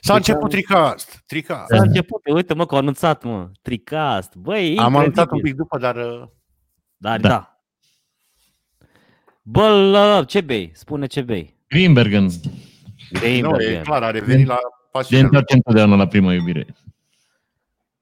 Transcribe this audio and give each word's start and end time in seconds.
S-a 0.00 0.14
început 0.14 0.50
tricast. 0.50 1.22
Tricast. 1.26 1.68
S-a 1.68 1.82
început, 1.82 2.20
uite 2.34 2.54
mă 2.54 2.66
că 2.66 2.74
au 2.74 2.80
anunțat 2.80 3.22
mă, 3.24 3.50
Tricast. 3.62 4.34
Băi, 4.36 4.56
Am 4.58 4.68
incredibil. 4.68 4.98
anunțat 4.98 5.30
un 5.30 5.40
pic 5.40 5.54
după, 5.54 5.78
dar 5.78 5.96
uh, 5.96 6.22
Dar 6.96 7.20
Da. 7.20 7.28
da. 7.28 7.48
Bă, 9.42 9.68
la, 9.68 10.14
la, 10.18 10.24
ce 10.24 10.40
bei? 10.40 10.70
Spune 10.74 11.06
ce 11.06 11.20
bei. 11.22 11.56
Greenbergen 11.68 12.22
nu, 12.24 12.30
e 13.12 13.18
Greenberger. 13.18 13.82
clar, 13.82 14.02
a 14.02 14.10
revenit 14.10 14.46
la 14.46 14.54
se 14.54 14.88
pasiunea 14.92 15.18
lui. 15.26 15.36
întoarce 15.38 15.54
întotdeauna 15.54 15.96
la 15.96 16.06
prima 16.06 16.32
iubire. 16.32 16.66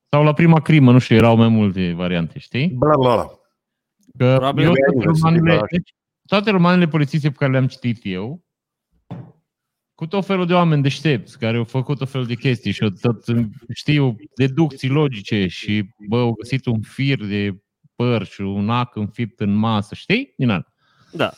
Sau 0.09 0.24
la 0.24 0.32
prima 0.32 0.61
crimă, 0.61 0.93
nu 0.93 0.98
știu, 0.98 1.16
erau 1.16 1.36
mai 1.36 1.48
multe 1.48 1.93
variante, 1.93 2.38
știi? 2.38 2.68
Bla, 2.68 2.96
bla, 2.96 3.14
bla. 3.14 3.24
Că 4.18 4.34
Probabil 4.36 4.64
eu 4.64 4.72
că 4.72 4.77
toate 4.79 4.90
ai 4.90 4.95
universități 4.95 5.20
romanele, 5.20 5.40
liberale. 5.43 5.66
deci, 5.70 5.95
toate 6.27 6.50
romanele 6.50 6.86
poliției 6.88 7.20
pe 7.30 7.36
care 7.38 7.50
le-am 7.50 7.66
citit 7.66 8.00
eu, 8.02 8.43
cu 9.95 10.06
tot 10.06 10.24
felul 10.24 10.46
de 10.46 10.54
oameni 10.54 10.82
deștepți 10.82 11.38
care 11.38 11.56
au 11.56 11.64
făcut 11.64 11.98
tot 11.98 12.11
felul 12.11 12.27
de 12.27 12.34
chestii 12.34 12.72
și 12.72 12.82
au 12.82 12.89
tot 12.89 13.25
știu 13.75 14.16
deducții 14.35 14.89
logice 14.89 15.46
și 15.46 15.89
bă, 16.08 16.18
au 16.18 16.32
găsit 16.32 16.66
un 16.66 16.80
fir 16.80 17.25
de 17.25 17.62
păr 17.96 18.26
și 18.26 18.40
un 18.40 18.71
ac 18.71 18.96
înfipt 18.96 19.40
în 19.40 19.54
masă, 19.54 19.94
știi? 19.94 20.35
Din 20.36 20.50
ala. 20.50 20.64
Da. 21.13 21.32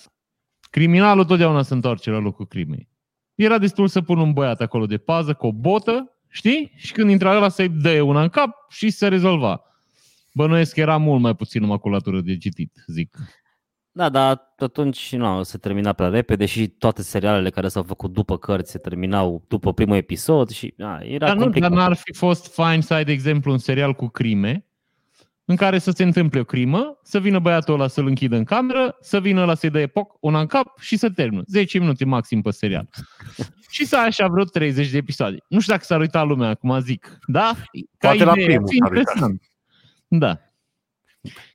Criminalul 0.71 1.25
totdeauna 1.25 1.63
se 1.63 1.75
întoarce 1.75 2.11
la 2.11 2.19
locul 2.19 2.47
crimei. 2.47 2.89
Era 3.35 3.59
destul 3.59 3.89
să 3.89 4.03
pun 4.03 4.19
un 4.19 4.33
băiat 4.33 4.61
acolo 4.61 4.87
de 4.87 4.99
pază 4.99 5.35
cu 5.35 5.47
o 5.47 5.53
botă, 5.53 6.19
știi? 6.29 6.73
Și 6.77 6.93
când 6.93 7.11
intra 7.11 7.37
ăla 7.37 7.49
să-i 7.49 7.69
dă 7.69 8.03
una 8.03 8.23
în 8.23 8.29
cap 8.29 8.71
și 8.71 8.91
se 8.91 9.09
rezolva. 9.09 9.63
Bănuiesc 10.33 10.75
că 10.75 10.81
era 10.81 10.97
mult 10.97 11.21
mai 11.21 11.35
puțin 11.35 11.65
maculatură 11.65 12.21
de 12.21 12.37
citit, 12.37 12.85
zic. 12.87 13.17
Da, 13.97 14.09
dar 14.09 14.55
atunci 14.59 15.15
nu, 15.15 15.43
se 15.43 15.59
termina 15.59 15.93
prea 15.93 16.09
repede 16.09 16.47
și 16.47 16.69
toate 16.69 17.03
serialele 17.03 17.51
care 17.51 17.69
s-au 17.69 17.83
făcut 17.83 18.13
după 18.13 18.39
cărți 18.39 18.71
se 18.71 18.79
terminau 18.79 19.45
după 19.49 19.73
primul 19.73 19.97
episod 19.97 20.51
și 20.51 20.75
a, 20.79 21.01
era 21.03 21.27
Dar 21.27 21.37
nu, 21.37 21.43
complicat. 21.43 21.71
dar 21.71 21.79
n-ar 21.79 21.95
fi 21.97 22.13
fost 22.13 22.55
fain 22.55 22.81
să 22.81 22.95
ai, 22.95 23.05
de 23.05 23.13
exemplu, 23.13 23.53
un 23.53 23.59
serial 23.59 23.93
cu 23.93 24.07
crime, 24.07 24.67
în 25.45 25.57
care 25.57 25.79
să 25.79 25.91
se 25.91 26.03
întâmple 26.03 26.41
o 26.41 26.45
crimă, 26.45 26.99
să 27.03 27.21
vină 27.21 27.39
băiatul 27.39 27.75
ăla 27.75 27.89
să-l 27.89 28.07
închidă 28.07 28.37
în 28.37 28.45
cameră, 28.45 28.97
să 29.01 29.21
vină 29.21 29.41
ăla 29.41 29.55
să-i 29.55 29.71
dă 29.71 29.79
epoc, 29.79 30.17
una 30.21 30.41
în 30.41 30.47
cap 30.47 30.79
și 30.79 30.97
să 30.97 31.11
termină. 31.11 31.43
10 31.47 31.79
minute 31.79 32.05
maxim 32.05 32.43
pe 32.43 32.51
serial. 32.51 32.89
și 33.71 33.85
să 33.87 33.97
ai 33.97 34.07
așa 34.07 34.27
vreo 34.29 34.45
30 34.45 34.91
de 34.91 34.97
episoade. 34.97 35.37
Nu 35.49 35.61
știu 35.61 35.73
dacă 35.73 35.85
s-ar 35.85 36.01
uita 36.01 36.23
lumea, 36.23 36.49
acum 36.49 36.81
zic. 36.81 37.19
Da? 37.27 37.53
Ca 37.99 38.09
Poate 38.09 38.25
la 38.25 38.33
idee, 38.33 38.45
primul 38.45 38.63
ar 38.65 38.69
fi 38.71 38.77
s-ar 38.77 38.91
uita. 38.91 38.99
interesant. 39.11 39.43
Da. 40.09 40.27
Aoleu, 40.27 40.51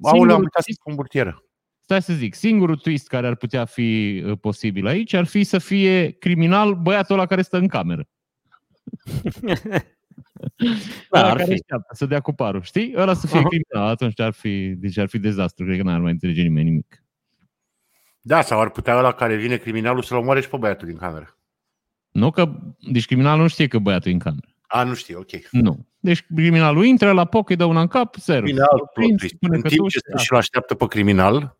am 0.02 0.12
Singurul 0.18 0.42
uitat 0.44 0.64
să 0.64 0.72
spun 0.74 0.96
burtieră. 0.96 1.44
Stai 1.90 2.02
să 2.02 2.14
zic, 2.14 2.34
singurul 2.34 2.76
twist 2.76 3.08
care 3.08 3.28
ar 3.28 3.36
putea 3.36 3.66
fi 3.66 4.22
uh, 4.26 4.38
posibil 4.42 4.88
aici 4.88 5.14
ar 5.14 5.26
fi 5.26 5.44
să 5.44 5.58
fie 5.58 6.12
criminal 6.12 6.74
băiatul 6.76 7.16
ăla 7.16 7.26
care 7.26 7.42
stă 7.42 7.58
în 7.58 7.68
cameră. 7.68 8.08
Da, 11.10 11.20
Ăla 11.20 11.30
ar 11.30 11.32
care 11.38 11.44
fi. 11.44 11.52
așteaptă 11.52 11.96
să 11.96 12.06
dea 12.06 12.20
cu 12.20 12.34
parul, 12.34 12.62
știi? 12.62 12.94
Ăla 12.98 13.14
să 13.14 13.28
fie 13.28 13.38
Aha. 13.40 13.48
criminal, 13.48 13.90
atunci 13.90 14.20
ar 14.20 14.32
fi, 14.34 14.74
deci 14.78 14.98
ar 14.98 15.08
fi 15.08 15.20
dezastru, 15.20 15.66
cred 15.66 15.78
că 15.78 15.84
n-ar 15.84 16.00
mai 16.00 16.12
înțelege 16.12 16.42
nimeni 16.42 16.70
nimic. 16.70 17.04
Da, 18.22 18.42
sau 18.42 18.60
ar 18.60 18.70
putea 18.70 18.98
ăla 18.98 19.12
care 19.12 19.36
vine 19.36 19.58
criminalul 19.58 20.02
să-l 20.02 20.18
omoare 20.18 20.42
și 20.42 20.50
pe 20.50 20.58
băiatul 20.58 20.88
din 20.88 20.98
cameră. 20.98 21.38
Nu 22.12 22.32
că, 22.32 22.52
deci 22.92 23.06
criminalul 23.06 23.42
nu 23.42 23.48
știe 23.48 23.68
că 23.68 23.80
băiatul 23.80 24.10
e 24.10 24.14
în 24.14 24.20
cameră. 24.20 24.48
A, 24.68 24.84
nu 24.84 24.94
știu, 24.94 25.20
ok. 25.20 25.50
Nu. 25.52 25.86
Deci 26.00 26.26
criminalul 26.36 26.86
intră 26.86 27.12
la 27.12 27.26
poc, 27.26 27.50
îi 27.50 27.56
dă 27.56 27.66
una 27.66 27.82
în 27.82 27.88
cap, 27.88 28.16
zero. 28.16 28.44
Bine, 28.46 28.60
alt 28.62 28.70
plot 28.70 28.94
Prins, 28.94 29.18
twist. 29.20 29.36
spune 29.36 29.56
În 29.56 29.62
că 29.62 29.68
timp 29.68 29.82
tu 29.82 29.88
ce 29.90 30.00
și- 30.18 30.24
și-l 30.26 30.36
așteaptă 30.36 30.76
pe 30.76 30.88
criminal, 30.88 31.58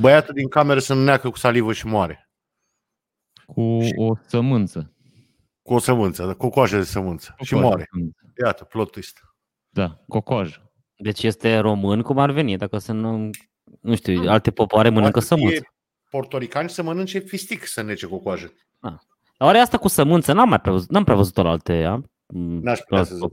băiatul 0.00 0.34
din 0.34 0.48
cameră 0.48 0.78
se 0.78 0.92
înneacă 0.92 1.30
cu 1.30 1.38
salivă 1.38 1.72
și 1.72 1.86
moare. 1.86 2.30
Cu 3.46 3.78
o 3.96 4.14
sămânță. 4.26 4.92
Cu 5.62 5.74
o 5.74 5.78
sămânță, 5.78 6.34
cu 6.34 6.46
o 6.46 6.50
coajă 6.50 6.76
de 6.76 6.82
sămânță. 6.84 7.34
Și 7.42 7.52
Cocoajă. 7.52 7.74
moare. 7.76 7.88
Iată, 8.44 8.64
plot 8.64 8.90
twist. 8.90 9.20
Da, 9.68 10.02
cocojă. 10.08 10.72
Deci 10.96 11.22
este 11.22 11.58
român 11.58 12.02
cum 12.02 12.18
ar 12.18 12.30
veni, 12.30 12.56
dacă 12.56 12.78
să 12.78 12.92
nu, 12.92 13.30
nu 13.80 13.94
știu, 13.96 14.30
alte 14.30 14.50
popoare 14.50 14.88
mănâncă 14.88 15.10
Poate 15.10 15.26
să 15.26 15.34
fie 15.34 15.44
sămânță. 15.44 15.74
portoricani 16.10 16.70
să 16.70 16.82
mănânce 16.82 17.18
fistic 17.18 17.66
să 17.66 17.82
nece 17.82 18.06
cu 18.06 18.18
coajă. 18.18 18.52
Oare 19.38 19.58
asta 19.58 19.78
cu 19.78 19.88
sămânță 19.88 20.32
n-am 20.32 20.48
mai 20.48 20.60
prea 20.60 20.72
văzut, 20.72 20.90
n-am 20.90 21.04
prea 21.04 21.16
văzut-o 21.16 21.42
la 21.42 21.50
alte, 21.50 21.84
a? 21.84 22.00
N-aș 22.34 22.78
putea 22.78 22.98
la 22.98 23.04
să 23.04 23.14
zic. 23.14 23.28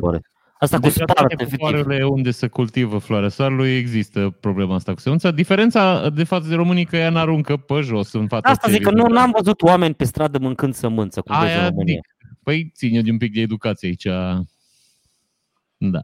Popoare. 0.60 0.76
Asta 0.76 0.76
cu 0.76 0.82
Deci 0.82 0.94
spart, 0.94 1.14
toate 1.14 1.34
efectiv. 1.34 1.58
popoarele 1.58 2.06
unde 2.06 2.32
se 2.32 2.48
cultivă 2.48 2.98
floarea 2.98 3.30
soarelui 3.30 3.78
există 3.78 4.38
problema 4.40 4.76
asta 4.76 4.94
cu 4.94 5.00
sămânța. 5.00 5.32
Diferența 5.32 6.10
de 6.10 6.24
față 6.24 6.48
de 6.48 6.56
românii 6.56 6.86
că 6.86 6.98
ea 6.98 7.10
n-aruncă 7.10 7.58
pe 7.58 7.80
jos 7.82 8.14
în 8.14 8.28
fața 8.28 8.50
Asta 8.50 8.70
zic 8.72 8.82
că 8.84 8.92
nu 8.92 9.08
n-am 9.08 9.32
văzut 9.38 9.62
oameni 9.62 9.94
pe 9.94 10.04
stradă 10.04 10.38
mâncând 10.40 10.74
sămânță, 10.74 11.22
cum 11.22 11.40
vezi 11.40 11.52
în 11.54 11.60
Aia 11.60 11.70
România. 11.70 11.94
zic. 11.94 12.38
Păi 12.44 12.72
ține 12.76 13.02
de 13.02 13.12
un 13.12 13.18
pic 13.18 13.34
de 13.34 13.42
educație 13.42 13.88
aici. 13.88 14.04
Da. 15.78 16.02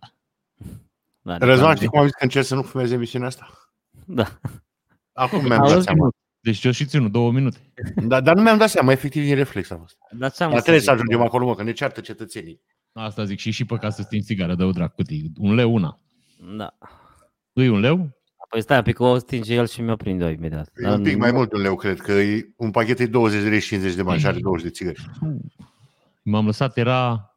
Da, 1.22 1.38
Răzvan, 1.38 1.68
da, 1.70 1.76
știi 1.76 1.88
cum 1.88 2.00
am 2.00 2.06
zis 2.06 2.14
că 2.16 2.24
încerc 2.24 2.46
să 2.46 2.56
nu 2.56 2.62
fumez 2.62 2.92
emisiunea 2.92 3.28
asta? 3.28 3.48
Da. 4.06 4.40
Acum 5.14 5.44
mi-am 5.44 5.60
dat 5.62 5.72
Auzi, 5.72 5.84
seama. 5.84 6.04
mă. 6.06 6.10
Deci 6.40 6.64
eu 6.64 6.72
și 6.72 6.86
ținut 6.86 7.12
două 7.12 7.32
minute. 7.32 7.58
Dar, 7.96 8.22
dar 8.22 8.36
nu 8.36 8.42
mi-am 8.42 8.58
dat 8.58 8.70
seama, 8.70 8.92
efectiv 8.92 9.24
din 9.24 9.36
reflex 9.36 9.70
a 9.72 9.78
fost. 9.78 9.98
Dar 10.12 10.32
ce 10.32 10.44
am 10.44 10.50
Dar 10.50 10.58
să 10.58 10.64
trebuie 10.64 10.82
zic? 10.84 10.90
să 10.90 10.96
ajungem 10.96 11.22
acolo, 11.22 11.46
mă, 11.46 11.56
că 11.56 11.64
ne 11.64 11.72
ceartă 11.72 12.02
cetățenii. 12.02 12.62
Asta 12.98 13.24
zic 13.24 13.40
și 13.40 13.52
și 13.52 13.66
pe 13.66 13.76
ca 13.76 13.90
să 13.90 14.02
stingi 14.02 14.26
țigară, 14.26 14.56
dă-o 14.56 14.72
drac 14.72 14.96
cutii. 14.96 15.32
Un 15.38 15.54
leu 15.54 15.74
una. 15.74 16.00
Da. 16.58 16.78
Nu 17.54 17.74
un 17.74 17.80
leu? 17.80 18.10
Păi 18.50 18.62
stai 18.62 18.78
un 18.78 18.84
pic, 18.84 19.00
o 19.00 19.18
stinge 19.18 19.54
el 19.54 19.68
și 19.68 19.82
mi-o 19.82 19.96
prinde 19.96 20.30
imediat. 20.30 20.70
E 20.84 20.88
un 20.88 21.02
pic 21.04 21.18
mai 21.18 21.32
mult 21.32 21.50
de 21.50 21.56
un 21.56 21.62
leu, 21.62 21.76
cred 21.76 22.00
că 22.02 22.12
e, 22.12 22.54
un 22.58 22.72
pachet 22.72 23.00
e 23.00 23.06
20 23.06 23.42
de 23.44 23.50
lei 23.50 23.60
și 23.60 23.68
50 23.68 23.96
de 23.96 24.04
bani 24.04 24.20
și 24.20 24.26
are 24.28 24.40
20 24.40 24.64
de 24.66 24.70
țigări. 24.72 25.06
M-am 26.24 26.46
lăsat, 26.46 26.78
era, 26.78 27.30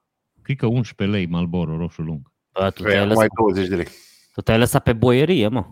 cred 0.42 0.56
că 0.56 0.66
11 0.66 1.16
lei 1.16 1.26
Malboro 1.26 1.76
roșu 1.76 2.02
lung. 2.02 2.32
Bă, 2.52 2.70
tu 2.70 2.82
Păi, 2.82 2.90
te-ai 2.90 3.02
acum 3.02 3.08
lăsat, 3.08 3.22
ai 3.22 3.28
20 3.38 3.69
de 3.69 3.76
lei. 3.76 3.86
tu 4.34 4.40
te-ai 4.40 4.58
lăsat 4.58 4.82
pe 4.82 4.92
boierie, 4.92 5.48
mă. 5.48 5.66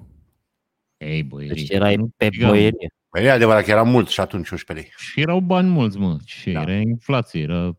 Ei, 0.96 1.22
băi, 1.22 1.46
Deci 1.48 1.68
erai 1.70 1.96
nu 1.96 2.08
pe 2.16 2.26
câștigam. 2.26 2.50
boierie. 2.50 2.90
Păi 3.08 3.24
e 3.24 3.30
adevărat 3.30 3.64
că 3.64 3.70
era 3.70 3.82
mult 3.82 4.08
și 4.08 4.20
atunci 4.20 4.50
11 4.50 4.72
lei. 4.72 4.92
Și 4.96 5.20
erau 5.20 5.40
bani 5.40 5.68
mulți, 5.68 5.98
mă. 5.98 6.16
Și 6.24 6.50
Da. 6.52 6.60
era 6.60 6.72
inflație, 6.74 7.40
era... 7.42 7.78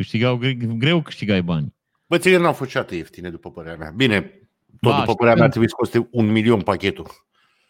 Câștigau, 0.00 0.36
gre- 0.36 0.54
greu 0.54 1.02
câștigai 1.02 1.42
bani. 1.42 1.74
Bă, 2.06 2.18
țigări 2.18 2.42
n-au 2.42 2.52
fost 2.52 2.68
niciodată 2.68 2.94
ieftine, 2.94 3.30
după 3.30 3.50
părerea 3.50 3.76
mea. 3.78 3.90
Bine, 3.90 4.20
tot 4.20 4.40
Ba, 4.80 4.90
după 4.90 5.00
știu 5.00 5.14
părerea 5.14 5.34
mea 5.34 5.34
că- 5.34 5.42
ar 5.42 5.48
trebui 5.50 5.68
să 5.68 5.74
coste 5.74 6.08
un 6.10 6.26
milion 6.32 6.60
pachetul. 6.60 7.06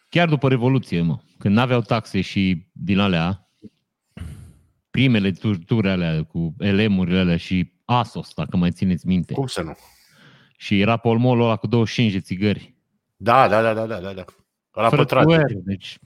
Chiar 0.09 0.29
după 0.29 0.49
Revoluție, 0.49 1.01
mă. 1.01 1.19
Când 1.39 1.55
n-aveau 1.55 1.81
taxe 1.81 2.21
și 2.21 2.67
din 2.73 2.99
alea, 2.99 3.51
primele 4.91 5.31
turturi 5.31 5.89
alea 5.89 6.25
cu 6.25 6.55
elemurile 6.59 7.19
alea 7.19 7.37
și 7.37 7.73
Asos, 7.85 8.35
dacă 8.35 8.57
mai 8.57 8.71
țineți 8.71 9.07
minte. 9.07 9.33
Cum 9.35 9.47
să 9.47 9.63
nu? 9.63 9.77
Și 10.57 10.81
era 10.81 10.97
polmolul 10.97 11.45
ăla 11.45 11.57
cu 11.57 11.67
25 11.67 12.13
de 12.13 12.21
țigări. 12.21 12.75
Da, 13.17 13.49
da, 13.49 13.63
da, 13.63 13.75
da, 13.75 13.87
da, 13.87 14.01
da. 14.01 14.13
da. 14.13 14.25
La 14.73 14.89
Fără 14.89 15.03
pătrat. 15.03 15.25
QR, 15.25 15.53
deci 15.65 15.99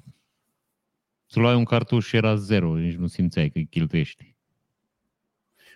să 1.26 1.40
luai 1.40 1.54
un 1.54 1.64
cartuș 1.64 2.06
și 2.06 2.16
era 2.16 2.34
zero, 2.34 2.74
nici 2.74 2.94
nu 2.96 3.06
simțeai 3.06 3.50
că 3.50 3.58
îi 3.58 3.66
cheltuiești. 3.66 4.33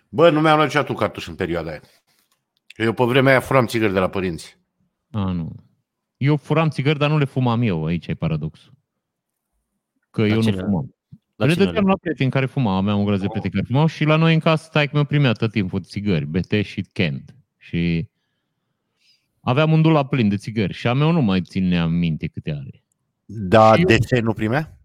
Bă, 0.09 0.29
nu 0.29 0.41
mi-am 0.41 0.55
luat 0.55 0.65
niciodată 0.67 0.91
un 0.91 0.97
cartuș 0.97 1.27
în 1.27 1.35
perioada 1.35 1.69
aia. 1.69 1.81
Eu 2.75 2.93
pe 2.93 3.03
vremea 3.03 3.31
aia 3.31 3.39
furam 3.41 3.65
țigări 3.65 3.93
de 3.93 3.99
la 3.99 4.09
părinți. 4.09 4.57
A, 5.11 5.31
nu. 5.31 5.55
Eu 6.17 6.35
furam 6.37 6.69
țigări, 6.69 6.99
dar 6.99 7.09
nu 7.09 7.17
le 7.17 7.25
fumam 7.25 7.61
eu, 7.61 7.85
aici 7.85 8.07
e 8.07 8.13
paradoxul. 8.13 8.73
Că 10.09 10.21
La 10.21 10.27
eu 10.27 10.41
cine? 10.41 10.55
nu 10.55 10.61
fumam. 10.65 10.95
La 11.35 11.45
le 11.45 11.53
cine 11.53 11.65
dădeam 11.65 11.83
le- 11.83 11.89
la 11.89 11.97
prieteni 12.01 12.29
care 12.31 12.45
fumau, 12.45 12.75
aveam 12.75 12.99
o 12.99 13.03
grăză 13.03 13.21
de 13.21 13.27
prieteni 13.27 13.53
care 13.53 13.65
fumau 13.67 13.85
și 13.87 14.03
la 14.03 14.15
noi 14.15 14.33
în 14.33 14.39
casă 14.39 14.63
stai 14.63 14.85
că 14.85 14.91
mi-a 14.93 15.03
primea 15.03 15.31
tot 15.31 15.51
timpul 15.51 15.81
țigări, 15.83 16.25
BT 16.25 16.51
și 16.63 16.81
Kent. 16.93 17.35
Și 17.57 18.09
aveam 19.39 19.71
un 19.71 19.81
dulap 19.81 20.09
plin 20.09 20.29
de 20.29 20.37
țigări 20.37 20.73
și 20.73 20.87
a 20.87 20.93
meu 20.93 21.11
nu 21.11 21.21
mai 21.21 21.41
țineam 21.41 21.91
minte 21.91 22.27
câte 22.27 22.51
are. 22.51 22.83
Da, 23.25 23.73
Și 23.75 23.79
eu- 23.87 23.97
DC 23.97 24.09
nu 24.23 24.33
primea? 24.33 24.77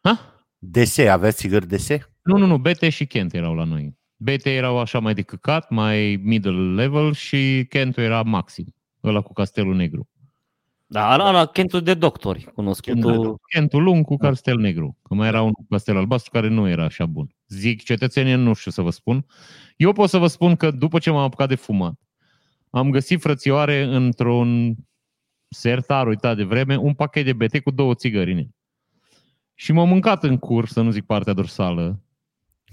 Ha? 0.00 0.44
DC, 0.58 0.98
aveți 0.98 1.36
țigări 1.36 1.66
DC? 1.66 2.10
Nu, 2.22 2.36
nu, 2.36 2.46
nu, 2.46 2.58
BT 2.58 2.80
și 2.82 3.06
Kent 3.06 3.32
erau 3.34 3.54
la 3.54 3.64
noi. 3.64 3.98
BT 4.22 4.46
erau 4.46 4.78
așa 4.78 4.98
mai 4.98 5.14
de 5.14 5.22
căcat, 5.22 5.70
mai 5.70 6.20
middle 6.22 6.74
level 6.74 7.12
și 7.12 7.66
Kent 7.68 7.96
era 7.96 8.22
maxim. 8.22 8.74
Ăla 9.04 9.20
cu 9.20 9.32
castelul 9.32 9.74
negru. 9.74 10.08
Da, 10.86 11.10
ala, 11.10 11.24
ala, 11.24 11.46
Kentul 11.46 11.82
de 11.82 11.94
doctori, 11.94 12.50
cunoscutul. 12.54 13.38
Kentul 13.52 13.82
lung 13.82 14.04
cu 14.04 14.16
castel 14.16 14.56
negru. 14.56 14.96
Că 15.02 15.14
mai 15.14 15.28
era 15.28 15.42
un 15.42 15.52
castel 15.68 15.96
albastru 15.96 16.30
care 16.30 16.48
nu 16.48 16.68
era 16.68 16.84
așa 16.84 17.06
bun. 17.06 17.34
Zic 17.48 17.82
cetățenii, 17.82 18.34
nu 18.34 18.52
știu 18.52 18.70
să 18.70 18.82
vă 18.82 18.90
spun. 18.90 19.26
Eu 19.76 19.92
pot 19.92 20.08
să 20.08 20.18
vă 20.18 20.26
spun 20.26 20.56
că 20.56 20.70
după 20.70 20.98
ce 20.98 21.10
m-am 21.10 21.22
apucat 21.22 21.48
de 21.48 21.54
fumat, 21.54 21.94
am 22.70 22.90
găsit 22.90 23.20
frățioare 23.20 23.82
într-un 23.82 24.76
sertar 25.48 26.06
uitat 26.06 26.36
de 26.36 26.44
vreme, 26.44 26.76
un 26.76 26.94
pachet 26.94 27.24
de 27.24 27.32
BT 27.32 27.60
cu 27.60 27.70
două 27.70 27.94
țigări 27.94 28.32
în 28.32 28.38
el. 28.38 28.50
Și 29.54 29.72
m-am 29.72 29.88
mâncat 29.88 30.24
în 30.24 30.38
cur, 30.38 30.66
să 30.66 30.80
nu 30.80 30.90
zic 30.90 31.04
partea 31.04 31.32
dorsală, 31.32 32.00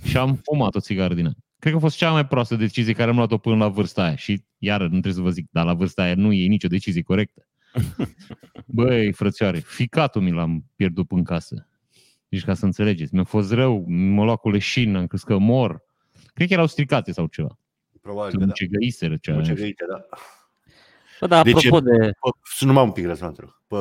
și 0.03 0.17
am 0.17 0.39
fumat 0.43 0.75
o 0.75 0.79
țigară 0.79 1.13
din 1.13 1.25
ea. 1.25 1.31
Cred 1.59 1.71
că 1.71 1.77
a 1.77 1.81
fost 1.81 1.97
cea 1.97 2.11
mai 2.11 2.27
proastă 2.27 2.55
decizie 2.55 2.93
care 2.93 3.09
am 3.09 3.15
luat-o 3.15 3.37
până 3.37 3.55
la 3.55 3.67
vârsta 3.67 4.03
aia. 4.03 4.15
Și 4.15 4.43
iară, 4.57 4.83
nu 4.83 4.89
trebuie 4.89 5.13
să 5.13 5.21
vă 5.21 5.29
zic, 5.29 5.47
dar 5.51 5.65
la 5.65 5.73
vârsta 5.73 6.01
aia 6.01 6.15
nu 6.15 6.33
e 6.33 6.47
nicio 6.47 6.67
decizie 6.67 7.01
corectă. 7.01 7.47
Băi, 8.65 9.11
frățioare, 9.11 9.59
ficatul 9.59 10.21
mi 10.21 10.31
l-am 10.31 10.65
pierdut 10.75 11.11
în 11.11 11.23
casă. 11.23 11.67
Deci 12.29 12.43
ca 12.43 12.53
să 12.53 12.65
înțelegeți, 12.65 13.13
mi-a 13.13 13.23
fost 13.23 13.51
rău, 13.51 13.85
m-a 13.87 14.23
luat 14.23 14.39
cu 14.39 14.49
leșin, 14.49 14.95
am 14.95 15.07
crezut 15.07 15.27
că 15.27 15.37
mor. 15.37 15.83
Cred 16.33 16.47
că 16.47 16.53
erau 16.53 16.67
stricate 16.67 17.11
sau 17.11 17.27
ceva. 17.27 17.57
Probabil 18.01 18.31
Sau 18.31 18.39
că 18.39 18.45
da. 18.45 18.51
mucegăiseră 18.57 19.17
ceva. 19.21 19.37
Mucegăite, 19.37 19.85
da. 19.89 20.05
Bă, 21.19 21.27
dar 21.27 21.43
De 21.43 21.51
ce? 21.51 21.67
apropo 21.67 21.79
de... 21.89 21.97
Bă, 21.97 22.29
să 22.57 22.65
numai 22.65 22.83
un 22.83 22.91
pic 22.91 23.05
răspuns. 23.05 23.37
Pe, 23.67 23.77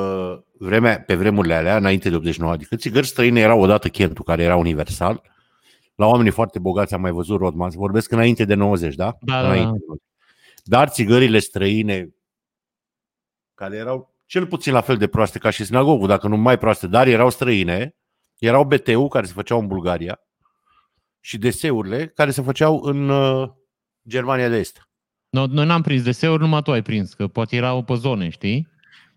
vremea, 0.59 1.01
pe 1.01 1.15
vremurile 1.15 1.55
alea, 1.55 1.77
înainte 1.77 2.09
de 2.09 2.17
89, 2.17 2.53
adică 2.53 2.77
țigări 2.77 3.07
străine 3.07 3.41
erau 3.41 3.61
odată 3.61 3.89
Kentul, 3.89 4.25
care 4.25 4.43
era 4.43 4.57
universal. 4.57 5.23
La 5.97 6.07
oamenii 6.07 6.33
foarte 6.33 6.59
bogați 6.59 6.95
am 6.95 7.01
mai 7.01 7.11
văzut 7.11 7.39
Rodman. 7.39 7.71
Vorbesc 7.71 8.11
înainte 8.11 8.45
de 8.45 8.55
90, 8.55 8.95
da? 8.95 9.17
Da, 9.21 9.41
da, 9.41 9.47
înainte 9.47 9.65
da. 9.65 9.73
de 9.73 9.85
90. 9.87 10.05
Dar 10.65 10.89
țigările 10.89 11.39
străine, 11.39 12.09
care 13.55 13.77
erau 13.77 14.15
cel 14.27 14.47
puțin 14.47 14.73
la 14.73 14.81
fel 14.81 14.97
de 14.97 15.07
proaste 15.07 15.39
ca 15.39 15.51
și 15.51 15.65
sinagogul, 15.65 16.07
dacă 16.09 16.29
nu 16.29 16.37
mai 16.37 16.59
proaste, 16.59 16.87
dar 16.87 17.07
erau 17.07 17.31
străine, 17.31 17.97
erau 18.39 18.65
BTU 18.65 19.09
care 19.09 19.27
se 19.27 19.33
făceau 19.33 19.61
în 19.61 19.67
Bulgaria 19.67 20.21
și 21.21 21.39
deseurile 21.39 22.07
care 22.07 22.31
se 22.31 22.43
făceau 22.43 22.81
în 22.83 23.09
uh, 23.09 23.49
Germania 24.09 24.49
de 24.49 24.57
Est. 24.57 24.89
No, 25.29 25.47
noi 25.47 25.67
n-am 25.67 25.83
prins 25.83 26.03
deseuri, 26.03 26.43
numai 26.43 26.63
tu 26.63 26.73
ai 26.73 26.83
prins, 26.83 27.15
că 27.15 27.29
poate 27.29 27.57
erau 27.57 27.83
pe 27.83 27.95
zone, 27.95 28.29
știi? 28.29 28.69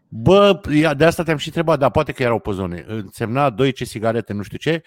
Bă, 0.10 0.62
ia- 0.82 0.94
de 0.94 1.06
asta 1.06 1.24
te-am 1.24 1.38
și 1.38 1.48
întrebat, 1.48 1.80
dar 1.80 1.92
poate 1.92 2.12
că 2.12 2.24
erau 2.24 2.40
pe 2.40 2.52
zone. 2.52 2.84
Însemna 2.88 3.50
2 3.50 3.72
ce 3.72 3.86
sigarete, 3.86 4.34
nu 4.34 4.42
știu 4.42 4.58
ce. 4.58 4.82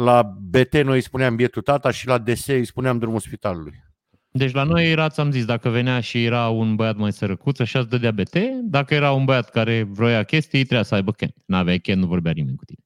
La 0.00 0.22
BT 0.22 0.72
noi 0.82 0.94
îi 0.94 1.00
spuneam 1.02 1.36
bietul 1.36 1.62
tata 1.62 1.90
și 1.90 2.06
la 2.06 2.18
DS 2.18 2.46
îi 2.46 2.64
spuneam 2.64 2.98
drumul 2.98 3.20
spitalului. 3.20 3.82
Deci 4.30 4.52
la 4.52 4.62
noi 4.62 4.90
era, 4.90 5.08
ți-am 5.08 5.30
zis, 5.30 5.44
dacă 5.44 5.68
venea 5.68 6.00
și 6.00 6.24
era 6.24 6.48
un 6.48 6.74
băiat 6.76 6.96
mai 6.96 7.12
sărăcuț, 7.12 7.58
așa 7.58 7.78
îți 7.78 7.88
dădea 7.88 8.10
BT, 8.10 8.36
dacă 8.62 8.94
era 8.94 9.12
un 9.12 9.24
băiat 9.24 9.50
care 9.50 9.82
vroia 9.82 10.22
chestii, 10.22 10.58
trebuia 10.62 10.82
să 10.82 10.94
aibă 10.94 11.12
Kent. 11.12 11.34
N-aveai 11.46 11.78
Kent, 11.78 12.00
nu 12.00 12.06
vorbea 12.06 12.32
nimeni 12.32 12.56
cu 12.56 12.64
tine. 12.64 12.78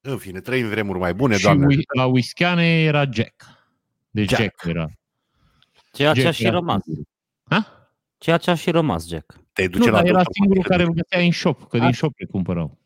În 0.00 0.16
fine, 0.18 0.40
trăim 0.40 0.68
vremuri 0.68 0.98
mai 0.98 1.14
bune, 1.14 1.36
și 1.36 1.42
doamne. 1.42 1.66
ui- 1.66 1.84
la 1.96 2.04
whiskyane 2.04 2.82
era 2.82 3.04
Jack. 3.10 3.44
Deci 4.10 4.28
Jack, 4.28 4.40
Jack. 4.42 4.60
Jack 4.62 4.76
era. 4.76 4.86
Ceea 5.92 6.12
ce 6.12 6.20
a 6.20 6.22
Jack 6.22 6.34
și 6.34 6.44
era 6.44 6.54
rămas. 6.54 6.82
singurul. 6.82 7.06
Ha? 7.48 7.90
Ceea 8.18 8.36
ce 8.36 8.50
a 8.50 8.54
și 8.54 8.70
rămas, 8.70 9.08
Jack. 9.08 9.40
Te 9.52 9.66
duce 9.68 9.78
Nu, 9.86 9.90
la 9.92 9.96
dar 9.96 10.04
era 10.06 10.14
doctor, 10.16 10.32
singurul 10.32 10.62
poate 10.62 10.72
care 10.76 10.82
că- 10.82 10.88
îl 10.88 11.02
găsea 11.02 11.24
în 11.26 11.32
shop, 11.32 11.68
că 11.68 11.78
din 11.78 11.86
A- 11.86 11.92
shop 11.92 12.12
le 12.18 12.26
cumpărau. 12.26 12.78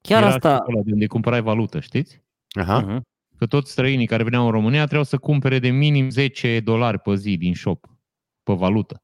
Chiar 0.00 0.22
era 0.22 0.30
asta... 0.34 0.54
shopul 0.56 0.74
ăla 0.74 0.82
de 0.84 0.92
unde 0.92 1.06
cumpărai 1.06 1.40
valută, 1.42 1.80
știți? 1.80 2.20
Aha. 2.50 2.78
Mhm. 2.78 3.02
Că 3.36 3.46
toți 3.46 3.70
străinii 3.70 4.06
care 4.06 4.22
veneau 4.22 4.44
în 4.44 4.50
România 4.50 4.80
trebuiau 4.80 5.04
să 5.04 5.16
cumpere 5.18 5.58
de 5.58 5.70
minim 5.70 6.10
10 6.10 6.60
dolari 6.60 6.98
pe 6.98 7.14
zi 7.14 7.36
din 7.36 7.54
shop, 7.54 7.86
pe 8.42 8.52
valută. 8.52 9.02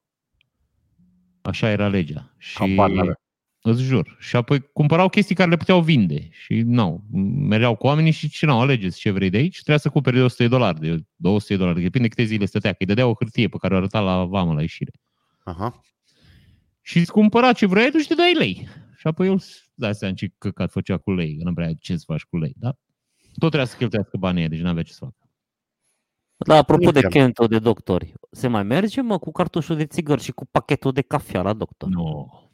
Așa 1.42 1.70
era 1.70 1.88
legea. 1.88 2.34
Și 2.38 2.56
Habar 2.58 2.90
n-aveam. 2.90 3.14
îți 3.62 3.82
jur. 3.82 4.16
Și 4.20 4.36
apoi 4.36 4.60
cumpărau 4.72 5.08
chestii 5.08 5.34
care 5.34 5.50
le 5.50 5.56
puteau 5.56 5.80
vinde. 5.82 6.28
Și 6.30 6.54
nu, 6.60 7.04
mergeau 7.48 7.76
cu 7.76 7.86
oamenii 7.86 8.10
și 8.10 8.28
ce 8.28 8.46
nu, 8.46 8.58
alegeți 8.60 8.98
ce 8.98 9.10
vrei 9.10 9.30
de 9.30 9.36
aici. 9.36 9.54
Trebuia 9.54 9.78
să 9.78 9.88
cumperi 9.88 10.16
de 10.16 10.22
100 10.22 10.42
de 10.42 10.48
dolari, 10.48 10.80
de 10.80 11.04
200 11.16 11.52
de 11.52 11.58
dolari. 11.58 11.82
Depinde 11.82 12.08
câte 12.08 12.22
zile 12.24 12.44
stătea. 12.44 12.70
Că 12.70 12.76
îi 12.80 12.86
dădea 12.86 13.06
o 13.06 13.14
hârtie 13.14 13.48
pe 13.48 13.56
care 13.56 13.74
o 13.74 13.76
arăta 13.76 14.00
la 14.00 14.24
vamă 14.24 14.52
la 14.54 14.60
ieșire. 14.60 14.90
Aha. 15.44 15.80
Și 16.80 16.98
îți 16.98 17.12
cumpăra 17.12 17.52
ce 17.52 17.66
vrei 17.66 17.90
tu 17.90 17.98
și 17.98 18.06
te 18.08 18.14
dai 18.14 18.34
lei. 18.34 18.68
Și 18.96 19.06
apoi 19.06 19.26
eu 19.26 19.32
îți 19.32 19.70
dai 19.74 19.94
seama 19.94 20.14
ce 20.14 20.32
căcat 20.38 20.70
făcea 20.70 20.96
cu 20.96 21.12
lei, 21.12 21.36
că 21.36 21.44
nu 21.44 21.54
prea 21.54 21.66
ai 21.66 21.76
ce 21.80 21.96
să 21.96 22.04
faci 22.06 22.22
cu 22.22 22.36
lei, 22.36 22.52
da? 22.56 22.76
Tot 23.38 23.48
trebuia 23.48 23.64
să 23.64 23.76
cheltuiască 23.76 24.16
banii 24.16 24.40
ăia, 24.40 24.48
deci 24.48 24.60
n-avea 24.60 24.82
ce 24.82 24.92
să 24.92 24.98
facă. 25.00 25.14
Da, 26.36 26.56
apropo 26.56 26.84
Nu 26.84 26.90
de 26.90 26.98
știam. 26.98 27.12
Kento 27.12 27.46
de 27.46 27.58
doctori, 27.58 28.14
se 28.30 28.48
mai 28.48 28.62
merge, 28.62 29.00
mă, 29.00 29.18
cu 29.18 29.32
cartușul 29.32 29.76
de 29.76 29.86
țigări 29.86 30.22
și 30.22 30.32
cu 30.32 30.46
pachetul 30.46 30.92
de 30.92 31.02
cafea 31.02 31.42
la 31.42 31.52
doctor? 31.52 31.88
Nu. 31.88 32.44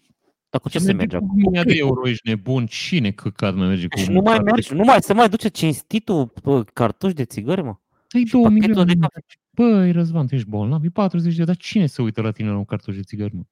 Dar 0.51 0.61
cu 0.61 0.69
ce 0.69 0.79
se 0.79 0.93
merge 0.93 1.17
cu 1.17 1.25
acum? 1.25 1.41
mânia 1.41 1.65
de 1.65 1.75
euro, 1.77 2.09
ești 2.09 2.29
nebun. 2.29 2.67
Cine 2.67 3.11
căcat 3.11 3.55
mai 3.55 3.67
merge 3.67 3.87
cu 3.87 3.99
Și 3.99 4.11
nu 4.11 4.21
mai 4.21 4.35
carte? 4.35 4.51
mergi, 4.51 4.75
nu 4.75 4.85
mai 4.85 5.03
se 5.03 5.13
mai 5.13 5.29
duce 5.29 5.49
cinstitul 5.49 6.33
bă, 6.43 6.65
cartuș 6.65 7.13
de 7.13 7.25
țigări, 7.25 7.63
mă. 7.63 7.77
Ai 8.09 8.25
și 8.25 8.33
2 8.33 8.43
pachetul 8.43 8.67
milioane. 8.67 8.93
de 8.93 8.99
mă. 9.01 9.07
cafea. 9.07 9.23
Băi, 9.51 9.93
Răzvan, 9.93 10.27
tu 10.27 10.35
ești 10.35 10.49
bolnav, 10.49 10.85
e 10.85 10.89
40 10.89 11.37
de 11.37 11.45
dar 11.45 11.57
cine 11.57 11.87
se 11.87 12.03
uită 12.03 12.21
la 12.21 12.31
tine 12.31 12.49
la 12.49 12.57
un 12.57 12.65
cartuș 12.65 12.97
de 12.97 13.03
țigări, 13.03 13.35
mă? 13.35 13.43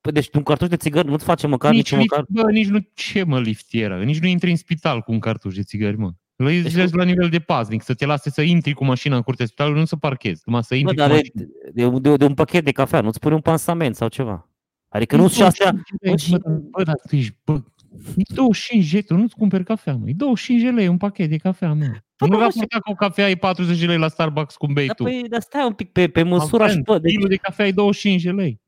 Păi 0.00 0.12
deci 0.12 0.28
un 0.32 0.42
cartuș 0.42 0.68
de 0.68 0.76
țigări 0.76 1.08
nu-ți 1.08 1.24
face 1.24 1.46
măcar 1.46 1.72
nici, 1.72 1.94
nici 1.94 2.00
măcar... 2.00 2.24
lift, 2.28 2.44
bă, 2.44 2.50
nici 2.50 2.68
nu, 2.68 2.78
ce 2.94 3.24
mă 3.24 3.40
liftiera, 3.40 4.02
nici 4.02 4.20
nu 4.20 4.26
intri 4.26 4.50
în 4.50 4.56
spital 4.56 5.00
cu 5.00 5.12
un 5.12 5.18
cartuș 5.20 5.54
de 5.54 5.62
țigări, 5.62 5.96
mă. 5.96 6.12
Îl 6.36 6.46
Deci 6.46 6.72
deci 6.72 6.90
nu- 6.90 6.98
la 6.98 7.04
nivel 7.04 7.28
de 7.28 7.38
paznic, 7.38 7.82
să 7.82 7.94
te 7.94 8.06
lase 8.06 8.30
să 8.30 8.42
intri 8.42 8.72
cu 8.72 8.84
mașina 8.84 9.16
în 9.16 9.22
curtea 9.22 9.46
spitalului, 9.46 9.78
nu 9.80 9.84
să 9.86 9.96
parchezi, 9.96 10.42
numai 10.44 10.62
să 10.62 10.68
Bă, 10.70 10.76
intri 10.76 10.96
dar 10.96 11.08
cu 11.10 11.14
de, 11.16 11.20
mașina. 11.34 11.52
de, 11.74 11.98
de, 12.10 12.16
de, 12.16 12.24
un 12.24 12.34
pachet 12.34 12.64
de 12.64 12.72
cafea, 12.72 13.00
nu-ți 13.00 13.18
pune 13.18 13.34
un 13.34 13.40
pansament 13.40 13.96
sau 13.96 14.08
ceva. 14.08 14.48
Adică 14.88 15.16
nu 15.16 15.28
și 15.28 15.42
așa, 15.42 15.70
nu 16.00 16.16
și- 16.16 16.30
Bă, 16.30 16.36
dar- 16.38 16.52
bă, 16.70 16.82
dar 16.82 16.94
tu 17.08 17.16
ești, 17.16 17.36
bă, 17.44 17.62
e 18.16 18.22
25 18.34 18.90
de 18.90 19.04
lei, 19.08 19.18
nu-ți 19.20 19.34
cumperi 19.34 19.64
cafea, 19.64 19.96
mă. 19.96 20.08
E 20.08 20.12
25 20.16 20.62
de 20.62 20.70
lei 20.70 20.88
un 20.88 20.96
pachet 20.96 21.28
de 21.30 21.36
cafea, 21.36 21.72
mă. 21.72 21.84
Bă, 22.18 22.26
nu 22.26 22.36
bă, 22.36 22.42
raporta 22.42 22.78
că 22.78 22.90
o 22.90 22.94
cafea 22.94 23.30
e 23.30 23.34
40 23.36 23.78
de 23.78 23.86
lei 23.86 23.98
la 23.98 24.08
Starbucks 24.08 24.56
cum 24.56 24.72
bei 24.72 24.86
dar, 24.86 24.96
tu. 24.96 25.02
păi, 25.02 25.22
dar 25.28 25.40
stai 25.40 25.66
un 25.66 25.72
pic 25.72 25.92
pe, 25.92 26.08
pe 26.08 26.22
măsura 26.22 26.64
și 26.64 26.70
Avem, 26.70 26.82
bă, 26.82 26.98
deci, 26.98 27.12
kilul 27.12 27.28
de 27.28 27.36
cafea 27.36 27.66
e 27.66 27.70
25 27.72 28.22
de 28.22 28.30
lei. 28.30 28.60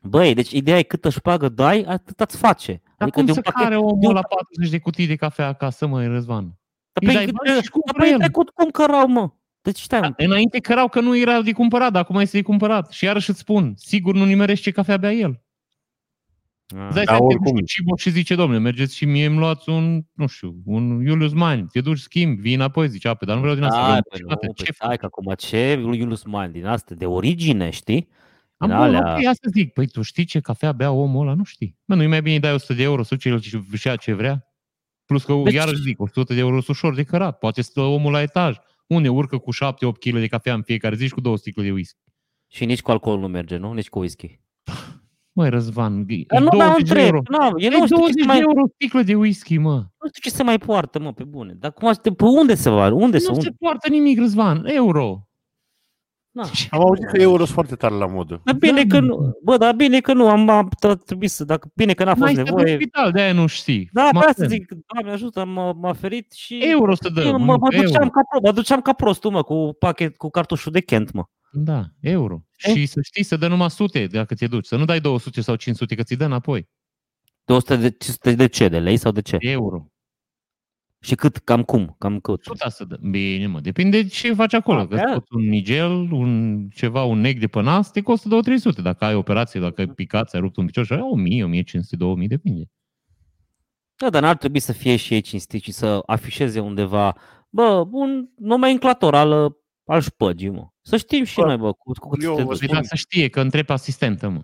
băi, 0.00 0.34
deci 0.34 0.50
ideea 0.50 0.78
e 0.78 0.82
câtă 0.82 1.08
șpagă 1.10 1.48
dai, 1.48 1.82
atâta 1.82 2.24
îți 2.28 2.36
face. 2.36 2.72
Dar 2.84 2.92
Adică 2.98 3.16
cum 3.16 3.26
de 3.26 3.32
să 3.32 3.38
un 3.38 3.42
pachet, 3.42 3.62
care 3.62 3.74
de 3.74 3.80
omul 3.80 4.08
un- 4.08 4.14
la 4.14 4.22
40 4.22 4.70
de 4.70 4.78
cutii 4.78 5.06
de 5.06 5.16
cafea 5.16 5.46
acasă, 5.46 5.86
mă, 5.86 6.06
Răzvan? 6.06 6.56
Dar 6.92 7.02
îi 7.02 7.06
pe, 7.08 7.12
dai 7.12 7.24
cât- 7.24 7.34
bani 7.34 7.48
și-și 7.58 7.70
dar 7.70 7.80
cumpără 7.80 8.04
pe 8.04 8.10
el. 8.10 8.18
trecut 8.18 8.50
cum 8.50 8.70
cărau, 8.70 9.08
mă? 9.08 9.30
Deci 9.62 9.80
stai 9.80 10.00
un 10.00 10.14
Da, 10.16 10.24
înainte 10.24 10.58
cărau 10.58 10.88
că 10.88 11.00
nu 11.00 11.16
era 11.18 11.42
de 11.42 11.52
cumpărat, 11.52 11.92
dar 11.92 12.02
acum 12.02 12.16
este 12.16 12.36
de 12.36 12.42
cumpărat. 12.42 12.90
Și 12.92 13.04
iarăși 13.04 13.30
îți 13.30 13.38
spun, 13.38 13.74
sigur 13.76 14.14
nu 14.14 14.24
nimerești 14.24 14.64
ce 14.64 14.70
cafea 14.70 14.96
bea 14.96 15.12
el. 15.12 15.40
Îți 16.66 16.94
dai 16.94 17.04
Da, 17.04 17.12
seama, 17.12 17.18
te 17.18 17.24
oricum. 17.34 17.44
duci 17.52 17.60
cu 17.60 17.66
Cibo 17.66 17.96
și 17.96 18.10
zice, 18.10 18.34
domnule, 18.34 18.58
mergeți 18.60 18.96
și 18.96 19.04
mie 19.04 19.26
îmi 19.26 19.38
luați 19.38 19.68
un, 19.68 20.02
nu 20.12 20.26
știu, 20.26 20.54
un 20.64 21.04
Julius 21.06 21.32
Mani, 21.32 21.66
te 21.72 21.80
duci, 21.80 21.98
schimbi, 21.98 22.40
vii 22.40 22.54
înapoi, 22.54 22.88
zice, 22.88 23.08
ape, 23.08 23.24
dar 23.24 23.34
nu 23.34 23.40
vreau 23.40 23.54
din 23.56 23.64
asta. 23.64 23.76
Da, 23.80 23.84
vreau 23.86 24.00
păi 24.08 24.18
ceva, 24.18 24.30
nu, 24.30 24.36
păi 24.36 24.64
ce 24.64 24.72
stai 24.72 24.96
că 24.96 25.06
acum 25.06 25.32
ce 25.36 25.72
Iulius 25.82 26.22
Man 26.24 26.52
din 26.52 26.66
astea 26.66 26.96
de 26.96 27.06
origine, 27.06 27.70
știi? 27.70 28.08
Am 28.56 28.68
Din 28.68 28.76
bun, 28.76 28.86
alea- 28.86 29.14
ok, 29.18 29.24
asta 29.26 29.48
zic. 29.52 29.72
Păi 29.72 29.86
tu 29.86 30.02
știi 30.02 30.24
ce 30.24 30.40
cafea 30.40 30.72
bea 30.72 30.90
omul 30.90 31.26
ăla? 31.26 31.34
Nu 31.36 31.44
știi. 31.44 31.76
Mă, 31.84 31.94
nu-i 31.94 32.06
mai 32.06 32.22
bine 32.22 32.34
îi 32.34 32.40
dai 32.40 32.52
100 32.54 32.74
de 32.74 32.82
euro 32.82 33.02
să 33.02 33.14
duce 33.14 33.28
el 33.28 33.40
și 33.40 33.86
ia 33.86 33.96
ce 33.96 34.12
vrea? 34.12 34.51
Plus 35.12 35.24
că, 35.36 35.40
Deci- 35.44 35.52
iarăși 35.54 35.80
zic, 35.82 36.00
100 36.00 36.34
de 36.34 36.40
euro 36.40 36.54
sunt 36.54 36.68
ușor 36.76 36.94
de 36.94 37.02
cărat. 37.02 37.38
Poate 37.38 37.62
stă 37.62 37.80
omul 37.80 38.12
la 38.12 38.22
etaj. 38.22 38.56
Unde 38.86 39.08
urcă 39.08 39.38
cu 39.38 39.50
7-8 39.52 39.98
kg 39.98 40.18
de 40.18 40.26
cafea 40.26 40.54
în 40.54 40.62
fiecare 40.62 40.94
zi 40.96 41.04
și 41.06 41.12
cu 41.12 41.20
două 41.20 41.36
sticle 41.36 41.62
de 41.62 41.70
whisky. 41.70 41.98
Și 42.48 42.64
nici 42.64 42.82
cu 42.82 42.90
alcool 42.90 43.18
nu 43.18 43.26
merge, 43.28 43.56
nu? 43.56 43.72
Nici 43.72 43.88
cu 43.88 43.98
whisky. 43.98 44.40
Măi, 45.32 45.48
Răzvan, 45.50 46.04
e 46.08 46.22
Dar 46.26 46.40
nu, 46.42 46.48
dar 46.48 46.66
20 46.68 46.82
de 46.88 46.92
întreb. 46.92 47.04
euro. 47.04 47.22
Nu, 47.28 47.44
eu 47.46 47.56
E 47.58 47.68
nu 47.68 47.74
știu, 47.74 47.84
ce 47.86 47.94
20 47.94 48.14
se 48.14 48.20
de 48.20 48.26
mai, 48.26 48.40
euro 48.40 48.60
o 48.62 48.68
sticlă 48.74 49.02
de 49.02 49.14
whisky, 49.14 49.58
mă. 49.58 49.74
nu 49.74 50.08
știu 50.08 50.30
ce 50.30 50.36
se 50.36 50.42
mai 50.42 50.58
poartă, 50.58 50.98
mă, 50.98 51.12
pe 51.12 51.24
bune. 51.24 51.52
Dar 51.58 51.72
cum 51.72 51.88
aștept, 51.88 52.16
pe 52.16 52.24
unde 52.24 52.54
se 52.54 52.70
va? 52.70 52.92
Unde 52.92 53.18
să? 53.18 53.28
Nu 53.30 53.34
Unde? 53.36 53.44
se 53.48 53.54
poartă 53.58 53.88
nimic, 53.88 54.18
Răzvan. 54.18 54.64
Euro. 54.66 55.28
Na. 56.32 56.42
Am 56.70 56.80
auzit 56.80 57.04
că 57.06 57.16
euro 57.20 57.36
sunt 57.38 57.48
foarte 57.48 57.74
tare 57.76 57.94
la 57.94 58.06
modă. 58.06 58.40
Dar 58.44 58.54
bine 58.54 58.84
Da, 58.84 58.94
că 58.96 59.00
mă. 59.00 59.06
nu, 59.06 59.38
bă, 59.42 59.56
dar 59.56 59.74
bine 59.74 60.00
că 60.00 60.12
nu, 60.12 60.28
am, 60.28 60.48
am 60.48 60.68
trebuit 61.04 61.30
să, 61.30 61.44
dacă 61.44 61.70
bine 61.74 61.92
că 61.94 62.04
n-a 62.04 62.10
fost 62.10 62.20
Mai 62.22 62.32
stă 62.32 62.40
în 62.40 62.46
nevoie. 62.56 62.74
spital, 62.74 63.12
de-aia 63.12 63.32
nu 63.32 63.46
știi. 63.46 63.88
Da, 63.92 64.08
Mă 64.12 64.20
pe 64.20 64.26
asta 64.26 64.42
tem. 64.46 64.48
zic, 64.48 64.72
Doamne 64.92 65.12
ajută, 65.12 65.44
m-a, 65.44 65.72
m-a 65.72 65.92
ferit 65.92 66.32
și... 66.32 66.58
Euro 66.62 66.94
să 66.94 67.10
Eu 67.16 67.22
dăm. 67.22 67.30
mă, 67.30 67.52
nu, 67.52 67.58
mă, 67.60 67.68
duceam 67.70 67.92
euro. 68.02 68.08
ca, 68.10 68.20
pro, 68.30 68.38
mă 68.42 68.52
duceam 68.52 68.80
ca 68.80 68.92
prostul, 68.92 69.30
mă, 69.30 69.42
cu 69.42 69.76
pachet, 69.78 70.16
cu 70.16 70.30
cartușul 70.30 70.72
de 70.72 70.80
Kent, 70.80 71.12
mă. 71.12 71.24
Da, 71.52 71.82
euro. 72.00 72.42
E? 72.58 72.70
Și 72.70 72.86
să 72.86 73.00
știi, 73.02 73.22
să 73.24 73.36
dă 73.36 73.46
numai 73.48 73.70
sute 73.70 74.06
dacă 74.06 74.34
te 74.34 74.46
duci. 74.46 74.66
Să 74.66 74.76
nu 74.76 74.84
dai 74.84 75.00
200 75.00 75.40
sau 75.40 75.54
500, 75.54 75.94
că 75.94 76.02
ți 76.02 76.14
dă 76.14 76.24
înapoi. 76.24 76.68
200 77.44 77.76
de, 77.76 77.90
500 77.90 78.32
de 78.34 78.46
ce? 78.46 78.68
De 78.68 78.78
lei 78.78 78.96
sau 78.96 79.12
de 79.12 79.20
ce? 79.22 79.36
Euro. 79.40 79.86
Și 81.04 81.14
cât? 81.14 81.36
Cam 81.36 81.62
cum? 81.62 81.94
Cam 81.98 82.18
cât? 82.20 82.42
Suta 82.44 82.68
să 82.68 82.84
dă. 82.84 82.98
Bine, 83.10 83.46
mă. 83.46 83.60
Depinde 83.60 84.02
de 84.02 84.08
ce 84.08 84.34
faci 84.34 84.54
acolo. 84.54 84.80
Ah, 84.80 84.86
Că 84.88 84.94
da. 84.94 85.02
scoți 85.10 85.34
un 85.34 85.48
nigel, 85.48 85.90
un 86.12 86.68
ceva, 86.74 87.02
un 87.04 87.20
nec 87.20 87.38
de 87.38 87.46
pe 87.46 87.60
nas, 87.62 87.90
te 87.90 88.00
costă 88.00 88.28
2-300. 88.28 88.82
Dacă 88.82 89.04
ai 89.04 89.14
operație, 89.14 89.60
dacă 89.60 89.80
ai 89.80 89.86
picat, 89.86 90.34
ai 90.34 90.40
rupt 90.40 90.56
un 90.56 90.66
picior, 90.66 90.84
și 90.84 90.92
ai 90.92 91.00
1000, 91.00 91.44
1500, 91.44 91.96
2000, 91.96 92.28
depinde. 92.28 92.62
Da, 93.96 94.10
dar 94.10 94.22
n-ar 94.22 94.36
trebui 94.36 94.60
să 94.60 94.72
fie 94.72 94.96
și 94.96 95.14
ei 95.14 95.20
cinstit 95.20 95.62
și 95.62 95.72
să 95.72 96.02
afișeze 96.06 96.60
undeva, 96.60 97.16
bă, 97.50 97.86
un 97.90 98.28
nomenclator 98.36 99.14
al, 99.14 99.56
al 99.84 100.00
șpăgii, 100.00 100.48
mă. 100.50 100.66
Să 100.80 100.96
știm 100.96 101.24
și 101.24 101.34
Bă, 101.40 101.46
noi, 101.46 101.56
bă, 101.56 101.72
cu, 101.72 101.92
cu 101.92 102.08
cât 102.08 102.22
eu 102.22 102.34
te 102.34 102.42
vă 102.42 102.48
duci. 102.48 102.58
Păi 102.58 102.68
spun- 102.68 102.74
da, 102.80 102.82
să 102.82 102.94
știe 102.94 103.28
că 103.28 103.40
întreb 103.40 103.70
asistentă, 103.70 104.28
mă. 104.28 104.42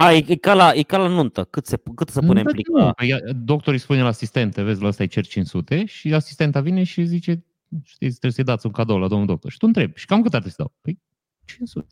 A, 0.00 0.12
e, 0.12 0.24
e, 0.28 0.36
ca 0.36 0.54
la, 0.54 0.72
e 0.74 0.82
ca 0.82 0.96
la 0.98 1.06
nuntă, 1.08 1.44
cât 1.44 1.66
se, 1.66 1.82
cât 1.94 2.08
să 2.08 2.20
punem 2.20 2.44
Da, 2.44 2.50
plic 2.50 2.68
nu, 2.68 2.76
la... 2.76 2.92
păi, 2.92 3.08
ia- 3.08 3.32
doctorii 3.34 3.78
spune 3.80 4.02
la 4.02 4.08
asistentă, 4.08 4.62
vezi, 4.62 4.80
la 4.82 4.88
ăsta 4.88 5.02
îi 5.02 5.08
cer 5.08 5.26
500 5.26 5.84
și 5.84 6.14
asistenta 6.14 6.60
vine 6.60 6.82
și 6.82 7.04
zice, 7.04 7.44
știți, 7.82 8.10
trebuie 8.10 8.32
să-i 8.32 8.44
dați 8.44 8.66
un 8.66 8.72
cadou 8.72 8.98
la 8.98 9.08
domnul 9.08 9.26
doctor. 9.26 9.50
Și 9.50 9.58
tu 9.58 9.66
întrebi, 9.66 9.98
și 9.98 10.06
cam 10.06 10.22
cât 10.22 10.34
ar 10.34 10.40
trebui 10.40 10.50
să 10.50 10.56
dau? 10.62 10.72
Păi 10.80 10.98
500. 11.44 11.86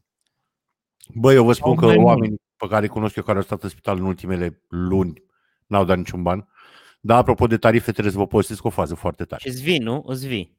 Bă, 1.15 1.33
eu 1.33 1.45
vă 1.45 1.53
spun 1.53 1.71
Au 1.71 1.77
că 1.77 1.85
mai 1.87 1.95
mult. 1.95 2.07
oamenii 2.07 2.41
pe 2.57 2.67
care 2.69 2.83
îi 2.83 2.88
cunosc 2.93 3.17
eu 3.17 3.23
care 3.23 3.37
au 3.38 3.43
stat 3.45 3.62
în 3.62 3.69
spital 3.69 3.97
în 3.99 4.05
ultimele 4.05 4.62
luni 4.69 5.23
n-au 5.67 5.85
dat 5.85 5.97
niciun 5.97 6.23
ban. 6.23 6.49
Dar 7.00 7.19
apropo 7.19 7.47
de 7.47 7.57
tarife, 7.57 7.91
trebuie 7.93 8.12
să 8.12 8.19
vă 8.19 8.27
povestesc 8.27 8.65
o 8.65 8.71
fază 8.71 8.95
foarte 8.95 9.25
tare. 9.25 9.43
Și 9.43 9.49
îți 9.49 9.62
vii, 9.62 9.79
nu? 9.79 10.03
Îți 10.07 10.27
vii, 10.27 10.59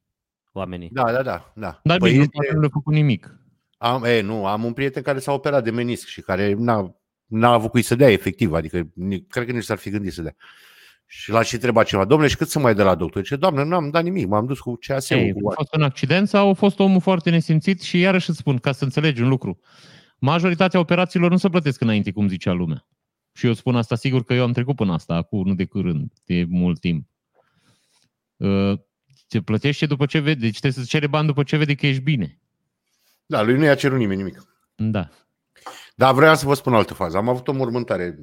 oamenii. 0.52 0.90
Da, 0.92 1.12
da, 1.12 1.22
da. 1.22 1.52
da. 1.56 1.80
Dar 1.84 1.98
Păi 1.98 2.08
bine, 2.10 2.16
nu 2.16 2.22
este- 2.22 2.36
poate 2.36 2.54
nu 2.54 2.60
le-a 2.60 2.70
făcut 2.72 2.94
nimic. 2.94 3.40
Am, 3.78 4.04
e, 4.04 4.22
nu, 4.22 4.46
am 4.46 4.64
un 4.64 4.74
prieten 4.74 5.02
care 5.04 5.20
s-a 5.20 5.32
operat 5.32 5.64
de 5.64 5.72
menisc 5.72 6.08
și 6.08 6.22
care 6.22 6.54
n-a, 6.58 6.96
n-a 7.30 7.52
avut 7.52 7.72
cui 7.72 7.82
să 7.82 7.96
dea 7.96 8.12
efectiv, 8.12 8.54
adică 8.54 8.90
ni- 8.94 9.26
cred 9.26 9.46
că 9.46 9.52
nici 9.52 9.64
s-ar 9.64 9.78
fi 9.78 9.90
gândit 9.90 10.14
să 10.14 10.22
dea. 10.22 10.36
Și 11.06 11.32
l-a 11.32 11.42
și 11.42 11.54
întrebat 11.54 11.86
ceva, 11.86 12.06
domnule, 12.06 12.30
și 12.30 12.38
cât 12.38 12.50
să 12.50 12.60
mai 12.60 12.76
de 12.76 12.84
la 12.84 12.96
doctor? 12.96 13.24
Ce, 13.24 13.36
doamne, 13.36 13.64
n-am 13.64 13.90
dat 13.90 14.04
nimic, 14.04 14.28
m-am 14.28 14.46
dus 14.46 14.60
cu 14.60 14.78
CAS-ul. 14.82 15.18
Ei, 15.18 15.34
Cu... 15.34 15.50
a 15.50 15.54
fost 15.54 15.76
un 15.76 15.82
accident 15.82 16.28
sau 16.28 16.50
a 16.50 16.54
fost 16.54 16.80
omul 16.80 17.02
foarte 17.02 17.30
nesimțit 17.30 17.82
și 17.82 18.00
iarăși 18.00 18.30
îți 18.30 18.40
spun, 18.40 18.58
ca 18.58 18.72
să 18.72 18.84
înțelegi 18.84 19.22
un 19.22 19.28
lucru. 19.28 19.60
Majoritatea 20.18 20.80
operațiilor 20.80 21.32
nu 21.32 21.38
se 21.38 21.50
plătesc 21.50 21.82
înainte, 21.82 22.12
cum 22.12 22.28
zicea 22.28 22.52
lumea. 22.52 22.88
Și 23.34 23.46
eu 23.46 23.54
spun 23.54 23.76
asta 23.76 23.96
sigur 23.96 24.24
că 24.24 24.34
eu 24.34 24.44
am 24.44 24.52
trecut 24.52 24.76
până 24.76 24.94
asta, 24.94 25.14
acum 25.14 25.48
nu 25.48 25.54
de 25.54 25.66
curând, 25.66 26.12
de 26.26 26.46
mult 26.50 26.80
timp. 26.80 27.08
Uh, 28.38 28.74
Se 29.28 29.42
plătește 29.42 29.86
după 29.86 30.06
ce 30.06 30.20
vede, 30.20 30.40
deci 30.40 30.60
trebuie 30.60 30.84
să 30.86 30.90
cere 30.90 31.08
bani 31.08 31.28
după 31.28 31.44
ce 31.44 31.58
vede 31.58 31.76
că 31.76 31.88
ești 31.88 32.02
bine. 32.02 32.40
Da, 33.26 33.42
lui 33.42 33.58
nu 33.58 33.64
i-a 33.64 33.76
cerut 33.76 33.98
nimeni 33.98 34.18
nimic. 34.22 34.48
Da. 34.76 35.10
Dar 36.00 36.14
vreau 36.14 36.36
să 36.36 36.46
vă 36.46 36.54
spun 36.54 36.74
o 36.74 36.78
altă 36.78 36.94
fază. 36.94 37.18
Am 37.18 37.30
avut 37.30 37.48
o 37.48 37.54
mormântare, 37.54 38.18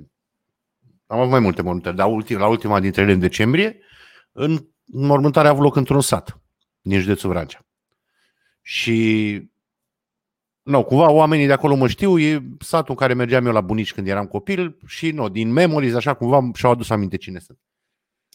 am 1.06 1.18
avut 1.18 1.30
mai 1.30 1.40
multe 1.40 1.62
mormântări, 1.62 1.96
dar 1.96 2.08
ultim, 2.08 2.38
la 2.38 2.48
ultima 2.48 2.80
dintre 2.80 3.02
ele 3.02 3.12
în 3.12 3.18
decembrie, 3.18 3.80
în 4.32 4.68
mormântarea 4.84 5.50
a 5.50 5.52
avut 5.52 5.64
loc 5.64 5.76
într-un 5.76 6.00
sat, 6.00 6.40
din 6.80 7.00
județul 7.00 7.30
Vrancea. 7.30 7.66
Și 8.62 9.50
nu, 10.62 10.84
cumva 10.84 11.10
oamenii 11.10 11.46
de 11.46 11.52
acolo 11.52 11.74
mă 11.74 11.88
știu, 11.88 12.18
e 12.18 12.42
satul 12.58 12.90
în 12.90 12.96
care 12.96 13.14
mergeam 13.14 13.46
eu 13.46 13.52
la 13.52 13.60
bunici 13.60 13.92
când 13.92 14.08
eram 14.08 14.26
copil 14.26 14.78
și 14.86 15.10
nu, 15.10 15.28
din 15.28 15.52
memories, 15.52 15.94
așa 15.94 16.14
cumva 16.14 16.50
și-au 16.54 16.72
adus 16.72 16.90
aminte 16.90 17.16
cine 17.16 17.38
sunt. 17.38 17.58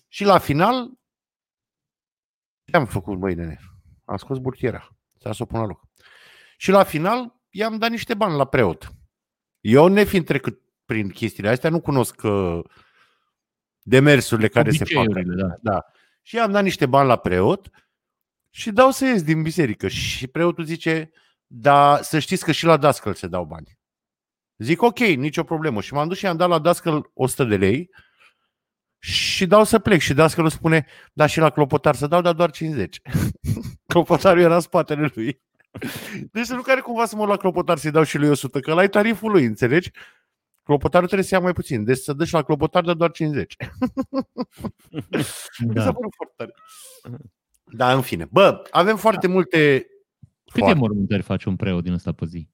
Și 0.07 0.23
la 0.23 0.37
final, 0.37 0.91
ce 2.63 2.75
am 2.75 2.85
făcut, 2.85 3.17
băi, 3.17 3.35
nene? 3.35 3.59
Am 4.05 4.17
scos 4.17 4.37
burtiera, 4.37 4.97
să 5.19 5.35
o 5.37 5.45
pun 5.45 5.59
la 5.59 5.65
loc. 5.65 5.81
Și 6.57 6.71
la 6.71 6.83
final, 6.83 7.39
i-am 7.49 7.77
dat 7.77 7.89
niște 7.89 8.13
bani 8.13 8.35
la 8.35 8.45
preot. 8.45 8.95
Eu, 9.61 9.87
nefiind 9.87 10.25
trecut 10.25 10.61
prin 10.85 11.09
chestiile 11.09 11.49
astea, 11.49 11.69
nu 11.69 11.81
cunosc 11.81 12.21
uh, 12.23 12.59
demersurile 13.81 14.47
care 14.47 14.71
se 14.71 14.77
fac. 14.77 15.03
Obiceiurile, 15.03 15.43
da. 15.43 15.55
Da. 15.61 15.85
Și 16.21 16.35
i-am 16.35 16.51
dat 16.51 16.63
niște 16.63 16.85
bani 16.85 17.07
la 17.07 17.15
preot 17.17 17.69
și 18.49 18.71
dau 18.71 18.91
să 18.91 19.05
ies 19.05 19.23
din 19.23 19.41
biserică. 19.41 19.87
Și 19.87 20.27
preotul 20.27 20.63
zice, 20.63 21.11
da, 21.47 21.99
să 22.01 22.19
știți 22.19 22.45
că 22.45 22.51
și 22.51 22.65
la 22.65 22.77
dascăl 22.77 23.13
se 23.13 23.27
dau 23.27 23.45
bani. 23.45 23.79
Zic, 24.57 24.81
ok, 24.81 24.99
nicio 24.99 25.43
problemă. 25.43 25.81
Și 25.81 25.93
m-am 25.93 26.07
dus 26.07 26.17
și 26.17 26.25
i-am 26.25 26.37
dat 26.37 26.49
la 26.49 26.59
dascăl 26.59 27.11
100 27.13 27.43
de 27.43 27.55
lei 27.55 27.89
și 28.99 29.45
dau 29.45 29.63
să 29.63 29.79
plec. 29.79 29.99
Și 29.99 30.13
dascălul 30.13 30.49
spune, 30.49 30.85
da, 31.13 31.25
și 31.25 31.39
la 31.39 31.49
clopotar 31.49 31.95
să 31.95 32.07
dau, 32.07 32.21
dar 32.21 32.33
doar 32.33 32.51
50. 32.51 33.01
Clopotarul 33.91 34.41
era 34.41 34.55
în 34.55 34.61
spatele 34.61 35.11
lui. 35.13 35.41
Deci 36.31 36.45
să 36.45 36.55
nu 36.55 36.61
care 36.61 36.79
cumva 36.79 37.05
să 37.05 37.15
mă 37.15 37.25
la 37.25 37.37
clopotar 37.37 37.77
să-i 37.77 37.91
dau 37.91 38.03
și 38.03 38.17
lui 38.17 38.29
100, 38.29 38.59
că 38.59 38.71
ăla 38.71 38.83
e 38.83 38.87
tariful 38.87 39.31
lui, 39.31 39.45
înțelegi? 39.45 39.91
Clopotarul 40.63 41.05
trebuie 41.07 41.27
să 41.27 41.35
ia 41.35 41.41
mai 41.41 41.53
puțin. 41.53 41.83
Deci 41.83 41.97
să 41.97 42.13
dă 42.13 42.25
și 42.25 42.33
la 42.33 42.43
clopotar, 42.43 42.83
dar 42.83 42.95
doar 42.95 43.11
50. 43.11 43.55
Mi 44.89 45.23
s-a 45.75 45.83
da. 45.83 45.93
părut 45.93 46.13
foarte 46.15 46.33
tare. 46.35 46.53
Da, 47.63 47.93
în 47.93 48.01
fine. 48.01 48.27
Bă, 48.31 48.67
avem 48.71 48.97
foarte 48.97 49.27
multe... 49.27 49.85
Câte 50.45 50.63
Foarte. 50.63 50.79
mormântări 50.79 51.21
face 51.21 51.49
un 51.49 51.55
preot 51.55 51.83
din 51.83 51.93
ăsta 51.93 52.11
pe 52.11 52.25
zi? 52.25 52.47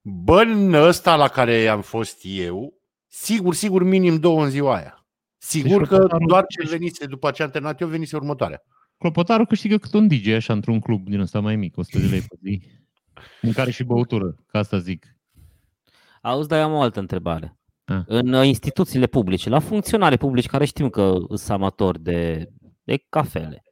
Bă, 0.00 0.40
în 0.42 0.72
ăsta 0.74 1.16
la 1.16 1.28
care 1.28 1.66
am 1.66 1.80
fost 1.82 2.18
eu, 2.22 2.74
sigur, 3.06 3.54
sigur, 3.54 3.82
minim 3.82 4.20
două 4.20 4.44
în 4.44 4.50
ziua 4.50 4.76
aia. 4.76 5.06
Sigur 5.36 5.78
Deci 5.78 5.88
că 5.88 5.94
clopotarul- 5.96 6.26
doar 6.26 6.44
ce 6.46 6.68
venise 6.68 7.06
după 7.06 7.30
ce 7.30 7.42
am 7.42 7.50
terminat 7.50 7.80
eu, 7.80 7.88
venise 7.88 8.16
următoarea. 8.16 8.62
Clopotarul 8.98 9.46
câștigă 9.46 9.76
cât 9.76 9.92
un 9.92 10.08
DJ 10.08 10.28
așa 10.28 10.52
într-un 10.52 10.80
club 10.80 11.08
din 11.08 11.20
ăsta 11.20 11.40
mai 11.40 11.56
mic, 11.56 11.76
100 11.76 11.98
de 11.98 12.06
lei 12.06 12.20
pe 12.20 12.36
zi. 12.42 12.62
Mâncare 13.42 13.70
și 13.70 13.84
băutură, 13.84 14.34
ca 14.46 14.58
asta 14.58 14.78
zic. 14.78 15.06
Auzi, 16.22 16.48
dar 16.48 16.58
eu 16.58 16.64
am 16.64 16.72
o 16.72 16.80
altă 16.80 17.00
întrebare. 17.00 17.56
Ah. 17.84 18.00
În 18.06 18.32
uh, 18.32 18.46
instituțiile 18.46 19.06
publice, 19.06 19.48
la 19.48 19.58
funcționare 19.58 20.16
publici 20.16 20.46
care 20.46 20.64
știm 20.64 20.88
că 20.88 21.14
sunt 21.28 21.50
amatori 21.50 22.02
de, 22.02 22.48
de 22.84 23.04
cafele, 23.08 23.62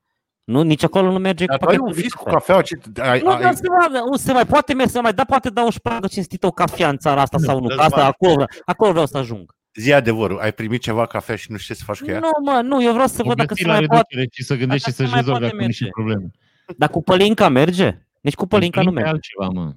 nu, 0.44 0.62
nici 0.62 0.82
acolo 0.82 1.12
nu 1.12 1.18
merge 1.18 1.44
Dar 1.44 1.58
tu 1.58 1.64
ai 1.66 1.74
un 1.74 1.78
pachetul 1.80 1.96
de 1.96 2.02
fis 2.02 2.12
cu 2.14 2.22
cafea. 2.24 2.38
cafeaua? 2.38 2.62
Ce... 2.62 3.00
Ai, 3.00 3.20
Nu, 3.20 3.30
ai... 3.30 3.42
dar 3.42 3.54
se 3.54 3.68
mai, 3.68 4.00
nu 4.10 4.16
se 4.16 4.32
mai 4.32 4.46
poate 4.46 4.74
merge, 4.74 4.92
se 4.92 5.00
mai 5.00 5.14
da, 5.14 5.24
poate 5.24 5.50
da 5.50 5.64
o 5.64 5.70
șpagă 5.70 6.06
cinstită, 6.06 6.46
o 6.46 6.50
cafea 6.50 6.88
în 6.88 6.96
țara 6.96 7.20
asta 7.20 7.36
Nu, 7.40 7.44
sau 7.44 7.60
nu. 7.60 7.66
dă-ți 7.66 7.76
Că 7.78 7.82
Asta, 7.84 7.96
bani. 7.96 8.08
acolo, 8.08 8.32
vreau- 8.32 8.48
acolo 8.64 8.90
vreau 8.90 9.06
să 9.06 9.18
ajung. 9.18 9.55
Zi 9.76 9.92
adevărul, 9.92 10.38
ai 10.38 10.52
primit 10.52 10.80
ceva 10.80 11.06
cafea 11.06 11.36
și 11.36 11.50
nu 11.50 11.56
știți 11.56 11.78
ce 11.78 11.84
să 11.84 11.92
faci 11.92 12.00
cu 12.00 12.10
ea? 12.10 12.18
Nu, 12.18 12.28
mă, 12.44 12.60
nu, 12.64 12.82
eu 12.82 12.92
vreau 12.92 13.06
să 13.06 13.20
O 13.24 13.26
văd 13.28 13.36
dacă 13.36 13.48
găsi 13.48 13.60
se 13.60 13.66
la 13.66 13.72
mai 13.72 13.86
poate. 13.86 14.02
reducere 14.08 14.28
și 14.32 14.42
să 14.42 14.56
gândești 14.56 14.80
Dacă 14.84 14.90
și 14.90 14.96
se 14.96 15.02
să-și 15.02 15.10
mai 15.10 15.20
rezolve 15.20 15.40
poate 15.40 15.54
acum 15.54 15.66
niște 15.66 15.84
merge. 15.84 15.94
probleme. 16.00 16.30
Dar 16.76 16.88
cu 16.90 17.02
pălinca 17.02 17.48
merge? 17.48 17.98
Nici 18.20 18.34
cu 18.34 18.46
pălinca 18.46 18.82
nu 18.82 18.86
Pălinca 18.92 19.08
e 19.08 19.12
merge. 19.12 19.28
altceva, 19.38 19.62
mă. 19.64 19.74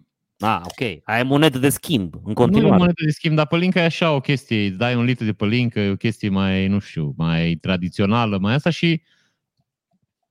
Ah, 0.48 0.62
ok. 0.63 1.01
Ai 1.03 1.24
monedă 1.24 1.58
de 1.58 1.70
schimb, 1.70 2.13
în 2.15 2.22
Nu 2.24 2.32
e 2.32 2.34
continuare. 2.34 2.77
monedă 2.77 3.01
de 3.06 3.12
schimb, 3.12 3.36
dar 3.36 3.48
pălinca 3.48 3.79
e 3.82 3.84
așa 3.86 4.12
o 4.13 4.20
chestie. 4.20 4.65
Îți 4.68 4.77
dai 4.77 4.96
un 4.96 5.03
litru 5.03 5.25
de 5.25 5.34
pălincă, 5.34 5.79
e 5.79 5.89
o 5.89 5.96
chestie 5.96 6.29
mai, 6.29 6.68
nu 6.68 6.79
știu, 6.79 7.13
mai 7.18 7.56
tradițională, 7.56 8.38
mai 8.38 8.53
asta 8.53 8.70
și 8.70 9.01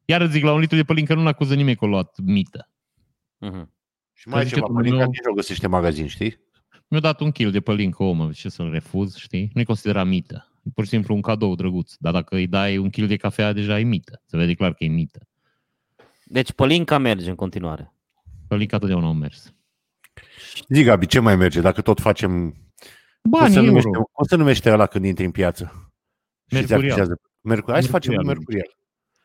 iar 0.05 0.21
îți 0.21 0.33
zic, 0.33 0.43
la 0.45 0.53
un 0.53 0.61
litru 0.61 0.77
de 0.77 0.85
pălincă 0.85 1.15
nu-l 1.15 1.27
acuză 1.27 1.55
nimeni 1.55 1.77
că 1.77 1.85
a 1.85 1.89
luat 1.89 2.19
mită. 2.25 2.69
Mhm. 3.39 3.73
Și 4.13 4.29
mai 4.29 4.41
e 4.41 4.43
Zice 4.45 4.55
ceva, 4.55 4.67
domnul 4.67 4.83
părinca 4.83 5.03
meu- 5.05 5.11
nici 5.13 5.25
nu 5.25 5.31
o 5.31 5.35
găsește 5.35 5.65
în 5.67 5.71
magazin, 5.73 6.07
știi? 6.07 6.41
Mi-a 6.89 7.01
dat 7.01 7.21
un 7.21 7.31
kil 7.31 7.51
de 7.51 7.61
pălincă 7.61 8.03
omă, 8.03 8.31
ce 8.33 8.49
să-l 8.49 8.71
refuz, 8.71 9.17
știi? 9.17 9.51
Nu-i 9.55 9.65
considera 9.65 10.05
mită. 10.05 10.53
E 10.63 10.71
pur 10.75 10.85
și 10.85 10.91
simplu 10.91 11.15
un 11.15 11.21
cadou 11.21 11.55
drăguț. 11.55 11.95
Dar 11.99 12.13
dacă 12.13 12.35
îi 12.35 12.47
dai 12.47 12.79
un 12.79 12.91
kil 12.91 13.07
de 13.07 13.17
cafea, 13.17 13.53
deja 13.53 13.79
e 13.79 13.83
mită. 13.83 14.23
Se 14.25 14.37
vede 14.37 14.55
clar 14.55 14.75
că 14.75 14.85
e 14.85 14.89
mită. 14.89 15.21
Deci 16.25 16.53
pălinca 16.53 16.99
merge 16.99 17.29
în 17.29 17.35
continuare. 17.35 17.93
Pălinca 18.49 18.79
totdeauna 18.79 19.09
a 19.09 19.13
mers. 19.13 19.53
Zi, 20.69 20.83
Gabi, 20.83 21.07
ce 21.07 21.19
mai 21.19 21.37
merge? 21.37 21.61
Dacă 21.61 21.81
tot 21.81 22.01
facem... 22.01 22.31
Cum 23.23 23.31
Bani, 23.31 23.53
se, 23.53 23.57
euro. 23.59 23.69
numește, 23.69 23.89
cum 24.13 24.25
se 24.29 24.37
numește 24.37 24.73
ăla 24.73 24.87
când 24.87 25.05
intri 25.05 25.25
în 25.25 25.31
piață? 25.31 25.93
Și 26.47 26.49
ți 26.49 26.55
Mercurial. 26.55 26.91
afișează? 26.91 27.21
Mercur... 27.41 27.73
Hai 27.73 27.83
să 27.83 27.89
facem 27.89 28.13
un 28.13 28.27
Mercurial. 28.27 28.45
mercurial. 28.47 28.77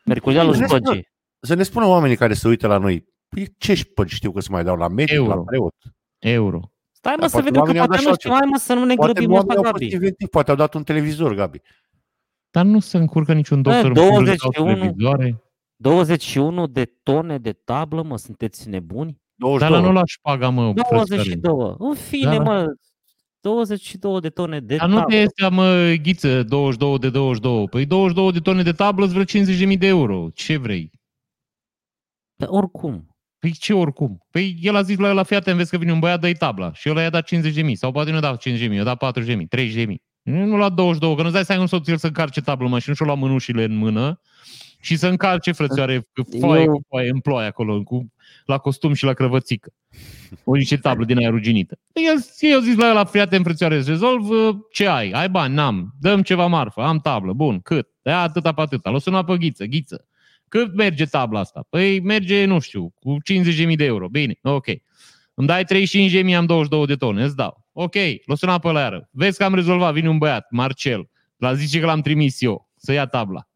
Mercurialul 0.04 0.52
Bine, 0.52 0.66
spăgii. 0.66 1.08
Să 1.40 1.54
ne 1.54 1.62
spună 1.62 1.86
oamenii 1.86 2.16
care 2.16 2.34
se 2.34 2.48
uită 2.48 2.66
la 2.66 2.78
noi, 2.78 3.04
păi 3.28 3.54
ce 3.58 3.74
șpăgi 3.74 4.14
știu 4.14 4.32
că 4.32 4.40
se 4.40 4.48
mai 4.50 4.64
dau 4.64 4.76
la 4.76 4.88
medic, 4.88 5.14
Euro. 5.14 5.34
la 5.34 5.42
preot? 5.42 5.74
Euro. 6.18 6.73
Stai 7.04 7.14
mă 7.14 7.20
Dar 7.20 7.28
să 7.30 7.36
poate 7.40 7.50
vedem 7.50 7.62
că 7.62 7.66
oamenii 7.66 7.80
au 7.80 7.86
poate 7.86 8.02
dat 8.02 8.10
nu 8.10 8.14
și 8.14 8.20
știu, 8.20 8.30
hai 8.30 8.46
mă 8.50 8.56
să 8.58 8.74
nu 8.74 8.84
ne 8.84 8.94
Poate 8.94 9.12
grăbim 9.12 9.32
oamenii 9.32 9.50
asta, 9.50 9.66
au 9.68 9.70
fost 9.70 9.82
Gabi. 9.82 9.94
inventivi, 9.94 10.30
poate 10.30 10.50
au 10.50 10.56
dat 10.56 10.74
un 10.74 10.82
televizor, 10.82 11.34
Gabi. 11.34 11.60
Dar 12.50 12.64
nu 12.64 12.80
se 12.80 12.96
încurcă 12.96 13.32
niciun 13.32 13.62
Bă, 13.62 13.70
doctor 13.70 13.86
în 13.90 13.94
pulă 13.94 14.34
sau 14.34 14.50
21. 14.50 14.74
televizoare. 14.74 15.42
21 15.76 16.66
de 16.66 16.84
tone 17.02 17.38
de 17.38 17.52
tablă, 17.52 18.02
mă, 18.02 18.16
sunteți 18.18 18.68
nebuni? 18.68 19.20
Dar 19.34 19.50
la 19.50 19.58
22. 19.58 19.82
nu 19.82 19.92
la 19.92 20.02
șpaga, 20.06 20.48
mă, 20.48 20.72
frățioare. 20.88 21.34
22. 21.34 21.74
În 21.78 21.94
fine, 21.94 22.36
Da. 22.36 22.42
mă, 22.42 22.66
22 23.40 24.20
de 24.20 24.28
tone 24.28 24.60
de 24.60 24.76
Dar 24.76 24.88
nu 24.88 24.94
tablă. 24.94 25.14
te 25.14 25.20
este, 25.20 25.48
mă, 25.48 25.94
ghiță, 26.02 26.42
22 26.42 26.98
de 26.98 27.10
22. 27.10 27.68
Păi 27.68 27.86
22 27.86 28.32
de 28.32 28.40
tone 28.40 28.62
de 28.62 28.72
tablă 28.72 29.04
îți 29.04 29.12
vreo 29.12 29.24
50.000 29.24 29.78
de 29.78 29.86
euro. 29.86 30.28
Ce 30.34 30.56
vrei? 30.56 30.90
Dar 32.36 32.48
oricum. 32.50 33.13
Păi 33.44 33.52
ce 33.52 33.72
oricum? 33.72 34.26
Păi 34.30 34.56
el 34.60 34.76
a 34.76 34.82
zis 34.82 34.98
la 34.98 35.08
el 35.08 35.14
la 35.14 35.22
fiate, 35.22 35.52
vezi 35.52 35.70
că 35.70 35.76
vine 35.76 35.92
un 35.92 35.98
băiat, 35.98 36.20
dă-i 36.20 36.34
tabla. 36.34 36.72
Și 36.72 36.88
el 36.88 36.96
i-a 36.96 37.10
dat 37.10 37.28
50.000. 37.34 37.72
Sau 37.72 37.92
poate 37.92 38.08
nu 38.08 38.14
i-a 38.14 38.20
dat 38.20 38.42
50.000, 38.48 38.72
i-a 38.72 38.82
dat 38.82 38.96
40.000, 38.96 39.36
30.000. 39.56 39.86
Nu 40.22 40.56
la 40.56 40.68
22, 40.68 41.16
că 41.16 41.22
nu-ți 41.22 41.34
dai 41.34 41.44
seama 41.44 41.66
cum 41.66 41.78
să 41.80 41.90
el 41.90 41.96
să 41.96 42.06
încarce 42.06 42.40
tablă, 42.40 42.68
mă, 42.68 42.78
și 42.78 42.88
nu 42.88 42.94
și-o 42.94 43.04
lua 43.04 43.14
mânușile 43.14 43.64
în 43.64 43.76
mână 43.76 44.20
și 44.80 44.96
să 44.96 45.06
încarce, 45.06 45.52
frățioare, 45.52 45.98
cu 46.14 46.38
foaie 46.40 46.62
Eu- 46.62 46.72
cu 46.72 46.80
foaie, 46.88 47.10
în 47.10 47.20
ploaie 47.20 47.48
acolo, 47.48 47.82
cu, 47.82 48.12
la 48.44 48.58
costum 48.58 48.92
și 48.92 49.04
la 49.04 49.12
crăvățică. 49.12 49.72
O 50.44 50.54
niște 50.54 50.76
tablă 50.76 51.04
din 51.04 51.18
aia 51.18 51.30
ruginită. 51.30 51.78
El, 51.92 52.24
eu 52.52 52.60
zis 52.60 52.76
la 52.76 52.88
el 52.88 52.94
la 52.94 53.04
prieten, 53.04 53.42
frățioare, 53.42 53.76
îți 53.76 53.88
rezolv 53.88 54.28
uh, 54.28 54.56
ce 54.72 54.86
ai? 54.86 55.10
Ai 55.10 55.28
bani? 55.28 55.54
N-am. 55.54 55.94
Dăm 56.00 56.22
ceva 56.22 56.46
marfă. 56.46 56.80
Am 56.80 56.98
tablă. 56.98 57.32
Bun. 57.32 57.60
Cât? 57.60 57.88
Da, 58.02 58.20
atâta 58.20 58.52
pe 58.52 58.60
atâta. 58.60 58.90
L-o 58.90 58.98
suna 58.98 59.24
pe 59.24 59.36
ghiță. 59.36 59.64
Ghiță. 59.64 60.06
Cât 60.58 60.74
merge 60.74 61.04
tabla 61.04 61.40
asta? 61.40 61.66
Păi 61.68 62.00
merge, 62.00 62.44
nu 62.44 62.58
știu, 62.58 62.92
cu 63.00 63.16
50.000 63.68 63.76
de 63.76 63.84
euro. 63.84 64.08
Bine, 64.08 64.38
ok. 64.42 64.66
Îmi 65.34 65.46
dai 65.46 65.64
35.000, 65.64 66.34
am 66.36 66.46
22 66.46 66.86
de 66.86 66.94
tone, 66.94 67.24
îți 67.24 67.36
dau. 67.36 67.66
Ok, 67.72 67.94
l-o 68.26 68.34
suna 68.34 68.58
pe 68.58 68.70
la 68.70 68.80
iară. 68.80 69.08
Vezi 69.10 69.38
că 69.38 69.44
am 69.44 69.54
rezolvat, 69.54 69.92
vine 69.92 70.08
un 70.08 70.18
băiat, 70.18 70.46
Marcel. 70.50 71.08
La 71.36 71.54
zice 71.54 71.80
că 71.80 71.86
l-am 71.86 72.00
trimis 72.00 72.42
eu, 72.42 72.70
să 72.76 72.92
ia 72.92 73.06
tabla. 73.06 73.48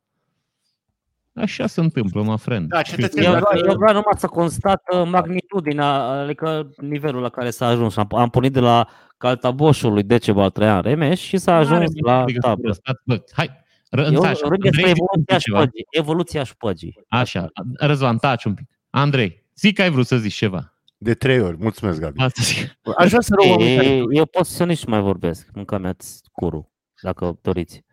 Așa 1.34 1.66
se 1.66 1.80
întâmplă, 1.80 2.22
mă, 2.22 2.36
friend. 2.36 2.68
Da, 2.68 2.82
cetățenii, 2.82 3.26
Eu, 3.28 3.32
dacă- 3.32 3.46
vreau- 3.52 3.68
eu 3.70 3.76
vreau 3.78 3.92
numai 3.94 4.14
să 4.16 4.26
constat 4.26 4.82
uh, 4.92 5.08
magnitudinea, 5.10 5.92
adică 5.94 6.70
nivelul 6.76 7.22
la 7.22 7.28
care 7.28 7.50
s-a 7.50 7.66
ajuns. 7.66 7.96
Am, 7.96 8.06
am 8.10 8.28
pornit 8.28 8.52
de 8.52 8.60
la 8.60 8.88
Caltaboșului 9.16 10.02
Decebal 10.02 10.50
Traian 10.50 10.80
Remes 10.82 11.18
și 11.18 11.36
s-a 11.36 11.54
ajuns 11.56 11.90
la 12.04 12.24
tablă. 12.40 12.76
Bă, 13.04 13.22
hai, 13.32 13.50
Eu 13.90 14.02
Răntaș, 14.04 14.38
rând 14.40 14.62
despre 14.62 14.82
Andrei, 14.82 14.94
zi 14.94 15.00
evoluția 15.00 15.38
ceva. 15.38 15.58
șpăgii. 15.58 15.86
Evoluția 15.90 16.42
șpăgii. 16.44 17.04
Așa, 17.08 17.48
Răzvan, 17.78 18.18
taci 18.18 18.44
un 18.44 18.54
pic. 18.54 18.68
Andrei, 18.90 19.44
zic 19.56 19.74
că 19.74 19.82
ai 19.82 19.90
vrut 19.90 20.06
să 20.06 20.16
zici 20.16 20.34
ceva. 20.34 20.72
De 20.96 21.14
trei 21.14 21.40
ori. 21.40 21.56
Mulțumesc, 21.56 22.00
Gabi. 22.00 22.20
Asta 22.20 22.42
zic. 22.42 22.78
Aș 22.96 23.08
vrea 23.08 23.20
să 23.20 23.34
rog 23.34 23.50
oamenii 23.50 23.76
care... 23.76 23.88
Ei, 23.88 24.04
eu 24.10 24.26
pot 24.26 24.46
să 24.46 24.64
nici 24.64 24.84
nu 24.84 24.90
mai 24.92 25.00
vorbesc. 25.02 25.48
Mânca 25.52 25.78
mea 25.78 25.96
curul, 26.32 26.70
dacă 27.02 27.38
doriți. 27.42 27.84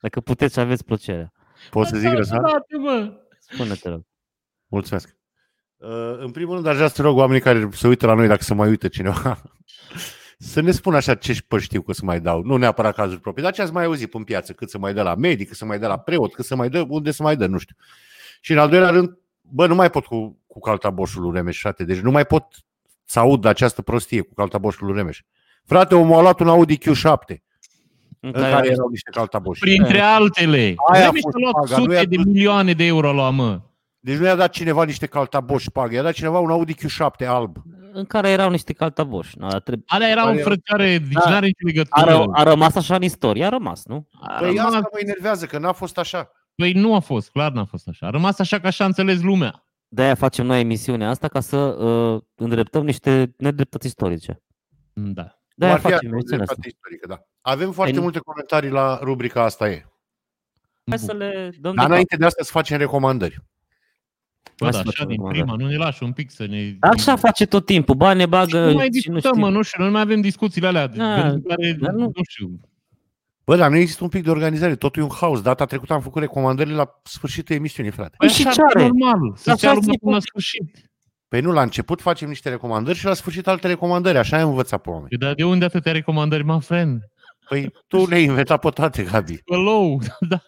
Dacă 0.00 0.20
puteți 0.20 0.52
și 0.54 0.60
aveți 0.60 0.84
plăcerea. 0.84 1.32
Pot 1.70 1.86
să 1.86 1.96
zic 1.96 2.08
răzvan? 2.12 2.40
mă. 2.78 3.12
Spune-te 3.38 3.88
rog. 3.88 4.02
Mulțumesc. 4.66 5.16
Uh, 5.76 6.18
În 6.18 6.30
primul 6.30 6.54
rând, 6.54 6.66
aș 6.66 6.74
vrea 6.76 6.88
să 6.88 7.02
rog 7.02 7.16
oamenii 7.16 7.42
care 7.42 7.68
se 7.72 7.88
uită 7.88 8.06
la 8.06 8.14
noi, 8.14 8.26
dacă 8.26 8.42
se 8.42 8.54
mai 8.54 8.68
uită 8.68 8.88
cineva, 8.88 9.42
Să 10.38 10.60
ne 10.60 10.70
spun 10.70 10.94
așa 10.94 11.14
ce 11.14 11.36
pe 11.48 11.58
știu 11.58 11.82
că 11.82 11.92
să 11.92 12.04
mai 12.04 12.20
dau. 12.20 12.42
Nu 12.42 12.56
neapărat 12.56 12.94
cazuri 12.94 13.20
proprii, 13.20 13.44
dar 13.44 13.52
ce 13.52 13.62
ați 13.62 13.72
mai 13.72 13.84
auzit 13.84 14.14
în 14.14 14.24
piață, 14.24 14.52
cât 14.52 14.70
să 14.70 14.78
mai 14.78 14.94
dă 14.94 15.02
la 15.02 15.14
medic, 15.14 15.48
cât 15.48 15.56
să 15.56 15.64
mai 15.64 15.78
dă 15.78 15.86
la 15.86 15.98
preot, 15.98 16.34
cât 16.34 16.44
să 16.44 16.56
mai 16.56 16.68
dă, 16.68 16.84
unde 16.88 17.10
să 17.10 17.22
mai 17.22 17.36
dă, 17.36 17.46
nu 17.46 17.58
știu. 17.58 17.76
Și 18.40 18.52
în 18.52 18.58
al 18.58 18.68
doilea 18.68 18.90
rând, 18.90 19.18
bă, 19.40 19.66
nu 19.66 19.74
mai 19.74 19.90
pot 19.90 20.04
cu, 20.04 20.38
cu 20.46 20.60
caltaboșul 20.60 21.22
lui 21.22 21.32
Remeș, 21.32 21.60
frate. 21.60 21.84
Deci 21.84 21.98
nu 21.98 22.10
mai 22.10 22.24
pot 22.24 22.44
să 23.04 23.18
aud 23.18 23.44
această 23.44 23.82
prostie 23.82 24.20
cu 24.20 24.34
caltaboșul 24.34 24.86
lui 24.86 24.96
Remeș. 24.96 25.22
Frate, 25.64 25.94
omul 25.94 26.18
a 26.18 26.20
luat 26.20 26.40
un 26.40 26.48
Audi 26.48 26.78
Q7 26.78 27.36
în 28.20 28.32
care 28.32 28.70
erau 28.70 28.88
niște 28.88 29.10
caltaboși. 29.10 29.60
Printre 29.60 30.00
altele. 30.00 30.74
Aia 30.92 31.02
a 31.02 31.06
Remeș 31.06 31.20
fost 31.20 31.34
a 31.34 31.38
luat 31.38 31.52
paga, 31.52 31.76
nu 31.76 31.92
i-a 31.92 31.98
sute 31.98 32.08
de 32.08 32.16
dus- 32.16 32.24
milioane 32.24 32.72
de 32.72 32.84
euro 32.84 33.12
la 33.12 33.30
mă. 33.30 33.60
Deci 34.00 34.16
nu 34.16 34.24
i-a 34.24 34.34
dat 34.34 34.50
cineva 34.50 34.84
niște 34.84 35.06
caltaboși 35.06 35.70
pagă, 35.70 35.94
i-a 35.94 36.02
dat 36.02 36.12
cineva 36.12 36.38
un 36.38 36.50
Audi 36.50 36.74
Q7 36.74 37.26
alb. 37.26 37.56
În 37.96 38.04
care 38.04 38.28
erau 38.30 38.50
niște 38.50 38.72
caltaboși. 38.72 39.38
Nu, 39.38 39.48
dar 39.48 39.60
trebuie... 39.60 39.84
Alea 39.88 40.08
era 40.08 40.20
Care 40.20 40.32
un 40.32 40.38
erau- 40.38 40.48
frățioare, 40.52 40.98
deci 40.98 41.12
Da. 41.12 41.30
n-are 41.30 41.46
nicio 41.46 41.58
a, 41.64 41.66
legătură. 41.66 42.16
ră, 42.24 42.30
a 42.32 42.42
rămas 42.42 42.74
așa 42.74 42.94
în 42.94 43.02
istorie, 43.02 43.44
a 43.44 43.48
rămas, 43.48 43.84
nu? 43.84 44.08
A 44.20 44.34
Păi 44.38 44.46
rămas- 44.48 44.64
asta 44.74 44.88
mă 44.92 44.98
enervează, 45.02 45.46
că 45.46 45.58
n-a 45.58 45.72
fost 45.72 45.98
așa. 45.98 46.30
Păi 46.54 46.72
nu 46.72 46.94
a 46.94 46.98
fost, 46.98 47.30
clar 47.30 47.52
n-a 47.52 47.64
fost 47.64 47.88
așa. 47.88 48.06
A 48.06 48.10
rămas 48.10 48.38
așa 48.38 48.58
că 48.60 48.66
așa 48.66 48.84
a 48.84 48.86
înțeles 48.86 49.20
lumea. 49.22 49.66
De-aia 49.88 50.14
facem 50.14 50.46
noi 50.46 50.60
emisiunea 50.60 51.08
asta 51.08 51.28
ca 51.28 51.40
să 51.40 51.56
uh, 51.56 52.22
îndreptăm 52.34 52.84
niște 52.84 53.34
nedreptăți 53.38 53.86
istorice. 53.86 54.42
Da. 54.92 55.38
De-aia 55.54 55.72
Ar 55.72 55.78
fi 55.80 55.84
facem 55.84 55.98
așa, 55.98 56.08
o 56.08 56.12
emisiunea 56.18 56.44
asta. 56.44 56.54
dreptate 56.60 56.68
istorică, 56.68 57.06
da. 57.08 57.50
Avem 57.52 57.72
foarte 57.72 57.90
Păi 57.92 57.94
nu- 57.94 58.02
multe 58.02 58.18
comentarii 58.18 58.70
la 58.70 58.98
rubrica 59.02 59.42
asta 59.42 59.68
e. 59.68 59.84
Hai 60.88 60.98
să 60.98 61.12
le 61.12 61.50
dăm 61.60 61.60
Dar 61.62 61.72
de 61.72 61.78
cap. 61.80 61.86
înainte 61.88 62.16
de 62.16 62.24
asta 62.24 62.42
să 62.42 62.50
facem 62.52 62.78
recomandări. 62.78 63.44
Bă, 64.58 64.64
Hai 64.64 64.70
da, 64.70 64.76
să 64.76 64.78
așa 64.78 64.90
facem 64.90 65.08
din 65.08 65.18
urmă, 65.20 65.30
prima, 65.32 65.54
nu 65.58 65.66
ne 65.66 65.76
lași 65.76 66.02
un 66.02 66.12
pic 66.12 66.30
să 66.30 66.46
ne... 66.46 66.76
Așa 66.80 67.16
face 67.16 67.46
tot 67.46 67.66
timpul, 67.66 67.94
bani 67.94 68.18
ne 68.18 68.26
bagă 68.26 68.58
nu 68.66 68.72
mai 68.72 68.72
și 68.72 69.08
nu 69.08 69.14
discutăm, 69.14 69.20
știu. 69.32 69.40
mă, 69.44 69.50
nu 69.50 69.62
știu, 69.62 69.76
noi 69.78 69.86
nu 69.88 69.92
mai 69.94 70.02
avem 70.02 70.20
discuțiile 70.20 70.66
alea 70.66 70.86
de, 70.86 70.96
Da, 70.96 71.14
pentru 71.22 71.40
care, 71.48 71.72
dar 71.80 71.92
nu- 71.92 71.98
nu 72.14 72.22
știu, 72.28 72.60
Bă, 73.44 73.56
dar 73.56 73.70
nu 73.70 73.76
există 73.76 74.04
un 74.04 74.10
pic 74.10 74.22
de 74.24 74.30
organizare, 74.30 74.76
totul 74.76 75.02
e 75.02 75.04
un 75.04 75.10
haos. 75.20 75.42
Data 75.42 75.64
trecută 75.64 75.92
am 75.92 76.00
făcut 76.00 76.20
recomandările 76.22 76.74
la 76.74 77.00
sfârșitul 77.02 77.54
emisiunii, 77.56 77.90
frate. 77.92 78.14
Păi 78.18 78.28
și 78.28 78.46
așa 78.46 78.50
ce 78.54 78.60
ar 78.62 78.70
fi 78.70 78.76
are? 78.78 78.86
normal, 78.96 79.32
să 79.36 79.50
Așa 79.50 79.58
se 79.58 79.66
ia 79.66 79.72
lumea 79.72 79.88
ți-e 79.88 79.98
până 80.00 80.12
la 80.14 80.18
public. 80.18 80.28
sfârșit. 80.28 80.90
Păi 81.28 81.40
nu, 81.40 81.52
la 81.52 81.62
început 81.62 82.00
facem 82.00 82.28
niște 82.28 82.48
recomandări 82.48 82.98
și 82.98 83.04
la 83.04 83.14
sfârșit 83.14 83.46
alte 83.46 83.66
recomandări. 83.66 84.18
Așa 84.18 84.40
am 84.40 84.48
învățat 84.48 84.80
pe 84.82 84.88
oameni. 84.90 85.08
Păi, 85.08 85.18
Dar 85.18 85.34
de 85.34 85.44
unde 85.44 85.64
atâtea 85.64 85.92
recomandări, 85.92 86.44
my 86.44 86.60
friend? 86.60 87.00
Păi 87.48 87.72
tu 87.86 88.06
le-ai 88.08 88.24
inventat 88.24 88.60
pe 88.60 88.68
toate, 88.68 89.02
Gabi. 89.02 89.42
Hello! 89.50 89.96
da. 90.28 90.42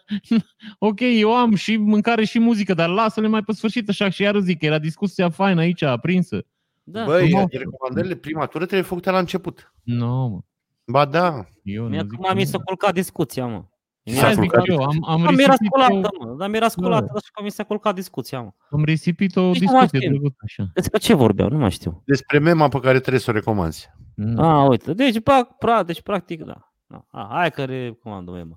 Ok, 0.78 1.00
eu 1.00 1.36
am 1.36 1.54
și 1.54 1.76
mâncare 1.76 2.24
și 2.24 2.38
muzică, 2.38 2.74
dar 2.74 2.88
lasă-le 2.88 3.26
mai 3.26 3.42
pe 3.42 3.52
sfârșit 3.52 3.88
așa 3.88 4.08
și 4.08 4.22
iar 4.22 4.38
zic, 4.38 4.62
era 4.62 4.78
discuția 4.78 5.30
faină 5.30 5.60
aici, 5.60 5.82
aprinsă. 5.82 6.44
Da. 6.82 7.04
Băi, 7.04 7.28
frumos. 7.28 7.46
recomandările 7.50 8.14
prima 8.14 8.46
tură 8.46 8.64
trebuie 8.64 8.86
făcute 8.86 9.10
la 9.10 9.18
început. 9.18 9.72
Nu, 9.82 9.96
no, 10.06 10.28
mă. 10.28 10.38
Ba 10.84 11.04
da. 11.04 11.44
Eu 11.62 11.84
Mie 11.88 12.00
nu 12.00 12.08
zic 12.08 12.12
acum 12.20 12.36
mi 12.36 12.42
că 12.42 12.48
s-a 12.48 12.58
nu. 12.58 12.64
culcat 12.64 12.94
discuția, 12.94 13.46
mă. 13.46 13.64
S-a 14.04 14.24
Aia 14.24 14.32
zic 14.32 14.40
culcat 14.40 14.66
eu, 14.68 14.82
am, 14.82 15.04
am 15.08 15.22
Dar 15.22 15.32
mi-era 15.34 15.50
risipit, 15.52 15.66
sculată, 15.66 16.08
o, 16.20 16.26
mă. 16.28 16.34
Dar 16.38 16.48
mi-era 16.48 16.68
sculată, 16.68 17.04
Da. 17.04 17.12
așa 17.14 17.28
că 17.32 17.42
mi 17.42 17.50
s-a 17.50 17.64
culcat 17.64 17.94
discuția, 17.94 18.40
mă. 18.40 18.50
am 18.70 18.84
risipit 18.84 19.36
o 19.36 19.40
Nici 19.50 19.60
nu 19.60 19.70
mai 19.72 19.80
discuție 19.80 19.98
știu. 19.98 20.10
drăguță 20.10 20.36
așa. 20.44 20.70
Despre 20.74 20.98
ce 20.98 21.14
vorbeau? 21.14 21.48
Nu 21.48 21.58
mai 21.58 21.70
știu. 21.70 22.02
Despre 22.06 22.38
mema 22.38 22.68
pe 22.68 22.80
care 22.80 22.98
trebuie 23.00 23.20
să 23.20 23.30
o 23.30 23.34
recomanzi. 23.34 23.90
Mm. 24.16 24.38
Ah, 24.38 24.68
uite. 24.68 24.92
Deci, 24.94 25.20
pra, 25.20 25.44
pra, 25.44 25.82
deci 25.82 26.02
practic, 26.02 26.42
da. 26.44 26.72
Da. 26.88 27.06
Ah, 27.10 27.26
hai 27.30 27.50
că 27.50 27.64
recomandă 27.64 28.30
mă. 28.30 28.56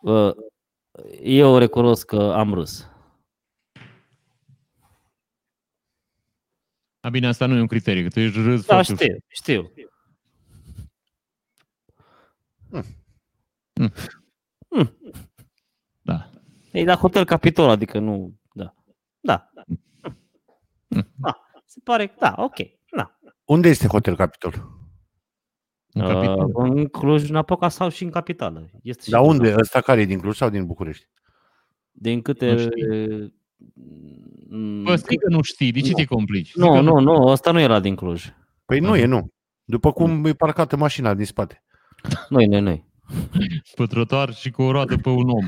Uh, 0.00 0.34
Eu 1.22 1.58
recunosc 1.58 2.06
că 2.06 2.32
am 2.32 2.54
râs. 2.54 2.88
A, 7.00 7.08
bine, 7.08 7.26
asta 7.26 7.46
nu 7.46 7.56
e 7.56 7.60
un 7.60 7.66
criteriu, 7.66 8.02
că 8.02 8.08
tu 8.08 8.20
ești 8.20 8.42
râs 8.42 8.66
Da, 8.66 8.74
foarte 8.74 9.22
știu, 9.28 9.72
știu. 9.72 9.72
Da. 16.02 16.30
Ei, 16.72 16.84
la 16.84 16.94
Hotel 16.94 17.24
Capitol, 17.24 17.68
adică 17.68 17.98
nu... 17.98 18.38
Da. 18.52 18.74
Da. 19.20 19.50
Da. 21.16 21.46
Se 21.64 21.80
pare 21.84 22.06
că... 22.06 22.14
Da, 22.18 22.34
ok. 22.36 22.56
Da. 22.96 23.18
Unde 23.44 23.68
este 23.68 23.86
Hotel 23.86 24.16
Capitol? 24.16 24.79
În 25.92 26.06
capitală. 26.06 26.44
Uh, 26.44 26.50
în 26.54 26.86
Cluj, 26.86 27.28
Napoca 27.30 27.68
sau 27.68 27.88
și 27.88 28.04
în 28.04 28.10
capitală. 28.10 28.70
Este 28.82 29.02
și 29.04 29.10
Dar 29.10 29.20
în 29.20 29.26
unde? 29.28 29.54
Ăsta 29.58 29.80
care 29.80 30.00
e 30.00 30.04
din 30.04 30.18
Cluj 30.20 30.36
sau 30.36 30.50
din 30.50 30.66
București? 30.66 31.06
Din 31.90 32.22
câte... 32.22 32.52
Nu 32.52 32.58
știu. 32.58 33.32
Mm, 34.48 34.82
Bă, 34.82 34.96
stai 34.96 35.16
că 35.16 35.28
nu 35.28 35.42
știi, 35.42 35.72
de 35.72 35.80
ce 35.80 35.90
Nu. 35.90 35.96
te 35.96 36.04
complici? 36.04 36.46
Zic 36.46 36.56
Nu, 36.56 36.72
că 36.72 36.80
nu, 36.80 36.98
nu, 36.98 37.26
ăsta 37.26 37.50
nu 37.52 37.60
era 37.60 37.80
din 37.80 37.94
Cluj. 37.94 38.24
Păi 38.64 38.78
nu 38.80 38.90
Ah. 38.92 39.00
e, 39.00 39.04
nu. 39.04 39.32
După 39.64 39.92
cum 39.92 40.24
e 40.24 40.32
parcată 40.32 40.76
mașina 40.76 41.14
din 41.14 41.24
spate. 41.24 41.62
Noi, 42.28 42.46
noi, 42.46 42.60
noi. 42.60 42.84
Pe 43.76 43.84
trotuar 43.84 44.34
și 44.34 44.50
cu 44.50 44.62
o 44.62 44.70
roată 44.70 44.96
pe 44.96 45.08
un 45.08 45.28
om. 45.28 45.46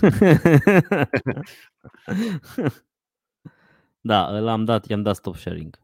da, 4.00 4.30
l-am 4.30 4.64
dat, 4.64 4.86
i-am 4.86 5.02
dat 5.02 5.16
stop 5.16 5.36
sharing. 5.36 5.78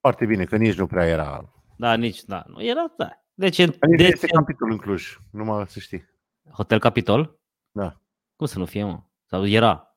Foarte 0.00 0.26
bine, 0.26 0.44
că 0.44 0.56
nici 0.56 0.76
nu 0.76 0.86
prea 0.86 1.06
era. 1.06 1.52
Da, 1.78 1.94
nici, 1.94 2.24
da, 2.24 2.44
nu 2.46 2.64
era, 2.64 2.92
da. 2.96 3.10
Deci, 3.34 3.58
în- 3.58 3.74
Adică 3.80 4.02
deci 4.02 4.12
este 4.12 4.26
Capitol 4.26 4.70
în 4.70 4.76
Cluj, 4.76 5.18
numai 5.30 5.66
să 5.66 5.80
știi. 5.80 6.08
Hotel 6.50 6.78
Capitol? 6.78 7.38
Da. 7.70 8.00
Cum 8.36 8.46
să 8.46 8.58
nu 8.58 8.64
fie, 8.64 8.84
mă? 8.84 9.02
Sau 9.26 9.46
era? 9.46 9.96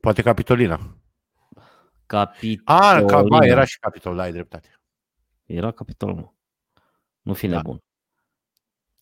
Poate 0.00 0.22
Capitolina. 0.22 0.80
Capitol. 2.06 2.76
A, 2.76 3.02
ca, 3.06 3.22
ba, 3.22 3.46
era 3.46 3.64
și 3.64 3.78
Capitol, 3.78 4.16
da, 4.16 4.22
ai 4.22 4.32
dreptate. 4.32 4.80
Era 5.44 5.70
Capitol, 5.70 6.14
mă. 6.14 6.30
Nu 7.22 7.34
fi 7.34 7.46
Da. 7.48 7.56
nebun. 7.56 7.82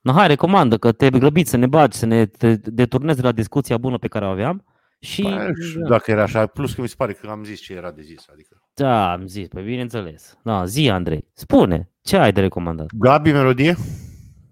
No, 0.00 0.12
hai, 0.12 0.26
recomandă 0.26 0.78
că 0.78 0.92
te 0.92 1.10
grăbiți 1.10 1.50
să 1.50 1.56
ne 1.56 1.66
bagi, 1.66 1.96
să 1.96 2.06
ne 2.06 2.26
te 2.26 2.56
deturnezi 2.56 3.16
de 3.20 3.22
la 3.26 3.32
discuția 3.32 3.78
bună 3.78 3.98
pe 3.98 4.08
care 4.08 4.24
o 4.24 4.28
aveam. 4.28 4.64
Și, 5.00 5.22
Păi, 5.22 5.46
nu 5.46 5.54
știu 5.64 5.86
dacă 5.88 6.10
era 6.10 6.22
așa, 6.22 6.46
plus 6.46 6.74
că 6.74 6.80
mi 6.80 6.88
se 6.88 6.94
pare 6.98 7.12
că 7.12 7.26
am 7.30 7.44
zis 7.44 7.60
ce 7.60 7.72
era 7.74 7.90
de 7.92 8.02
zis. 8.02 8.28
Adică. 8.32 8.62
da, 8.74 9.12
am 9.12 9.26
zis, 9.26 9.48
pe 9.48 9.60
bineînțeles. 9.62 10.38
Da, 10.42 10.64
zi, 10.64 10.90
Andrei, 10.90 11.23
spune, 11.34 11.90
ce 12.02 12.16
ai 12.16 12.32
de 12.32 12.40
recomandat? 12.40 12.86
Gabi, 12.94 13.32
melodie? 13.32 13.76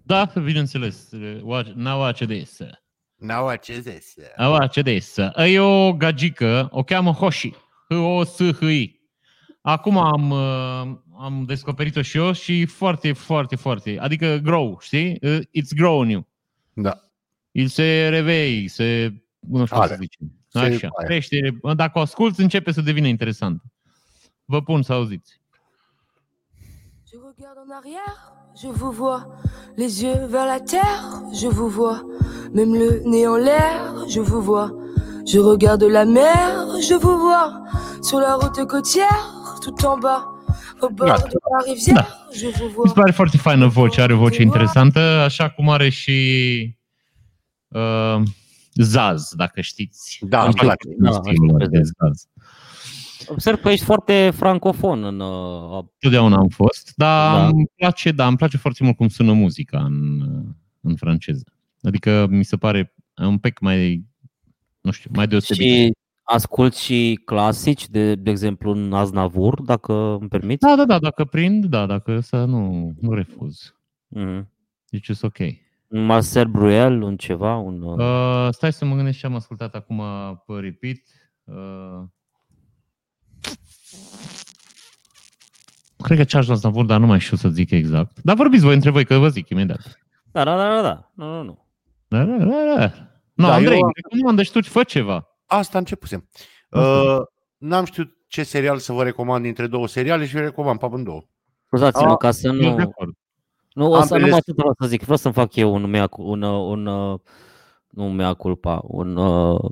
Da, 0.03 0.31
bineînțeles. 0.43 1.09
Watch- 1.37 1.73
Now 1.75 1.99
watch 1.99 2.25
this. 2.25 2.59
Now, 3.17 3.55
ce 3.61 3.79
zis? 3.79 4.13
Now 4.37 4.51
watch 4.51 4.81
this. 4.81 5.17
E 5.35 5.59
o 5.59 5.93
gagică, 5.93 6.67
o 6.71 6.83
cheamă 6.83 7.11
Hoshi. 7.11 7.53
H-O-S-H-I. 7.89 9.01
Acum 9.61 9.97
am, 9.97 10.29
uh, 10.29 10.97
am 11.19 11.43
descoperit-o 11.47 12.01
și 12.01 12.17
eu 12.17 12.31
și 12.31 12.65
foarte, 12.65 13.13
foarte, 13.13 13.55
foarte. 13.55 13.97
Adică 13.99 14.37
grow, 14.43 14.77
știi? 14.81 15.17
Uh, 15.21 15.39
It's 15.39 15.75
grown 15.75 16.09
you. 16.09 16.27
Da. 16.73 16.99
El 17.51 17.67
se 17.67 18.07
revei, 18.09 18.67
se... 18.67 19.13
Nu 19.39 19.65
știu 19.65 19.75
cum 19.75 19.85
Are. 19.85 19.93
să 19.93 19.99
zicem. 20.01 20.31
Se 20.47 20.59
Așa, 20.59 20.87
are. 20.97 21.05
crește. 21.07 21.59
Dacă 21.75 21.97
o 21.99 22.01
asculți, 22.01 22.41
începe 22.41 22.71
să 22.71 22.81
devină 22.81 23.07
interesant. 23.07 23.61
Vă 24.45 24.61
pun 24.61 24.81
să 24.81 24.93
auziți. 24.93 25.41
Je 27.35 27.41
regarde 27.41 27.67
en 27.67 27.73
arrière, 27.73 28.33
je 28.61 28.67
vous 28.67 28.91
vois, 28.91 29.27
les 29.77 30.03
yeux 30.03 30.25
vers 30.27 30.45
la 30.45 30.59
terre, 30.59 31.03
je 31.33 31.47
vous 31.47 31.67
vois, 31.67 32.03
même 32.53 32.73
le 32.75 33.01
nez 33.05 33.25
en 33.27 33.37
l'air, 33.37 34.07
je 34.07 34.19
vous 34.19 34.41
vois. 34.41 34.71
Je 35.25 35.39
regarde 35.39 35.83
la 35.83 36.05
mer, 36.05 36.67
je 36.87 36.93
vous 36.93 37.17
vois, 37.17 37.63
sur 38.03 38.19
la 38.19 38.35
route 38.35 38.67
côtière, 38.67 39.57
tout 39.63 39.85
en 39.85 39.97
bas, 39.97 40.27
au 40.81 40.89
bord 40.89 41.07
de 41.07 41.37
la 41.51 41.63
rivière, 41.65 42.27
je 42.33 42.47
vous 42.47 42.67
Mi 42.67 42.73
vois. 42.73 42.87
se 42.89 42.93
pare 42.93 43.11
foarte 43.11 43.37
faină 43.37 43.67
voce, 43.67 44.01
are 44.01 44.13
o 44.13 44.17
voce 44.17 44.41
interesantă, 44.41 44.99
așa 44.99 45.49
cum 45.49 45.69
are 45.69 45.89
și 45.89 46.77
uh, 47.69 48.21
Zaz, 48.75 49.31
dacă 49.35 49.61
știți. 49.61 50.19
Da, 50.21 50.43
îmi 50.43 50.53
place. 50.53 50.87
Da, 50.97 51.11
Stilul 51.11 51.59
știu, 51.59 51.67
de 51.67 51.81
Zaz. 51.81 52.27
Observ 53.27 53.59
că 53.61 53.69
ești 53.69 53.85
foarte 53.85 54.31
francofon 54.35 55.03
în... 55.03 55.19
Uh, 55.19 55.83
Totdeauna 55.99 56.37
am 56.37 56.47
fost, 56.47 56.91
dar 56.95 57.35
Da. 57.35 57.47
îmi 57.47 57.67
place, 57.75 58.11
da, 58.11 58.27
îmi 58.27 58.37
place 58.37 58.57
foarte 58.57 58.83
mult 58.83 58.95
cum 58.95 59.07
sună 59.07 59.33
muzica 59.33 59.83
în, 59.83 60.21
în 60.81 60.95
franceză. 60.95 61.43
Adică 61.81 62.27
mi 62.29 62.43
se 62.43 62.57
pare 62.57 62.93
un 63.15 63.37
pic 63.37 63.59
mai, 63.59 64.05
nu 64.81 64.91
știu, 64.91 65.09
mai 65.13 65.27
deosebit. 65.27 65.63
și 65.63 65.91
ascult 66.23 66.75
și 66.75 67.19
clasici, 67.25 67.87
de, 67.89 68.15
de 68.15 68.29
exemplu 68.29 68.71
în 68.71 68.93
Aznavur, 68.93 69.61
dacă 69.61 69.93
îmi 70.19 70.29
permiți. 70.29 70.65
Da, 70.67 70.75
da, 70.75 70.85
da, 70.85 70.99
dacă 70.99 71.25
prind, 71.25 71.65
da, 71.65 71.85
dacă 71.85 72.19
să 72.19 72.45
nu, 72.45 72.93
nu 73.01 73.13
refuz. 73.13 73.75
Mm. 74.07 74.49
Deci 74.89 75.07
e 75.07 75.13
ok. 75.21 75.37
Un 75.87 76.05
Marcel 76.05 76.45
Bruel, 76.45 77.01
un 77.01 77.17
ceva, 77.17 77.55
un... 77.55 77.81
Uh, 77.81 77.97
Uh, 77.97 78.47
stai 78.51 78.73
să 78.73 78.85
mă 78.85 78.95
gândesc 78.95 79.19
ce 79.19 79.25
am 79.25 79.35
ascultat 79.35 79.75
acum 79.75 80.01
pe 80.45 80.53
repeat. 80.53 80.97
Uh, 81.43 82.03
cred 86.03 86.17
că 86.17 86.23
Charles 86.23 86.49
Aznavour, 86.49 86.85
dar 86.85 86.99
nu 86.99 87.05
mai 87.05 87.19
știu 87.19 87.37
să 87.37 87.49
zic 87.49 87.71
exact. 87.71 88.17
Dar 88.23 88.35
vorbiți 88.35 88.63
voi 88.63 88.73
între 88.73 88.89
voi, 88.89 89.05
că 89.05 89.17
vă 89.17 89.27
zic 89.27 89.49
imediat. 89.49 89.99
da, 90.31 90.43
da, 90.43 90.55
da, 90.57 90.69
da, 90.69 90.81
da. 90.81 91.11
Nu, 91.13 91.25
nu, 91.33 91.43
nu. 91.43 91.65
Da, 92.07 92.23
da, 92.23 92.37
da, 92.45 92.75
da. 92.77 92.91
Nu, 93.33 93.47
Da, 93.47 93.53
Andrei, 93.53 93.79
eu- 93.79 93.91
recomandă 94.11 94.43
și 94.43 94.51
tu, 94.51 94.61
fă 94.61 94.83
ceva. 94.83 95.27
Asta 95.45 95.77
începusem. 95.77 96.27
Asta. 96.69 97.01
Uh, 97.01 97.21
n-am 97.57 97.85
știut 97.85 98.17
ce 98.27 98.43
serial 98.43 98.77
să 98.77 98.93
vă 98.93 99.03
recomand 99.03 99.43
dintre 99.43 99.67
două 99.67 99.87
seriale 99.87 100.25
și 100.25 100.33
vi 100.35 100.39
recomand 100.41 100.79
pe 100.79 100.85
amândouă. 100.85 101.23
Scuzați-mă 101.65 102.09
Ah, 102.11 102.17
ca 102.17 102.31
să 102.31 102.47
Eu 102.47 102.53
sunt 102.53 102.63
de 102.63 102.69
nu... 102.81 102.81
acord. 102.89 103.13
Nu, 103.73 103.91
o 103.91 103.95
să, 103.95 104.01
Ambele 104.01 104.21
numai 104.21 104.37
atât 104.37 104.55
vreau 104.55 104.73
să 104.79 104.87
zic. 104.87 105.01
Vreau 105.01 105.17
să-mi 105.17 105.33
fac 105.33 105.55
eu 105.55 105.73
un 105.73 105.89
mea, 105.89 106.07
un, 106.17 106.41
un, 106.41 106.85
un 106.85 107.17
nu 107.93 108.11
mea 108.11 108.33
culpa, 108.33 108.81
un 108.83 109.15
uh, 109.15 109.71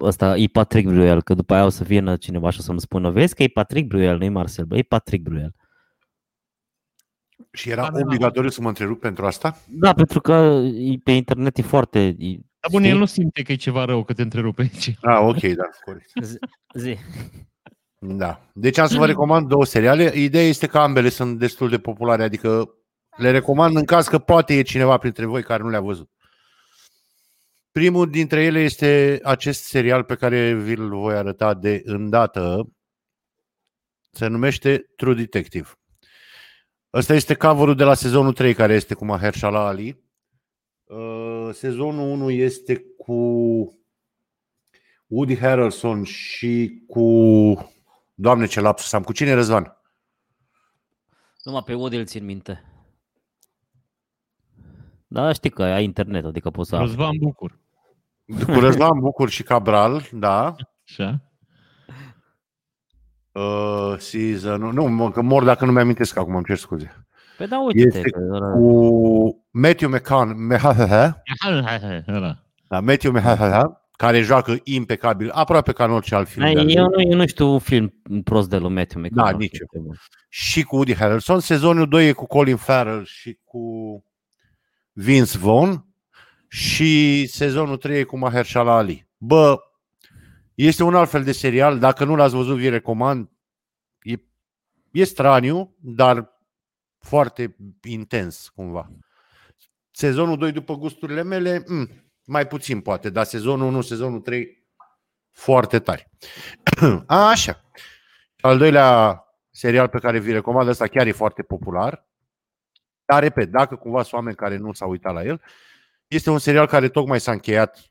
ăsta 0.00 0.36
e 0.36 0.46
Patrick 0.52 0.88
Bruel, 0.88 1.22
că 1.22 1.34
după 1.34 1.54
aia 1.54 1.64
o 1.64 1.68
să 1.68 1.84
vină 1.84 2.16
cineva 2.16 2.50
și 2.50 2.58
o 2.60 2.62
să-mi 2.62 2.80
spună, 2.80 3.10
vezi 3.10 3.34
că 3.34 3.42
e 3.42 3.48
Patrick 3.48 3.88
Bruel, 3.88 4.18
nu 4.18 4.24
e 4.24 4.28
Marcel, 4.28 4.64
bă, 4.64 4.76
e 4.76 4.82
Patrick 4.82 5.22
Bruel. 5.22 5.54
Și 7.52 7.70
era 7.70 7.82
Da, 7.82 7.90
da, 7.90 7.98
da. 7.98 8.04
obligatoriu 8.04 8.50
să 8.50 8.60
mă 8.60 8.68
întrerup 8.68 9.00
pentru 9.00 9.26
asta? 9.26 9.58
Da, 9.68 9.92
pentru 9.92 10.20
că 10.20 10.32
e, 10.74 10.98
pe 11.04 11.10
internet 11.10 11.58
e 11.58 11.62
foarte... 11.62 11.98
E, 12.18 12.32
Dar 12.60 12.70
bun, 12.70 12.80
știi? 12.80 12.92
el 12.92 12.98
nu 12.98 13.04
simte 13.04 13.42
că 13.42 13.52
e 13.52 13.56
ceva 13.56 13.84
rău 13.84 14.04
că 14.04 14.12
te 14.12 14.22
întrerupe 14.22 14.62
aici. 14.62 14.94
Ah, 15.02 15.18
ok, 15.20 15.40
da, 15.40 15.64
corect. 15.84 16.10
Zi, 16.22 16.38
zi. 16.74 16.96
Da. 17.98 18.40
Deci 18.52 18.78
am 18.78 18.86
să 18.86 18.98
vă 18.98 19.06
recomand 19.06 19.48
două 19.48 19.64
seriale. 19.64 20.12
Ideea 20.14 20.44
este 20.44 20.66
că 20.66 20.78
ambele 20.78 21.08
sunt 21.08 21.38
destul 21.38 21.68
de 21.68 21.78
populare, 21.78 22.22
adică 22.22 22.74
le 23.16 23.30
recomand 23.30 23.76
în 23.76 23.84
caz 23.84 24.08
că 24.08 24.18
poate 24.18 24.54
e 24.54 24.62
cineva 24.62 24.96
printre 24.96 25.26
voi 25.26 25.42
care 25.42 25.62
nu 25.62 25.68
le-a 25.68 25.80
văzut. 25.80 26.10
Primul 27.72 28.10
dintre 28.10 28.44
ele 28.44 28.60
este 28.60 29.20
acest 29.22 29.64
serial 29.64 30.04
pe 30.04 30.14
care 30.14 30.54
vi-l 30.54 30.88
voi 30.88 31.14
arăta 31.14 31.54
de 31.54 31.82
îndată. 31.84 32.72
Se 34.10 34.26
numește 34.26 34.92
True 34.96 35.14
Detective. 35.14 35.68
Ăsta 36.92 37.14
este 37.14 37.34
cover 37.34 37.74
de 37.74 37.84
la 37.84 37.94
sezonul 37.94 38.32
3 38.32 38.54
care 38.54 38.74
este 38.74 38.94
cu 38.94 39.04
Mahershala 39.04 39.66
Ali. 39.66 40.02
Uh, 40.84 41.48
Sezonul 41.52 42.08
1 42.10 42.30
este 42.30 42.84
cu 42.96 43.14
Woody 45.06 45.38
Harrelson 45.38 46.04
și 46.04 46.82
cu 46.86 47.02
Doamne 48.20 48.46
ce 48.46 48.60
lapsus 48.60 48.92
am. 48.92 49.02
Cu 49.02 49.12
cine 49.12 49.32
Răzvan? 49.32 49.76
Numai 51.42 51.62
pe 51.62 51.74
Woody 51.74 51.96
îl 51.96 52.04
țin 52.04 52.24
minte. 52.24 52.64
Da, 55.10 55.32
știi 55.32 55.50
că 55.50 55.62
ai 55.62 55.84
internet, 55.84 56.24
adică 56.24 56.50
poți 56.50 56.68
să 56.68 56.74
afli. 56.74 56.86
Răzvan 56.86 57.16
Bucur. 57.20 57.58
Cu 58.46 58.60
Răzvan 58.60 58.98
Bucur 59.00 59.28
și 59.28 59.42
Cabral, 59.42 60.02
da. 60.12 60.54
Așa. 60.88 61.20
Uh, 63.32 63.94
season, 63.98 64.60
nu, 64.60 64.84
mă, 64.88 65.10
că 65.10 65.22
mor 65.22 65.44
dacă 65.44 65.64
nu 65.64 65.72
mi-amintesc 65.72 66.16
acum, 66.16 66.34
îmi 66.34 66.44
cer 66.44 66.56
scuze. 66.56 67.06
Păi 67.36 67.46
da, 67.46 67.60
uite 67.60 67.78
Este 67.80 68.10
că 68.10 68.20
ăla- 68.32 68.52
Cu 68.52 69.46
Matthew 69.50 69.90
McConaughey, 69.90 72.02
Ăla. 72.08 72.42
da, 72.68 72.80
Matthew 72.80 73.12
McConaughey, 73.12 73.62
care 73.96 74.20
joacă 74.20 74.56
impecabil, 74.64 75.30
aproape 75.30 75.72
ca 75.72 75.84
în 75.84 75.90
orice 75.90 76.14
alt 76.14 76.28
film. 76.28 76.44
Ai, 76.44 76.54
de-al 76.54 76.70
eu, 76.70 76.84
lui. 76.84 77.04
nu, 77.04 77.10
eu 77.10 77.16
nu 77.16 77.26
știu 77.26 77.46
un 77.52 77.58
film 77.58 77.94
prost 78.24 78.48
de 78.48 78.56
lui 78.58 78.72
Matthew 78.72 79.02
McConaughey. 79.02 79.32
Da, 79.32 79.38
nici 79.38 79.58
eu. 79.84 79.92
și 80.28 80.62
cu 80.62 80.74
Woody 80.76 80.94
Harrelson. 80.94 81.40
Sezonul 81.40 81.88
2 81.88 82.08
e 82.08 82.12
cu 82.12 82.26
Colin 82.26 82.56
Farrell 82.56 83.04
și 83.04 83.38
cu 83.44 83.60
Vince 85.00 85.38
Vaughn 85.38 85.86
și 86.48 87.26
sezonul 87.26 87.76
3 87.76 87.98
e 87.98 88.02
cu 88.02 88.18
Mahershala 88.18 88.76
Ali. 88.76 89.08
Bă, 89.16 89.58
este 90.54 90.82
un 90.82 90.94
alt 90.94 91.10
fel 91.10 91.24
de 91.24 91.32
serial, 91.32 91.78
dacă 91.78 92.04
nu 92.04 92.16
l-ați 92.16 92.34
văzut, 92.34 92.56
vi 92.56 92.68
recomand. 92.68 93.30
E, 94.02 94.14
e 94.90 95.04
straniu, 95.04 95.76
dar 95.78 96.30
foarte 96.98 97.56
intens 97.82 98.48
cumva. 98.48 98.90
Sezonul 99.90 100.38
2 100.38 100.52
după 100.52 100.76
gusturile 100.76 101.22
mele, 101.22 101.64
m, 101.66 101.88
mai 102.24 102.46
puțin 102.46 102.80
poate, 102.80 103.10
dar 103.10 103.24
sezonul 103.24 103.66
1, 103.66 103.80
sezonul 103.80 104.20
3 104.20 104.66
foarte 105.32 105.78
tari. 105.78 106.08
A, 107.06 107.28
așa. 107.28 107.64
Al 108.40 108.58
doilea 108.58 109.22
serial 109.50 109.88
pe 109.88 109.98
care 109.98 110.18
vi 110.18 110.32
recomand, 110.32 110.68
ăsta 110.68 110.86
chiar 110.86 111.06
e 111.06 111.12
foarte 111.12 111.42
popular. 111.42 112.07
Dar, 113.08 113.22
repet, 113.22 113.50
dacă 113.50 113.76
cumva 113.76 114.02
sunt 114.02 114.12
oameni 114.12 114.36
care 114.36 114.56
nu 114.56 114.72
s-au 114.72 114.90
uitat 114.90 115.12
la 115.12 115.24
el, 115.24 115.40
este 116.08 116.30
un 116.30 116.38
serial 116.38 116.66
care 116.66 116.88
tocmai 116.88 117.20
s-a 117.20 117.32
încheiat 117.32 117.90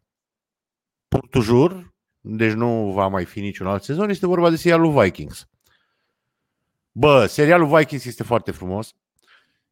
jur, 1.42 1.94
deci 2.20 2.52
nu 2.52 2.92
va 2.92 3.08
mai 3.08 3.26
fi 3.26 3.40
niciun 3.40 3.68
alt 3.68 3.84
sezon, 3.84 4.10
este 4.10 4.26
vorba 4.26 4.50
de 4.50 4.56
serialul 4.56 5.02
Vikings. 5.02 5.48
Bă, 6.92 7.26
serialul 7.26 7.78
Vikings 7.78 8.06
este 8.06 8.24
foarte 8.24 8.52
frumos. 8.52 8.96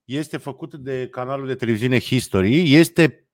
Este 0.06 0.38
făcut 0.38 0.76
de 0.76 1.08
canalul 1.08 1.48
de 1.48 1.56
televiziune 1.56 2.00
History. 2.00 2.74
Este 2.74 3.28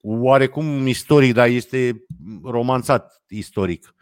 oarecum 0.00 0.86
istoric, 0.86 1.32
dar 1.32 1.48
este 1.48 2.04
romanțat 2.42 3.22
istoric 3.28 3.93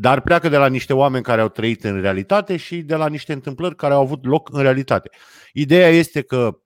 dar 0.00 0.20
pleacă 0.20 0.48
de 0.48 0.56
la 0.56 0.68
niște 0.68 0.92
oameni 0.92 1.24
care 1.24 1.40
au 1.40 1.48
trăit 1.48 1.84
în 1.84 2.00
realitate 2.00 2.56
și 2.56 2.82
de 2.82 2.94
la 2.94 3.08
niște 3.08 3.32
întâmplări 3.32 3.76
care 3.76 3.94
au 3.94 4.00
avut 4.00 4.24
loc 4.24 4.52
în 4.52 4.62
realitate. 4.62 5.10
Ideea 5.52 5.88
este 5.88 6.22
că 6.22 6.60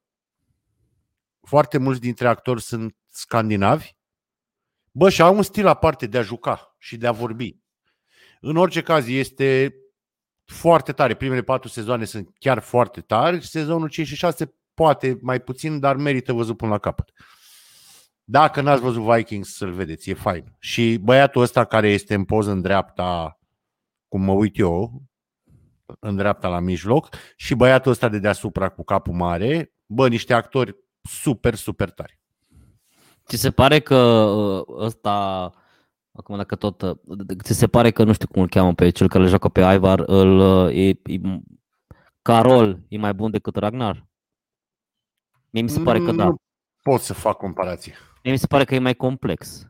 foarte 1.41 1.79
mulți 1.79 2.01
dintre 2.01 2.29
actori 2.29 2.63
sunt 2.63 2.97
scandinavi, 3.09 3.91
bă, 4.91 5.11
și 5.11 5.23
au 5.23 5.37
un 5.37 5.43
stil 5.43 5.67
aparte 5.67 6.07
de 6.07 6.19
a 6.19 6.23
juca 6.23 6.77
și 6.79 6.97
de 6.97 7.07
a 7.07 7.13
vorbi. 7.13 7.57
În 8.41 8.57
orice 8.57 8.83
caz, 8.83 9.09
este 9.09 9.75
foarte 10.45 10.93
tare. 10.93 11.15
Primele 11.15 11.43
patru 11.43 11.69
sezoane 11.69 12.05
sunt 12.05 12.29
chiar 12.39 12.59
foarte 12.59 13.01
tari, 13.01 13.47
sezonul 13.47 13.89
5 13.89 14.07
și 14.07 14.17
6 14.17 14.55
poate 14.75 15.19
mai 15.21 15.41
puțin, 15.41 15.81
dar 15.81 15.97
merită 15.97 16.33
văzut 16.33 16.57
până 16.57 16.71
la 16.71 16.79
capăt. 16.79 17.13
Dacă 18.25 18.61
n-ați 18.61 18.83
văzut 18.83 19.03
Vikings, 19.03 19.55
să-l 19.57 19.73
vedeți, 19.73 20.11
e 20.11 20.15
fain. 20.15 20.57
Și 20.59 20.99
băiatul 21.03 21.43
ăsta 21.43 21.65
care 21.65 21.89
este 21.89 22.15
în 22.15 22.25
poză 22.25 22.51
în 22.51 22.61
dreapta, 22.61 23.39
cum 24.09 24.23
mă 24.23 24.33
uit 24.33 24.59
eu, 24.59 25.03
în 26.01 26.17
dreapta 26.17 26.49
la 26.49 26.61
mijloc, 26.61 27.09
și 27.37 27.55
băiatul 27.55 27.91
ăsta 27.91 28.09
de 28.09 28.19
deasupra 28.19 28.69
cu 28.69 28.85
capul 28.85 29.15
mare, 29.15 29.73
bă, 29.87 30.09
niște 30.09 30.35
actori 30.35 30.77
super, 31.03 31.55
super 31.55 31.91
tari. 31.91 32.21
Ți 33.27 33.37
se 33.37 33.51
pare 33.51 33.81
că 33.81 33.97
uh, 33.97 34.85
ăsta, 34.85 35.51
acum 36.13 36.37
dacă 36.37 36.57
tot, 36.57 36.83
uh, 36.83 36.97
ți 37.43 37.53
se 37.53 37.67
pare 37.67 37.91
că 37.91 38.05
nu 38.05 38.13
știu 38.13 38.29
cum 38.29 38.43
îl 38.43 38.49
cheamă 38.49 38.75
pe 38.75 38.91
cel 38.91 39.09
care 39.09 39.23
le 39.23 39.29
joacă 39.29 39.49
pe 39.49 39.61
Ivar, 39.61 39.99
îl, 39.99 40.39
uh, 40.39 40.75
e, 40.75 40.89
e, 40.89 41.21
Carol 42.23 42.81
e 42.89 42.99
mai 42.99 43.15
bun 43.15 43.31
decât 43.31 43.57
Ragnar? 43.57 44.07
Mie 45.51 45.63
mi 45.63 45.69
se 45.69 45.81
pare 45.81 45.99
că 45.99 46.13
da. 46.13 46.25
Nu 46.25 46.37
pot 46.83 47.01
să 47.01 47.15
fac 47.15 47.37
comparație. 47.37 47.95
Mie 48.23 48.33
mi 48.33 48.39
se 48.39 48.47
pare 48.47 48.65
că 48.65 48.75
e 48.75 48.79
mai 48.79 48.95
complex. 48.95 49.67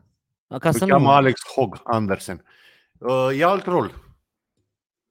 Ca 0.59 0.69
Îl 0.69 0.73
să 0.77 0.85
cheamă 0.85 1.05
nu... 1.05 1.11
Alex 1.11 1.41
Hogg 1.55 1.81
Andersen. 1.83 2.45
Uh, 2.97 3.29
E 3.37 3.43
alt 3.43 3.65
rol. 3.65 4.01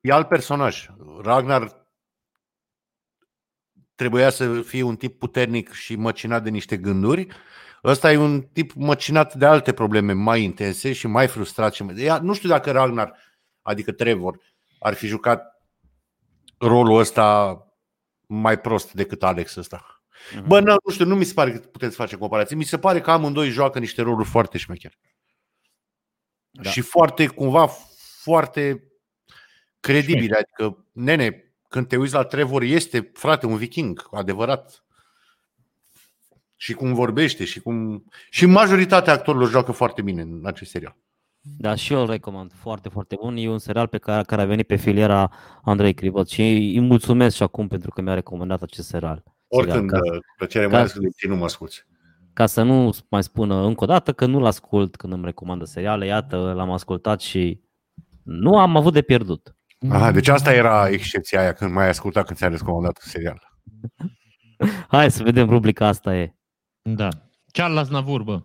E 0.00 0.12
alt 0.12 0.28
personaj. 0.28 0.86
Ragnar 1.22 1.80
trebuia 3.94 4.30
să 4.30 4.60
fie 4.60 4.82
un 4.82 4.96
tip 4.96 5.18
puternic 5.18 5.72
și 5.72 5.96
măcinat 5.96 6.42
de 6.42 6.50
niște 6.50 6.76
gânduri. 6.76 7.26
Ăsta 7.84 8.12
e 8.12 8.16
un 8.16 8.42
tip 8.42 8.72
măcinat 8.72 9.34
de 9.34 9.46
alte 9.46 9.72
probleme 9.72 10.12
mai 10.12 10.42
intense 10.42 10.92
și 10.92 11.06
mai 11.06 11.26
frustrat. 11.28 11.74
Și 11.74 11.82
mai... 11.82 11.94
Ea- 12.04 12.20
Nu 12.20 12.34
știu 12.34 12.48
dacă 12.48 12.70
Ragnar, 12.70 13.16
adică 13.62 13.92
Trevor, 13.92 14.38
ar 14.78 14.94
fi 14.94 15.06
jucat 15.06 15.62
rolul 16.58 16.98
ăsta 16.98 17.56
mai 18.26 18.60
prost 18.60 18.92
decât 18.92 19.22
Alex 19.22 19.56
ăsta. 19.56 20.01
Mhm. 20.34 20.46
Bă, 20.46 20.60
nu, 20.60 20.76
nu 20.84 20.92
știu, 20.92 21.04
nu 21.04 21.14
mi 21.14 21.24
se 21.24 21.32
pare 21.32 21.52
că 21.52 21.58
puteți 21.58 21.96
face 21.96 22.16
comparație. 22.16 22.56
Mi 22.56 22.64
se 22.64 22.78
pare 22.78 23.00
că 23.00 23.10
amândoi 23.10 23.48
joacă 23.48 23.78
niște 23.78 24.02
roluri 24.02 24.28
foarte 24.28 24.58
șmecheri. 24.58 24.98
Da. 26.50 26.62
Da. 26.62 26.70
Și 26.70 26.80
foarte, 26.80 27.26
cumva, 27.26 27.66
foarte 28.22 28.92
credibile. 29.80 30.36
Adică, 30.36 30.86
nene, 30.92 31.54
când 31.68 31.86
te 31.86 31.96
uiți 31.96 32.14
la 32.14 32.24
Trevor, 32.24 32.62
este, 32.62 33.10
frate, 33.14 33.46
un 33.46 33.56
viking, 33.56 34.08
adevărat. 34.10 34.84
Și 36.56 36.72
cum 36.72 36.94
vorbește 36.94 37.44
și 37.44 37.60
cum... 37.60 38.04
Și 38.30 38.46
majoritatea 38.46 39.12
actorilor 39.12 39.48
joacă 39.48 39.72
foarte 39.72 40.02
bine 40.02 40.22
în 40.22 40.46
acest 40.46 40.70
serial. 40.70 40.96
Da, 41.40 41.74
și 41.74 41.92
eu 41.92 42.00
îl 42.00 42.06
recomand. 42.06 42.52
Foarte, 42.54 42.88
foarte 42.88 43.16
bun. 43.20 43.36
E 43.36 43.48
un 43.48 43.58
serial 43.58 43.86
pe 43.86 43.98
care, 43.98 44.22
care 44.22 44.42
a 44.42 44.44
venit 44.44 44.66
pe 44.66 44.76
filiera 44.76 45.30
Andrei 45.62 45.94
Crivot 45.94 46.28
și 46.28 46.42
îi 46.42 46.80
mulțumesc 46.80 47.36
și 47.36 47.42
acum 47.42 47.68
pentru 47.68 47.90
că 47.90 48.00
mi-a 48.00 48.14
recomandat 48.14 48.62
acest 48.62 48.88
serial. 48.88 49.22
Oricând, 49.56 49.90
ca, 49.90 49.98
ca, 49.98 50.18
plăcere, 50.36 50.64
ca- 50.64 50.70
mai 50.70 50.78
ales 50.80 50.92
când 50.92 51.32
nu 51.32 51.36
mă 51.36 51.44
asculți. 51.44 51.84
ca 52.32 52.46
să 52.46 52.62
nu 52.62 52.92
mai 53.10 53.22
spună 53.22 53.54
încă 53.64 53.84
o 53.84 53.86
dată 53.86 54.12
că 54.12 54.26
nu-l 54.26 54.44
ascult 54.44 54.96
când 54.96 55.12
îmi 55.12 55.24
recomandă 55.24 55.64
seriale. 55.64 56.06
Iată, 56.06 56.36
l-am 56.52 56.70
ascultat 56.70 57.20
și 57.20 57.60
nu 58.22 58.58
am 58.58 58.76
avut 58.76 58.92
de 58.92 59.02
pierdut. 59.02 59.56
Aha, 59.90 60.10
deci 60.10 60.28
asta 60.28 60.52
era 60.54 60.88
excepția 60.88 61.40
aia 61.40 61.52
când 61.52 61.72
mai 61.72 61.82
ai 61.82 61.88
ascultat 61.88 62.26
când 62.26 62.38
ți-a 62.38 62.48
recomandat 62.48 62.98
un 63.04 63.10
serial. 63.10 63.38
Hai 64.88 65.10
să 65.10 65.22
vedem 65.22 65.48
rubrica 65.48 65.86
asta 65.86 66.16
e. 66.16 66.34
Da. 66.82 67.08
Charles 67.52 67.88
Navur, 67.88 68.22
bă. 68.22 68.42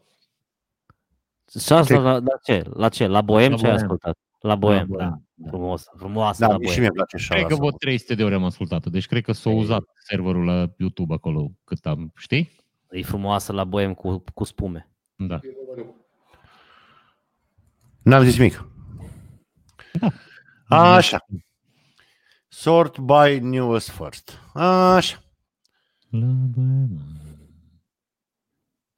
Și 1.59 1.73
asta 1.73 1.99
la, 1.99 2.11
la 2.11 2.37
ce? 2.43 2.63
La 2.73 2.89
ce? 2.89 3.07
La 3.07 3.21
Boem 3.21 3.51
La 3.51 3.57
ce 3.57 3.65
ai 3.65 3.71
Boem. 3.71 3.83
ascultat? 3.83 4.17
La 4.39 4.55
Boem, 4.55 4.87
La 4.89 4.97
da. 4.97 5.03
Boem, 5.05 5.26
Frumos, 5.45 5.85
frumoasă 5.97 6.39
Da, 6.45 6.47
la 6.47 6.53
și 6.53 6.59
Boem. 6.63 6.77
mie 6.79 6.87
îmi 6.87 6.95
place 6.95 7.15
Cred 7.27 7.37
așa. 7.37 7.47
că 7.47 7.55
vreo 7.55 7.71
300 7.71 8.15
de 8.15 8.23
ore 8.23 8.35
am 8.35 8.43
ascultat-o, 8.43 8.89
deci 8.89 9.07
cred 9.07 9.23
că 9.23 9.31
s-a 9.31 9.49
uzat 9.49 9.83
serverul 10.07 10.45
la 10.45 10.73
YouTube 10.77 11.13
acolo 11.13 11.51
cât 11.63 11.85
am, 11.85 12.11
știi? 12.15 12.51
E 12.89 13.01
frumoasă 13.01 13.51
la 13.53 13.63
Boem 13.63 13.93
cu, 13.93 14.23
cu 14.33 14.43
spume. 14.43 14.89
Da. 15.15 15.39
N-am 18.03 18.23
zis 18.23 18.37
nimic. 18.37 18.65
Așa. 20.67 21.25
Sort 22.47 22.97
by 22.99 23.39
newest 23.41 23.89
first. 23.89 24.39
Așa. 24.53 25.23
La 26.09 26.25
boema. 26.25 27.01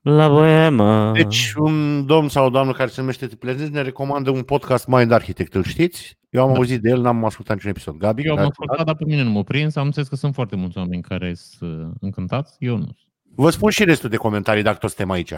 La 0.10 0.28
boemă. 0.28 1.12
Deci, 1.12 1.54
un 1.54 2.06
domn 2.06 2.30
sau 2.30 2.46
o 2.46 2.50
doamnă 2.50 2.72
care 2.72 2.90
se 2.90 3.00
numește 3.00 3.28
Tipleznes 3.28 3.70
ne 3.70 3.82
recomandă 3.82 4.30
un 4.30 4.44
podcast 4.44 4.88
Mind 4.88 5.12
Architect, 5.12 5.54
îl 5.54 5.64
știți? 5.64 6.18
Eu 6.30 6.42
am 6.42 6.50
Da. 6.52 6.56
auzit 6.56 6.82
de 6.82 6.90
el, 6.90 7.02
n-am 7.02 7.26
ascultat 7.26 7.56
niciun 7.56 7.70
episod. 7.70 7.98
Gabi? 7.98 8.22
Eu 8.26 8.32
am 8.34 8.40
ai 8.40 8.46
ascultat, 8.46 8.86
dar 8.86 8.96
pe 8.96 9.06
mine 9.06 9.22
nu 9.24 9.30
mă 9.30 9.44
prins. 9.44 9.76
Am 9.76 9.86
înțeles 9.86 10.08
că 10.08 10.16
sunt 10.16 10.34
foarte 10.34 10.56
mulți 10.56 10.78
oameni 10.78 11.02
care 11.02 11.34
sunt 11.34 11.94
încântați. 12.00 12.56
Eu 12.60 12.78
nu. 12.78 12.96
Vă 13.36 13.50
spun 13.50 13.70
și 13.70 13.84
restul 13.84 14.10
de 14.10 14.16
comentarii 14.16 14.64
dacă 14.64 14.78
toți 14.78 14.96
suntem 14.96 15.14
aici. 15.14 15.34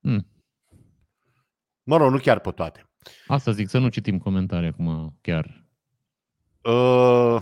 Hmm. 0.00 0.26
Mă 1.82 1.96
rog, 1.96 2.10
nu 2.10 2.18
chiar 2.18 2.38
pe 2.38 2.50
toate. 2.50 2.90
Asta 3.26 3.50
zic, 3.50 3.68
să 3.68 3.78
nu 3.78 3.88
citim 3.88 4.18
comentarii 4.18 4.68
acum 4.68 5.18
chiar. 5.20 5.66
Uh, 6.62 7.40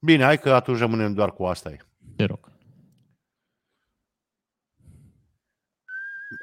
bine, 0.00 0.24
hai 0.24 0.38
că 0.38 0.52
atunci 0.52 0.78
rămânem 0.78 1.14
doar 1.14 1.32
cu 1.32 1.44
asta. 1.44 1.70
E. 1.70 1.76
Te 2.16 2.24
rog. 2.24 2.52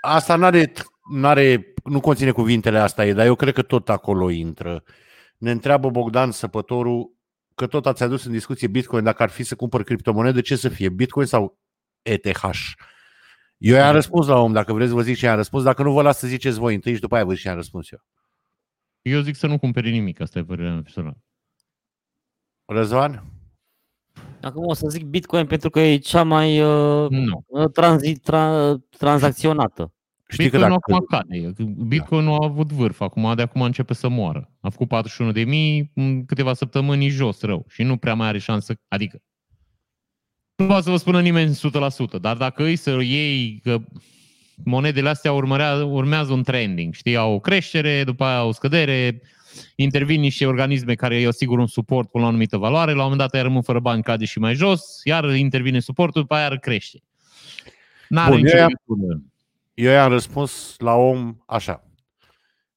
Asta 0.01 0.35
n-are, 0.35 0.71
n-are, 1.11 1.73
nu 1.83 1.99
conține 1.99 2.31
cuvintele 2.31 2.79
astea, 2.79 3.05
e, 3.05 3.13
dar 3.13 3.25
eu 3.25 3.35
cred 3.35 3.53
că 3.53 3.61
tot 3.61 3.89
acolo 3.89 4.29
intră. 4.29 4.83
Ne 5.37 5.51
întreabă 5.51 5.89
Bogdan 5.89 6.31
Săpătorul 6.31 7.13
că 7.55 7.67
tot 7.67 7.85
ați 7.85 8.03
adus 8.03 8.25
în 8.25 8.31
discuție 8.31 8.67
Bitcoin, 8.67 9.03
dacă 9.03 9.23
ar 9.23 9.29
fi 9.29 9.43
să 9.43 9.55
cumpăr 9.55 9.83
criptomonede, 9.83 10.41
ce 10.41 10.55
să 10.55 10.69
fie, 10.69 10.89
Bitcoin 10.89 11.25
sau 11.25 11.59
ETH? 12.01 12.43
Eu 13.57 13.75
i-am 13.75 13.93
răspuns 13.93 14.27
la 14.27 14.39
om, 14.39 14.53
dacă 14.53 14.73
vreți 14.73 14.89
să 14.89 14.95
vă 14.95 15.01
zic 15.01 15.17
ce 15.17 15.25
i-am 15.25 15.35
răspuns, 15.35 15.63
dacă 15.63 15.83
nu 15.83 15.91
vă 15.91 16.01
las 16.01 16.17
să 16.17 16.27
ziceți 16.27 16.59
voi 16.59 16.73
întâi 16.73 16.93
și 16.93 16.99
după 16.99 17.15
aia 17.15 17.25
vă 17.25 17.31
zic 17.31 17.41
ce 17.41 17.47
i-am 17.47 17.57
răspuns 17.57 17.91
eu. 17.91 17.99
Eu 19.01 19.21
zic 19.21 19.35
să 19.35 19.47
nu 19.47 19.59
cumperi 19.59 19.91
nimic, 19.91 20.19
asta 20.19 20.39
e 20.39 20.43
părerea 20.43 20.71
mea 20.71 20.81
personală. 20.81 21.17
Răzvan? 22.65 23.23
Acum 24.41 24.65
o 24.65 24.73
să 24.73 24.87
zic 24.87 25.03
Bitcoin 25.03 25.45
pentru 25.45 25.69
că 25.69 25.79
e 25.79 25.97
cea 25.97 26.23
mai 26.23 26.61
uh, 26.61 27.09
Nu. 27.09 27.45
tranzi, 27.73 28.13
tra, 28.13 28.75
tranzacționată. 28.97 29.93
Știi 30.27 30.49
că 30.49 30.57
Bitcoin 30.57 30.71
dacă... 30.71 30.93
acum 30.93 31.05
cade. 31.09 31.53
Bitcoin 31.87 32.23
nu 32.23 32.33
a 32.33 32.45
avut 32.45 32.71
vârf, 32.71 33.01
acum 33.01 33.33
de 33.35 33.41
acum 33.41 33.61
începe 33.61 33.93
să 33.93 34.09
moară. 34.09 34.51
A 34.59 34.69
făcut 34.69 34.87
41 34.87 35.31
de 35.31 35.43
mii, 35.43 35.91
în 35.95 36.25
câteva 36.25 36.53
săptămâni 36.53 37.07
jos 37.07 37.41
rău 37.41 37.65
și 37.69 37.83
nu 37.83 37.97
prea 37.97 38.13
mai 38.13 38.27
are 38.27 38.37
șansă, 38.37 38.73
adică 38.87 39.21
nu 40.61 40.67
poate 40.67 40.83
să 40.83 40.89
vă 40.89 40.97
spună 40.97 41.21
nimeni 41.21 41.55
100%, 42.17 42.19
dar 42.21 42.37
dacă 42.37 42.63
îi 42.63 42.75
să 42.75 42.89
iei 43.01 43.59
că 43.63 43.77
monedele 44.63 45.09
astea 45.09 45.31
urmărea, 45.31 45.85
urmează 45.85 46.33
un 46.33 46.43
trending, 46.43 46.93
știi, 46.93 47.15
au 47.15 47.33
o 47.33 47.39
creștere, 47.39 48.03
după 48.03 48.23
aia 48.23 48.43
o 48.43 48.51
scădere, 48.51 49.21
intervin 49.75 50.19
niște 50.19 50.45
organisme 50.45 50.93
care 50.93 51.17
îi 51.17 51.25
asigur 51.25 51.59
un 51.59 51.67
suport 51.67 52.09
până 52.09 52.23
la 52.23 52.29
o 52.29 52.31
anumită 52.31 52.57
valoare, 52.57 52.91
la 52.91 52.97
un 52.97 53.01
moment 53.03 53.19
dat 53.19 53.33
aia 53.33 53.43
rămân 53.43 53.61
fără 53.61 53.79
bani, 53.79 54.03
cade 54.03 54.25
și 54.25 54.39
mai 54.39 54.53
jos, 54.53 55.01
iar 55.03 55.35
intervine 55.35 55.79
suportul, 55.79 56.21
după 56.21 56.33
aia 56.33 56.43
iar 56.43 56.57
crește. 56.57 57.01
N-are 58.09 58.31
Bun, 58.31 58.41
nicio 58.41 58.57
eu- 58.57 58.67
legătură. 58.67 59.21
Eu 59.73 59.91
i-am 59.91 60.11
răspuns 60.11 60.75
la 60.77 60.93
om 60.93 61.35
așa. 61.45 61.83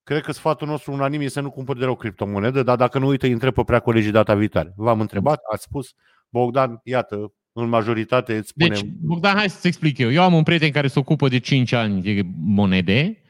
Cred 0.03 0.23
că 0.23 0.33
sfatul 0.33 0.69
nostru 0.69 0.93
unanim 0.93 1.21
e 1.21 1.29
să 1.29 1.41
nu 1.41 1.51
cumpăr 1.51 1.77
deloc 1.77 1.99
criptomonedă, 1.99 2.63
dar 2.63 2.77
dacă 2.77 2.99
nu 2.99 3.07
uită, 3.07 3.27
îi 3.27 3.33
întreb 3.33 3.55
pe 3.55 3.63
prea 3.65 3.79
colegii 3.79 4.11
data 4.11 4.35
viitoare. 4.35 4.73
V-am 4.77 5.01
întrebat, 5.01 5.41
ați 5.53 5.63
spus, 5.63 5.95
Bogdan, 6.29 6.81
iată, 6.85 7.33
în 7.53 7.69
majoritate 7.69 8.37
îți 8.37 8.49
spunem... 8.49 8.73
Deci, 8.73 8.85
Bogdan, 9.01 9.37
hai 9.37 9.51
să-ți 9.51 9.67
explic 9.67 9.99
eu. 9.99 10.13
Eu 10.13 10.23
am 10.23 10.35
un 10.35 10.43
prieten 10.43 10.71
care 10.71 10.87
se 10.87 10.99
ocupă 10.99 11.29
de 11.29 11.39
5 11.39 11.73
ani 11.73 12.03
de 12.03 12.23
monede 12.37 13.23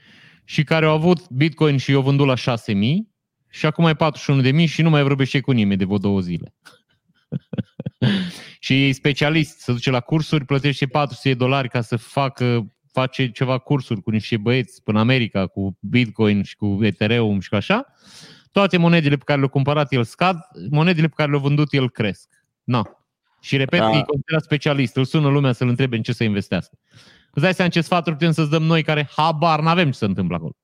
și 0.44 0.64
care 0.64 0.86
au 0.86 0.94
avut 0.94 1.28
Bitcoin 1.30 1.76
și 1.76 1.92
eu 1.92 2.00
vândut 2.00 2.26
la 2.26 2.56
6.000 2.56 3.13
și 3.54 3.66
acum 3.66 3.86
e 3.86 3.94
41.000 4.62 4.68
și 4.68 4.82
nu 4.82 4.90
mai 4.90 5.02
vorbește 5.02 5.40
cu 5.40 5.50
nimeni 5.50 5.78
de 5.78 5.84
vreo 5.84 5.98
două 5.98 6.20
zile. 6.20 6.54
și 8.60 8.88
e 8.88 8.92
specialist, 8.92 9.58
se 9.58 9.72
duce 9.72 9.90
la 9.90 10.00
cursuri, 10.00 10.44
plătește 10.44 10.86
400 10.86 11.28
de 11.28 11.34
dolari 11.34 11.68
ca 11.68 11.80
să 11.80 11.96
facă 11.96 12.66
face 12.92 13.30
ceva 13.30 13.58
cursuri 13.58 14.02
cu 14.02 14.10
niște 14.10 14.36
băieți 14.36 14.82
până 14.82 14.98
America, 14.98 15.46
cu 15.46 15.78
Bitcoin 15.80 16.42
și 16.42 16.56
cu 16.56 16.78
Ethereum 16.82 17.40
și 17.40 17.48
cu 17.48 17.54
așa. 17.54 17.86
Toate 18.52 18.76
monedele 18.76 19.16
pe 19.16 19.24
care 19.24 19.38
le-a 19.38 19.48
cumpărat 19.48 19.92
el 19.92 20.04
scad, 20.04 20.36
monedele 20.70 21.06
pe 21.06 21.14
care 21.16 21.30
le-a 21.30 21.40
vândut 21.40 21.72
el 21.72 21.90
cresc. 21.90 22.28
Na. 22.64 22.82
Și 23.40 23.56
repet, 23.56 23.80
Da. 23.80 23.90
da. 23.90 23.96
e 23.96 24.02
considerat 24.02 24.42
specialist. 24.42 24.96
Îl 24.96 25.04
sună 25.04 25.28
lumea 25.28 25.52
să-l 25.52 25.68
întrebe 25.68 25.96
în 25.96 26.02
ce 26.02 26.12
să 26.12 26.24
investească. 26.24 26.78
Îți 27.30 27.42
dai 27.42 27.54
seama 27.54 27.70
ce 27.70 27.80
sfaturi 27.80 28.16
putem 28.16 28.32
să-ți 28.32 28.50
dăm 28.50 28.62
noi 28.62 28.82
care 28.82 29.08
habar 29.16 29.60
n-avem 29.60 29.90
ce 29.90 29.96
se 29.96 30.04
întâmplă 30.04 30.36
acolo. 30.36 30.56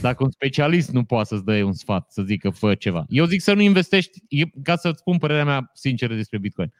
Dacă 0.00 0.24
un 0.24 0.30
specialist 0.30 0.90
nu 0.90 1.04
poate 1.04 1.28
să-ți 1.28 1.44
dea 1.44 1.66
un 1.66 1.72
sfat, 1.72 2.10
să 2.10 2.22
zică 2.22 2.50
fă 2.50 2.74
ceva. 2.74 3.04
Eu 3.08 3.24
zic 3.24 3.40
să 3.40 3.54
nu 3.54 3.60
investești, 3.60 4.22
e, 4.28 4.44
ca 4.62 4.76
să-ți 4.76 4.98
spun 4.98 5.18
părerea 5.18 5.44
mea 5.44 5.70
sinceră 5.74 6.14
despre 6.14 6.38
Bitcoin. 6.38 6.72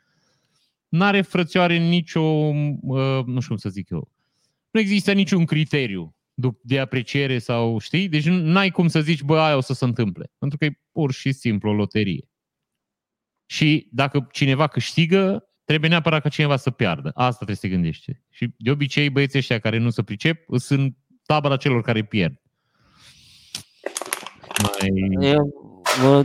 N-are 0.88 1.20
frățioare 1.22 1.76
nicio, 1.76 2.20
uh, 2.20 3.24
nu 3.24 3.40
știu 3.40 3.48
cum 3.48 3.56
să 3.56 3.68
zic 3.68 3.90
eu, 3.90 4.12
nu 4.70 4.80
există 4.80 5.12
niciun 5.12 5.44
criteriu 5.44 6.16
dup- 6.34 6.60
de 6.62 6.78
apreciere 6.78 7.38
sau, 7.38 7.78
știi? 7.78 8.08
Deci 8.08 8.26
nu- 8.26 8.36
n-ai 8.36 8.70
cum 8.70 8.88
să 8.88 9.00
zici, 9.00 9.22
bă, 9.22 9.38
aia 9.38 9.56
o 9.56 9.60
să 9.60 9.72
se 9.72 9.84
întâmple. 9.84 10.32
Pentru 10.38 10.58
că 10.58 10.64
e 10.64 10.80
pur 10.92 11.12
și 11.12 11.32
simplu 11.32 11.70
o 11.70 11.72
loterie. 11.72 12.28
Și 13.46 13.88
dacă 13.92 14.28
cineva 14.32 14.66
câștigă, 14.66 15.44
trebuie 15.64 15.90
neapărat 15.90 16.22
ca 16.22 16.28
cineva 16.28 16.56
să 16.56 16.70
piardă. 16.70 17.10
Asta 17.14 17.34
trebuie 17.34 17.56
să 17.56 17.62
te 17.62 17.68
gândești. 17.68 18.12
Și 18.30 18.54
de 18.58 18.70
obicei 18.70 19.10
băieții 19.10 19.38
ăștia 19.38 19.58
care 19.58 19.78
nu 19.78 19.90
se 19.90 20.02
pricep 20.02 20.44
sunt 20.56 20.80
în 20.80 20.94
tabăra 21.26 21.56
celor 21.56 21.82
care 21.82 22.04
pierd. 22.04 22.42
Mai... 24.62 25.28
Eu 25.28 25.52
vă, 26.02 26.24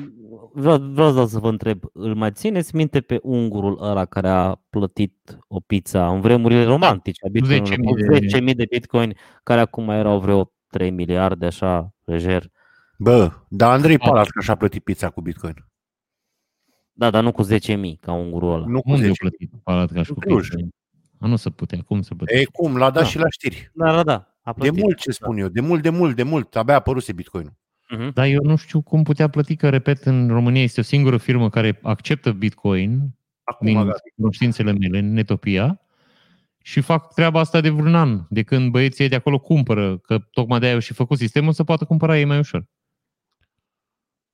vreau, 0.53 0.77
vreau 0.77 1.11
doar 1.13 1.27
să 1.27 1.39
vă 1.39 1.49
întreb, 1.49 1.83
îl 1.93 2.15
mai 2.15 2.31
țineți 2.31 2.75
minte 2.75 3.01
pe 3.01 3.19
ungurul 3.23 3.77
ăla 3.83 4.05
care 4.05 4.29
a 4.29 4.55
plătit 4.69 5.37
o 5.47 5.59
pizza 5.59 6.09
în 6.09 6.21
vremurile 6.21 6.63
romantice 6.63 7.25
a 7.25 7.29
Bitcoin 7.29 7.63
10.000 7.65 7.75
cu 7.85 7.95
de- 7.95 8.39
10.000 8.51 8.55
de 8.55 8.65
Bitcoin, 8.69 9.13
care 9.43 9.59
acum 9.59 9.89
erau 9.89 10.19
vreo 10.19 10.51
3 10.67 10.89
miliarde, 10.91 11.45
așa, 11.45 11.93
lejer. 12.03 12.51
Bă, 12.97 13.31
dar 13.49 13.71
Andrei 13.73 13.97
Palat 13.97 14.27
că 14.27 14.41
și-a 14.41 14.55
plătit 14.55 14.83
pizza 14.83 15.09
cu 15.09 15.21
Bitcoin. 15.21 15.65
Da, 16.91 17.09
dar 17.09 17.23
nu 17.23 17.31
cu 17.31 17.43
10.000, 17.43 17.99
ca 17.99 18.11
ungurul 18.11 18.53
ăla. 18.53 18.65
Nu 18.67 18.81
cu 18.81 18.89
Unde 18.91 19.01
10. 19.05 19.07
au 19.09 19.13
plătit 19.29 19.51
Palat 19.63 19.91
ca 19.91 20.03
și 20.03 20.09
În 20.09 20.15
cu 20.15 20.21
Cluj. 20.21 20.47
Bitcoin? 20.47 20.69
A, 21.19 21.27
nu 21.27 21.35
se 21.35 21.49
putea. 21.49 21.79
Cum 21.85 22.01
se 22.01 22.13
putea? 22.15 22.39
E 22.39 22.43
cum, 22.45 22.77
l-a 22.77 22.89
dat 22.91 23.03
Da. 23.03 23.09
și 23.09 23.17
la 23.17 23.29
știri. 23.29 23.71
Da, 23.73 23.91
da, 23.95 24.03
da. 24.03 24.37
A 24.41 24.51
De 24.53 24.59
plătit. 24.59 24.81
mult, 24.83 24.97
ce 24.97 25.11
spun 25.11 25.37
eu, 25.37 25.47
de 25.47 25.61
mult, 25.61 25.81
de 25.81 25.89
mult, 25.89 26.15
de 26.15 26.23
mult. 26.23 26.55
Abia 26.55 26.73
a 26.73 26.77
apăruse 26.77 27.13
Bitcoin. 27.13 27.57
Mhm. 27.91 28.11
Dar 28.13 28.25
eu 28.27 28.39
nu 28.43 28.55
știu 28.55 28.81
cum 28.81 29.03
putea 29.03 29.27
plăti, 29.27 29.55
că, 29.55 29.69
repet, 29.69 30.03
în 30.05 30.27
România 30.27 30.61
este 30.63 30.79
o 30.79 30.83
singură 30.83 31.17
firmă 31.17 31.49
care 31.49 31.79
acceptă 31.81 32.31
Bitcoin, 32.31 32.99
Acum, 33.43 33.67
din 33.67 33.75
gata. 33.83 33.99
cunoștințele 34.15 34.71
mele, 34.73 34.99
în 34.99 35.13
Netopia, 35.13 35.81
și 36.63 36.81
fac 36.81 37.13
treaba 37.13 37.39
asta 37.39 37.61
de 37.61 37.69
vreun 37.69 37.95
an, 37.95 38.21
de 38.29 38.43
când 38.43 38.71
băieții 38.71 39.09
de 39.09 39.15
acolo 39.15 39.39
cumpără, 39.39 39.97
că 39.97 40.19
tocmai 40.31 40.59
de-aia 40.59 40.73
au 40.75 40.79
și 40.81 40.93
făcut 40.93 41.17
sistemul 41.17 41.53
să 41.53 41.63
poată 41.63 41.85
cumpăra 41.85 42.17
ei 42.19 42.25
mai 42.25 42.39
ușor. 42.39 42.65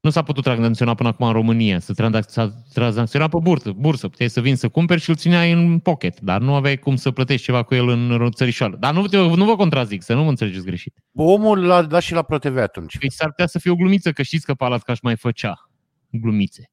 Nu 0.05 0.11
s-a 0.11 0.21
putut 0.23 0.43
tranzacționa 0.43 0.93
până 0.93 1.09
acum 1.09 1.27
în 1.27 1.33
România, 1.33 1.79
să 1.79 1.93
tranzac- 1.93 2.29
s-a 2.29 2.63
tranzacționa 2.73 3.27
pe 3.27 3.37
bursă, 3.41 3.71
bursă. 3.71 4.07
Puteai 4.09 4.29
să 4.29 4.41
vin 4.41 4.55
să 4.55 4.69
cumperi 4.69 5.01
și 5.01 5.09
îl 5.09 5.15
țineai 5.15 5.51
în 5.51 5.79
pocket, 5.79 6.19
dar 6.19 6.41
nu 6.41 6.55
aveai 6.55 6.77
cum 6.77 6.95
să 6.95 7.11
plătești 7.11 7.45
ceva 7.45 7.63
cu 7.63 7.75
el 7.75 7.87
în 7.87 8.31
țărișoară. 8.31 8.75
Dar 8.79 8.93
nu, 8.93 9.07
te- 9.07 9.17
nu 9.17 9.45
vă 9.45 9.55
contrazic, 9.55 10.01
să 10.01 10.13
nu 10.13 10.23
mă 10.23 10.29
înțelegeți 10.29 10.65
greșit. 10.65 10.95
Omul 11.15 11.65
l-a 11.65 11.81
dat 11.81 12.01
și 12.01 12.13
la 12.13 12.21
ProTV 12.21 12.57
atunci. 12.57 12.97
Păi 12.97 13.11
s-ar 13.11 13.29
putea 13.29 13.45
să 13.47 13.59
fie 13.59 13.71
o 13.71 13.75
glumiță, 13.75 14.11
că 14.11 14.21
știți 14.21 14.45
că 14.45 14.53
Palatcaș 14.53 14.99
mai 14.99 15.15
făcea 15.15 15.69
glumițe. 16.09 16.71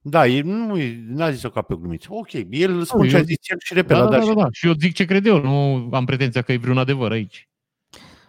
Da, 0.00 0.26
el 0.26 0.44
nu 0.44 0.76
n-a 1.08 1.30
zis-o 1.30 1.50
ca 1.50 1.62
pe 1.62 1.72
o 1.72 1.76
glumiță. 1.76 2.08
Ok, 2.10 2.32
el 2.50 2.82
spune 2.84 3.04
eu- 3.04 3.10
ce 3.10 3.16
a 3.16 3.22
zis 3.22 3.36
el 3.50 3.56
și 3.64 3.74
repet, 3.74 3.96
Da, 3.96 4.02
l-a 4.02 4.04
da, 4.04 4.10
dat 4.10 4.18
da, 4.20 4.24
și 4.26 4.34
da, 4.34 4.42
da. 4.42 4.48
Și 4.52 4.66
eu 4.66 4.72
zic 4.72 4.94
ce 4.94 5.04
cred 5.04 5.26
eu, 5.26 5.40
nu 5.42 5.88
am 5.92 6.04
pretenția 6.04 6.42
că 6.42 6.52
e 6.52 6.56
vreun 6.56 6.78
adevăr 6.78 7.10
aici. 7.12 7.48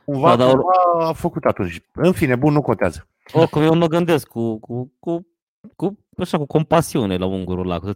cumva, 0.06 0.30
Da, 0.36 0.46
dar- 0.46 0.54
cumva 0.56 1.08
a 1.10 1.14
făcut 1.14 1.44
atunci. 1.44 1.80
În 1.94 2.12
fine, 2.12 2.36
bun, 2.36 2.54
nu 2.54 2.62
contează. 2.62 3.08
Oricum, 3.34 3.62
eu 3.62 3.76
mă 3.76 3.88
gândesc 3.88 4.28
cu, 4.28 4.60
cu, 4.60 4.94
cu, 5.00 5.28
cu, 5.76 6.06
așa, 6.18 6.38
cu 6.38 6.46
compasiune 6.46 7.18
la 7.18 7.26
ungurul 7.26 7.66
ăla, 7.72 7.80
cu 7.80 7.92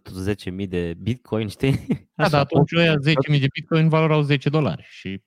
10.000 0.55 0.67
de 0.69 0.93
Bitcoin, 1.01 1.47
știi? 1.47 1.71
Da, 2.15 2.23
Așa, 2.23 2.29
dar 2.31 2.41
atunci 2.41 2.71
ăia 2.75 2.93
10.000 3.31 3.39
de 3.39 3.47
bitcoin 3.53 3.89
valorau 3.89 4.21
10 4.21 4.49
dolari. 4.49 4.85
Și 4.89 5.21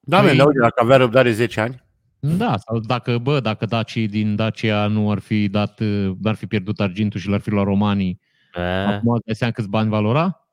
Da, 0.00 0.20
Păi- 0.20 0.26
păi... 0.26 0.40
uite, 0.40 0.58
dacă 0.60 0.82
avea 0.82 0.96
răbdare 0.96 1.32
10 1.32 1.60
ani, 1.60 1.84
da, 2.20 2.56
sau 2.56 2.78
dacă, 2.78 3.18
bă, 3.18 3.40
dacă 3.40 3.66
dacii 3.66 4.08
din 4.08 4.36
Dacia 4.36 4.86
nu 4.86 5.10
ar 5.10 5.18
fi 5.18 5.48
dat, 5.48 5.80
n-ar 6.20 6.34
fi 6.34 6.46
pierdut 6.46 6.80
argintul 6.80 7.20
și 7.20 7.28
l-ar 7.28 7.40
fi 7.40 7.50
luat 7.50 7.64
romanii, 7.64 8.20
E, 8.54 8.60
acum 8.60 9.12
îți 9.12 9.24
dai 9.24 9.34
seama 9.34 9.52
câți 9.52 9.68
bani 9.68 9.88
valora? 9.88 10.46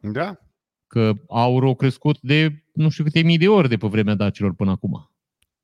da? 0.00 0.36
Că 0.86 1.12
aurul 1.28 1.68
a 1.70 1.74
crescut 1.74 2.20
de 2.20 2.64
nu 2.72 2.88
știu 2.88 3.04
câte 3.04 3.22
mii 3.22 3.38
de 3.38 3.48
ori 3.48 3.68
de 3.68 3.76
pe 3.76 3.86
vremea 3.86 4.14
dacilor 4.14 4.54
până 4.54 4.70
acum. 4.70 5.10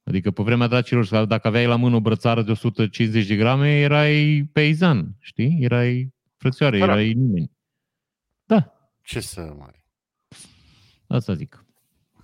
Adică 0.04 0.30
pe 0.30 0.42
vremea 0.42 0.66
dacilor, 0.66 1.24
dacă 1.26 1.46
aveai 1.48 1.66
la 1.66 1.76
mână 1.76 1.96
o 1.96 2.00
brățară 2.00 2.42
de 2.42 2.50
150 2.50 3.26
de 3.26 3.36
grame, 3.36 3.80
erai 3.80 4.48
peizan, 4.52 5.16
știi? 5.20 5.56
Erai 5.60 6.14
frățioare, 6.36 6.78
Da, 6.78 6.86
da. 6.86 6.92
erai 6.92 7.12
nimeni. 7.12 7.50
Da, 8.44 8.72
Ce 9.02 9.20
să 9.20 9.54
mai... 9.58 9.84
Asta 11.06 11.34
zic. 11.34 11.64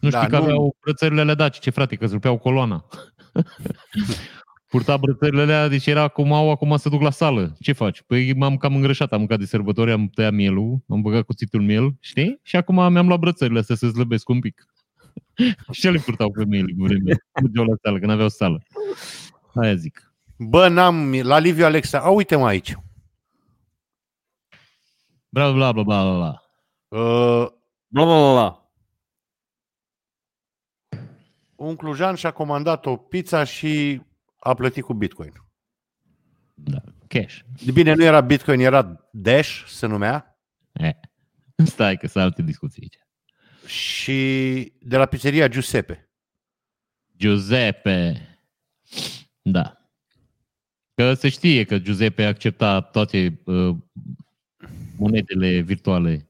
Nu 0.01 0.09
Da, 0.11 0.19
știi 0.19 0.31
că 0.31 0.37
nu- 0.38 0.43
aveau 0.43 0.77
brățările 0.81 1.21
alea 1.21 1.35
dacice, 1.35 1.71
frate, 1.71 1.97
că 1.97 2.05
îți 2.05 2.12
rupeau 2.12 2.38
coloana. 2.38 2.87
Purta 4.69 4.97
brățările 4.97 5.43
alea, 5.43 5.69
deci 5.69 5.87
era 5.87 6.03
acum, 6.03 6.33
au 6.33 6.51
acum 6.51 6.77
să 6.77 6.88
duc 6.88 7.01
la 7.01 7.11
sală. 7.11 7.57
Ce 7.61 7.73
faci? 7.73 8.03
Păi 8.03 8.35
m-am 8.35 8.57
cam 8.57 8.75
îngrășat, 8.75 9.12
am 9.12 9.19
mâncat 9.19 9.38
de 9.38 9.45
sărbători, 9.45 9.90
am 9.93 10.09
tăiat 10.09 10.33
mielul, 10.33 10.79
am 10.88 11.01
băgat 11.01 11.23
cuțitul 11.25 11.62
miel, 11.62 11.95
știi? 12.01 12.38
Și 12.43 12.57
acum 12.57 12.93
mi-am 12.93 13.07
luat 13.07 13.19
brățările 13.19 13.59
astea 13.59 13.77
să 13.77 13.88
slăbesc 13.88 14.29
un 14.29 14.40
pic. 14.40 14.64
Și 15.70 15.81
ce 15.81 15.90
le 15.90 15.98
purtau 15.98 16.31
pe 16.31 16.44
miel 16.44 16.66
cu 16.66 16.83
vremea? 16.83 17.16
Mergeau 17.42 17.64
la 17.64 17.74
sală, 17.83 17.98
că 17.98 18.07
n-aveau 18.07 18.29
sală. 18.29 18.62
Aia 19.55 19.74
zic. 19.74 20.12
Bă, 20.38 20.68
n-am, 20.68 21.12
la 21.12 21.38
Liviu 21.38 21.64
Alexa, 21.64 22.00
a, 22.00 22.09
uite-mă 22.11 22.46
aici. 22.46 22.76
Bla, 25.29 25.53
bla, 25.53 25.72
bla, 25.72 25.83
bla, 25.83 26.14
bla. 26.14 26.42
Uh, 26.88 27.48
Bla, 27.92 28.05
bla, 28.05 28.18
bla, 28.18 28.33
bla. 28.33 28.70
un 31.57 31.76
clujan 31.76 32.14
și-a 32.14 32.31
comandat 32.31 32.87
o 32.87 32.96
pizza 32.96 33.44
și 33.44 34.03
a 34.38 34.55
plătit 34.55 34.85
cu 34.85 34.94
Bitcoin. 34.94 35.33
Da, 36.55 36.81
cash. 37.07 37.38
De 37.64 37.72
bine, 37.72 37.94
nu 37.94 38.05
era 38.05 38.20
Bitcoin, 38.20 38.61
era 38.61 39.09
Dash, 39.12 39.64
se 39.66 39.87
numea. 39.87 40.38
Eh. 40.72 40.94
Stai 41.64 41.96
că 41.96 42.07
sunt 42.07 42.24
alte 42.24 42.42
discuții 42.42 42.83
aici. 42.83 42.98
Și 43.66 44.73
de 44.81 44.96
la 44.96 45.07
pizzeria 45.07 45.49
Giuseppe. 45.49 46.11
Giuseppe. 47.16 48.20
Da. 49.42 49.75
Că 50.94 51.14
se 51.14 51.29
știe 51.29 51.64
că 51.64 51.79
Giuseppe 51.79 52.25
accepta 52.25 52.81
toate 52.81 53.40
uh, 53.44 53.77
monedele 54.99 55.61
virtuale. 55.61 56.29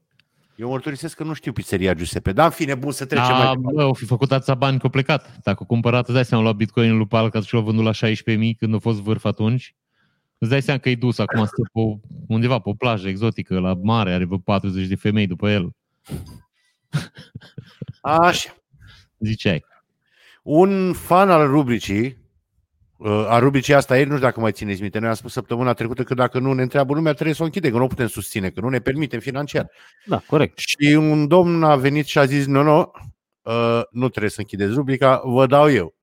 Eu 0.55 0.69
mărturisesc 0.69 1.15
că 1.15 1.23
nu 1.23 1.33
știu 1.33 1.51
pizzeria 1.51 1.93
Giuseppe. 1.93 2.31
Dar 2.31 2.45
în 2.45 2.51
fine, 2.51 2.75
bun, 2.75 2.91
să 2.91 3.05
trecem 3.05 3.25
mai 3.27 3.43
Da, 3.45 3.55
departe. 3.55 3.75
bă, 3.75 3.81
au 3.81 3.93
fi 3.93 4.05
făcut 4.05 4.31
atâția 4.31 4.55
bani 4.55 4.77
că 4.77 4.83
au 4.83 4.89
plecat. 4.89 5.37
Dacă 5.43 5.59
a 5.63 5.65
cumpărat, 5.65 6.03
îți 6.03 6.13
dai 6.13 6.25
seama, 6.25 6.43
a 6.43 6.45
luat 6.45 6.57
Bitcoin 6.57 6.97
lui 6.97 7.07
Palca 7.07 7.41
și 7.41 7.53
l-a 7.53 7.59
vândut 7.59 7.83
la 7.83 7.91
16.000 8.07 8.53
când 8.57 8.73
a 8.75 8.77
fost 8.77 8.99
vârf 8.99 9.25
atunci. 9.25 9.75
Îți 10.37 10.49
dai 10.49 10.61
seama 10.61 10.79
că 10.79 10.89
e 10.89 10.95
dus 10.95 11.17
acum 11.17 11.45
stă 11.45 11.61
pe, 11.61 11.79
o- 11.79 11.97
undeva 12.27 12.59
pe 12.59 12.69
o 12.69 12.73
plajă 12.73 13.07
exotică, 13.07 13.59
la 13.59 13.73
mare, 13.73 14.13
are 14.13 14.25
vreo 14.25 14.37
40 14.37 14.87
de 14.87 14.95
femei 14.95 15.27
după 15.27 15.49
el. 15.49 15.69
Așa. 18.01 18.55
Ziceai. 19.19 19.65
Un 20.43 20.93
fan 20.93 21.29
al 21.29 21.47
rubricii, 21.47 22.17
uh, 22.97 23.25
a 23.27 23.39
rubricii 23.39 23.73
asta 23.73 23.95
ieri, 23.97 24.09
nu 24.09 24.15
știu 24.15 24.27
dacă 24.27 24.39
mai 24.39 24.51
țineți 24.51 24.81
minte, 24.81 24.99
noi 24.99 25.09
am 25.09 25.15
spus 25.15 25.31
săptămâna 25.31 25.73
trecută 25.73 26.03
că 26.03 26.13
dacă 26.13 26.39
nu 26.39 26.53
ne 26.53 26.61
întreabă 26.61 26.93
lumea, 26.93 27.13
trebuie 27.13 27.35
să 27.35 27.41
o 27.41 27.45
închidem, 27.45 27.71
că 27.71 27.77
nu 27.77 27.83
o 27.83 27.87
putem 27.87 28.07
susține, 28.07 28.49
că 28.49 28.61
nu 28.61 28.69
ne 28.69 28.79
permitem 28.79 29.19
financiar. 29.19 29.69
Da, 30.05 30.23
corect. 30.27 30.57
Și 30.57 30.93
un 30.93 31.27
domn 31.27 31.63
a 31.63 31.75
venit 31.75 32.05
și 32.05 32.17
a 32.17 32.25
zis, 32.25 32.45
nu, 32.45 32.61
nu, 32.63 32.91
uh, 33.41 33.81
nu 33.91 34.09
trebuie 34.09 34.31
să 34.31 34.39
închideți 34.39 34.73
rubrica, 34.73 35.21
vă 35.25 35.45
dau 35.45 35.71
eu. 35.71 35.95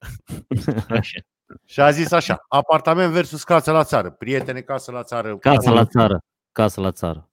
Așa. 0.88 1.20
Și 1.64 1.80
a 1.80 1.90
zis 1.90 2.12
așa, 2.12 2.44
apartament 2.48 3.12
versus 3.12 3.44
casă 3.44 3.72
la 3.72 3.84
țară, 3.84 4.10
prietene, 4.10 4.60
casă 4.60 4.90
la 4.92 5.02
țară. 5.02 5.36
Casă 5.36 5.70
la 5.70 5.84
țară. 5.84 6.18
Casă 6.52 6.80
la 6.80 6.92
țară. 6.92 7.30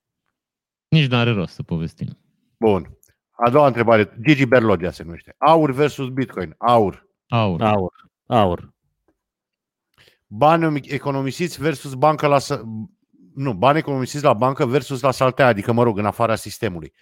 Nici 0.88 1.10
nu 1.10 1.18
are 1.18 1.32
rost 1.32 1.54
să 1.54 1.64
povestim. 1.64 2.18
Bun. 2.58 2.95
A 3.38 3.50
doua 3.50 3.68
întrebare, 3.68 4.18
Gigi 4.26 4.46
Berlogea 4.46 4.92
se 4.92 5.04
numește. 5.04 5.36
Aur 5.38 5.72
versus 5.72 6.10
Bitcoin. 6.10 6.56
Aur. 6.58 7.08
Aur. 7.28 7.62
Aur. 7.62 7.94
Aur. 8.26 8.74
Bani 10.28 10.82
economisiți 10.88 11.62
versus 11.62 11.94
bancă 11.94 12.28
la... 12.28 12.40
să- 12.40 12.64
Nu, 13.36 13.54
bani 13.54 13.78
economisiți 13.78 14.24
la 14.24 14.34
bancă 14.34 14.66
versus 14.66 15.02
la 15.02 15.12
saltea, 15.12 15.48
adică, 15.48 15.72
mă 15.72 15.84
rog, 15.84 15.98
în 15.98 16.06
afara 16.06 16.36
sistemului. 16.36 16.94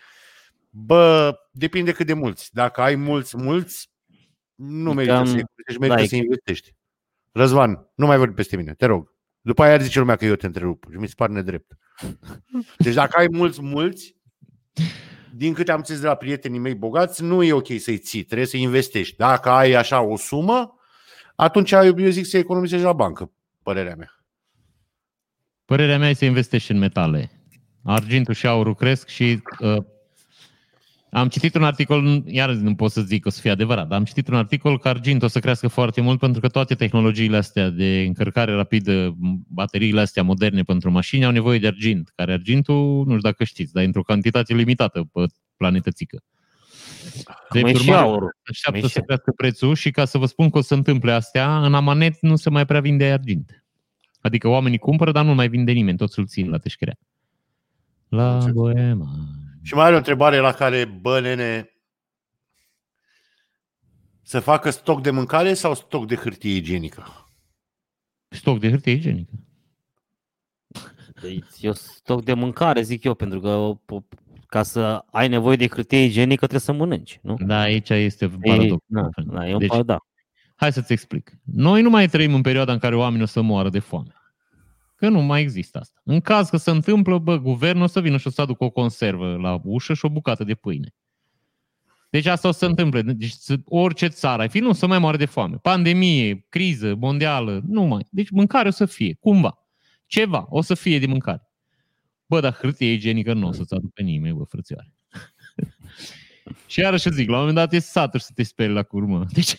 Bă, 0.69 1.33
depinde 1.51 1.91
cât 1.91 2.05
de 2.05 2.13
mulți. 2.13 2.53
Dacă 2.53 2.81
ai 2.81 2.95
mulți, 2.95 3.37
mulți, 3.37 3.91
nu 4.55 4.91
E 4.91 4.93
merită 4.93 5.13
cam- 5.13 5.25
să 5.25 5.37
economisești, 5.37 5.79
merită 5.79 5.95
da, 5.95 6.01
e- 6.01 6.07
să 6.07 6.15
investești. 6.15 6.75
Răzvan, 7.31 7.91
nu 7.95 8.05
mai 8.05 8.17
vorbi 8.17 8.33
peste 8.33 8.55
mine, 8.55 8.73
te 8.73 8.85
rog. 8.85 9.13
După 9.41 9.63
aia 9.63 9.73
ar 9.73 9.81
zice 9.81 9.99
lumea 9.99 10.15
că 10.15 10.25
eu 10.25 10.35
te 10.35 10.45
întrerup 10.45 10.85
și 10.91 10.97
mi 10.97 11.07
se 11.07 11.13
pare 11.17 11.31
nedrept. 11.33 11.77
Deci 12.77 12.93
dacă 12.93 13.17
ai 13.19 13.27
mulți, 13.31 13.61
mulți, 13.61 14.15
din 15.35 15.53
câte 15.53 15.71
am 15.71 15.77
înțeles 15.77 16.01
de 16.01 16.07
la 16.07 16.15
prietenii 16.15 16.59
mei 16.59 16.75
bogați, 16.75 17.23
nu 17.23 17.43
e 17.43 17.53
ok 17.53 17.67
să-i 17.79 17.97
ții, 17.97 18.23
trebuie 18.23 18.47
să 18.47 18.57
investești. 18.57 19.15
Dacă 19.15 19.49
ai 19.49 19.73
așa 19.73 20.01
o 20.01 20.17
sumă, 20.17 20.79
atunci 21.35 21.71
eu 21.71 21.99
eu 21.99 22.09
zic 22.09 22.25
să 22.25 22.37
economisești 22.37 22.85
la 22.85 22.93
bancă, 22.93 23.31
părerea 23.63 23.95
mea. 23.95 24.25
Părerea 25.65 25.97
mea 25.97 26.09
e 26.09 26.13
să 26.13 26.25
investești 26.25 26.71
în 26.71 26.77
metale. 26.77 27.31
Argintul 27.83 28.33
și 28.33 28.47
aurul 28.47 28.75
cresc 28.75 29.07
și 29.07 29.41
uh, 29.59 29.77
am 31.13 31.27
citit 31.27 31.55
un 31.55 31.63
articol, 31.63 32.23
iar 32.25 32.49
nu 32.49 32.75
pot 32.75 32.91
să 32.91 33.01
zic 33.01 33.21
că 33.21 33.27
o 33.27 33.31
să 33.31 33.41
fie 33.41 33.51
adevărat, 33.51 33.87
dar 33.87 33.97
am 33.97 34.03
citit 34.05 34.27
un 34.27 34.35
articol 34.35 34.79
că 34.79 34.87
argintul 34.87 35.27
o 35.27 35.29
să 35.29 35.39
crească 35.39 35.67
foarte 35.67 36.01
mult 36.01 36.19
pentru 36.19 36.41
că 36.41 36.47
toate 36.47 36.75
tehnologiile 36.75 37.37
astea 37.37 37.69
de 37.69 38.03
încărcare 38.07 38.53
rapidă, 38.53 39.15
bateriile 39.47 40.01
astea 40.01 40.23
moderne 40.23 40.61
pentru 40.61 40.91
mașini 40.91 41.25
au 41.25 41.31
nevoie 41.31 41.59
de 41.59 41.67
argint, 41.67 42.11
care 42.15 42.31
argintul, 42.33 42.95
nu 43.05 43.09
știu 43.17 43.17
dacă 43.29 43.43
știți, 43.43 43.73
dar 43.73 43.83
e 43.83 43.85
într-o 43.85 44.01
cantitate 44.03 44.53
limitată 44.53 45.09
pe 45.13 45.25
planetățică. 45.57 46.23
Mai 47.61 47.71
e 47.71 47.73
și 47.73 47.81
urmare, 47.89 48.01
aurul. 48.05 48.37
Așteaptă 48.43 48.79
Mai 48.79 48.89
e 48.89 48.91
să 48.91 48.99
și- 48.99 49.05
crească 49.05 49.31
prețul 49.35 49.75
și 49.75 49.91
ca 49.91 50.05
să 50.05 50.17
vă 50.17 50.25
spun 50.25 50.49
că 50.49 50.57
o 50.57 50.61
să 50.61 50.67
se 50.67 50.73
întâmple 50.73 51.11
astea, 51.11 51.65
în 51.65 51.73
amanet 51.73 52.21
nu 52.21 52.35
se 52.35 52.49
mai 52.49 52.65
prea 52.65 52.79
vinde 52.79 53.05
argint. 53.05 53.63
Adică 54.21 54.47
oamenii 54.47 54.77
cumpără, 54.77 55.11
dar 55.11 55.25
nu 55.25 55.33
mai 55.33 55.49
vinde 55.49 55.71
nimeni, 55.71 55.97
toți 55.97 56.19
îl 56.19 56.25
țin 56.25 56.49
la 56.49 56.57
teșcherea. 56.57 56.97
La 58.07 58.33
Înțeles. 58.33 58.53
boema. 58.53 59.07
Și 59.63 59.73
mai 59.73 59.85
are 59.85 59.93
o 59.93 59.97
întrebare 59.97 60.37
la 60.37 60.51
care, 60.51 60.85
bă, 60.85 61.19
nene, 61.19 61.67
să 64.21 64.39
facă 64.39 64.69
stoc 64.69 65.01
de 65.01 65.11
mâncare 65.11 65.53
sau 65.53 65.73
stoc 65.75 66.07
de 66.07 66.15
hârtie 66.15 66.55
igienică? 66.55 67.27
Stoc 68.27 68.59
de 68.59 68.69
hârtie 68.69 68.91
igienică. 68.91 69.31
Deci, 71.21 71.43
eu 71.59 71.73
stoc 71.73 72.23
de 72.23 72.33
mâncare, 72.33 72.81
zic 72.81 73.03
eu, 73.03 73.13
pentru 73.13 73.39
că 73.39 73.73
po- 73.83 74.19
ca 74.47 74.63
să 74.63 75.05
ai 75.11 75.27
nevoie 75.27 75.55
de 75.55 75.67
hârtie 75.67 76.03
igienică 76.03 76.39
trebuie 76.39 76.59
să 76.59 76.71
mănânci, 76.71 77.19
nu? 77.21 77.35
Da, 77.39 77.59
aici 77.59 77.89
este 77.89 78.25
E, 78.41 78.47
paradox. 78.55 78.83
da, 78.85 79.09
da, 79.25 79.47
e 79.49 79.53
un 79.53 79.59
Deci, 79.59 79.69
deci, 79.69 79.85
da. 79.85 79.97
hai 80.55 80.73
să-ți 80.73 80.91
explic. 80.93 81.31
Noi 81.43 81.81
nu 81.81 81.89
mai 81.89 82.07
trăim 82.07 82.33
în 82.33 82.41
perioada 82.41 82.71
în 82.73 82.79
care 82.79 82.95
oamenii 82.95 83.23
o 83.23 83.27
să 83.27 83.41
moară 83.41 83.69
de 83.69 83.79
foame. 83.79 84.13
Că 85.03 85.09
nu 85.09 85.21
mai 85.21 85.41
există 85.41 85.79
asta. 85.79 86.01
În 86.03 86.21
caz 86.21 86.49
că 86.49 86.57
se 86.57 86.71
întâmplă, 86.71 87.17
bă, 87.17 87.37
guvernul 87.37 87.83
o 87.83 87.87
să 87.87 88.01
vină 88.01 88.17
și 88.17 88.27
o 88.27 88.29
să 88.29 88.41
aducă 88.41 88.63
o 88.63 88.69
conservă 88.69 89.35
la 89.35 89.61
ușă 89.63 89.93
și 89.93 90.05
o 90.05 90.09
bucată 90.09 90.43
de 90.43 90.55
pâine. 90.55 90.93
Deci 92.09 92.25
asta 92.25 92.47
o 92.47 92.51
să 92.51 92.57
se 92.57 92.65
întâmple. 92.65 93.01
Deci 93.01 93.31
să- 93.31 93.59
orice 93.65 94.07
țară 94.07 94.41
ai 94.41 94.49
fi, 94.49 94.59
nu 94.59 94.69
o 94.69 94.73
să 94.73 94.87
mai 94.87 94.99
moare 94.99 95.17
de 95.17 95.25
foame. 95.25 95.55
Pandemie, 95.55 96.45
criză 96.49 96.95
mondială, 96.95 97.61
nu 97.67 97.83
mai. 97.83 98.05
Deci 98.09 98.29
mâncare 98.29 98.67
o 98.67 98.71
să 98.71 98.85
fie, 98.85 99.17
cumva. 99.19 99.67
Ceva 100.05 100.45
o 100.49 100.61
să 100.61 100.73
fie 100.73 100.99
de 100.99 101.05
mâncare. 101.05 101.49
Bă, 102.25 102.39
dar 102.39 102.53
hârtie 102.53 102.91
igienică 102.91 103.33
nu 103.33 103.47
o 103.47 103.51
să-ți 103.51 103.73
aducă 103.73 104.01
nimeni, 104.01 104.35
bă, 104.35 104.43
frățioare. 104.43 104.93
și 106.67 106.79
iarăși 106.79 107.11
zic, 107.11 107.27
la 107.27 107.33
un 107.33 107.39
moment 107.39 107.55
dat 107.57 107.73
e 107.73 107.79
satur 107.79 108.19
să 108.19 108.31
te 108.35 108.43
speri 108.43 108.73
la 108.73 108.83
curmă. 108.83 109.25
Deci, 109.33 109.57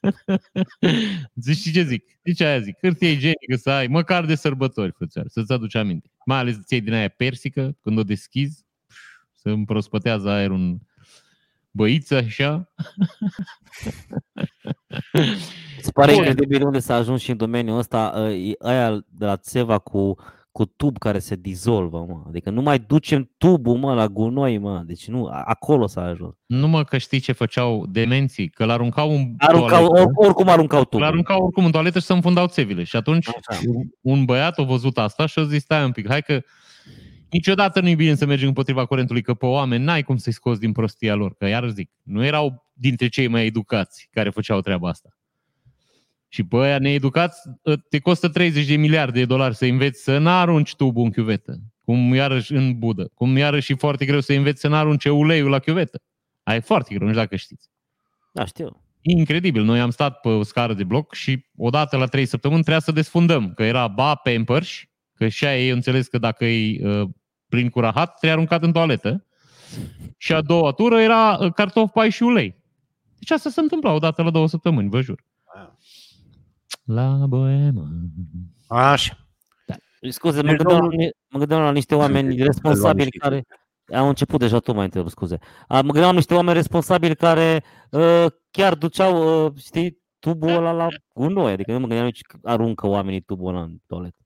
zici 1.34 1.56
știi 1.56 1.72
ce 1.72 1.82
zic? 1.82 2.04
Deci 2.22 2.40
aia 2.40 2.60
zic, 2.60 2.78
hârtie 2.80 3.10
igienică 3.10 3.56
să 3.56 3.70
ai, 3.70 3.86
măcar 3.86 4.24
de 4.24 4.34
sărbători, 4.34 4.92
frățioare, 4.92 5.28
să-ți 5.28 5.52
aduci 5.52 5.74
aminte. 5.74 6.10
Mai 6.24 6.38
ales 6.38 6.56
îți 6.56 6.72
iei 6.72 6.82
din 6.82 6.92
aia 6.92 7.08
persică, 7.08 7.76
când 7.80 7.98
o 7.98 8.02
deschizi, 8.02 8.64
să 9.32 9.48
împrospătează 9.48 10.28
aerul 10.28 10.56
în 10.56 10.78
băiță, 11.70 12.16
așa. 12.16 12.72
Îți 15.78 15.92
pare 15.92 16.12
Bun. 16.12 16.24
incredibil 16.24 16.66
unde 16.66 16.78
s-a 16.78 16.94
ajuns 16.94 17.20
și 17.20 17.30
în 17.30 17.36
domeniul 17.36 17.78
ăsta, 17.78 18.12
ă, 18.16 18.30
e 18.30 18.54
aia 18.58 19.04
de 19.08 19.24
la 19.24 19.36
țeva 19.36 19.78
cu, 19.78 20.14
cu 20.52 20.64
tub 20.64 20.98
care 20.98 21.18
se 21.18 21.34
dizolvă, 21.36 22.04
mă. 22.08 22.22
Adică 22.28 22.50
nu 22.50 22.62
mai 22.62 22.78
ducem 22.78 23.30
tubul, 23.38 23.76
mă, 23.76 23.94
la 23.94 24.08
gunoi, 24.08 24.58
mă. 24.58 24.82
Deci 24.86 25.08
nu, 25.08 25.26
a- 25.26 25.42
acolo 25.46 25.86
s-a 25.86 26.02
ajuns. 26.02 26.34
Nu 26.46 26.68
mă 26.68 26.84
că 26.84 26.98
știi 26.98 27.20
ce 27.20 27.32
făceau 27.32 27.86
demenții, 27.86 28.48
că 28.48 28.64
l-aruncau 28.64 29.10
în 29.10 29.34
Aruncau, 29.38 29.86
toaletă. 29.86 30.10
or, 30.14 30.26
oricum 30.26 30.48
aruncau 30.48 30.78
Îl 30.78 30.84
tubul. 30.84 31.06
aruncau 31.06 31.42
oricum 31.44 31.64
în 31.64 31.70
toaletă 31.70 31.98
și 31.98 32.04
se 32.04 32.12
înfundau 32.12 32.46
țevile. 32.46 32.82
Și 32.84 32.96
atunci 32.96 33.26
Așa. 33.48 33.60
un 34.00 34.24
băiat 34.24 34.58
a 34.58 34.62
văzut 34.62 34.98
asta 34.98 35.26
și 35.26 35.38
a 35.38 35.44
zis, 35.44 35.62
stai 35.62 35.84
un 35.84 35.92
pic, 35.92 36.08
hai 36.08 36.22
că 36.22 36.40
niciodată 37.30 37.80
nu-i 37.80 37.94
bine 37.94 38.14
să 38.14 38.26
mergi 38.26 38.44
împotriva 38.44 38.86
curentului, 38.86 39.22
că 39.22 39.34
pe 39.34 39.46
oameni 39.46 39.84
n-ai 39.84 40.02
cum 40.02 40.16
să-i 40.16 40.32
scoți 40.32 40.60
din 40.60 40.72
prostia 40.72 41.14
lor. 41.14 41.34
Că 41.34 41.46
iar 41.46 41.68
zic, 41.68 41.90
nu 42.02 42.24
erau 42.24 42.66
dintre 42.72 43.08
cei 43.08 43.26
mai 43.28 43.46
educați 43.46 44.08
care 44.10 44.30
făceau 44.30 44.60
treaba 44.60 44.88
asta. 44.88 45.08
Și 46.32 46.44
pe 46.44 46.56
aia 46.56 46.78
needucați 46.78 47.40
ă, 47.66 47.76
te 47.76 47.98
costă 47.98 48.28
30 48.28 48.66
de 48.66 48.76
miliarde 48.76 49.18
de 49.18 49.24
dolari 49.24 49.54
să 49.54 49.64
înveți 49.64 50.02
să 50.02 50.18
n-arunci 50.18 50.74
tubul 50.74 51.04
în 51.04 51.10
chiuvetă. 51.10 51.58
Cum 51.84 52.14
iarăși 52.14 52.52
în 52.52 52.78
budă. 52.78 53.10
Cum 53.14 53.36
iarăși 53.36 53.72
e 53.72 53.74
foarte 53.74 54.04
greu 54.04 54.20
să 54.20 54.32
înveți 54.32 54.60
să 54.60 54.68
n-arunce 54.68 55.10
uleiul 55.10 55.50
la 55.50 55.58
chiuvetă. 55.58 56.02
Aia 56.42 56.56
e 56.56 56.60
foarte 56.60 56.94
greu, 56.94 57.06
nu 57.06 57.12
știu 57.12 57.22
dacă 57.22 57.36
știți. 57.36 57.68
Da, 58.32 58.44
știu. 58.44 58.82
Incredibil. 59.00 59.62
Noi 59.62 59.80
am 59.80 59.90
stat 59.90 60.20
pe 60.20 60.28
o 60.28 60.42
scară 60.42 60.74
de 60.74 60.84
bloc 60.84 61.14
și 61.14 61.44
odată 61.56 61.96
la 61.96 62.06
trei 62.06 62.26
săptămâni 62.26 62.62
trebuia 62.62 62.82
să 62.82 62.92
desfundăm. 62.92 63.54
Că 63.54 63.62
era 63.62 63.88
ba 63.88 64.14
Pampers, 64.14 64.70
că 65.14 65.28
și 65.28 65.46
aia 65.46 65.64
ei 65.64 65.70
înțeles 65.70 66.06
că 66.06 66.18
dacă 66.18 66.44
e 66.44 66.86
uh, 66.88 67.08
prin 67.48 67.68
cu 67.68 67.80
rahat, 67.80 68.08
trebuie 68.08 68.30
aruncat 68.30 68.62
în 68.62 68.72
toaletă. 68.72 69.26
Și 70.16 70.32
a 70.32 70.40
doua 70.40 70.72
tură 70.72 71.00
era 71.00 71.38
uh, 71.40 71.52
cartof, 71.52 71.90
pai 71.92 72.10
și 72.10 72.22
ulei. 72.22 72.58
Deci 73.18 73.30
asta 73.30 73.50
se 73.50 73.60
întâmpla 73.60 73.92
odată 73.92 74.22
la 74.22 74.30
două 74.30 74.48
săptămâni, 74.48 74.88
vă 74.88 75.00
jur. 75.00 75.24
La 76.90 77.26
boemă. 77.28 77.88
Așa. 78.68 79.16
Scuze, 80.10 80.42
mă 80.42 80.48
Deci, 80.48 80.56
gândeam, 80.56 80.78
la, 80.80 80.86
domnul- 80.86 80.96
ni- 80.98 81.10
mă 81.28 81.38
gândeam 81.38 81.60
la 81.62 81.72
niște 81.72 81.94
oameni 81.94 82.42
responsabili 82.42 83.04
niște 83.04 83.18
care... 83.18 83.44
Am 83.92 84.08
început 84.08 84.38
deja, 84.40 84.58
tu 84.58 84.72
mai 84.72 84.84
întreb, 84.84 85.08
scuze. 85.08 85.38
A, 85.68 85.74
mă 85.74 85.90
gândeam 85.92 86.10
la 86.10 86.12
niște 86.12 86.34
oameni 86.34 86.56
responsabili 86.56 87.16
care 87.16 87.64
uh, 87.90 88.26
chiar 88.50 88.74
duceau, 88.74 89.44
uh, 89.46 89.52
știi, 89.56 89.98
tubul 90.18 90.48
ăla 90.48 90.72
la 90.72 90.86
gunoi. 91.14 91.52
Adică 91.52 91.72
nu 91.72 91.78
mă 91.78 91.86
gândeam 91.86 92.06
nici 92.06 92.20
că 92.22 92.38
aruncă 92.42 92.86
oamenii 92.86 93.20
tubul 93.20 93.48
ăla 93.48 93.62
în 93.62 93.76
toaletă. 93.86 94.16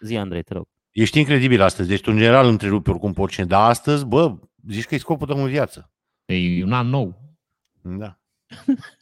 Zi, 0.00 0.16
Andrei, 0.16 0.42
te 0.42 0.52
rog. 0.54 0.68
Ești 0.90 1.18
incredibil 1.18 1.60
astăzi. 1.60 1.88
Deci 1.88 2.00
tu, 2.00 2.10
în 2.10 2.16
general, 2.16 2.46
întrerupi 2.48 2.90
oricum 2.90 3.12
pe 3.12 3.20
oricine. 3.20 3.46
Dar 3.46 3.68
astăzi, 3.68 4.06
bă, 4.06 4.34
zici 4.68 4.86
că 4.86 4.94
e 4.94 4.98
scopul 4.98 5.26
tău 5.26 5.42
în 5.42 5.48
viață. 5.48 5.90
E 6.24 6.64
un 6.64 6.72
an 6.72 6.86
nou. 6.88 7.20
Da. 7.82 8.18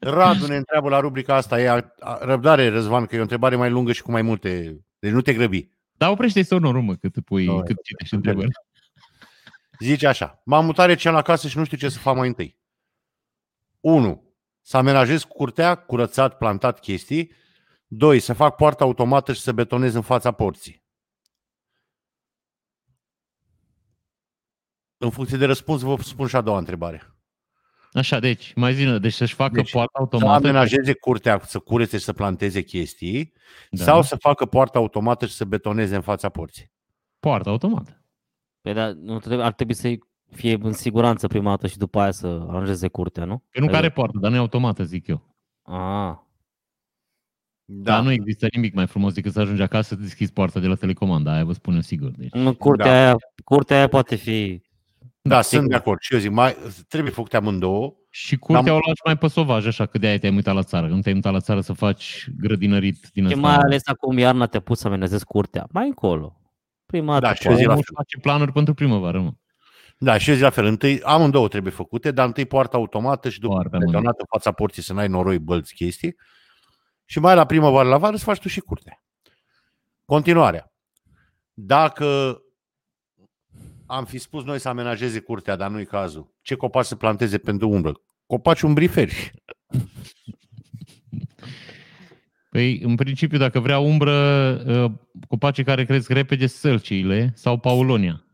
Radu 0.00 0.46
ne 0.46 0.56
întreabă 0.56 0.88
la 0.88 1.00
rubrica 1.00 1.34
asta. 1.34 1.60
E 1.60 1.68
a, 1.68 1.94
a, 1.98 2.18
răbdare, 2.24 2.68
Răzvan, 2.68 3.06
că 3.06 3.14
e 3.14 3.18
o 3.18 3.22
întrebare 3.22 3.56
mai 3.56 3.70
lungă 3.70 3.92
și 3.92 4.02
cu 4.02 4.10
mai 4.10 4.22
multe... 4.22 4.80
Deci 4.98 5.12
nu 5.12 5.20
te 5.20 5.34
grăbi. 5.34 5.68
Dar 5.92 6.10
oprește 6.10 6.42
sonorul, 6.42 6.82
mă, 6.82 6.94
cât, 6.94 7.24
pui, 7.24 7.44
Nu, 7.44 7.62
cât 7.62 7.82
citești 7.82 8.14
întrebări. 8.14 8.50
Zice 9.78 10.06
așa. 10.06 10.42
M-am 10.44 10.64
mutat 10.64 10.86
recent 10.86 11.14
la 11.14 11.22
casă 11.22 11.48
și 11.48 11.58
nu 11.58 11.64
știu 11.64 11.76
ce 11.76 11.88
să 11.88 11.98
fac 11.98 12.16
mai 12.16 12.28
întâi. 12.28 12.58
1. 13.80 14.34
Să 14.60 14.76
amenajez 14.76 15.24
curtea, 15.24 15.74
curățat, 15.74 16.36
plantat 16.36 16.80
chestii. 16.80 17.32
2. 17.86 18.18
Să 18.18 18.32
fac 18.32 18.56
poarta 18.56 18.84
automată 18.84 19.32
și 19.32 19.40
să 19.40 19.52
betonez 19.52 19.94
în 19.94 20.02
fața 20.02 20.32
porții. 20.32 20.84
În 24.96 25.10
funcție 25.10 25.38
de 25.38 25.44
răspuns, 25.46 25.80
vă 25.80 25.96
spun 26.02 26.26
și 26.26 26.36
a 26.36 26.40
doua 26.40 26.58
întrebare. 26.58 27.19
Așa, 27.92 28.18
deci, 28.18 28.52
mai 28.54 28.74
zi 28.74 28.84
deci 28.98 29.12
să-și 29.12 29.34
facă 29.34 29.52
Deci, 29.54 29.62
deci, 29.62 29.72
poarta 29.72 29.92
Să 29.94 30.00
automată. 30.00 30.46
amenajeze 30.48 30.92
curtea, 30.92 31.40
să 31.44 31.58
curețe 31.58 31.98
și 31.98 32.04
să 32.04 32.12
planteze 32.12 32.62
chestii 32.62 33.32
Da. 33.70 33.82
sau 33.84 34.02
să 34.02 34.16
facă 34.16 34.46
poarta 34.46 34.78
automată 34.78 35.26
și 35.26 35.32
să 35.32 35.44
betoneze 35.44 35.94
în 35.94 36.00
fața 36.00 36.28
porții. 36.28 36.70
Poarta 37.18 37.50
automată. 37.50 38.04
Păi 38.60 38.72
da, 38.74 38.92
nu 38.92 39.18
trebuie, 39.18 39.44
ar 39.46 39.52
trebui 39.52 39.74
să 39.74 39.94
fie 40.30 40.58
în 40.62 40.72
siguranță 40.72 41.26
prima 41.26 41.50
dată 41.50 41.66
și 41.66 41.76
după 41.78 42.00
aia 42.00 42.10
să 42.10 42.26
aranjeze 42.48 42.88
curtea, 42.88 43.24
nu? 43.24 43.36
Că 43.50 43.58
nu 43.60 43.64
Adică- 43.64 43.80
care 43.80 43.90
poartă, 43.92 44.18
dar 44.20 44.30
nu 44.30 44.36
e 44.36 44.40
automată, 44.40 44.82
zic 44.84 45.06
eu. 45.06 45.36
Ah, 45.62 46.14
Da. 47.72 47.92
Dar 47.92 48.02
nu 48.02 48.10
există 48.10 48.46
nimic 48.54 48.74
mai 48.74 48.86
frumos 48.86 49.12
decât 49.14 49.32
să 49.32 49.40
ajungi 49.40 49.62
acasă 49.62 49.94
să 49.94 50.00
deschizi 50.00 50.32
poarta 50.32 50.60
de 50.60 50.66
la 50.66 50.74
telecomanda, 50.74 51.32
aia 51.32 51.44
vă 51.44 51.52
spun 51.52 51.74
eu 51.74 51.80
sigur. 51.80 52.10
Deci, 52.10 52.32
nu, 52.32 52.54
curtea, 52.54 52.84
Da. 52.86 52.92
aia, 52.92 53.16
curtea 53.44 53.76
aia 53.76 53.88
poate 53.88 54.14
fi... 54.14 54.62
Da, 55.22 55.34
Da, 55.34 55.40
sunt 55.42 55.44
sigur. 55.60 55.66
de 55.68 55.74
acord. 55.74 56.00
Și 56.00 56.12
eu 56.14 56.18
zic, 56.20 56.30
mai, 56.30 56.56
trebuie 56.88 57.12
făcute 57.12 57.36
amândouă. 57.36 57.94
și 58.12 58.36
curtea 58.36 58.62
N-am- 58.64 58.74
o 58.74 58.78
lași 58.86 59.00
mai 59.04 59.16
pe 59.18 59.26
sovaj, 59.28 59.66
așa, 59.66 59.86
că 59.86 59.98
de-aia 59.98 60.18
te-ai 60.18 60.32
mutat 60.32 60.54
la 60.54 60.62
țară. 60.62 60.86
Nu 60.86 61.00
te-ai 61.00 61.14
mutat 61.14 61.32
la 61.32 61.40
țară 61.40 61.60
să 61.60 61.72
faci 61.72 62.26
grădinărit 62.38 63.08
din 63.12 63.24
Și 63.28 63.34
ăsta. 63.34 63.46
mai 63.46 63.54
ales 63.56 63.82
acum 63.84 64.18
iarna 64.18 64.46
te-a 64.46 64.60
pus 64.60 64.78
să 64.78 64.86
amenezezi 64.86 65.24
curtea. 65.24 65.66
Mai 65.72 65.86
încolo. 65.86 66.40
Prima 66.86 67.12
Da, 67.12 67.20
dată 67.20 67.34
și 67.34 67.46
eu 67.48 67.54
zic 67.54 67.64
poate. 67.64 67.66
la 67.66 67.72
Omul 67.72 67.84
fel. 67.84 67.94
își 67.98 68.02
face 68.08 68.18
planuri 68.28 68.52
pentru 68.52 68.74
primăvară, 68.74 69.20
mă. 69.20 69.32
Da, 69.98 70.18
și 70.18 70.28
eu 70.28 70.34
zic 70.34 70.44
la 70.44 70.50
fel. 70.50 70.64
Întâi, 70.64 71.02
amândouă 71.02 71.48
trebuie 71.48 71.72
făcute, 71.72 72.10
dar 72.10 72.26
întâi 72.26 72.46
poarta 72.46 72.76
automată 72.76 73.28
și 73.28 73.40
după 73.40 73.52
Poarta, 73.54 73.78
betonată 73.78 74.16
în 74.18 74.26
fața 74.28 74.52
porții 74.52 74.82
să 74.82 74.92
n-ai 74.92 75.08
noroi, 75.08 75.38
bălți, 75.38 75.74
chestii. 75.74 76.16
Și 77.04 77.18
mai 77.18 77.34
la 77.34 77.44
primăvară, 77.46 77.88
la 77.88 77.98
vară, 77.98 78.16
să 78.16 78.24
faci 78.24 78.38
tu 78.40 78.48
și 78.48 78.60
curtea. 78.60 79.04
Continuarea. 80.04 80.72
Dacă 81.52 82.38
am 83.90 84.04
fi 84.04 84.18
spus 84.18 84.44
noi 84.44 84.58
să 84.58 84.68
amenajeze 84.68 85.20
curtea, 85.20 85.56
dar 85.56 85.70
nu-i 85.70 85.86
cazul, 85.86 86.34
ce 86.42 86.54
copaci 86.54 86.84
să 86.84 86.96
planteze 86.96 87.38
pentru 87.38 87.68
umbră? 87.68 87.92
Copaci 88.26 88.60
umbriferi. 88.60 89.32
Păi, 92.50 92.80
în 92.82 92.94
principiu, 92.94 93.38
dacă 93.38 93.60
vrea 93.60 93.78
umbră, 93.78 94.12
uh, 94.66 94.92
copacii 95.28 95.64
care 95.64 95.84
cresc 95.84 96.10
repede, 96.10 96.46
sălciile 96.46 97.32
sau 97.34 97.58
paulonia. 97.58 98.24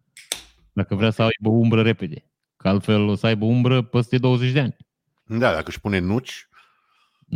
Dacă 0.73 0.95
vrea 0.95 1.11
să 1.11 1.23
aibă 1.23 1.49
umbră 1.49 1.83
repede. 1.83 2.31
Că 2.57 2.69
altfel 2.69 3.01
o 3.01 3.15
să 3.15 3.27
aibă 3.27 3.45
umbră 3.45 3.83
peste 3.83 4.19
20 4.19 4.53
de 4.53 4.61
ani. 4.61 4.77
Da, 5.25 5.53
dacă 5.53 5.65
își 5.67 5.81
pune 5.81 5.99
nuci, 5.99 6.49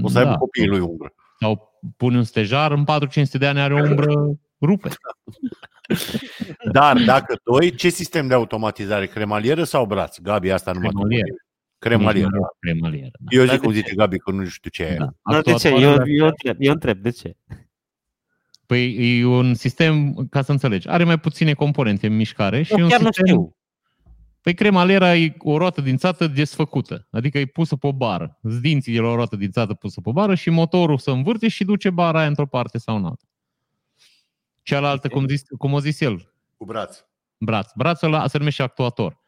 o 0.02 0.08
să 0.08 0.18
aibă 0.18 0.36
copiii 0.36 0.68
lui 0.68 0.80
umbră. 0.80 1.12
Sau 1.38 1.80
pune 1.96 2.16
un 2.16 2.24
stejar, 2.24 2.72
în 2.72 2.84
4-500 2.84 3.38
de 3.38 3.46
ani 3.46 3.60
are 3.60 3.74
o 3.74 3.82
umbră, 3.88 4.12
rupe. 4.60 4.88
Dar 6.72 7.04
dacă 7.04 7.40
doi, 7.44 7.74
ce 7.74 7.88
sistem 7.88 8.26
de 8.26 8.34
automatizare? 8.34 9.06
Cremalieră 9.06 9.64
sau 9.64 9.86
braț? 9.86 10.18
Gabi, 10.18 10.50
asta 10.50 10.72
nu 10.72 10.80
mă 10.80 10.88
Cremalieră. 10.88 11.34
Cremalieră. 11.78 12.28
Cremalieră. 12.58 13.10
Da. 13.18 13.36
Eu 13.36 13.44
Dar 13.44 13.54
zic 13.54 13.60
de 13.60 13.66
cum 13.66 13.74
ce? 13.74 13.78
zice 13.78 13.94
Gabi, 13.94 14.18
că 14.18 14.30
nu 14.30 14.44
știu 14.44 14.70
ce 14.70 14.82
e. 14.82 14.96
Da. 14.96 15.08
Dar 15.32 15.42
de 15.42 15.52
ce? 15.52 15.68
Eu, 15.68 16.02
eu, 16.06 16.26
întreb, 16.26 16.56
eu 16.58 16.72
întreb, 16.72 16.98
de 16.98 17.10
ce? 17.10 17.36
Păi 18.66 19.18
e 19.20 19.24
un 19.24 19.54
sistem, 19.54 20.14
ca 20.30 20.42
să 20.42 20.52
înțelegi, 20.52 20.88
are 20.88 21.04
mai 21.04 21.18
puține 21.18 21.52
componente 21.52 22.06
în 22.06 22.16
mișcare 22.16 22.62
și 22.62 22.72
Eu 22.72 22.78
e 22.78 22.82
un 22.82 22.88
chiar 22.88 23.00
nu 23.00 23.06
sistem, 23.06 23.26
știu. 23.26 23.56
Păi 24.40 24.54
cremalera 24.54 25.16
e 25.16 25.34
o 25.38 25.56
roată 25.56 25.80
dințată 25.80 26.26
desfăcută, 26.26 27.06
adică 27.10 27.38
e 27.38 27.46
pusă 27.46 27.76
pe 27.76 27.86
o 27.86 27.92
bară. 27.92 28.38
Sunt 28.42 28.60
dinții 28.60 28.92
de 28.92 29.00
la 29.00 29.08
o 29.08 29.14
roată 29.14 29.36
dințată 29.36 29.74
pusă 29.74 30.00
pe 30.00 30.08
o 30.08 30.12
bară 30.12 30.34
și 30.34 30.50
motorul 30.50 30.98
se 30.98 31.10
învârte 31.10 31.48
și 31.48 31.64
duce 31.64 31.90
bara 31.90 32.18
aia 32.18 32.28
într-o 32.28 32.46
parte 32.46 32.78
sau 32.78 32.96
în 32.96 33.04
alta. 33.04 33.29
Cealaltă, 34.62 35.08
cum, 35.08 35.26
zis, 35.28 35.42
cum 35.58 35.72
o 35.72 35.80
zis 35.80 36.00
el, 36.00 36.32
Cu 36.56 36.64
braț. 36.64 36.98
braț. 37.38 37.70
Brațul 37.76 38.12
ăla 38.12 38.26
se 38.26 38.38
numește 38.38 38.62
actuator. 38.62 39.18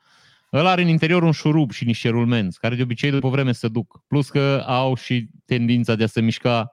Ăla 0.52 0.70
are 0.70 0.82
în 0.82 0.88
interior 0.88 1.22
un 1.22 1.32
șurub 1.32 1.70
și 1.70 1.84
niște 1.84 2.08
rulmenți, 2.08 2.58
care 2.60 2.74
de 2.74 2.82
obicei 2.82 3.10
după 3.10 3.28
vreme 3.28 3.52
se 3.52 3.68
duc. 3.68 4.04
Plus 4.06 4.30
că 4.30 4.64
au 4.66 4.94
și 4.94 5.28
tendința 5.44 5.94
de 5.94 6.02
a 6.04 6.06
se 6.06 6.20
mișca 6.20 6.70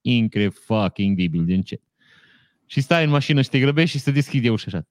incredibil 0.00 1.44
de 1.44 1.54
încet. 1.54 1.82
Și 2.66 2.80
stai 2.80 3.04
în 3.04 3.10
mașină 3.10 3.42
și 3.42 3.48
te 3.48 3.58
grăbești 3.58 3.96
și 3.96 4.02
se 4.02 4.10
deschide 4.10 4.50
ușa 4.50 4.64
așa. 4.66 4.86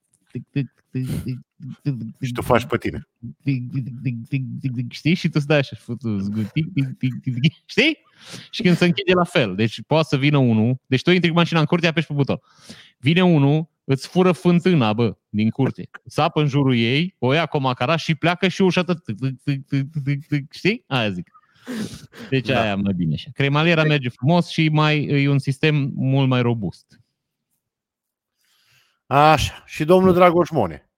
Și 2.22 2.32
tu 2.32 2.42
faci 2.42 2.66
pe 2.66 2.78
tine. 2.78 3.08
Știi? 4.90 5.14
Și 5.14 5.30
tu 5.30 5.40
stai 5.40 5.58
așa. 5.58 5.76
Știi? 7.66 7.98
Și 8.52 8.62
când 8.62 8.78
se 8.78 8.86
închide 8.86 9.14
la 9.14 9.24
fel. 9.24 9.56
Deci 9.56 9.82
poate 9.88 10.08
să 10.10 10.18
vină 10.18 10.38
unul. 10.38 10.80
Deci 10.86 11.02
tu 11.02 11.12
intri 11.12 11.30
cu 11.30 11.36
mașina 11.36 11.60
în 11.60 11.66
curte, 11.66 11.88
apeși 11.88 12.08
pe 12.08 12.14
buton. 12.14 12.40
Vine 12.98 13.24
unul, 13.24 13.70
îți 13.84 14.08
fură 14.08 14.32
fântâna, 14.32 14.94
bă, 14.94 15.18
din 15.30 15.50
curte. 15.50 15.90
Sapă 16.06 16.42
în 16.42 16.48
jurul 16.48 16.76
ei, 16.76 17.16
o 17.20 17.34
ia 17.34 17.46
cu 17.46 17.60
macara 17.60 17.96
și 17.96 18.16
pleacă 18.16 18.48
și 18.48 18.62
ușa 18.62 18.84
tot. 18.84 18.98
Știi? 20.50 20.84
Aia 20.88 21.10
zic. 21.10 21.32
Deci 22.30 22.48
Da. 22.48 22.62
aia 22.62 22.76
mai 22.76 22.94
bine 22.94 23.14
așa. 23.14 23.30
Cremaliera 23.34 23.84
merge 23.84 24.10
frumos 24.10 24.50
și 24.50 24.70
mai 24.70 25.06
e 25.06 25.30
un 25.30 25.40
sistem 25.40 25.92
mult 25.96 26.28
mai 26.28 26.42
robust. 26.42 27.01
Așa. 29.14 29.64
Și 29.66 29.86
domnul 29.86 30.14
Dragoș 30.14 30.50
Mone. 30.50 30.90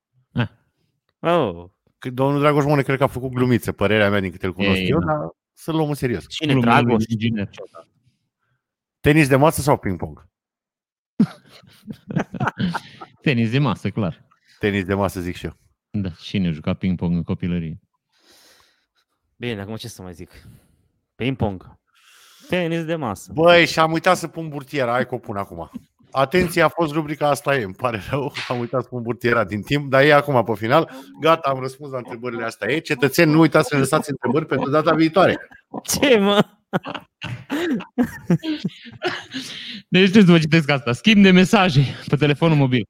Oh, 1.19 1.69
Că 1.97 2.09
Domnul 2.09 2.39
Dragoș 2.39 2.63
Mone 2.63 2.81
cred 2.81 2.97
că 2.97 3.03
a 3.03 3.07
făcut 3.07 3.31
glumiță, 3.31 3.71
părerea 3.71 4.09
mea 4.09 4.19
din 4.19 4.31
câte 4.31 4.45
îl 4.45 4.53
cunosc 4.53 4.79
Ei, 4.79 4.89
eu, 4.89 4.99
da. 4.99 5.05
dar 5.05 5.17
să-l 5.53 5.75
luăm 5.75 5.89
în 5.89 5.95
serios. 5.95 6.27
cine 6.27 6.51
Glumele 6.53 6.73
lui 6.75 6.83
Dragoș? 6.83 7.03
inginer. 7.07 7.49
Tenis 8.99 9.27
de 9.27 9.35
masă 9.35 9.61
sau 9.61 9.77
ping-pong? 9.77 10.27
Tenis 13.21 13.51
de 13.51 13.59
masă, 13.59 13.89
clar. 13.89 14.27
Tenis 14.59 14.85
de 14.85 14.93
masă, 14.93 15.19
zic 15.21 15.35
și 15.35 15.45
eu. 15.45 15.57
Da, 15.89 16.09
cine 16.09 16.49
juca 16.51 16.73
ping-pong 16.73 17.15
în 17.15 17.23
copilărie? 17.23 17.79
Bine, 19.35 19.61
acum 19.61 19.75
ce 19.75 19.87
să 19.87 20.01
mai 20.01 20.13
zic? 20.13 20.29
Ping-pong. 21.15 21.79
Tenis 22.47 22.85
de 22.85 22.95
masă. 22.95 23.31
Băi, 23.33 23.65
și 23.67 23.79
am 23.79 23.91
uitat 23.91 24.17
să 24.17 24.27
pun 24.27 24.49
burtiera, 24.49 24.91
hai 24.91 25.07
că 25.07 25.15
o 25.15 25.17
pun 25.17 25.37
acum. 25.37 25.71
Atenție, 26.15 26.61
a 26.61 26.67
fost 26.67 26.93
rubrica 26.93 27.29
asta 27.29 27.55
e, 27.55 27.63
îmi 27.63 27.73
pare 27.73 28.01
rău, 28.09 28.33
am 28.47 28.59
uitat 28.59 28.81
să 28.81 28.87
pun 28.89 29.01
burtiera 29.01 29.43
din 29.43 29.61
timp, 29.61 29.89
dar 29.89 30.03
e 30.03 30.13
acum 30.13 30.43
pe 30.43 30.53
final. 30.55 30.89
Gata, 31.21 31.49
am 31.49 31.59
răspuns 31.59 31.91
la 31.91 31.97
întrebările 31.97 32.43
astea. 32.43 32.71
E, 32.71 32.79
cetățeni, 32.79 33.31
nu 33.31 33.39
uitați 33.39 33.67
să 33.67 33.75
ne 33.75 33.81
lăsați 33.81 34.09
întrebări 34.09 34.45
pentru 34.45 34.69
data 34.69 34.93
viitoare. 34.93 35.37
Ce, 35.83 36.17
mă? 36.17 36.45
Deci 39.89 40.11
ce 40.11 40.19
să 40.19 40.31
vă 40.31 40.39
citesc 40.39 40.69
asta? 40.69 40.91
Schimb 40.91 41.23
de 41.23 41.31
mesaje 41.31 41.81
pe 42.07 42.15
telefonul 42.15 42.57
mobil. 42.57 42.87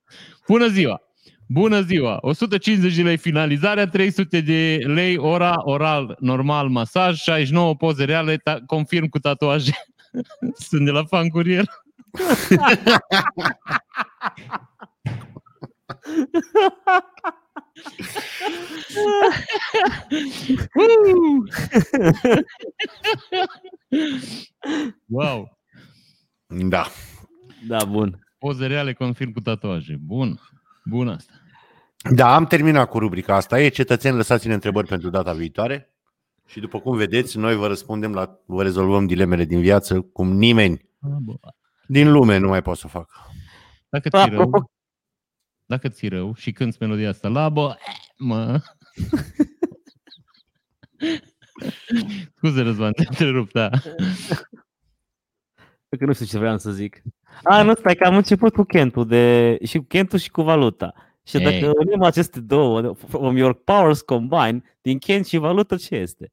Bună 0.48 0.68
ziua! 0.68 1.02
Bună 1.48 1.82
ziua! 1.82 2.18
150 2.22 2.96
de 2.96 3.02
lei 3.02 3.18
finalizarea, 3.18 3.88
300 3.88 4.42
de 4.42 4.80
lei 4.86 5.18
ora, 5.18 5.56
oral, 5.58 6.16
normal, 6.20 6.68
masaj, 6.68 7.18
69 7.18 7.76
poze 7.76 8.04
reale, 8.04 8.38
ta- 8.38 8.60
confirm 8.66 9.08
cu 9.08 9.20
tatuaje. 9.20 9.72
Sunt 10.70 10.86
de 10.86 10.92
la 10.92 11.04
fan 11.04 11.28
curier. 11.28 11.66
wow! 25.08 25.58
Da. 26.48 26.88
Da, 27.68 27.86
bun. 27.86 28.20
Poze 28.38 28.68
reale, 28.68 28.94
confirm 28.94 29.32
cu 29.32 29.40
tatuaje. 29.40 29.98
Bun. 30.06 30.40
Bun 30.86 31.08
asta. 31.08 31.34
Da, 32.16 32.36
am 32.36 32.46
terminat 32.46 32.90
cu 32.90 33.00
rubrica 33.00 33.36
asta. 33.36 33.62
E, 33.62 33.70
cetățeni, 33.70 34.16
lăsați-ne 34.16 34.54
întrebări 34.54 34.88
pentru 34.88 35.10
data 35.10 35.34
viitoare. 35.34 35.94
Și 36.46 36.60
după 36.60 36.80
cum 36.80 36.98
vedeți, 36.98 37.38
noi 37.38 37.56
vă 37.56 37.68
răspundem 37.68 38.14
la, 38.14 38.40
vă 38.46 38.64
rezolvăm 38.64 39.08
dilemele 39.08 39.46
din 39.46 39.62
viață 39.62 40.02
cum 40.02 40.32
nimeni 40.32 40.92
Ah, 41.04 41.18
bă. 41.20 41.34
Din 41.88 42.12
lume 42.12 42.38
nu 42.38 42.48
mai 42.48 42.62
pot 42.62 42.78
să 42.78 42.84
o 42.86 42.90
fac. 42.90 43.10
Dacă 43.90 44.10
ți 44.10 44.30
rău, 44.30 44.42
Apropo, 44.42 44.72
dacă 45.66 45.90
ți 45.90 46.08
rău 46.08 46.36
și 46.36 46.52
cânti 46.52 46.78
melodia 46.80 47.10
asta, 47.10 47.28
la 47.28 47.50
bă, 47.50 47.76
mă. 48.18 48.62
Scuze, 52.36 52.62
Răzvan, 52.62 52.92
te-am 52.92 53.08
întrerupt, 53.10 53.52
da. 53.52 53.70
că 55.98 56.06
nu 56.06 56.14
știu 56.14 56.26
ce 56.26 56.38
vreau 56.38 56.58
să 56.58 56.72
zic. 56.72 57.02
A, 57.44 57.64
nu, 57.64 57.76
stai 57.76 57.96
că 57.96 58.04
am 58.04 58.16
început 58.16 58.54
cu 58.54 58.64
Kentul 58.64 59.08
de, 59.08 59.58
și 59.64 59.78
cu 59.78 59.84
Kentul 59.84 60.20
și 60.20 60.32
cu 60.32 60.42
valuta. 60.42 60.94
Și 61.24 61.38
Ei. 61.38 61.44
dacă 61.44 61.72
unim 61.78 62.04
aceste 62.04 62.40
două, 62.40 62.94
from 62.94 63.38
your 63.38 63.54
powers 63.64 64.02
combine, 64.02 64.78
din 64.82 64.98
Kent 64.98 65.26
și 65.26 65.38
valută 65.38 65.76
ce 65.76 65.96
este? 65.96 66.32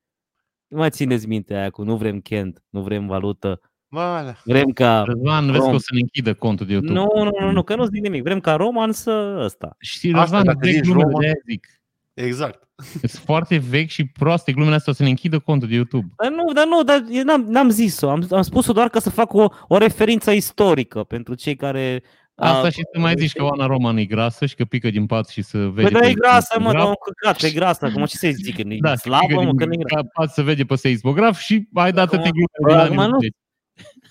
Nu 0.67 0.79
mai 0.79 0.91
țineți 0.91 1.27
minte 1.27 1.55
aia 1.55 1.71
cu 1.71 1.83
nu 1.83 1.97
vrem 1.97 2.21
Kent, 2.21 2.63
nu 2.69 2.83
vrem 2.83 3.07
valută, 3.07 3.61
Bă, 3.91 4.35
vrem 4.45 4.69
ca... 4.71 5.03
Răzvan, 5.03 5.47
vezi 5.47 5.59
că 5.59 5.65
Rom. 5.65 5.75
o 5.75 5.79
să 5.79 5.89
ne 5.93 5.99
închidă 6.01 6.35
contul 6.35 6.67
de 6.67 6.73
YouTube. 6.73 6.93
Nu, 6.95 7.07
nu, 7.25 7.31
nu, 7.41 7.51
nu, 7.51 7.63
că 7.63 7.75
nu 7.75 7.85
zic 7.85 8.03
nimic. 8.03 8.23
Vrem 8.23 8.41
ca 8.41 8.55
Roman 8.55 8.93
să 8.93 9.41
ăsta. 9.45 9.77
Și 9.79 10.07
Asta, 10.09 10.21
Răzvan, 10.21 10.45
dacă 10.45 10.59
vechi 10.61 10.73
zici 10.75 10.83
glumele, 10.85 11.09
Roma- 11.09 11.19
de-aia 11.21 11.35
zic. 11.49 11.67
exact. 12.15 12.69
Sunt 12.99 13.11
foarte 13.11 13.57
vechi 13.57 13.89
și 13.89 14.05
proaste 14.07 14.53
glumele 14.53 14.75
astea 14.75 14.93
o 14.93 14.97
să 14.97 15.03
ne 15.03 15.09
închidă 15.09 15.39
contul 15.39 15.69
de 15.69 15.75
YouTube. 15.75 16.07
Dar 16.23 16.31
nu, 16.33 16.53
dar 16.53 16.67
nu, 16.67 16.83
dar 16.83 17.05
eu 17.11 17.23
n-am, 17.25 17.45
n-am 17.49 17.69
zis-o. 17.71 18.11
Am, 18.11 18.27
am 18.31 18.43
spus-o 18.43 18.73
doar 18.73 18.89
ca 18.89 18.99
să 19.01 19.11
fac 19.11 19.33
o, 19.33 19.49
o 19.69 19.77
referință 19.79 20.31
istorică 20.31 21.05
pentru 21.05 21.35
cei 21.35 21.57
care... 21.57 22.03
Asta 22.35 22.67
a- 22.67 22.71
și 22.71 22.81
să 22.93 23.01
mai 23.01 23.15
zici 23.19 23.33
că 23.33 23.43
Oana 23.45 23.67
Roman 23.67 23.97
e 23.97 24.05
grasă 24.05 24.47
și 24.47 24.55
că 24.55 24.65
pică 24.65 24.91
din 24.91 25.07
pat 25.07 25.29
și 25.29 25.43
să 25.43 25.59
vede 25.59 25.89
Păi 25.91 26.01
da, 26.01 26.07
e 26.07 26.13
pe 26.13 26.19
grasă, 26.21 26.37
mă, 26.37 26.45
seismograf. 26.71 26.83
dar 26.83 26.89
un 26.89 26.95
căcat, 27.15 27.43
e 27.43 27.51
grasă. 27.51 27.85
Acum 27.85 28.05
ce 28.05 28.17
să-i 28.17 28.33
zic? 28.33 28.57
Că 28.57 28.63
nu 28.63 28.77
Da, 28.81 28.93
e 28.93 28.95
și 28.95 29.01
pică 29.03 29.17
slabă, 29.17 29.35
mă, 29.35 29.45
din 29.45 29.57
că 29.57 29.65
nu 29.65 29.73
e 29.73 29.77
grasă. 29.77 30.07
pat 30.15 30.31
să 30.33 30.43
vede 30.43 30.65
pe 30.65 30.75
seismograf 30.75 31.39
și 31.39 31.69
ai 31.75 31.93
dat 31.93 32.05
atâtea 32.13 32.31
Acum- 32.31 32.33
glume 32.33 32.47
bă, 32.63 32.69
din 32.71 32.79
acum 32.81 32.99
anii 32.99 33.11
nu- 33.11 33.17
80. 33.17 33.31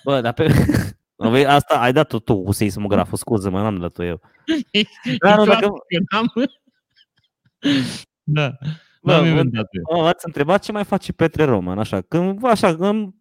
Bă, 0.03 0.21
dar 0.21 0.33
pe... 0.33 0.47
Mă, 1.23 1.29
vei- 1.29 1.45
Asta 1.45 1.79
ai 1.81 1.93
dat-o 1.93 2.19
tu 2.19 2.43
cu 2.43 2.51
seismograful, 2.51 3.17
scuză 3.17 3.49
mă, 3.49 3.61
n-am 3.61 3.79
dat-o 3.79 4.03
eu. 4.03 4.21
Da, 5.23 5.35
nu, 5.35 5.45
dacă- 5.45 5.59
Că 5.67 5.67
n-am- 6.11 6.33
Da, 8.23 8.57
Bă, 9.01 9.11
n-am 9.11 9.21
bă, 9.21 9.27
inventat 9.27 9.67
eu. 9.71 9.97
Mă, 10.01 10.07
ați 10.07 10.25
întrebat 10.25 10.63
ce 10.63 10.71
mai 10.71 10.83
face 10.83 11.13
Petre 11.13 11.43
Roman, 11.43 11.79
așa, 11.79 12.01
când, 12.01 12.45
așa, 12.45 12.75
când 12.75 13.13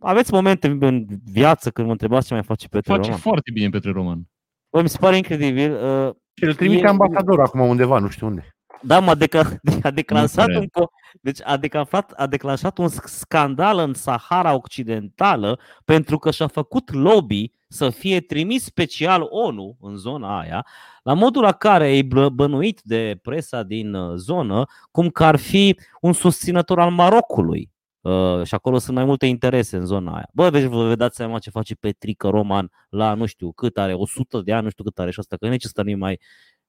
aveți 0.00 0.32
momente 0.32 0.66
în 0.80 1.06
viață 1.24 1.70
când 1.70 1.86
vă 1.86 1.92
întrebați 1.92 2.26
ce 2.26 2.34
mai 2.34 2.42
face 2.42 2.68
Petre 2.68 2.92
Face 2.92 3.02
Roman. 3.04 3.20
foarte 3.20 3.50
bine 3.54 3.68
Petre 3.68 3.90
Roman. 3.90 4.28
Bă, 4.70 4.82
mi 4.82 4.88
se 4.88 4.98
pare 5.00 5.16
incredibil. 5.16 5.72
Uh, 5.72 6.10
Și 6.34 6.44
îl 6.44 6.54
trimite 6.54 6.82
E- 6.82 6.88
ambasador 6.88 7.40
acum 7.40 7.60
undeva, 7.60 7.98
nu 7.98 8.08
știu 8.08 8.26
unde. 8.26 8.48
Da, 8.82 9.00
mă, 9.00 9.10
a, 9.10 9.16
deca- 9.16 9.60
a 9.82 9.90
declansat 9.90 10.46
cred. 10.46 10.58
un 10.58 10.66
co- 10.66 10.90
deci 11.20 11.38
a 11.42 11.56
declanșat, 11.56 12.12
a 12.16 12.26
declanșat 12.26 12.78
un 12.78 12.88
sc- 12.88 13.04
scandal 13.04 13.78
în 13.78 13.94
Sahara 13.94 14.54
Occidentală 14.54 15.58
pentru 15.84 16.18
că 16.18 16.30
și-a 16.30 16.46
făcut 16.46 16.92
lobby 16.92 17.52
să 17.68 17.90
fie 17.90 18.20
trimis 18.20 18.64
special 18.64 19.26
ONU 19.28 19.76
în 19.80 19.96
zona 19.96 20.38
aia, 20.40 20.66
la 21.02 21.12
modul 21.12 21.42
la 21.42 21.52
care 21.52 21.96
e 21.96 22.02
blă- 22.02 22.30
bănuit 22.32 22.80
de 22.82 23.18
presa 23.22 23.62
din 23.62 23.94
uh, 23.94 24.14
zonă, 24.16 24.64
cum 24.90 25.08
că 25.08 25.24
ar 25.24 25.36
fi 25.36 25.78
un 26.00 26.12
susținător 26.12 26.80
al 26.80 26.90
Marocului. 26.90 27.70
Uh, 28.00 28.42
și 28.44 28.54
acolo 28.54 28.78
sunt 28.78 28.96
mai 28.96 29.04
multe 29.04 29.26
interese 29.26 29.76
în 29.76 29.84
zona 29.86 30.14
aia. 30.14 30.28
Bă, 30.32 30.50
deci 30.50 30.62
vă 30.64 30.94
dați 30.94 31.16
seama 31.16 31.38
ce 31.38 31.50
face 31.50 31.74
Petrică 31.74 32.28
Roman 32.28 32.70
la 32.88 33.14
nu 33.14 33.26
știu 33.26 33.52
cât 33.52 33.78
are, 33.78 33.92
100 33.94 34.40
de 34.40 34.52
ani, 34.52 34.64
nu 34.64 34.70
știu 34.70 34.84
cât 34.84 34.98
are 34.98 35.10
și 35.10 35.18
asta, 35.18 35.36
că 35.36 35.48
nici 35.48 35.64
ăsta 35.64 35.82
nu 35.82 35.90
e 35.90 35.94
mai, 35.94 36.20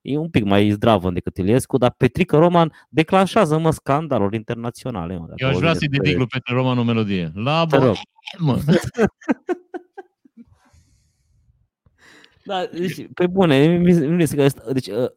e 0.01 0.17
un 0.17 0.29
pic 0.29 0.43
mai 0.43 0.69
zdravă 0.69 1.11
decât 1.11 1.37
Iliescu, 1.37 1.77
dar 1.77 1.93
Petrică 1.97 2.37
Roman 2.37 2.71
declanșează, 2.89 3.57
mă, 3.57 3.71
scandaluri 3.71 4.35
internaționale. 4.35 5.17
Mă, 5.17 5.25
dacă 5.27 5.35
Eu 5.43 5.47
aș 5.49 5.55
vrea 5.55 5.67
auzi 5.67 5.79
să-i 5.79 5.87
de 5.87 5.97
dedic 5.97 6.17
lui 6.17 6.27
Petre 6.27 6.53
Roman 6.55 6.77
o 6.77 6.83
melodie. 6.83 7.31
La 7.35 7.65
Te 7.69 7.77
bă, 7.77 7.85
rog. 7.85 7.95
mă. 8.37 8.57
Da, 12.45 12.65
deci, 12.73 13.07
pe 13.13 13.27
bune, 13.27 13.67
mi- 13.67 13.77
mi- 13.93 14.07
mi 14.07 14.25
se 14.25 14.35
că 14.35 14.41
ăsta- 14.43 14.71
deci, 14.71 14.87
uh, 14.87 15.09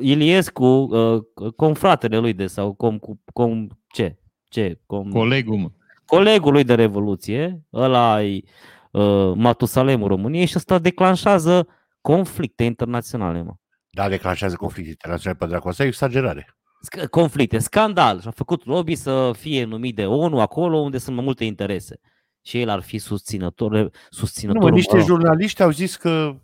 Iliescu, 0.00 0.64
uh, 0.66 1.22
confratele 1.56 2.18
lui 2.18 2.32
de 2.32 2.46
sau 2.46 2.72
com, 2.74 2.98
cu, 2.98 3.20
com, 3.32 3.66
ce? 3.92 4.16
Ce? 4.48 4.80
Com, 4.86 5.10
Colegul, 5.10 5.56
mă. 5.56 5.70
colegul 6.06 6.52
lui 6.52 6.64
de 6.64 6.74
revoluție, 6.74 7.62
ăla 7.72 8.22
e 8.24 8.42
uh, 8.90 9.32
Matusalemul 9.34 10.08
României 10.08 10.46
și 10.46 10.52
ăsta 10.56 10.78
declanșează 10.78 11.66
conflicte 12.00 12.64
internaționale, 12.64 13.42
mă. 13.42 13.54
Da, 13.98 14.08
declanșează 14.08 14.56
conflicte 14.56 14.90
internaționale 14.90 15.38
pe 15.38 15.46
dracu. 15.46 15.68
Asta 15.68 15.84
e 15.84 15.86
exagerare. 15.86 16.46
Sc- 16.88 17.08
conflicte, 17.10 17.58
scandal. 17.58 18.20
Și 18.20 18.28
a 18.28 18.30
făcut 18.30 18.64
lobby 18.66 18.94
să 18.94 19.30
fie 19.38 19.64
numit 19.64 19.94
de 19.94 20.06
ONU 20.06 20.40
acolo 20.40 20.76
unde 20.78 20.98
sunt 20.98 21.16
mai 21.16 21.24
multe 21.24 21.44
interese. 21.44 22.00
Și 22.42 22.60
el 22.60 22.68
ar 22.68 22.80
fi 22.80 22.98
susținător, 22.98 23.70
Nu, 23.72 23.90
susținătorul 24.10 24.68
mă, 24.70 24.74
niște 24.76 24.92
mă 24.94 24.98
rog, 24.98 25.08
jurnaliști 25.08 25.62
au 25.62 25.70
zis 25.70 25.96
că 25.96 26.36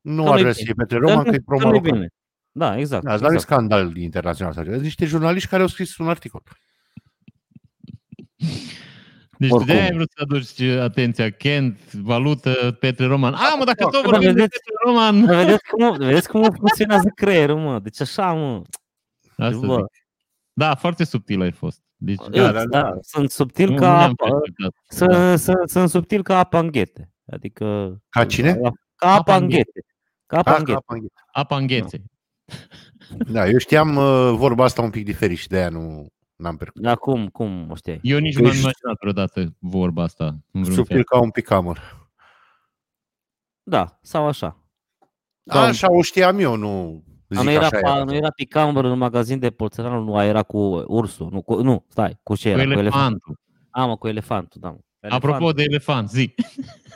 nu 0.00 0.22
Că 0.22 0.28
ar 0.28 0.34
nu-i 0.34 0.40
vrea 0.40 0.52
să 0.52 0.60
bine. 0.62 0.72
fie 0.72 0.74
Petre 0.74 0.98
că 0.98 1.04
Roman, 1.06 1.16
nu- 1.24 1.30
că 1.30 1.36
e 1.36 1.38
că 1.38 1.42
nu-i 1.46 1.58
pro-marocan. 1.58 1.92
bine. 1.92 2.08
Da, 2.52 2.78
exact. 2.78 3.04
Da, 3.04 3.10
dar 3.10 3.20
e 3.30 3.34
exact. 3.34 3.40
scandal 3.42 3.96
internațional. 3.96 4.52
sau 4.52 4.62
ceva. 4.62 4.74
Sunt 4.74 4.86
niște 4.86 5.04
jurnaliști 5.04 5.48
care 5.48 5.62
au 5.62 5.68
scris 5.68 5.96
un 5.96 6.08
articol. 6.08 6.42
Deci 9.38 9.50
Oricum. 9.50 9.66
de-aia 9.66 9.82
ai 9.84 9.94
vrut 9.94 10.10
să 10.10 10.20
aduci 10.22 10.60
atenția. 10.80 11.30
Kent, 11.30 11.92
valută, 11.92 12.76
Petre 12.80 13.06
Roman. 13.06 13.34
A, 13.34 13.54
mă, 13.58 13.64
dacă 13.64 13.82
Da, 13.84 13.90
tot 13.90 14.02
da, 14.02 14.08
vorbim 14.10 14.20
de 14.28 14.32
vedeți- 14.32 14.48
Petre 14.48 14.72
Roman. 14.84 15.24
Dar 15.26 15.44
Vedeți 15.44 15.68
cum, 15.68 15.96
vedeți 15.96 16.28
cum 16.28 16.42
funcționează 16.42 17.08
creierul, 17.14 17.58
mă. 17.58 17.78
Deci 17.78 18.00
așa, 18.00 18.32
mă. 18.32 18.62
Asta 19.36 19.66
Bă. 19.66 19.74
zic. 19.74 20.02
Da, 20.52 20.74
foarte 20.74 21.04
subtil 21.04 21.40
ai 21.40 21.52
fost. 21.52 21.80
Deci, 21.96 22.20
Da, 22.30 22.52
da, 22.52 22.64
da, 22.66 22.96
sunt 23.00 23.30
subtil 23.30 23.68
nu, 23.70 23.76
ca 23.76 23.90
nu 23.90 23.96
ne-am 23.96 24.14
apa. 24.18 24.36
așteptat. 24.36 24.74
Sunt, 24.88 25.10
Da. 25.10 25.36
sunt, 25.36 25.68
sunt 25.70 25.88
subtil 25.88 26.22
ca 26.22 26.38
apa 26.38 26.58
în 26.58 26.66
ghete. 26.70 27.10
Adică... 27.32 27.96
Ca 28.08 28.24
cine? 28.26 28.54
Ca 28.54 28.68
apa 29.06 29.14
Apa 29.16 29.36
în 29.36 29.42
în 29.42 29.48
ghete. 29.48 29.80
Ca 30.26 30.36
apa 30.38 30.50
Da, 30.50 30.56
în 30.56 30.64
ca 30.64 30.72
ghete. 30.72 30.78
apa 30.78 30.94
în 30.94 31.00
ghețe. 31.00 31.12
Apa 31.32 31.56
în 31.56 31.66
ghețe. 31.66 32.02
Da, 33.32 33.48
eu 33.48 33.58
știam 33.58 33.96
uh, 33.96 34.32
vorba 34.36 34.64
asta 34.64 34.82
un 34.82 34.90
pic 34.90 35.04
diferit 35.04 35.38
și 35.38 35.48
de-aia 35.48 35.68
nu 35.68 36.06
n-am 36.36 36.56
percut. 36.56 36.82
Dar 36.82 36.96
cum, 36.96 37.28
cum 37.28 37.70
o 37.70 37.74
știai? 37.74 37.98
Eu 38.02 38.18
nici 38.18 38.34
Că 38.34 38.40
nu 38.40 38.44
mi-am 38.44 38.56
ești- 38.56 38.64
imaginat 38.68 38.96
vreodată 39.00 39.54
vorba 39.58 40.02
asta. 40.02 40.24
În 40.24 40.38
vreun 40.50 40.64
fel. 40.64 40.74
Subtil 40.74 41.04
ca 41.04 41.20
un 41.20 41.30
picamăr. 41.30 42.08
Da, 43.62 43.98
sau 44.02 44.26
așa. 44.26 44.58
Da. 45.42 45.60
Așa 45.60 45.92
o 45.92 46.02
știam 46.02 46.38
eu, 46.38 46.56
nu 46.56 47.02
Dar 47.26 47.38
zic 47.38 47.48
nu 47.48 47.54
era, 47.54 47.66
așa 47.66 47.78
pa, 47.80 47.94
era. 47.94 48.04
nu 48.04 48.14
era 48.14 48.30
picamăr 48.30 48.84
în 48.84 48.98
magazin 48.98 49.38
de 49.38 49.50
porțelană, 49.50 49.98
nu 50.00 50.22
era 50.22 50.42
cu 50.42 50.58
ursul. 50.86 51.28
Nu, 51.32 51.42
cu, 51.42 51.62
nu 51.62 51.84
stai, 51.88 52.18
cu 52.22 52.36
ce 52.36 52.52
Cu 52.52 52.58
era? 52.58 52.72
Cu 52.74 52.78
elefant. 52.78 52.94
elefantul. 52.94 53.38
A, 53.70 53.84
mă, 53.86 53.96
cu 53.96 54.08
elefantul, 54.08 54.60
da. 54.60 54.70
Mă. 54.70 54.78
Apropo 55.08 55.52
de 55.52 55.62
elefant, 55.62 56.08
zi. 56.10 56.34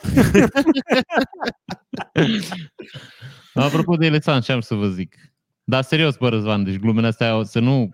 Apropo 3.54 3.96
de 3.96 4.06
elefant, 4.06 4.44
ce 4.44 4.52
am 4.52 4.60
să 4.60 4.74
vă 4.74 4.88
zic. 4.88 5.16
Dar 5.64 5.82
serios, 5.82 6.16
bă, 6.16 6.28
Răzvan, 6.28 6.64
deci 6.64 6.78
glumele 6.78 7.06
astea 7.06 7.36
o 7.36 7.42
să 7.42 7.58
nu... 7.60 7.88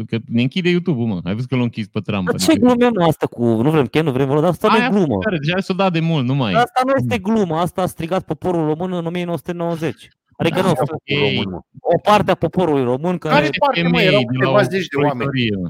tu 0.00 0.16
Că 0.16 0.22
ne 0.26 0.40
închide 0.42 0.68
YouTube-ul, 0.68 1.06
mă. 1.06 1.20
Ai 1.24 1.34
văzut 1.34 1.48
că 1.48 1.56
l-a 1.56 1.62
închis 1.62 1.86
pe 1.88 2.00
Trump. 2.00 2.26
Dar 2.30 2.40
ce 2.40 2.54
glumă 2.56 2.90
mă 2.94 3.04
asta 3.04 3.26
cu... 3.26 3.44
Nu 3.44 3.70
vrem 3.70 3.86
Ken, 3.86 4.04
nu 4.04 4.12
vrem 4.12 4.26
Volo, 4.26 4.40
dar 4.40 4.50
asta 4.50 4.68
nu 4.68 4.74
Aia 4.74 4.84
e 4.84 4.88
glumă. 4.88 5.18
Care, 5.18 5.38
deja 5.38 5.60
s-o 5.60 5.74
dat 5.74 5.92
de 5.92 6.00
mult, 6.00 6.24
nu 6.26 6.34
mai. 6.34 6.52
Dar 6.52 6.62
Asta 6.62 6.80
nu 6.86 6.92
este 6.96 7.18
glumă, 7.18 7.56
asta 7.56 7.82
a 7.82 7.86
strigat 7.86 8.22
poporul 8.24 8.66
român 8.66 8.92
în 8.92 9.06
1990. 9.06 10.08
Adică 10.36 10.60
Da, 10.60 10.66
nu, 10.66 10.70
ok. 10.70 10.78
Român, 11.18 11.50
mă. 11.50 11.60
o 11.80 11.98
parte 12.02 12.30
a 12.30 12.34
poporului 12.34 12.82
român, 12.82 13.18
care, 13.18 13.34
Care 13.34 13.48
parte, 13.58 13.82
mă? 13.82 14.00
Erau 14.00 14.18
de 14.20 14.26
la 14.26 14.32
câteva 14.32 14.58
o 14.58 14.62
zeci 14.62 14.86
de 14.86 14.96
oameni. 14.96 15.28
proiectorie, 15.30 15.56
mă. 15.62 15.68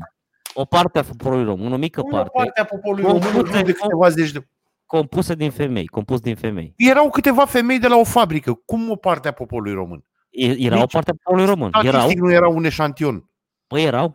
o 0.54 0.64
parte 0.64 0.98
a 0.98 1.02
poporului 1.02 1.44
român, 1.44 1.72
o 1.72 1.76
mică 1.76 2.00
Nu, 2.04 2.08
parte, 2.10 2.30
partea 2.34 2.64
poporului 2.64 3.04
Cum 3.04 3.12
român, 3.12 3.32
putem- 3.32 3.58
nu 3.60 3.62
de 3.66 3.72
câteva 3.72 4.08
zeci 4.08 4.30
de... 4.32 4.46
compusă 4.86 5.34
din 5.34 5.50
femei, 5.50 5.86
compus 5.86 6.20
din 6.20 6.34
femei. 6.34 6.72
Erau 6.76 7.10
câteva 7.10 7.44
femei 7.44 7.78
de 7.78 7.88
la 7.88 7.96
o 7.96 8.04
fabrică. 8.04 8.52
Cum 8.64 8.90
o 8.90 8.96
parte 8.96 9.28
a 9.28 9.32
poporului 9.32 9.72
român? 9.72 10.04
E- 10.30 10.56
Era 10.66 10.76
o 10.76 10.78
Nici- 10.78 10.92
parte 10.92 11.10
a 11.10 11.14
poporului 11.22 11.50
român. 11.54 11.70
Erau, 11.82 11.90
Statistic 12.00 12.18
nu 12.22 12.32
era 12.32 12.48
un 12.48 12.64
eșantion. 12.64 13.29
Păi 13.70 13.82
erau 13.84 14.12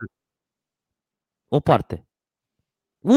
o 1.48 1.60
parte. 1.60 1.96
1%, 1.96 3.08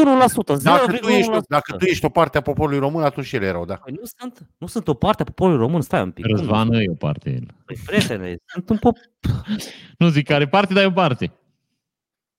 0,1%. 0.56 0.62
Dacă 0.62 0.96
tu, 0.96 1.06
ești, 1.08 1.30
dacă 1.48 1.76
tu 1.76 1.84
ești 1.84 2.04
o 2.04 2.08
parte 2.08 2.38
a 2.38 2.40
poporului 2.40 2.78
român, 2.78 3.04
atunci 3.04 3.26
și 3.26 3.36
ele 3.36 3.46
erau, 3.46 3.64
da. 3.64 3.74
Păi 3.74 3.92
nu 3.92 4.04
sunt, 4.18 4.48
nu 4.58 4.66
sunt 4.66 4.88
o 4.88 4.94
parte 4.94 5.22
a 5.22 5.24
poporului 5.24 5.58
român, 5.60 5.80
stai 5.80 6.02
un 6.02 6.10
pic. 6.10 6.24
cum 6.24 6.34
nu? 6.34 6.40
Răzvan 6.40 6.72
e 6.72 6.90
o 6.90 6.94
parte 6.94 7.30
el. 7.30 7.46
Păi, 7.64 7.76
prietene, 7.86 8.36
sunt 8.46 8.68
un 8.70 8.78
pop... 8.78 8.96
Nu 9.98 10.08
zic 10.08 10.26
care 10.26 10.48
parte, 10.48 10.74
dar 10.74 10.82
e 10.82 10.86
o 10.86 10.90
parte. 10.90 11.32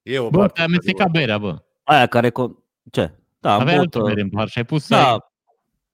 E 0.01 0.19
o 0.19 0.29
Bă, 0.29 0.37
parte. 0.37 0.53
te-ai 0.53 0.65
amestecat 0.65 1.11
berea, 1.11 1.37
bă. 1.37 1.63
Aia 1.83 2.07
care... 2.07 2.29
co- 2.29 2.63
Ce? 2.91 3.13
Da, 3.39 3.53
am 3.53 3.59
Aveai 3.61 3.75
băut, 3.75 3.95
altă 3.95 4.07
bere 4.07 4.21
în 4.21 4.29
par 4.29 4.47
și 4.47 4.57
ai 4.57 4.65
pus 4.65 4.87
da, 4.87 5.31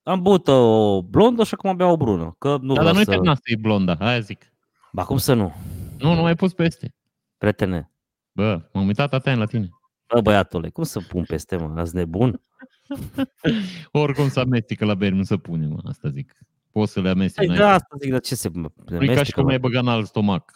am 0.03 0.21
băut 0.21 0.47
o 0.47 1.01
blondă 1.01 1.43
și 1.43 1.53
acum 1.53 1.75
beau 1.75 1.91
o 1.91 1.97
brună. 1.97 2.35
Că 2.37 2.57
nu 2.61 2.73
Da, 2.73 2.79
vreau 2.81 2.85
dar 2.85 2.93
nu-i 2.93 3.03
să... 3.03 3.09
terminat 3.09 3.35
să 3.35 3.41
e 3.43 3.55
blonda, 3.61 3.95
aia 3.99 4.19
zic. 4.19 4.53
Ba 4.91 5.03
cum 5.03 5.17
să 5.17 5.33
nu? 5.33 5.53
Nu, 5.99 6.13
nu 6.13 6.21
mai 6.21 6.35
pus 6.35 6.53
peste. 6.53 6.95
Prietene, 7.37 7.91
Bă, 8.35 8.69
m-am 8.73 8.87
uitat 8.87 9.13
atent 9.13 9.37
la 9.39 9.45
tine. 9.45 9.69
bă 10.07 10.21
băiatule, 10.21 10.69
cum 10.69 10.83
să 10.83 10.99
pun 10.99 11.23
peste 11.23 11.55
mă? 11.55 11.79
Ați 11.79 11.95
nebun? 11.95 12.41
Oricum 13.91 14.29
să 14.29 14.39
amestecă 14.39 14.85
la 14.85 14.95
beri, 14.95 15.15
nu 15.15 15.23
să 15.23 15.37
pune, 15.37 15.67
mă, 15.67 15.79
asta 15.85 16.09
zic. 16.09 16.37
Poți 16.71 16.91
să 16.91 17.01
le 17.01 17.09
amesteci. 17.09 17.45
Păi 17.47 17.47
n-ai 17.47 17.57
da, 17.57 17.63
cum. 17.65 17.73
asta 17.73 17.95
zic, 17.99 18.11
dar 18.11 18.19
ce 18.19 18.35
se 18.35 18.49
Nu 18.53 18.63
e 18.63 18.67
ca 18.87 18.97
și 18.97 18.97
amestecă, 18.97 19.31
cum 19.35 19.43
mă? 19.45 19.51
ai 19.51 19.59
băgat 19.59 19.81
în 19.81 19.87
alt 19.87 20.07
stomac. 20.07 20.53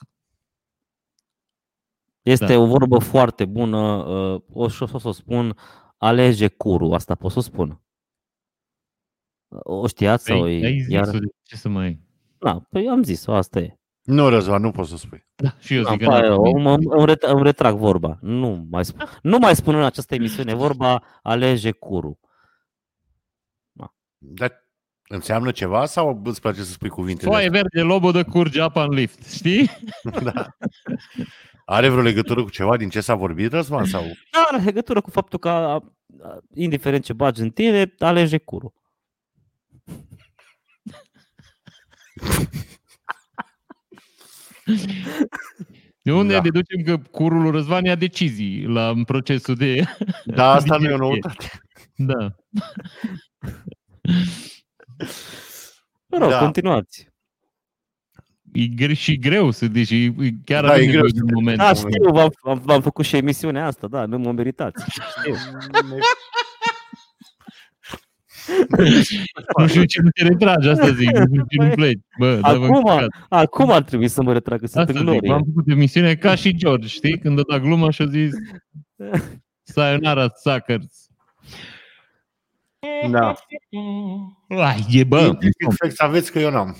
Este 2.21 2.45
Da. 2.45 2.57
o 2.59 2.65
vorbă 2.65 2.97
foarte 2.99 3.45
bună, 3.45 3.77
uh, 3.77 4.41
o 4.53 4.67
să 4.67 4.89
o 4.93 4.97
să 4.97 5.07
o 5.07 5.11
spun, 5.11 5.57
alege 5.97 6.47
curul, 6.47 6.93
asta 6.93 7.15
pot 7.15 7.31
să 7.31 7.39
o 7.39 7.41
spun. 7.41 7.81
O 9.47 9.87
știați 9.87 10.25
sau 10.25 10.43
Ai, 10.43 10.61
e 10.61 10.65
ai 10.65 10.79
zis 10.79 10.89
iar? 10.89 11.09
de 11.09 11.27
ce 11.43 11.55
să 11.55 11.69
mai... 11.69 12.01
Da, 12.39 12.59
păi 12.69 12.87
am 12.89 13.03
zis-o, 13.03 13.33
asta 13.33 13.59
e. 13.59 13.78
Nu, 14.09 14.29
Răzvan, 14.29 14.61
nu 14.61 14.71
poți 14.71 14.89
să 14.89 14.97
spui. 14.97 15.27
Da, 15.35 15.55
și 15.59 15.75
eu 15.75 15.83
Da, 15.83 15.89
zic 15.91 15.99
că 15.99 16.05
pa, 16.05 16.19
n-am 16.19 16.43
îmi, 16.43 16.63
îmi, 16.73 16.85
îmi, 16.89 17.05
ret- 17.05 17.21
îmi 17.29 17.43
retrag 17.43 17.75
vorba. 17.75 18.17
Nu 18.21 18.67
mai, 18.69 18.85
spun, 18.85 19.05
nu 19.21 19.37
mai 19.37 19.55
spun 19.55 19.75
în 19.75 19.83
această 19.83 20.15
emisiune 20.15 20.53
vorba 20.53 21.03
alege 21.23 21.71
curu. 21.71 22.19
Dar 24.17 24.67
înseamnă 25.07 25.51
ceva 25.51 25.85
sau 25.85 26.21
îți 26.25 26.41
place 26.41 26.59
să 26.63 26.71
spui 26.71 26.89
cuvinte? 26.89 27.21
de 27.23 27.27
Foaie 27.29 27.45
astea? 27.47 27.61
verde, 27.61 27.81
lobo 27.93 28.11
de 28.11 28.23
curge 28.23 28.61
apa 28.61 28.83
în 28.83 28.89
lift, 28.93 29.31
știi? 29.31 29.69
da. 30.33 30.47
Are 31.65 31.89
vreo 31.89 32.01
legătură 32.03 32.43
cu 32.43 32.49
ceva 32.49 32.77
din 32.77 32.89
ce 32.89 33.01
s-a 33.01 33.15
vorbit, 33.15 33.51
Răzvan? 33.51 33.85
Sau... 33.85 34.01
Da, 34.31 34.47
are 34.51 34.63
legătură 34.63 35.01
cu 35.01 35.09
faptul 35.09 35.39
că, 35.39 35.49
a- 35.49 35.73
a- 35.73 35.83
indiferent 36.53 37.03
ce 37.03 37.13
bagi 37.13 37.41
în 37.41 37.49
tine, 37.49 37.93
alege 37.99 38.37
curu. 38.37 38.73
De 46.01 46.11
unde 46.13 46.33
Da. 46.33 46.39
deducem 46.41 46.83
că 46.83 46.97
curul 47.11 47.41
lui 47.41 47.51
Răzvan 47.51 47.83
ia 47.85 47.95
decizii 47.95 48.63
la 48.65 48.89
în 48.89 49.03
procesul 49.03 49.55
de... 49.55 49.83
Da, 50.25 50.51
asta 50.51 50.77
nu 50.77 50.85
e 50.89 50.93
o 50.93 50.97
Digestie. 50.97 51.07
noutate. 51.07 51.59
Da. 51.95 52.35
Mă 56.07 56.17
rog, 56.17 56.29
Da. 56.29 56.35
da. 56.35 56.39
continuați. 56.39 57.07
E 58.53 58.65
gre- 58.67 58.93
și 58.93 59.19
greu 59.19 59.51
să 59.51 59.67
deci 59.67 59.91
e 59.91 60.13
chiar 60.45 60.63
Da, 60.63 60.69
avem 60.71 60.83
e 60.83 60.91
greu 60.91 61.01
nevoie 61.01 61.09
să 61.11 61.15
de 61.15 61.21
un 61.21 61.27
te- 61.27 61.33
moment. 61.33 61.57
Da, 61.57 61.73
știu, 61.73 62.11
v-am, 62.11 62.29
v-am, 62.41 62.61
v-am 62.65 62.81
făcut 62.81 63.05
și 63.05 63.15
emisiunea 63.15 63.65
asta, 63.65 63.87
da, 63.87 64.05
nu 64.05 64.17
mă 64.17 64.31
meritați. 64.31 64.83
Știu. 64.89 65.35
Nu 69.57 69.67
știu 69.67 69.83
ce 69.83 70.01
nu 70.01 70.09
te 70.09 70.23
retragi, 70.23 70.67
asta 70.67 70.91
zic, 70.93 71.11
nu 71.17 71.25
știu 71.25 71.45
ce 71.49 71.67
nu 71.67 71.69
pleci. 71.75 71.99
Bă, 72.19 72.35
da, 72.35 72.53
vă 72.53 72.65
Acum, 72.65 72.75
încurcați. 72.75 73.07
acum 73.29 73.71
ar 73.71 73.81
trebui 73.83 74.07
să 74.07 74.21
mă 74.21 74.33
retrag, 74.33 74.59
că 74.59 74.67
sunt 74.67 74.87
Asta 74.87 74.99
în 74.99 75.05
zic, 75.05 75.07
glorie. 75.07 75.29
m-am 75.29 75.43
făcut 75.45 75.67
emisiune 75.71 76.15
ca 76.15 76.35
și 76.35 76.55
George, 76.55 76.87
știi? 76.87 77.19
Când 77.19 77.39
a 77.39 77.41
dat 77.47 77.61
gluma 77.61 77.89
și 77.89 78.01
a 78.01 78.05
zis 78.05 78.31
Sayonara 79.63 80.27
suckers. 80.43 81.07
Da. 83.11 83.33
Ai, 84.49 84.85
e 84.91 85.03
bă. 85.03 85.37
Infect 85.65 85.99
aveți 86.01 86.31
că 86.31 86.39
eu 86.39 86.51
n-am. 86.51 86.75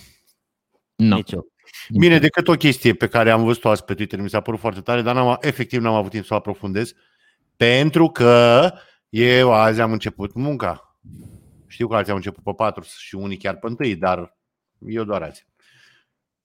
No. 0.95 1.15
Nici 1.15 1.31
eu. 1.31 1.47
Bine, 1.99 2.19
decât 2.19 2.47
o 2.47 2.53
chestie 2.53 2.93
pe 2.93 3.07
care 3.07 3.29
am 3.31 3.43
văzut-o 3.43 3.69
azi 3.69 3.83
pe 3.83 3.93
Twitter, 3.93 4.19
mi 4.19 4.29
s-a 4.29 4.39
părut 4.41 4.59
foarte 4.59 4.81
tare, 4.81 5.01
dar 5.01 5.15
n-am, 5.15 5.37
efectiv 5.41 5.81
n-am 5.81 5.93
avut 5.93 6.11
timp 6.11 6.25
să 6.25 6.33
o 6.33 6.37
aprofundez, 6.37 6.93
pentru 7.57 8.07
că 8.07 8.69
eu 9.09 9.53
azi 9.53 9.81
am 9.81 9.91
început 9.91 10.33
munca. 10.33 10.99
Știu 11.69 11.87
că 11.87 11.95
alții 11.95 12.11
au 12.11 12.17
început 12.17 12.43
pe 12.43 12.53
4 12.53 12.83
și 12.83 13.15
unii 13.15 13.37
chiar 13.37 13.57
pe 13.57 13.67
1, 13.79 13.95
dar 13.95 14.37
eu 14.79 15.03
doar 15.03 15.21
azi. 15.21 15.47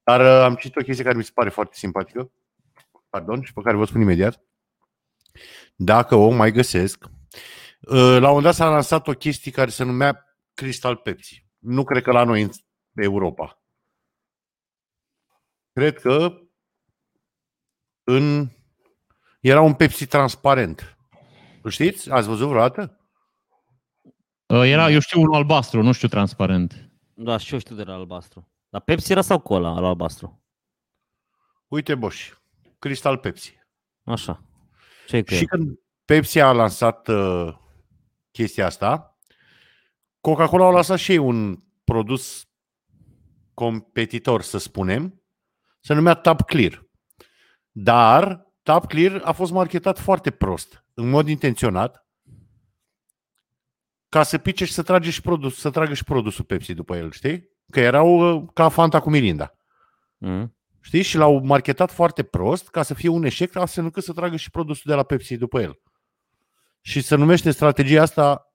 Dar 0.02 0.20
uh, 0.20 0.44
am 0.44 0.54
citit 0.54 0.76
o 0.76 0.82
chestie 0.82 1.04
care 1.04 1.16
mi 1.16 1.24
se 1.24 1.30
pare 1.34 1.50
foarte 1.50 1.74
simpatică, 1.76 2.32
pardon, 3.08 3.42
și 3.42 3.52
pe 3.52 3.60
care 3.60 3.76
vă 3.76 3.84
spun 3.84 4.00
imediat. 4.00 4.40
Dacă 5.76 6.14
o 6.14 6.30
mai 6.30 6.52
găsesc, 6.52 7.04
uh, 7.04 7.10
la 7.90 8.14
un 8.14 8.20
moment 8.20 8.42
dat 8.42 8.54
s-a 8.54 8.68
lansat 8.68 9.08
o 9.08 9.12
chestie 9.12 9.50
care 9.50 9.70
se 9.70 9.84
numea 9.84 10.38
Crystal 10.54 10.96
Pepsi. 10.96 11.46
Nu 11.58 11.84
cred 11.84 12.02
că 12.02 12.12
la 12.12 12.24
noi 12.24 12.42
în 12.42 12.50
Europa. 12.94 13.62
Cred 15.72 15.98
că 15.98 16.38
în... 18.04 18.48
era 19.40 19.60
un 19.60 19.74
Pepsi 19.74 20.06
transparent. 20.06 20.96
Îl 21.62 21.70
știți? 21.70 22.10
Ați 22.10 22.28
văzut 22.28 22.48
vreodată? 22.48 23.03
Uh, 24.46 24.62
Era, 24.64 24.90
eu 24.90 25.00
știu, 25.00 25.20
unul 25.20 25.34
albastru, 25.34 25.82
nu 25.82 25.92
știu 25.92 26.08
transparent. 26.08 26.90
Da, 27.14 27.36
și 27.36 27.52
eu 27.52 27.58
știu 27.58 27.74
de 27.74 27.82
la 27.82 27.94
albastru. 27.94 28.48
Dar 28.68 28.80
Pepsi 28.80 29.12
era 29.12 29.20
sau 29.20 29.38
cola 29.40 29.80
la 29.80 29.88
albastru? 29.88 30.42
Uite, 31.68 31.94
Boș, 31.94 32.32
Crystal 32.78 33.18
Pepsi. 33.18 33.58
Așa. 34.04 34.42
ce 35.06 35.22
cu 35.22 35.34
Și 35.34 35.40
el? 35.40 35.46
când 35.46 35.78
Pepsi 36.04 36.40
a 36.40 36.52
lansat 36.52 37.08
uh, 37.08 37.54
chestia 38.30 38.66
asta, 38.66 39.18
Coca-Cola 40.20 40.66
a 40.66 40.70
lansat 40.70 40.98
și 40.98 41.10
ei 41.10 41.18
un 41.18 41.62
produs 41.84 42.48
competitor, 43.54 44.42
să 44.42 44.58
spunem, 44.58 45.22
se 45.80 45.94
numea 45.94 46.14
Tap 46.14 46.40
Clear. 46.42 46.86
Dar 47.70 48.46
Tap 48.62 48.86
Clear 48.86 49.20
a 49.24 49.32
fost 49.32 49.52
marketat 49.52 49.98
foarte 49.98 50.30
prost, 50.30 50.84
în 50.94 51.10
mod 51.10 51.28
intenționat, 51.28 52.03
ca 54.14 54.22
să 54.22 54.38
pice 54.38 54.64
și 54.64 54.72
să, 54.72 54.82
trage 54.82 55.10
și 55.10 55.20
produs, 55.20 55.58
să 55.58 55.70
tragă 55.70 55.94
și 55.94 56.04
produsul 56.04 56.44
Pepsi 56.44 56.74
după 56.74 56.96
el, 56.96 57.10
știi? 57.10 57.48
Că 57.70 57.80
erau 57.80 58.36
uh, 58.36 58.48
ca 58.52 58.68
Fanta 58.68 59.00
cu 59.00 59.10
Mirinda. 59.10 59.54
Mm. 60.16 60.56
Știi? 60.80 61.02
Și 61.02 61.16
l-au 61.16 61.40
marketat 61.44 61.90
foarte 61.90 62.22
prost 62.22 62.68
ca 62.68 62.82
să 62.82 62.94
fie 62.94 63.08
un 63.08 63.24
eșec, 63.24 63.56
astfel 63.56 63.84
încât 63.84 64.02
să 64.02 64.12
tragă 64.12 64.36
și 64.36 64.50
produsul 64.50 64.82
de 64.84 64.94
la 64.94 65.02
Pepsi 65.02 65.36
după 65.36 65.60
el. 65.60 65.80
Și 66.80 67.00
se 67.00 67.14
numește 67.14 67.50
strategia 67.50 68.02
asta 68.02 68.54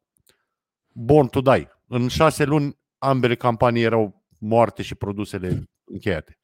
Born 0.87 1.27
to 1.27 1.41
Die. 1.41 1.71
În 1.87 2.07
șase 2.07 2.43
luni, 2.43 2.79
ambele 2.97 3.35
campanii 3.35 3.83
erau 3.83 4.25
moarte 4.37 4.81
și 4.81 4.95
produsele 4.95 5.63
încheiate. 5.83 6.39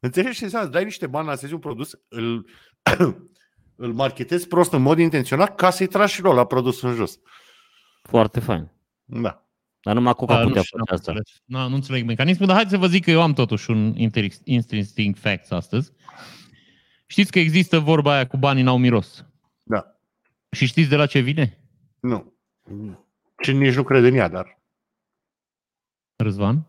Înțelegi 0.00 0.38
ce 0.38 0.44
înseamnă? 0.44 0.70
Dai 0.70 0.84
niște 0.84 1.06
bani, 1.06 1.26
lansezi 1.26 1.52
un 1.52 1.60
produs, 1.60 1.90
îl, 2.08 2.48
îl 3.84 3.92
marketezi 3.92 4.48
prost 4.48 4.72
în 4.72 4.82
mod 4.82 4.98
intenționat 4.98 5.54
ca 5.54 5.70
să-i 5.70 5.86
tragi 5.86 6.14
și 6.14 6.22
lor 6.22 6.34
la 6.34 6.46
produsul 6.46 6.88
în 6.88 6.94
jos. 6.94 7.18
Foarte 8.08 8.40
fain. 8.40 8.70
Da. 9.04 9.46
Dar 9.80 9.94
numai 9.94 10.14
Coca 10.14 10.34
Da, 10.34 10.40
nu 10.40 10.46
putea 10.46 10.62
știu, 10.62 10.78
face 10.78 10.90
n-am 10.90 10.98
asta. 10.98 11.12
înțeles. 11.12 11.42
Nu, 11.44 11.68
nu 11.68 11.74
înțeleg 11.74 12.04
mecanismul, 12.04 12.46
dar 12.46 12.56
hai 12.56 12.64
să 12.68 12.76
vă 12.76 12.86
zic 12.86 13.04
că 13.04 13.10
eu 13.10 13.22
am 13.22 13.32
totuși 13.32 13.70
un 13.70 13.94
inter- 13.94 14.42
interesting 14.44 15.16
facts 15.16 15.50
astăzi. 15.50 15.92
Știți 17.06 17.30
că 17.30 17.38
există 17.38 17.78
vorba 17.78 18.14
aia 18.14 18.26
cu 18.26 18.36
banii 18.36 18.62
n-au 18.62 18.78
miros. 18.78 19.26
Da. 19.62 19.84
Și 20.50 20.66
știți 20.66 20.88
de 20.88 20.96
la 20.96 21.06
ce 21.06 21.18
vine? 21.18 21.60
Nu. 22.00 22.34
Și 23.42 23.52
nici 23.52 23.74
nu 23.74 23.82
cred 23.82 24.04
în 24.04 24.14
ea, 24.14 24.28
dar... 24.28 24.60
Răzvan? 26.16 26.66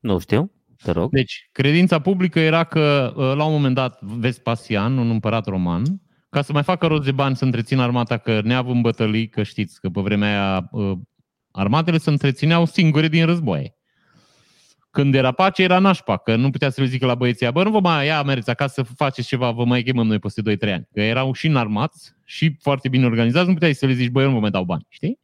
Nu 0.00 0.18
știu, 0.18 0.52
te 0.82 0.90
rog. 0.90 1.10
Deci, 1.12 1.48
credința 1.52 2.00
publică 2.00 2.40
era 2.40 2.64
că, 2.64 3.12
uh, 3.16 3.36
la 3.36 3.44
un 3.44 3.52
moment 3.52 3.74
dat, 3.74 4.02
Vespasian, 4.02 4.98
un 4.98 5.10
împărat 5.10 5.46
roman, 5.46 6.02
ca 6.32 6.42
să 6.42 6.52
mai 6.52 6.62
facă 6.62 6.86
rost 6.86 7.04
de 7.04 7.12
bani 7.12 7.36
să 7.36 7.44
întrețină 7.44 7.82
armata, 7.82 8.16
că 8.16 8.40
neavând 8.44 8.82
bătălii, 8.82 9.28
că 9.28 9.42
știți 9.42 9.80
că 9.80 9.88
pe 9.88 10.00
vremea 10.00 10.28
aia 10.28 10.68
uh, 10.70 10.98
armatele 11.50 11.98
se 11.98 12.10
întrețineau 12.10 12.64
singure 12.64 13.08
din 13.08 13.26
războaie. 13.26 13.74
Când 14.90 15.14
era 15.14 15.32
pace, 15.32 15.62
era 15.62 15.78
nașpa, 15.78 16.16
că 16.16 16.36
nu 16.36 16.50
putea 16.50 16.70
să 16.70 16.80
le 16.80 16.86
zică 16.86 17.06
la 17.06 17.14
băieții 17.14 17.42
aia, 17.42 17.50
bă, 17.54 17.62
nu 17.62 17.70
vă 17.70 17.80
mai 17.80 18.06
ia, 18.06 18.22
mergeți 18.22 18.50
acasă 18.50 18.82
să 18.86 18.92
faceți 18.96 19.28
ceva, 19.28 19.50
vă 19.50 19.64
mai 19.64 19.82
chemăm 19.82 20.06
noi 20.06 20.18
peste 20.18 20.42
2-3 20.56 20.72
ani. 20.72 20.88
Că 20.92 21.00
erau 21.00 21.32
și 21.32 21.46
înarmați 21.46 22.12
și 22.24 22.56
foarte 22.60 22.88
bine 22.88 23.06
organizați, 23.06 23.46
nu 23.46 23.52
puteai 23.52 23.74
să 23.74 23.86
le 23.86 23.92
zici, 23.92 24.10
băi, 24.10 24.22
eu 24.22 24.28
nu 24.28 24.34
vă 24.34 24.40
mai 24.40 24.50
dau 24.50 24.64
bani, 24.64 24.86
știi? 24.88 25.18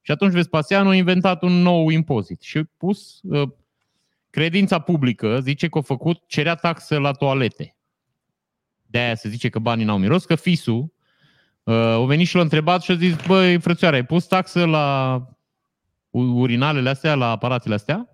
Și 0.00 0.10
atunci 0.10 0.32
Vespasian 0.32 0.86
a 0.86 0.94
inventat 0.94 1.42
un 1.42 1.52
nou 1.52 1.88
impozit 1.88 2.42
și 2.42 2.58
a 2.58 2.62
pus 2.76 3.20
uh, 3.22 3.48
credința 4.30 4.78
publică, 4.78 5.40
zice 5.40 5.68
că 5.68 5.78
a 5.78 5.80
făcut, 5.80 6.22
cerea 6.26 6.54
taxă 6.54 6.98
la 6.98 7.12
toalete. 7.12 7.74
De-aia 8.90 9.14
se 9.14 9.28
zice 9.28 9.48
că 9.48 9.58
banii 9.58 9.84
n-au 9.84 9.98
miros, 9.98 10.24
că 10.24 10.34
fisul 10.34 10.92
uh, 11.62 11.74
a 11.74 12.04
venit 12.04 12.26
și 12.26 12.34
l-a 12.34 12.42
întrebat 12.42 12.82
și 12.82 12.90
a 12.90 12.94
zis, 12.96 13.26
băi, 13.26 13.60
frățioare, 13.60 13.96
ai 13.96 14.04
pus 14.06 14.26
taxă 14.26 14.64
la 14.64 15.16
u- 16.10 16.40
urinalele 16.40 16.88
astea, 16.88 17.14
la 17.14 17.30
aparatele 17.30 17.74
astea? 17.74 18.08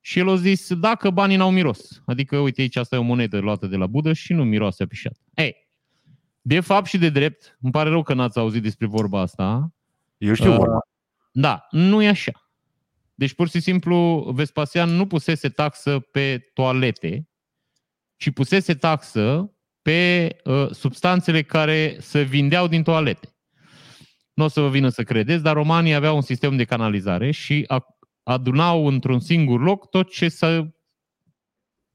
Și 0.00 0.18
el 0.18 0.28
a 0.28 0.36
zis, 0.36 0.74
dacă 0.74 1.10
banii 1.10 1.36
n-au 1.36 1.50
miros. 1.50 2.02
Adică, 2.06 2.38
uite, 2.38 2.60
aici 2.60 2.76
asta 2.76 2.96
e 2.96 2.98
o 2.98 3.02
monedă 3.02 3.38
luată 3.38 3.66
de 3.66 3.76
la 3.76 3.86
Budă 3.86 4.12
și 4.12 4.32
nu 4.32 4.44
miroase 4.44 4.82
a 4.82 4.86
pișat. 4.86 5.16
Ei, 5.34 5.68
de 6.40 6.60
fapt 6.60 6.86
și 6.86 6.98
de 6.98 7.08
drept, 7.08 7.58
îmi 7.60 7.72
pare 7.72 7.88
rău 7.88 8.02
că 8.02 8.14
n-ați 8.14 8.38
auzit 8.38 8.62
despre 8.62 8.86
vorba 8.86 9.20
asta, 9.20 9.72
Eu 10.18 10.34
știu 10.34 10.50
Uh, 10.50 10.56
vorba. 10.56 10.78
da, 11.32 11.66
nu 11.70 12.02
e 12.02 12.08
așa. 12.08 12.50
Deci, 13.14 13.34
pur 13.34 13.48
și 13.48 13.60
simplu, 13.60 14.22
Vespasian 14.34 14.90
nu 14.90 15.06
pusese 15.06 15.48
taxă 15.48 15.98
pe 15.98 16.50
toalete, 16.54 17.28
ci 18.16 18.30
pusese 18.30 18.74
taxă 18.74 19.52
pe 19.90 20.36
uh, 20.44 20.70
substanțele 20.70 21.42
care 21.42 21.96
se 22.00 22.22
vindeau 22.22 22.68
din 22.68 22.82
toalete. 22.82 23.28
Nu 24.34 24.44
o 24.44 24.48
să 24.48 24.60
vă 24.60 24.68
vină 24.68 24.88
să 24.88 25.02
credeți, 25.02 25.42
dar 25.42 25.54
romanii 25.54 25.94
aveau 25.94 26.14
un 26.16 26.22
sistem 26.22 26.56
de 26.56 26.64
canalizare 26.64 27.30
și 27.30 27.64
a- 27.66 27.96
adunau 28.22 28.86
într-un 28.86 29.20
singur 29.20 29.60
loc 29.60 29.88
tot 29.88 30.10
ce 30.10 30.28
să 30.28 30.66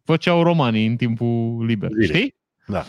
făceau 0.04 0.44
romanii 0.44 0.86
în 0.86 0.96
timpul 0.96 1.66
liber. 1.66 1.90
Bine. 1.90 2.06
Știi? 2.06 2.36
Da. 2.68 2.86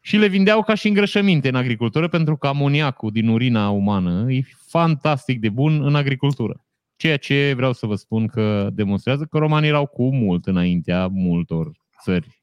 Și 0.00 0.16
le 0.16 0.26
vindeau 0.26 0.62
ca 0.62 0.74
și 0.74 0.88
îngrășăminte 0.88 1.48
în 1.48 1.54
agricultură, 1.54 2.08
pentru 2.08 2.36
că 2.36 2.46
amoniacul 2.46 3.10
din 3.10 3.28
urina 3.28 3.70
umană 3.70 4.32
e 4.32 4.40
fantastic 4.66 5.40
de 5.40 5.48
bun 5.48 5.84
în 5.84 5.94
agricultură. 5.94 6.64
Ceea 6.96 7.16
ce 7.16 7.52
vreau 7.56 7.72
să 7.72 7.86
vă 7.86 7.94
spun 7.94 8.26
că 8.26 8.70
demonstrează 8.72 9.24
că 9.24 9.38
romanii 9.38 9.68
erau 9.68 9.86
cu 9.86 10.14
mult 10.14 10.46
înaintea 10.46 11.06
multor 11.06 11.70
țări 12.02 12.42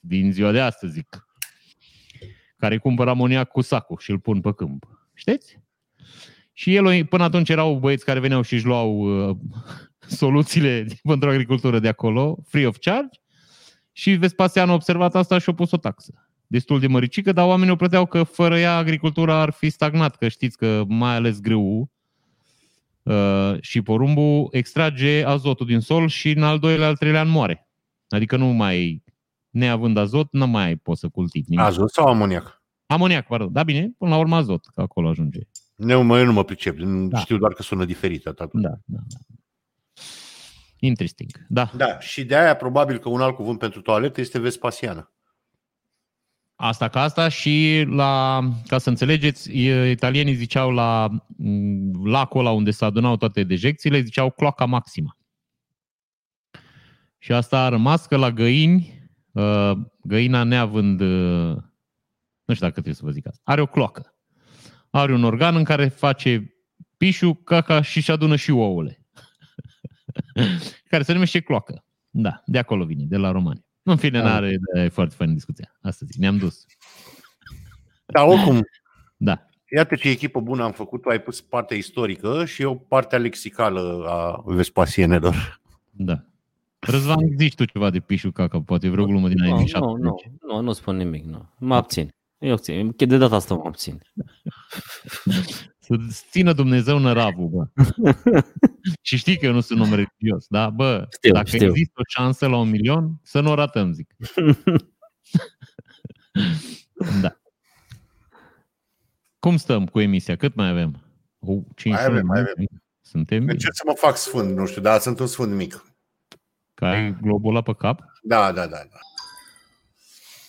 din 0.00 0.32
ziua 0.32 0.52
de 0.52 0.60
astăzi, 0.60 0.92
zic, 0.92 1.28
care 2.60 2.78
cumpără 2.78 3.10
amoniac 3.10 3.50
cu 3.50 3.60
sacul 3.60 3.96
și 4.00 4.10
îl 4.10 4.18
pun 4.18 4.40
pe 4.40 4.52
câmp. 4.52 4.86
Știți? 5.14 5.58
Și 6.52 6.74
el, 6.74 7.04
până 7.04 7.22
atunci 7.22 7.48
erau 7.48 7.74
băieți 7.74 8.04
care 8.04 8.20
veneau 8.20 8.42
și 8.42 8.54
își 8.54 8.64
luau 8.64 8.98
uh, 9.28 9.36
soluțiile 10.20 10.86
pentru 11.02 11.28
agricultură 11.28 11.78
de 11.78 11.88
acolo, 11.88 12.38
free 12.48 12.66
of 12.66 12.76
charge, 12.80 13.20
și 13.92 14.10
Vespasian 14.10 14.70
a 14.70 14.72
observat 14.72 15.14
asta 15.14 15.38
și 15.38 15.50
a 15.50 15.54
pus 15.54 15.70
o 15.70 15.76
taxă. 15.76 16.12
Destul 16.46 16.80
de 16.80 16.86
măricică, 16.86 17.32
dar 17.32 17.46
oamenii 17.46 17.72
o 17.72 17.76
plăteau 17.76 18.06
că 18.06 18.22
fără 18.22 18.58
ea 18.58 18.76
agricultura 18.76 19.40
ar 19.40 19.50
fi 19.50 19.70
stagnat, 19.70 20.16
că 20.16 20.28
știți 20.28 20.56
că 20.56 20.84
mai 20.88 21.14
ales 21.14 21.40
grâu 21.40 21.90
uh, 23.02 23.54
și 23.60 23.82
porumbul 23.82 24.48
extrage 24.50 25.24
azotul 25.24 25.66
din 25.66 25.80
sol 25.80 26.08
și 26.08 26.30
în 26.30 26.42
al 26.42 26.58
doilea, 26.58 26.86
al 26.86 26.96
treilea 26.96 27.20
an 27.20 27.28
moare. 27.28 27.68
Adică 28.08 28.36
nu 28.36 28.46
mai, 28.46 29.02
neavând 29.50 29.96
azot, 29.96 30.32
nu 30.32 30.46
mai 30.46 30.76
poți 30.76 31.00
să 31.00 31.08
cultivi 31.08 31.50
nimic. 31.50 31.64
Azot 31.66 31.90
sau 31.90 32.06
amoniac? 32.06 32.62
Amoniac, 32.86 33.26
pardon. 33.26 33.52
Da, 33.52 33.62
bine, 33.62 33.90
până 33.98 34.10
la 34.10 34.16
urmă 34.16 34.36
azot, 34.36 34.66
că 34.74 34.80
acolo 34.80 35.08
ajunge. 35.08 35.40
Nu, 35.74 36.02
mă, 36.02 36.18
eu 36.18 36.24
nu 36.24 36.32
mă 36.32 36.44
pricep, 36.44 36.78
Da. 37.08 37.18
știu 37.18 37.38
doar 37.38 37.52
că 37.52 37.62
sună 37.62 37.84
diferit 37.84 38.26
atât. 38.26 38.50
Da, 38.52 38.68
da, 38.68 38.76
da. 38.84 38.98
Interesting. 40.78 41.30
Da. 41.48 41.70
Da, 41.76 41.98
și 41.98 42.24
de 42.24 42.36
aia 42.36 42.54
probabil 42.56 42.98
că 42.98 43.08
un 43.08 43.20
alt 43.20 43.34
cuvânt 43.34 43.58
pentru 43.58 43.80
toaletă 43.80 44.20
este 44.20 44.38
Vespasiană. 44.38 45.12
Asta 46.54 46.88
ca 46.88 47.02
asta 47.02 47.28
și 47.28 47.84
la, 47.88 48.40
ca 48.66 48.78
să 48.78 48.88
înțelegeți, 48.88 49.50
e- 49.56 49.90
italienii 49.90 50.34
ziceau 50.34 50.70
la 50.70 51.08
m, 51.36 52.06
lacul 52.06 52.40
ăla 52.40 52.50
unde 52.50 52.70
se 52.70 52.84
adunau 52.84 53.16
toate 53.16 53.44
dejecțiile, 53.44 54.00
ziceau 54.00 54.30
cloaca 54.30 54.64
maximă. 54.64 55.16
Și 57.18 57.32
asta 57.32 57.64
a 57.64 57.68
rămas 57.68 58.06
că 58.06 58.16
la 58.16 58.30
găini, 58.30 58.76
uh, 58.94 58.99
găina 60.02 60.42
neavând, 60.42 61.00
uh, 61.00 61.56
nu 62.44 62.54
știu 62.54 62.66
dacă 62.66 62.72
trebuie 62.72 62.94
să 62.94 63.04
vă 63.04 63.10
zic 63.10 63.26
asta, 63.26 63.40
are 63.44 63.60
o 63.60 63.66
cloacă. 63.66 64.14
Are 64.90 65.12
un 65.14 65.24
organ 65.24 65.56
în 65.56 65.64
care 65.64 65.88
face 65.88 66.54
pișu, 66.96 67.34
caca 67.34 67.82
și 67.82 68.00
și 68.00 68.10
adună 68.10 68.36
și 68.36 68.50
ouăle. 68.50 69.06
care 70.90 71.02
se 71.02 71.12
numește 71.12 71.40
cloacă. 71.40 71.84
Da, 72.10 72.42
de 72.46 72.58
acolo 72.58 72.84
vine, 72.84 73.04
de 73.04 73.16
la 73.16 73.30
romani. 73.30 73.64
În 73.82 73.96
fine, 73.96 74.18
Da. 74.18 74.24
n-are, 74.24 74.58
e 74.74 74.88
foarte 74.88 75.14
fain 75.14 75.34
discuția. 75.34 75.78
Asta 75.82 76.06
zic, 76.06 76.20
ne-am 76.20 76.36
dus. 76.36 76.64
Dar 78.06 78.26
oricum, 78.26 78.60
Da. 79.16 79.46
iată 79.76 79.94
ce 79.94 80.08
echipă 80.08 80.40
bună 80.40 80.62
am 80.64 80.72
făcut. 80.72 81.02
Tu 81.02 81.08
ai 81.08 81.20
pus 81.20 81.40
partea 81.40 81.76
istorică 81.76 82.44
și 82.44 82.62
eu 82.62 82.78
partea 82.78 83.18
lexicală 83.18 84.04
a 84.08 84.42
Vespasienelor. 84.46 85.60
Da. 85.90 86.24
Răzvan, 86.80 87.34
zici 87.38 87.54
tu 87.54 87.64
ceva 87.64 87.90
de 87.90 88.00
pișu 88.00 88.30
caca, 88.30 88.62
poate 88.62 88.88
vreo 88.88 89.04
glumă 89.04 89.28
din 89.28 89.36
Nu, 89.36 89.52
anii 89.52 89.60
nu, 89.60 89.66
70. 89.66 90.02
nu, 90.02 90.16
nu, 90.54 90.60
nu 90.60 90.72
spun 90.72 90.96
nimic, 90.96 91.24
nu. 91.24 91.48
Mă 91.58 91.74
abțin. 91.74 92.14
Eu 92.38 92.52
abțin. 92.52 92.94
De 92.96 93.16
data 93.16 93.34
asta 93.34 93.54
mă 93.54 93.62
abțin. 93.66 94.02
Să 95.78 95.96
țină 96.30 96.52
Dumnezeu 96.52 96.98
năravul, 96.98 97.48
bă. 97.48 97.66
și 99.02 99.16
știi 99.16 99.38
că 99.38 99.46
eu 99.46 99.52
nu 99.52 99.60
sunt 99.60 99.80
om 99.80 99.90
religios, 99.90 100.46
da? 100.48 100.70
Bă, 100.70 101.06
Știu, 101.12 101.32
dacă 101.32 101.46
știu. 101.46 101.68
există 101.68 101.92
o 101.94 102.02
șansă 102.08 102.46
la 102.46 102.56
un 102.56 102.70
milion, 102.70 103.20
să 103.22 103.40
nu 103.40 103.50
o 103.50 103.54
ratăm, 103.54 103.92
zic. 103.92 104.14
da. 107.22 107.36
Cum 109.38 109.56
stăm 109.56 109.86
cu 109.86 110.00
emisia? 110.00 110.36
Cât 110.36 110.54
mai 110.54 110.68
avem? 110.68 111.02
O, 111.38 111.52
5 111.76 111.94
Mai 111.94 112.04
avem, 112.04 112.26
mai 112.26 112.40
avem. 112.40 112.54
Suntem 113.00 113.38
bine. 113.38 113.52
Încerc 113.52 113.74
să 113.74 113.82
mă 113.86 113.94
fac 113.96 114.16
sfânt, 114.16 114.56
nu 114.56 114.66
știu, 114.66 114.82
dar 114.82 115.00
sunt 115.00 115.18
un 115.18 115.26
sfânt 115.26 115.54
mic. 115.54 115.84
Că 116.80 116.86
ai 116.86 117.16
globul 117.22 117.50
ăla 117.50 117.62
pe 117.62 117.74
cap? 117.74 118.00
Da, 118.22 118.52
da, 118.52 118.66
da. 118.66 118.76
da. 118.76 118.98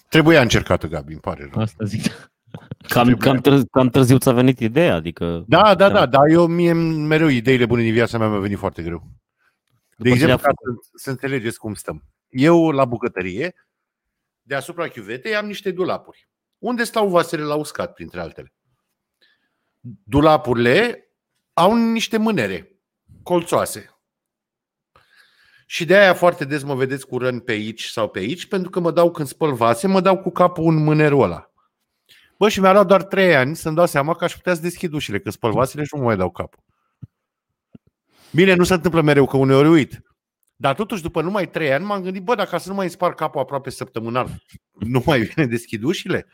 Trebuia 0.10 0.42
încercată, 0.42 0.88
Gabi, 0.88 1.12
îmi 1.12 1.22
pare 1.22 1.50
rău. 1.52 1.62
Asta 1.62 1.84
zic. 1.84 2.32
Cam, 2.88 3.16
cam, 3.16 3.38
târziu, 3.38 3.68
cam 3.72 3.90
târziu 3.90 4.18
ți-a 4.18 4.32
venit 4.32 4.60
ideea, 4.60 4.96
adică... 4.96 5.44
Da, 5.48 5.76
da, 5.76 5.90
da, 5.90 6.06
dar 6.06 6.28
eu 6.28 6.48
mie 6.48 6.74
mereu 6.74 7.28
ideile 7.28 7.66
bune 7.66 7.82
din 7.82 7.94
viața 7.94 8.18
mea 8.18 8.28
mi-au 8.28 8.42
venit 8.42 8.58
foarte 8.58 8.82
greu. 8.84 8.98
De 8.98 10.10
După 10.10 10.10
ce 10.10 10.14
exemplu, 10.14 10.36
le-a 10.36 10.38
ca 10.38 10.52
să, 10.82 10.90
să 10.94 11.10
înțelegeți 11.10 11.58
cum 11.58 11.74
stăm. 11.74 12.04
Eu, 12.30 12.70
la 12.70 12.86
bucătărie, 12.86 13.54
deasupra 14.42 14.88
chiuvetei, 14.88 15.36
am 15.36 15.46
niște 15.46 15.72
dulapuri. 15.72 16.30
Unde 16.58 16.84
stau 16.84 17.10
vasele 17.10 17.44
la 17.44 17.56
uscat, 17.56 17.94
printre 17.94 18.20
altele? 18.20 18.54
Dulapurile 20.04 21.06
au 21.54 21.76
niște 21.76 22.18
mânere 22.18 22.82
colțoase. 23.24 24.01
Și 25.72 25.86
de 25.86 25.98
aia 25.98 26.14
foarte 26.14 26.46
des 26.46 26.64
mă 26.64 26.76
vedeți 26.76 27.08
cu 27.08 27.18
răni 27.18 27.42
pe 27.42 27.52
aici 27.52 27.86
sau 27.86 28.10
pe 28.10 28.20
aici, 28.20 28.46
pentru 28.46 28.70
că 28.70 28.80
mă 28.80 28.92
dau 28.92 29.12
când 29.12 29.28
spăl 29.28 29.54
vase, 29.54 29.88
mă 29.88 30.02
dau 30.02 30.18
cu 30.18 30.32
capul 30.32 30.68
în 30.68 30.84
mânerul 30.84 31.24
ăla. 31.24 31.52
Bă, 32.38 32.50
și 32.50 32.60
mi-a 32.60 32.72
luat 32.72 32.88
doar 32.88 33.04
trei 33.04 33.36
ani 33.36 33.56
să-mi 33.56 33.76
dau 33.76 33.86
seama 33.86 34.14
că 34.14 34.24
aș 34.24 34.34
putea 34.34 34.54
să 34.54 34.62
deschid 34.62 34.94
ușile, 34.94 35.20
că 35.20 35.30
spăl 35.30 35.52
vasele 35.52 35.84
și 35.84 35.90
nu 35.94 36.00
mă 36.00 36.06
mai 36.06 36.18
dau 36.18 36.30
capul. 36.30 36.64
Bine, 38.32 38.54
nu 38.54 38.64
se 38.64 38.74
întâmplă 38.74 39.02
mereu, 39.02 39.26
că 39.26 39.38
uneori 39.38 39.68
uit. 39.68 40.02
Dar 40.56 40.76
totuși, 40.76 41.02
după 41.02 41.22
numai 41.22 41.50
trei 41.50 41.74
ani, 41.74 41.86
m-am 41.86 42.02
gândit, 42.02 42.24
bă, 42.24 42.36
dacă 42.36 42.58
să 42.58 42.70
nu 42.70 42.76
mai 42.76 42.84
îmi 42.84 42.94
spar 42.94 43.14
capul 43.14 43.42
aproape 43.42 43.70
săptămânal, 43.70 44.30
nu 44.72 45.04
mai 45.06 45.20
bine 45.20 45.48
deschid 45.48 45.84
ușile? 45.84 46.28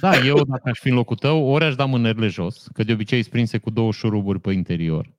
Da, 0.00 0.16
eu 0.16 0.34
dacă 0.34 0.68
aș 0.68 0.78
fi 0.78 0.88
în 0.88 0.94
locul 0.94 1.16
tău, 1.16 1.44
ori 1.46 1.64
aș 1.64 1.74
da 1.74 1.84
mânerile 1.84 2.26
jos, 2.26 2.66
că 2.72 2.84
de 2.84 2.92
obicei 2.92 3.20
sunt 3.20 3.32
prinse 3.32 3.58
cu 3.58 3.70
două 3.70 3.92
șuruburi 3.92 4.40
pe 4.40 4.52
interior 4.52 5.15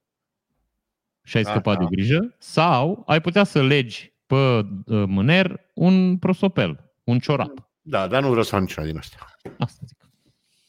și 1.28 1.38
ai 1.38 1.42
Așa. 1.44 1.52
scăpat 1.52 1.78
de 1.80 1.86
grijă, 1.90 2.36
sau 2.38 3.04
ai 3.08 3.22
putea 3.22 3.44
să 3.44 3.64
legi 3.64 4.14
pe 4.26 4.36
uh, 4.36 4.64
mâner 5.08 5.60
un 5.74 6.18
prosopel, 6.18 6.92
un 7.04 7.20
ciorap. 7.20 7.70
Da, 7.82 8.08
dar 8.08 8.22
nu 8.22 8.28
vreau 8.28 8.44
să 8.44 8.56
am 8.56 8.62
niciuna 8.62 8.86
din 8.86 8.98
astea. 8.98 9.20
Asta 9.58 9.80
zic. 9.86 9.98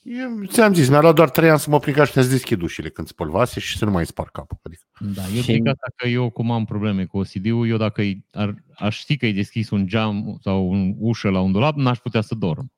Eu 0.03 0.45
ți-am 0.47 0.75
zis, 0.75 0.89
mi-a 0.89 1.01
luat 1.01 1.15
doar 1.15 1.31
trei 1.31 1.51
ani 1.51 1.59
să 1.59 1.71
mă 1.71 1.79
prind 1.79 1.97
că 1.97 2.03
aș 2.03 2.09
putea 2.09 2.23
să 2.23 2.29
deschid 2.29 2.63
ușile 2.63 2.89
când 2.89 3.09
spăl 3.09 3.29
vase 3.31 3.61
și 3.61 3.77
să 3.77 3.85
nu 3.85 3.91
mai 3.91 3.99
îmi 3.99 4.07
spar 4.07 4.29
capul. 4.33 4.59
Adică, 4.63 4.83
Da, 5.15 5.23
eu 5.23 5.43
Și- 5.43 5.53
zic 5.53 5.67
asta 5.67 5.87
că 5.97 6.09
eu 6.09 6.31
cum 6.31 6.51
am 6.51 6.65
probleme 6.65 7.05
cu 7.05 7.19
OCD-ul, 7.19 7.69
eu 7.69 7.77
dacă 7.77 8.01
îi- 8.01 8.25
ar, 8.33 8.55
aș 8.77 8.99
ști 8.99 9.17
că 9.17 9.27
e 9.27 9.33
deschis 9.33 9.71
un 9.71 9.87
geam 9.87 10.39
sau 10.43 10.69
un 10.71 10.95
ușă 10.99 11.29
la 11.31 11.41
un 11.41 11.53
dulap, 11.53 11.75
n-aș 11.77 11.99
putea 11.99 12.21
să 12.21 12.35
dorm. 12.35 12.73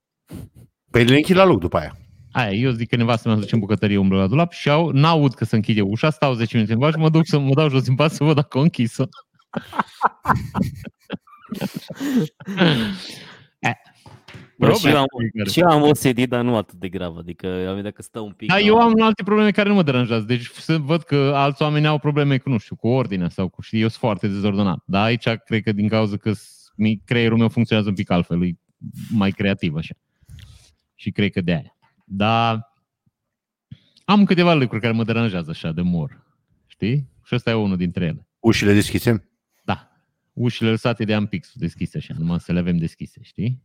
pe 0.90 1.02
le 1.02 1.16
închid 1.16 1.36
la 1.36 1.44
loc 1.44 1.60
după 1.60 1.76
aia. 1.76 1.96
Aia, 2.32 2.50
eu 2.50 2.70
zic 2.70 2.88
că 2.88 2.96
nevastă 2.96 3.28
mea 3.28 3.36
se 3.36 3.42
duce 3.42 3.54
în 3.54 3.60
bucătărie, 3.60 3.96
umblă 3.96 4.18
la 4.18 4.26
dulap 4.26 4.52
și 4.52 4.70
au, 4.70 4.90
n-aud 4.90 5.34
că 5.34 5.44
se 5.44 5.56
închide 5.56 5.80
ușa, 5.80 6.10
stau 6.10 6.32
10 6.34 6.54
minute 6.56 6.72
în 6.72 6.78
baș 6.78 6.92
și 6.92 6.98
mă 6.98 7.08
duc 7.08 7.26
să 7.26 7.38
mă 7.38 7.54
dau 7.54 7.68
jos 7.68 7.82
din 7.84 7.94
pat 7.94 8.12
să 8.12 8.24
văd 8.24 8.34
dacă 8.34 8.58
o 8.58 8.60
închisă. 8.60 9.08
Eh, 13.58 13.72
Bă, 14.58 14.72
și, 14.72 14.86
eu 14.86 14.96
am, 14.96 15.04
fiecare. 15.18 15.50
și 15.50 15.60
eu 15.60 15.66
am 15.68 15.82
OCD, 15.82 16.24
dar 16.28 16.42
nu 16.44 16.56
atât 16.56 16.78
de 16.78 16.88
grav. 16.88 17.16
Adică 17.16 17.68
am 17.68 17.82
dacă 17.82 18.02
stă 18.02 18.20
un 18.20 18.32
pic... 18.32 18.48
Da, 18.48 18.54
la- 18.54 18.60
eu 18.60 18.76
am 18.78 19.00
alte 19.02 19.22
probleme 19.22 19.50
care 19.50 19.68
nu 19.68 19.74
mă 19.74 19.82
deranjează. 19.82 20.24
Deci 20.24 20.46
să 20.46 20.76
văd 20.78 21.02
că 21.02 21.32
alți 21.34 21.62
oameni 21.62 21.86
au 21.86 21.98
probleme 21.98 22.38
cu, 22.38 22.48
nu 22.48 22.58
știu, 22.58 22.76
cu 22.76 22.88
ordinea 22.88 23.28
sau 23.28 23.48
cu, 23.48 23.62
știi, 23.62 23.80
eu 23.80 23.88
sunt 23.88 24.00
foarte 24.00 24.28
dezordonat. 24.28 24.82
Dar 24.86 25.04
aici 25.04 25.28
cred 25.28 25.62
că 25.62 25.72
din 25.72 25.88
cauza 25.88 26.16
că 26.16 26.32
s- 26.32 26.72
mi- 26.76 27.02
creierul 27.04 27.38
meu 27.38 27.48
funcționează 27.48 27.88
un 27.90 27.96
pic 27.96 28.10
altfel, 28.10 28.44
e 28.44 28.50
mai 29.10 29.30
creativ 29.30 29.74
așa. 29.74 29.94
Și 30.94 31.10
cred 31.10 31.30
că 31.30 31.40
de 31.40 31.52
aia. 31.52 31.74
Dar 32.12 32.72
am 34.04 34.24
câteva 34.24 34.54
lucruri 34.54 34.80
care 34.80 34.92
mă 34.92 35.04
deranjează 35.04 35.50
așa 35.50 35.72
de 35.72 35.80
mor. 35.82 36.26
Știi? 36.66 37.10
Și 37.24 37.34
ăsta 37.34 37.50
e 37.50 37.54
unul 37.54 37.76
dintre 37.76 38.04
ele. 38.04 38.28
Ușile 38.38 38.72
deschise? 38.72 39.30
Da. 39.64 39.90
Ușile 40.32 40.70
lăsate 40.70 41.04
de 41.04 41.14
Ampix 41.14 41.52
deschise 41.54 41.98
așa, 41.98 42.14
numai 42.18 42.40
să 42.40 42.52
le 42.52 42.58
avem 42.58 42.76
deschise, 42.76 43.20
știi? 43.22 43.62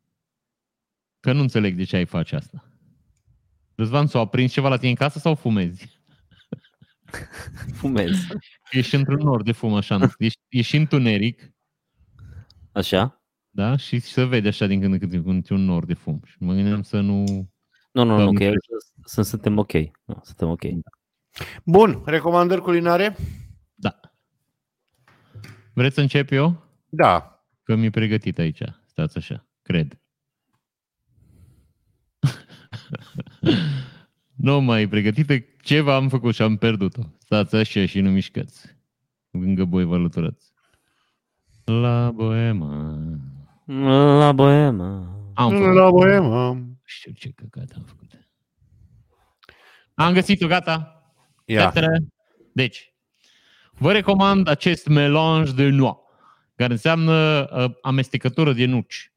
Că 1.19 1.33
nu 1.33 1.41
înțeleg 1.41 1.75
de 1.75 1.83
ce 1.83 1.95
ai 1.95 2.05
face 2.05 2.35
asta. 2.35 2.69
Răzvan, 3.75 4.07
s-a 4.07 4.19
aprins 4.19 4.51
ceva 4.51 4.69
la 4.69 4.77
tine 4.77 4.89
în 4.89 4.95
casă 4.95 5.19
sau 5.19 5.35
fumezi? 5.35 5.99
Fumez. 7.73 8.27
Ești 8.71 8.95
într-un 8.95 9.19
nor 9.23 9.43
de 9.43 9.51
fum 9.51 9.73
așa, 9.73 10.09
ești, 10.17 10.39
ești 10.47 10.75
întuneric, 10.75 11.53
Așa? 12.71 13.23
da? 13.49 13.75
Și 13.75 13.99
se 13.99 14.25
vede 14.25 14.47
așa 14.47 14.65
din 14.65 14.79
când 14.79 14.93
în 14.93 14.99
când 14.99 15.25
într-un 15.25 15.61
nor 15.61 15.85
de 15.85 15.93
fum. 15.93 16.21
Și 16.25 16.35
mă 16.39 16.53
gândeam 16.53 16.81
să 16.81 16.99
nu... 16.99 17.49
Nu, 17.95 18.03
nu, 18.03 18.17
Da, 18.17 18.23
nu, 18.23 18.31
că 18.31 18.43
nu 18.43 18.49
eu, 18.49 18.53
sunt, 19.03 19.25
suntem 19.25 19.57
ok. 19.57 19.73
Nu, 20.03 20.19
suntem 20.23 20.49
ok. 20.49 20.61
Bun, 21.63 22.01
recomandări 22.05 22.61
culinare? 22.61 23.15
Da. 23.75 23.99
Vreți 25.73 25.95
să 25.95 26.01
încep 26.01 26.31
eu? 26.31 26.63
Da. 26.89 27.43
Că 27.63 27.75
mi-e 27.75 27.89
pregătit 27.89 28.37
aici. 28.37 28.61
Stați 28.85 29.17
așa, 29.17 29.47
cred. 29.61 29.99
nu 34.47 34.61
mai 34.61 34.81
e 34.81 34.87
pregătită. 34.87 35.33
Ceva 35.61 35.95
am 35.95 36.09
făcut 36.09 36.33
și 36.33 36.41
am 36.41 36.57
pierdut-o. 36.57 37.01
Stați 37.17 37.55
așa 37.55 37.85
și 37.85 38.01
nu 38.01 38.09
mișcați. 38.09 38.77
Lângă 39.31 39.63
voi 39.63 39.83
vă 39.83 39.95
alăturați. 39.95 40.51
La 41.65 42.11
boema. 42.11 42.99
La 44.17 44.31
boema. 44.31 45.17
Am 45.33 45.51
făcut. 45.51 45.73
La 45.73 45.89
boemă. 45.89 46.74
Nu 46.85 46.91
știu 46.91 47.11
ce 47.11 47.29
căcat 47.29 47.71
am 47.75 47.83
făcut. 47.83 48.29
Am 49.93 50.13
găsit-o, 50.13 50.47
gata. 50.47 51.03
Ia. 51.45 51.63
Ta-ta-da. 51.63 51.87
Deci, 52.53 52.93
vă 53.71 53.91
recomand 53.91 54.47
acest 54.47 54.87
melange 54.87 55.51
de 55.51 55.67
noix, 55.67 55.99
care 56.55 56.71
înseamnă 56.71 57.47
uh, 57.51 57.71
amestecătură 57.81 58.53
de 58.53 58.65
nuci. 58.65 59.11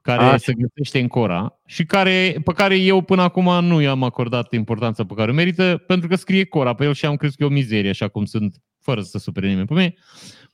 care 0.00 0.22
Așa. 0.22 0.36
se 0.36 0.52
găsește 0.52 0.98
în 1.00 1.08
Cora 1.08 1.60
și 1.66 1.84
care, 1.84 2.40
pe 2.44 2.52
care 2.52 2.76
eu 2.76 3.02
până 3.02 3.22
acum 3.22 3.64
nu 3.64 3.80
i-am 3.80 4.02
acordat 4.02 4.52
importanța 4.52 5.04
pe 5.04 5.14
care 5.14 5.30
o 5.30 5.34
merită, 5.34 5.84
pentru 5.86 6.08
că 6.08 6.16
scrie 6.16 6.44
Cora 6.44 6.74
pe 6.74 6.84
el 6.84 6.94
și 6.94 7.06
am 7.06 7.16
crezut 7.16 7.36
că 7.36 7.42
e 7.42 7.46
o 7.46 7.50
mizerie, 7.50 7.90
așa 7.90 8.08
cum 8.08 8.24
sunt, 8.24 8.62
fără 8.80 9.00
să 9.00 9.18
supere 9.18 9.48
nimeni 9.48 9.66
pe 9.66 9.74
mine, 9.74 9.94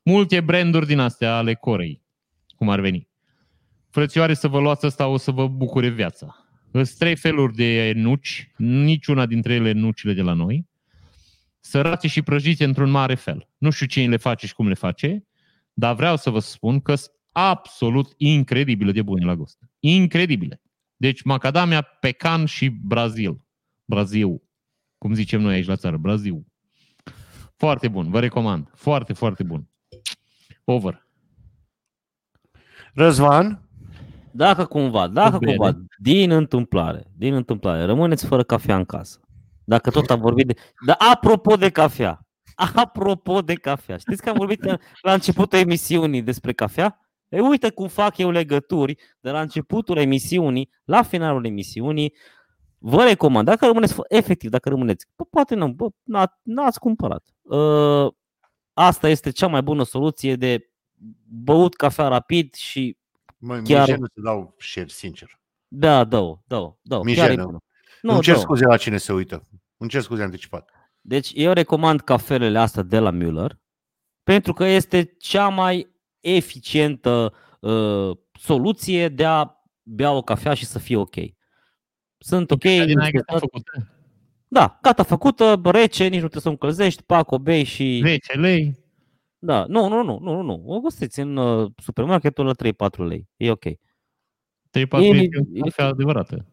multe 0.03 0.41
branduri 0.41 0.87
din 0.87 0.99
astea 0.99 1.37
ale 1.37 1.55
Corei, 1.55 2.03
cum 2.57 2.69
ar 2.69 2.81
veni. 2.81 3.09
Frățioare, 3.93 4.35
să 4.35 4.49
vă 4.49 4.61
luați 4.61 4.85
asta, 4.85 5.07
o 5.07 5.17
să 5.17 5.31
vă 5.31 5.49
bucure 5.49 5.89
viața. 5.89 6.47
Sunt 6.71 6.95
trei 6.99 7.17
feluri 7.17 7.55
de 7.55 7.93
nuci, 7.95 8.51
niciuna 8.57 9.27
dintre 9.27 9.55
ele 9.55 9.73
nucile 9.73 10.13
de 10.13 10.23
la 10.23 10.33
noi, 10.33 10.69
sărace 11.61 12.09
și 12.09 12.23
prăjiți 12.23 12.63
într-un 12.63 12.91
mare 12.91 13.15
fel. 13.15 13.49
Nu 13.59 13.71
știu 13.71 13.87
cine 13.87 14.09
le 14.09 14.17
face 14.17 14.47
și 14.47 14.55
cum 14.55 14.69
le 14.69 14.75
face, 14.75 15.27
dar 15.73 15.95
vreau 15.95 16.17
să 16.17 16.31
vă 16.31 16.39
spun 16.39 16.81
că 16.81 16.95
sunt 16.95 17.15
absolut 17.33 18.13
incredibile 18.17 18.93
de 18.93 19.03
bune 19.03 19.25
la 19.25 19.35
gust. 19.35 19.59
Incredibile. 19.79 20.63
Deci 20.97 21.23
macadamia, 21.23 21.83
pecan 21.83 22.45
și 22.45 22.69
Brazil. 22.69 23.45
Brazil. 23.85 24.43
Cum 24.99 25.15
zicem 25.15 25.41
noi 25.41 25.55
aici 25.55 25.67
la 25.67 25.77
țară. 25.77 25.97
Brazil. 25.97 26.47
Foarte 27.57 27.89
bun. 27.89 28.11
Vă 28.11 28.21
recomand. 28.21 28.71
Foarte, 28.75 29.13
foarte 29.13 29.43
bun. 29.43 29.69
Over. 30.65 31.07
Răzvan, 32.95 33.67
Dacă 34.33 34.65
cumva, 34.65 35.09
dacă 35.09 35.39
bere. 35.39 35.57
cumva, 35.57 35.79
din 35.99 36.31
întâmplare, 36.31 37.07
din 37.17 37.35
întâmplare, 37.35 37.85
rămâneți 37.85 38.27
fără 38.27 38.43
cafea 38.43 38.77
în 38.77 38.85
casă. 38.85 39.21
Dacă 39.65 39.91
tot 39.91 40.11
am 40.11 40.21
vorbit 40.21 40.47
de... 40.47 40.55
Dar 40.87 40.97
apropo 41.13 41.57
de 41.57 41.71
cafea, 41.71 42.27
apropo 42.75 43.41
de 43.41 43.55
cafea, 43.55 43.97
știți 43.97 44.23
că 44.23 44.29
am 44.29 44.37
vorbit 44.37 44.65
la 45.03 45.13
începutul 45.13 45.59
emisiunii 45.59 46.23
despre 46.23 46.53
cafea? 46.53 46.97
E, 47.29 47.41
uite 47.41 47.71
cum 47.71 47.89
fac 47.89 48.19
eu 48.19 48.31
legături 48.31 48.97
de 49.21 49.31
la 49.31 49.41
începutul 49.41 49.97
emisiunii 49.97 50.71
la 50.85 51.03
finalul 51.03 51.47
emisiunii. 51.47 52.15
Vă 52.79 53.03
recomand, 53.03 53.47
dacă 53.47 53.67
rămâneți, 53.67 53.95
fă- 53.95 54.09
efectiv, 54.09 54.51
dacă 54.51 54.69
rămâneți, 54.69 55.07
bă, 55.17 55.25
poate 55.31 55.55
nu, 55.55 55.69
bă, 55.69 55.89
n-a, 56.03 56.39
n-ați 56.43 56.79
cumpărat. 56.79 57.25
Uh, 57.43 58.13
asta 58.73 59.09
este 59.09 59.31
cea 59.31 59.47
mai 59.47 59.63
bună 59.63 59.85
soluție 59.85 60.37
de 60.37 60.71
băut 61.29 61.75
cafea 61.75 62.09
rapid 62.09 62.55
și 62.55 62.97
mă, 63.43 63.61
Chiar- 63.63 63.87
Chiar... 63.87 63.99
nu 63.99 64.07
să 64.07 64.21
dau 64.25 64.55
share, 64.59 64.89
sincer. 64.89 65.41
da, 65.69 66.05
dă-o, 66.05 66.39
dă-o, 66.47 66.77
dă-o. 66.83 67.01
Chiar 67.01 67.17
e 67.17 67.29
Mijenă. 67.29 67.45
bună. 67.45 67.59
Nu, 68.03 68.09
Nu, 68.09 68.13
Îmi 68.15 68.23
cer 68.23 68.35
dă-o. 68.35 68.43
scuze 68.43 68.65
la 68.65 68.77
cine 68.77 68.97
se 68.97 69.13
uită. 69.13 69.49
Îmi 69.77 69.91
cer 69.91 70.01
scuze 70.01 70.23
anticipat. 70.23 70.71
Deci 71.01 71.31
eu 71.35 71.53
recomand 71.53 72.01
cafelele 72.01 72.59
astea 72.59 72.83
de 72.83 72.99
la 72.99 73.11
Müller 73.13 73.51
pentru 74.23 74.53
că 74.53 74.65
este 74.65 75.15
cea 75.19 75.49
mai 75.49 75.91
eficientă 76.21 77.35
uh, 77.61 78.17
soluție 78.41 79.09
de 79.09 79.25
a 79.25 79.51
bea 79.83 80.13
o 80.13 80.23
cafea 80.23 80.55
și 80.55 80.65
să 80.65 80.79
fie 80.79 80.97
ok. 80.97 81.15
Sunt 82.19 82.51
ok. 82.51 82.61
Din 82.61 82.71
aia 82.71 82.85
niște- 82.85 83.11
gata 83.27 83.39
făcută. 83.39 83.71
Da, 84.49 84.79
gata 84.83 85.03
făcută, 85.03 85.61
rece, 85.65 86.03
nici 86.05 86.13
nu 86.21 86.29
trebuie 86.29 86.41
să 86.43 86.49
o 86.49 86.51
încălzești, 86.51 87.03
pac, 87.03 87.31
o 87.31 87.39
bei 87.39 87.65
și... 87.65 88.01
10 88.05 88.33
lei. 88.39 88.82
Da, 89.45 89.65
nu, 89.69 89.89
nu, 89.89 90.03
nu, 90.03 90.19
nu, 90.19 90.35
nu, 90.35 90.43
nu. 90.43 90.63
O 90.67 90.81
găsiți 90.81 91.21
în 91.21 91.37
uh, 91.37 91.71
supermarketul 91.77 92.45
la 92.47 92.53
3-4 92.55 92.97
lei. 92.97 93.29
E 93.37 93.51
ok. 93.51 93.65
3-4 93.65 93.71
E- 94.71 95.13
lei 95.13 95.25
e- 95.25 95.29
de 95.47 95.61
cafea 95.61 95.87
adevărată. 95.87 96.47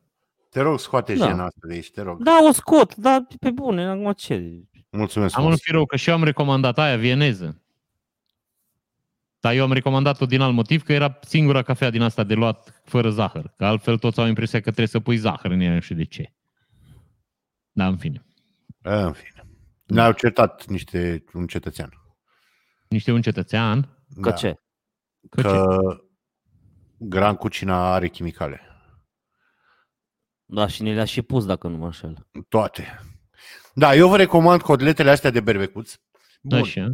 Te 0.49 0.61
rog, 0.61 0.79
scoate 0.79 1.13
Da. 1.15 1.25
jena 1.27 1.43
asta 1.45 1.59
de 1.67 1.73
aici, 1.73 1.91
te 1.91 2.01
rog. 2.01 2.23
Da, 2.23 2.37
o 2.49 2.51
scot, 2.51 2.95
dar 2.95 3.27
pe 3.39 3.51
bune, 3.51 3.85
acum 3.85 4.11
ce? 4.11 4.63
Mulțumesc 4.89 5.37
Am 5.37 5.41
un 5.43 5.47
frumos. 5.49 5.61
firou, 5.61 5.85
că 5.85 5.95
și 5.95 6.09
eu 6.09 6.15
am 6.15 6.23
recomandat 6.23 6.77
aia 6.77 6.97
vieneză. 6.97 7.61
Dar 9.39 9.53
eu 9.53 9.63
am 9.63 9.71
recomandat-o 9.73 10.25
din 10.25 10.41
alt 10.41 10.53
motiv, 10.53 10.83
că 10.83 10.93
era 10.93 11.19
singura 11.21 11.61
cafea 11.61 11.89
din 11.89 12.01
asta 12.01 12.23
de 12.23 12.33
luat 12.33 12.81
fără 12.83 13.09
zahăr. 13.09 13.53
Că 13.57 13.65
altfel 13.65 13.97
toți 13.97 14.19
au 14.19 14.27
impresia 14.27 14.59
că 14.59 14.63
trebuie 14.65 14.87
să 14.87 14.99
pui 14.99 15.17
zahăr 15.17 15.51
în 15.51 15.59
ea, 15.59 15.73
nu 15.73 15.79
știu 15.79 15.95
de 15.95 16.03
ce. 16.05 16.33
Da, 17.71 17.87
în 17.87 17.97
fine. 17.97 18.25
În 18.81 19.11
fine. 19.13 19.43
Ne-au 19.85 20.11
certat 20.11 20.65
niște, 20.67 21.23
un 21.33 21.47
cetățean. 21.47 21.89
Niște 22.89 23.11
un 23.11 23.21
cetățean. 23.21 23.81
Că 24.21 24.29
Da. 24.29 24.31
ce? 24.31 24.53
Că 25.29 25.41
ce? 25.41 25.47
Că 25.47 25.77
Gran 26.97 27.35
Cucina 27.35 27.93
are 27.93 28.07
chimicale. 28.07 28.61
Da, 30.45 30.67
și 30.67 30.83
ne 30.83 30.93
le-a 30.93 31.05
și 31.05 31.21
pus, 31.21 31.45
dacă 31.45 31.67
nu 31.67 31.77
mă 31.77 31.85
înșel. 31.85 32.27
Toate. 32.47 32.99
Da, 33.73 33.95
eu 33.95 34.09
vă 34.09 34.17
recomand 34.17 34.61
cotletele 34.61 35.09
astea 35.09 35.29
de 35.29 35.39
berbecuț. 35.39 35.95
Bun. 36.41 36.59
Așa. 36.59 36.91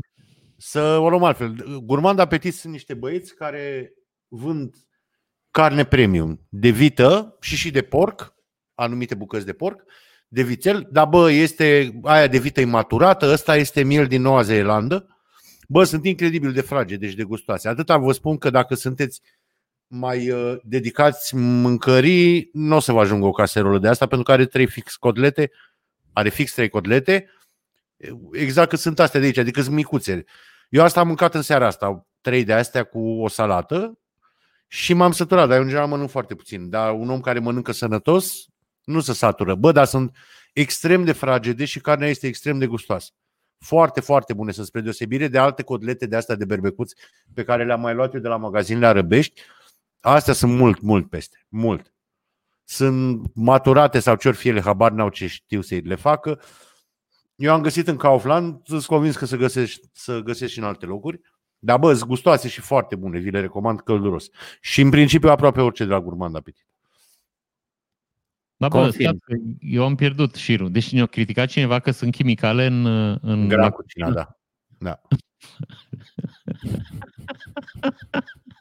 Să 0.57 0.97
o 0.97 1.09
luăm 1.09 1.23
altfel. 1.23 1.79
Gurmand 1.79 2.19
Apetit 2.19 2.53
sunt 2.53 2.73
niște 2.73 2.93
băieți 2.93 3.35
care 3.35 3.93
vând 4.27 4.75
carne 5.51 5.85
premium 5.85 6.47
de 6.49 6.69
vită 6.69 7.37
și 7.41 7.55
și 7.55 7.71
de 7.71 7.81
porc, 7.81 8.35
anumite 8.73 9.15
bucăți 9.15 9.45
de 9.45 9.53
porc, 9.53 9.83
de 10.27 10.43
vițel, 10.43 10.87
dar 10.91 11.07
bă, 11.07 11.31
este 11.31 11.99
aia 12.03 12.27
de 12.27 12.37
vită 12.37 12.61
imaturată, 12.61 13.31
ăsta 13.31 13.55
este 13.55 13.83
miel 13.83 14.07
din 14.07 14.21
Noua 14.21 14.41
Zeelandă. 14.41 15.14
Bă, 15.67 15.83
sunt 15.83 16.05
incredibil 16.05 16.51
de 16.51 16.61
frage, 16.61 16.95
deci 16.95 17.13
de 17.13 17.23
gustoase. 17.23 17.67
Atâta 17.67 17.97
vă 17.97 18.11
spun 18.11 18.37
că 18.37 18.49
dacă 18.49 18.75
sunteți 18.75 19.21
mai 19.87 20.29
uh, 20.29 20.57
dedicați 20.63 21.35
mâncării, 21.35 22.49
nu 22.53 22.75
o 22.75 22.79
să 22.79 22.91
vă 22.91 22.99
ajungă 22.99 23.25
o 23.25 23.31
caserolă 23.31 23.79
de 23.79 23.87
asta, 23.87 24.05
pentru 24.05 24.25
că 24.25 24.31
are 24.31 24.45
trei 24.45 24.67
fix 24.67 24.95
cotlete, 24.95 25.51
are 26.13 26.29
fix 26.29 26.53
trei 26.53 26.69
cotlete, 26.69 27.29
exact 28.31 28.69
cât 28.69 28.79
sunt 28.79 28.99
astea 28.99 29.19
de 29.19 29.25
aici, 29.25 29.37
adică 29.37 29.61
sunt 29.61 29.75
micuțe. 29.75 30.23
Eu 30.69 30.83
asta 30.83 30.99
am 30.99 31.07
mâncat 31.07 31.35
în 31.35 31.41
seara 31.41 31.67
asta, 31.67 32.07
trei 32.21 32.43
de 32.43 32.53
astea 32.53 32.83
cu 32.83 32.99
o 32.99 33.27
salată 33.27 33.99
și 34.67 34.93
m-am 34.93 35.11
săturat, 35.11 35.47
dar 35.47 35.55
eu 35.55 35.61
în 35.61 35.67
general 35.67 35.89
mănânc 35.89 36.09
foarte 36.09 36.35
puțin. 36.35 36.69
Dar 36.69 36.93
un 36.93 37.09
om 37.09 37.19
care 37.19 37.39
mănâncă 37.39 37.71
sănătos 37.71 38.45
nu 38.83 38.99
se 38.99 39.13
satură. 39.13 39.55
Bă, 39.55 39.71
dar 39.71 39.85
sunt 39.85 40.15
extrem 40.53 41.03
de 41.03 41.11
fragede 41.11 41.65
și 41.65 41.79
carnea 41.79 42.07
este 42.07 42.27
extrem 42.27 42.57
de 42.57 42.65
gustoasă. 42.65 43.11
Foarte, 43.65 43.99
foarte 43.99 44.33
bune, 44.33 44.51
sunt 44.51 44.65
spre 44.65 44.81
deosebire 44.81 45.27
de 45.27 45.37
alte 45.37 45.63
cotlete 45.63 46.05
de 46.05 46.15
astea 46.15 46.35
de 46.35 46.45
berbecuți 46.45 46.95
pe 47.33 47.43
care 47.43 47.65
le-am 47.65 47.81
mai 47.81 47.93
luat 47.93 48.13
eu 48.13 48.19
de 48.19 48.27
la 48.27 48.37
magazinele 48.37 48.85
arăbești. 48.85 49.41
Astea 49.99 50.33
sunt 50.33 50.51
mult, 50.51 50.81
mult 50.81 51.09
peste. 51.09 51.45
Mult. 51.49 51.93
Sunt 52.63 53.31
maturate 53.33 53.99
sau 53.99 54.15
ce 54.15 54.27
ori 54.27 54.37
fie 54.37 54.51
ele, 54.51 54.61
habar 54.61 54.91
n-au 54.91 55.09
ce 55.09 55.27
știu 55.27 55.61
să 55.61 55.79
le 55.83 55.95
facă. 55.95 56.41
Eu 57.35 57.53
am 57.53 57.61
găsit 57.61 57.87
în 57.87 57.97
Kaufland, 57.97 58.61
sunt 58.63 58.85
convins 58.85 59.15
că 59.15 59.25
să 59.25 59.35
găsești, 59.35 59.87
să 59.93 60.19
găsești 60.19 60.53
și 60.53 60.59
în 60.59 60.65
alte 60.65 60.85
locuri. 60.85 61.19
Dar 61.59 61.79
bă, 61.79 61.93
sunt 61.93 62.09
gustoase 62.09 62.47
și 62.47 62.61
foarte 62.61 62.95
bune, 62.95 63.19
vi 63.19 63.29
le 63.29 63.39
recomand 63.39 63.81
călduros. 63.81 64.29
Și 64.61 64.81
în 64.81 64.89
principiu 64.89 65.29
aproape 65.29 65.61
orice 65.61 65.83
de 65.83 65.91
la 65.91 66.01
Gurmand 66.01 66.35
Appetit. 66.35 66.65
Da, 68.57 68.67
bă, 68.67 68.79
Confirm. 68.79 69.03
stați, 69.03 69.19
că 69.19 69.35
eu 69.59 69.83
am 69.85 69.95
pierdut 69.95 70.35
șirul. 70.35 70.71
Deci 70.71 70.91
ne-a 70.91 71.05
criticat 71.05 71.49
cineva 71.49 71.79
că 71.79 71.91
sunt 71.91 72.11
chimicale 72.11 72.65
în... 72.65 72.85
în 73.21 73.47
Gran 73.47 73.69
cucina, 73.69 74.11
da. 74.11 74.37
da. 74.77 75.01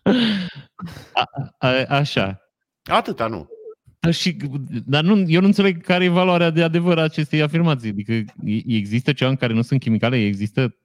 A, 1.58 1.68
așa. 1.88 2.40
Atâta, 2.82 3.26
nu. 3.26 3.48
Dar 4.00 4.12
Și, 4.12 4.36
dar 4.86 5.04
nu, 5.04 5.24
eu 5.26 5.40
nu 5.40 5.46
înțeleg 5.46 5.82
care 5.82 6.04
e 6.04 6.08
valoarea 6.08 6.50
de 6.50 6.62
adevăr 6.62 6.98
a 6.98 7.02
acestei 7.02 7.42
afirmații. 7.42 7.90
Adică 7.90 8.12
e- 8.12 8.24
există 8.66 9.12
ceva 9.12 9.30
în 9.30 9.36
care 9.36 9.52
nu 9.52 9.62
sunt 9.62 9.80
chimicale? 9.80 10.24
Există 10.24 10.76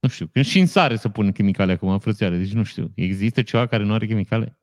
nu 0.00 0.08
știu, 0.08 0.26
când 0.26 0.44
și 0.44 0.58
în 0.58 0.66
sare 0.66 0.96
să 0.96 1.08
pun 1.08 1.32
chimicale 1.32 1.72
acum, 1.72 1.98
frățioare, 1.98 2.36
deci 2.36 2.52
nu 2.52 2.62
știu. 2.62 2.92
Există 2.94 3.42
ceva 3.42 3.66
care 3.66 3.84
nu 3.84 3.94
are 3.94 4.06
chimicale? 4.06 4.57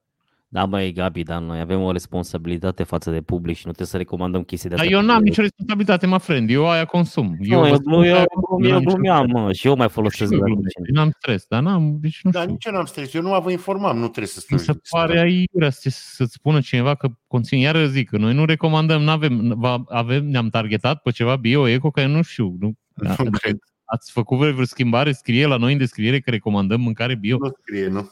Da, 0.47 0.65
băi, 0.65 0.91
Gabi, 0.93 1.23
dar 1.23 1.41
noi 1.41 1.59
avem 1.59 1.81
o 1.81 1.91
responsabilitate 1.91 2.83
față 2.83 3.11
de 3.11 3.21
public 3.21 3.55
și 3.55 3.61
nu 3.65 3.71
trebuie 3.71 3.87
să 3.87 3.97
recomandăm 3.97 4.43
chestii 4.43 4.69
de 4.69 4.75
Dar 4.75 4.83
astea. 4.85 4.99
eu 4.99 5.05
n-am 5.05 5.21
nicio 5.23 5.41
responsabilitate, 5.41 6.05
mă 6.07 6.17
friend. 6.17 6.49
Eu 6.49 6.69
aia 6.69 6.85
consum. 6.85 7.35
Eu, 7.39 7.59
vă 7.59 7.67
eu, 7.67 7.75
spun 7.75 7.93
eu, 7.93 7.99
că 8.01 8.07
eu, 8.07 8.15
n-am 8.15 8.63
eu 8.63 8.77
nicio- 8.79 8.91
glumeam, 8.91 9.25
mă, 9.31 9.53
și 9.53 9.67
eu 9.67 9.75
mai 9.75 9.87
Și 9.87 9.93
folosesc 9.93 10.31
eu 10.31 10.37
de 10.37 10.43
la 10.43 10.43
glumesc. 10.45 10.75
cucina. 10.75 10.99
N-am 11.01 11.11
stres, 11.19 11.45
dar 11.49 11.61
n-am, 11.61 11.97
deci 12.01 12.19
nu 12.23 12.31
Dar 12.31 12.41
știu. 12.41 12.53
nici 12.53 12.65
eu 12.65 12.73
n-am 12.73 12.85
stres. 12.85 13.13
Eu 13.13 13.21
nu 13.21 13.41
vă 13.41 13.51
informam, 13.51 13.95
nu 13.97 14.03
trebuie 14.07 14.27
să 14.27 14.43
Mi 14.49 14.59
stăm. 14.59 14.73
se 14.73 14.81
pare 14.89 15.19
aiurea 15.19 15.69
să, 15.69 15.89
să-ți 15.91 16.33
spună 16.33 16.59
cineva 16.61 16.95
că 16.95 17.07
conține, 17.27 17.59
iar 17.61 17.85
zic 17.85 18.09
că 18.09 18.17
noi 18.17 18.33
nu 18.33 18.45
recomandăm, 18.45 19.01
n-avem, 19.01 19.53
va- 19.57 19.83
avem, 19.87 20.25
ne-am 20.27 20.49
targetat 20.49 21.01
pe 21.01 21.11
ceva 21.11 21.35
bio-eco, 21.35 21.91
că 21.91 21.99
eu 22.01 22.07
nu 22.07 22.21
știu. 22.21 22.55
Nu, 22.59 22.73
Nu 23.23 23.29
cred. 23.29 23.57
ați 23.85 24.11
făcut 24.11 24.37
vreo 24.37 24.51
vreo 24.51 24.65
schimbare? 24.65 25.11
Scrie 25.11 25.45
la 25.45 25.57
noi 25.57 25.71
în 25.71 25.77
descriere 25.77 26.19
că 26.19 26.29
recomandăm 26.29 26.81
mâncare 26.81 27.15
bio. 27.15 27.37
Nu 27.39 27.49
scrie, 27.61 27.87
nu. 27.87 28.09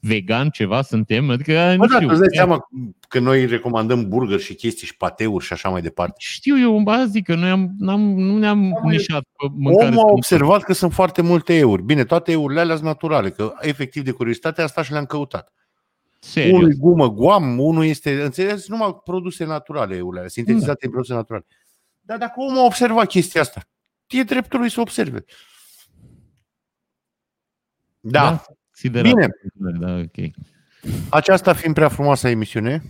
Vegan, 0.00 0.50
ceva 0.50 0.82
suntem? 0.82 1.30
Adică, 1.30 1.70
nu 1.70 1.76
Bă, 1.76 1.86
da, 1.86 1.94
știu. 1.94 2.06
tu 2.06 2.12
îți 2.12 2.20
dai 2.20 2.34
seama 2.34 2.68
că 3.08 3.18
noi 3.18 3.46
recomandăm 3.46 4.08
burger 4.08 4.40
și 4.40 4.54
chestii 4.54 4.86
și 4.86 4.96
pateuri 4.96 5.44
și 5.44 5.52
așa 5.52 5.68
mai 5.68 5.82
departe. 5.82 6.14
Știu 6.18 6.58
eu, 6.58 6.80
ba 6.80 7.06
zic 7.06 7.24
că 7.24 7.34
noi 7.34 7.50
am, 7.50 7.74
n-am, 7.78 8.00
nu 8.00 8.38
ne-am 8.38 8.58
mă, 8.58 8.90
nișat 8.90 9.22
pe 9.22 9.46
mâncare. 9.56 9.88
Omul 9.88 10.08
a 10.08 10.12
observat 10.12 10.62
că 10.62 10.72
sunt 10.72 10.92
foarte 10.92 11.22
multe 11.22 11.54
euri. 11.56 11.82
Bine, 11.82 12.04
toate 12.04 12.32
eurile 12.32 12.60
alea 12.60 12.74
sunt 12.74 12.86
naturale, 12.86 13.30
că 13.30 13.54
efectiv 13.60 14.04
de 14.04 14.10
curiozitate 14.10 14.62
asta 14.62 14.82
și 14.82 14.92
le-am 14.92 15.04
căutat. 15.04 15.52
Serios. 16.20 16.58
Unul 16.58 16.70
e 16.70 16.74
gumă 16.78 17.10
guam, 17.10 17.58
unul 17.58 17.84
este, 17.84 18.22
înțelegeți, 18.22 18.70
numai 18.70 19.00
produse 19.04 19.44
naturale 19.44 19.96
eurile 19.96 20.18
alea, 20.18 20.30
sintetizate 20.30 20.84
în 20.84 20.90
produse 20.90 21.14
naturale. 21.14 21.46
Dar 22.00 22.18
dacă 22.18 22.34
omul 22.36 22.58
a 22.58 22.64
observat 22.64 23.06
chestia 23.06 23.40
asta, 23.40 23.68
e 24.06 24.22
dreptul 24.22 24.58
lui 24.58 24.70
să 24.70 24.80
observe. 24.80 25.24
Da, 28.00 28.44
Considerat. 28.82 29.12
Bine. 29.12 29.28
Da, 29.78 29.94
ok. 29.96 30.30
Aceasta 31.10 31.52
fiind 31.52 31.74
prea 31.74 31.88
frumoasă 31.88 32.28
emisiune, 32.28 32.82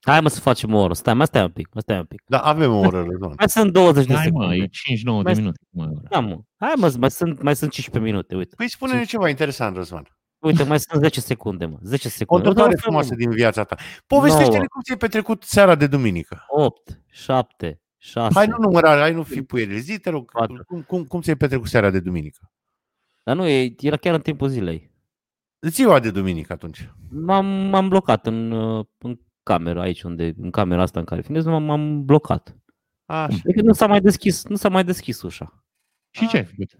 Hai 0.00 0.20
mă 0.20 0.28
să 0.28 0.40
facem 0.40 0.74
o 0.74 0.78
oră. 0.80 0.92
Stai, 0.94 1.14
mai 1.14 1.26
stai 1.26 1.42
un 1.42 1.50
pic, 1.50 1.68
mai 1.72 1.82
stai 1.82 1.98
un 1.98 2.04
pic. 2.04 2.22
dar 2.26 2.40
avem 2.44 2.72
o 2.72 2.78
oră, 2.78 2.96
Răzvan. 3.10 3.32
Mai 3.38 3.48
sunt 3.48 3.72
20 3.72 4.06
de 4.06 4.14
Hai 4.14 4.28
mă, 4.30 4.40
secunde. 4.42 4.62
e 4.62 4.66
59 4.66 5.22
de 5.22 5.30
Mai- 5.30 5.38
minute. 5.38 5.58
Mă, 5.70 5.90
Da, 6.10 6.20
mă. 6.20 6.38
Hai 6.56 6.72
mă, 6.76 6.94
mai 6.98 7.10
sunt, 7.10 7.42
mai 7.42 7.56
sunt 7.56 7.70
15 7.70 8.10
minute, 8.12 8.36
uite. 8.36 8.54
Păi 8.56 8.70
spune-ne 8.70 9.04
ceva 9.04 9.28
interesant, 9.28 9.76
Răzvan. 9.76 10.08
Uite, 10.38 10.62
mai 10.62 10.80
sunt 10.80 11.02
10 11.02 11.20
secunde, 11.20 11.64
mă. 11.66 11.76
10 11.82 12.06
O 12.06 12.10
secunde. 12.10 12.42
întâmplare 12.42 12.68
Uite, 12.68 12.82
frumoasă 12.82 13.08
mă. 13.10 13.16
din 13.16 13.30
viața 13.30 13.64
ta. 13.64 13.76
Povestește-ne 14.06 14.56
Nouă. 14.56 14.66
cum 14.70 14.80
ți-ai 14.82 14.96
petrecut 14.98 15.42
seara 15.42 15.74
de 15.74 15.86
duminică. 15.86 16.44
8, 16.48 17.00
7, 17.10 17.80
6. 17.98 18.34
Hai 18.34 18.46
nu 18.46 18.56
număra, 18.60 18.98
hai 18.98 19.12
nu 19.12 19.22
fi 19.22 19.42
puieril. 19.42 19.78
Zi, 19.78 19.98
te 19.98 20.10
rog, 20.10 20.30
Patru. 20.30 20.64
cum, 20.66 20.82
cum, 20.82 21.04
cum 21.04 21.20
ți-ai 21.20 21.36
petrecut 21.36 21.68
seara 21.68 21.90
de 21.90 22.00
duminică? 22.00 22.52
Dar 23.24 23.36
nu, 23.36 23.46
e- 23.46 23.74
era 23.80 23.96
chiar 23.96 24.14
în 24.14 24.20
timpul 24.20 24.48
zilei. 24.48 24.94
Ziua 25.60 26.00
de 26.00 26.10
duminică 26.10 26.52
atunci. 26.52 26.90
M-am, 27.10 27.46
m-am 27.46 27.88
blocat 27.88 28.26
în, 28.26 28.50
uh, 28.50 28.84
în 28.98 29.18
cameră 29.42 29.80
aici, 29.80 30.02
unde, 30.02 30.34
în 30.40 30.50
camera 30.50 30.82
asta 30.82 30.98
în 30.98 31.04
care 31.04 31.20
filmez, 31.20 31.44
m-am, 31.44 31.62
m-am 31.62 32.04
blocat. 32.04 32.56
Așa. 33.04 33.36
Adică 33.44 33.62
nu 33.62 33.72
s-a 33.72 33.86
mai 33.86 34.00
deschis, 34.00 34.44
nu 34.46 34.56
s-a 34.56 34.68
mai 34.68 34.84
deschis 34.84 35.22
ușa. 35.22 35.64
Și 36.10 36.28
ce 36.28 36.36
ai 36.36 36.44
făcut? 36.44 36.70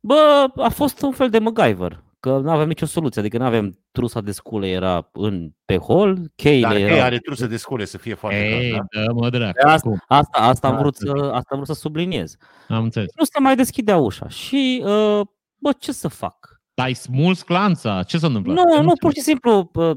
Bă, 0.00 0.46
a 0.56 0.68
fost 0.68 1.02
un 1.02 1.12
fel 1.12 1.30
de 1.30 1.38
MacGyver, 1.38 2.04
că 2.20 2.38
nu 2.38 2.50
aveam 2.50 2.68
nicio 2.68 2.86
soluție, 2.86 3.20
adică 3.20 3.38
nu 3.38 3.44
aveam 3.44 3.78
trusa 3.90 4.20
de 4.20 4.32
scule, 4.32 4.68
era 4.68 5.08
în, 5.12 5.50
pe 5.64 5.76
hol, 5.76 6.18
cheile 6.36 6.66
Dar 6.66 6.76
erau... 6.76 6.96
ei 6.96 7.02
are 7.02 7.18
trusă 7.18 7.46
de 7.46 7.56
scule 7.56 7.84
să 7.84 7.98
fie 7.98 8.14
foarte 8.14 8.38
Ei, 8.38 8.70
clar, 8.70 8.86
da? 8.90 9.02
dă 9.02 9.12
mă 9.12 9.30
dracu. 9.30 9.52
Pe 9.52 9.68
asta, 9.68 9.88
Cum? 9.88 10.02
asta, 10.08 10.38
asta, 10.38 10.66
am 10.68 10.74
Da, 10.74 10.80
vrut 10.80 10.96
să 10.96 11.04
să, 11.06 11.24
asta 11.24 11.48
am 11.50 11.56
vrut 11.62 11.66
să 11.66 11.72
subliniez. 11.72 12.36
Am 12.68 12.82
înțeles. 12.82 13.10
Nu 13.16 13.24
se 13.24 13.40
mai 13.40 13.56
deschidea 13.56 13.96
ușa 13.96 14.28
și, 14.28 14.82
uh, 14.84 15.20
bă, 15.56 15.72
ce 15.78 15.92
să 15.92 16.08
fac? 16.08 16.59
Ai 16.80 16.92
smuls 16.94 17.42
clanța? 17.42 18.02
Ce 18.02 18.18
s-a 18.18 18.26
întâmplat? 18.26 18.54
Nu, 18.56 18.60
Eu 18.60 18.66
nu, 18.68 18.74
înțeleg. 18.76 18.98
pur 18.98 19.12
și 19.12 19.20
simplu, 19.20 19.70
uh, 19.74 19.96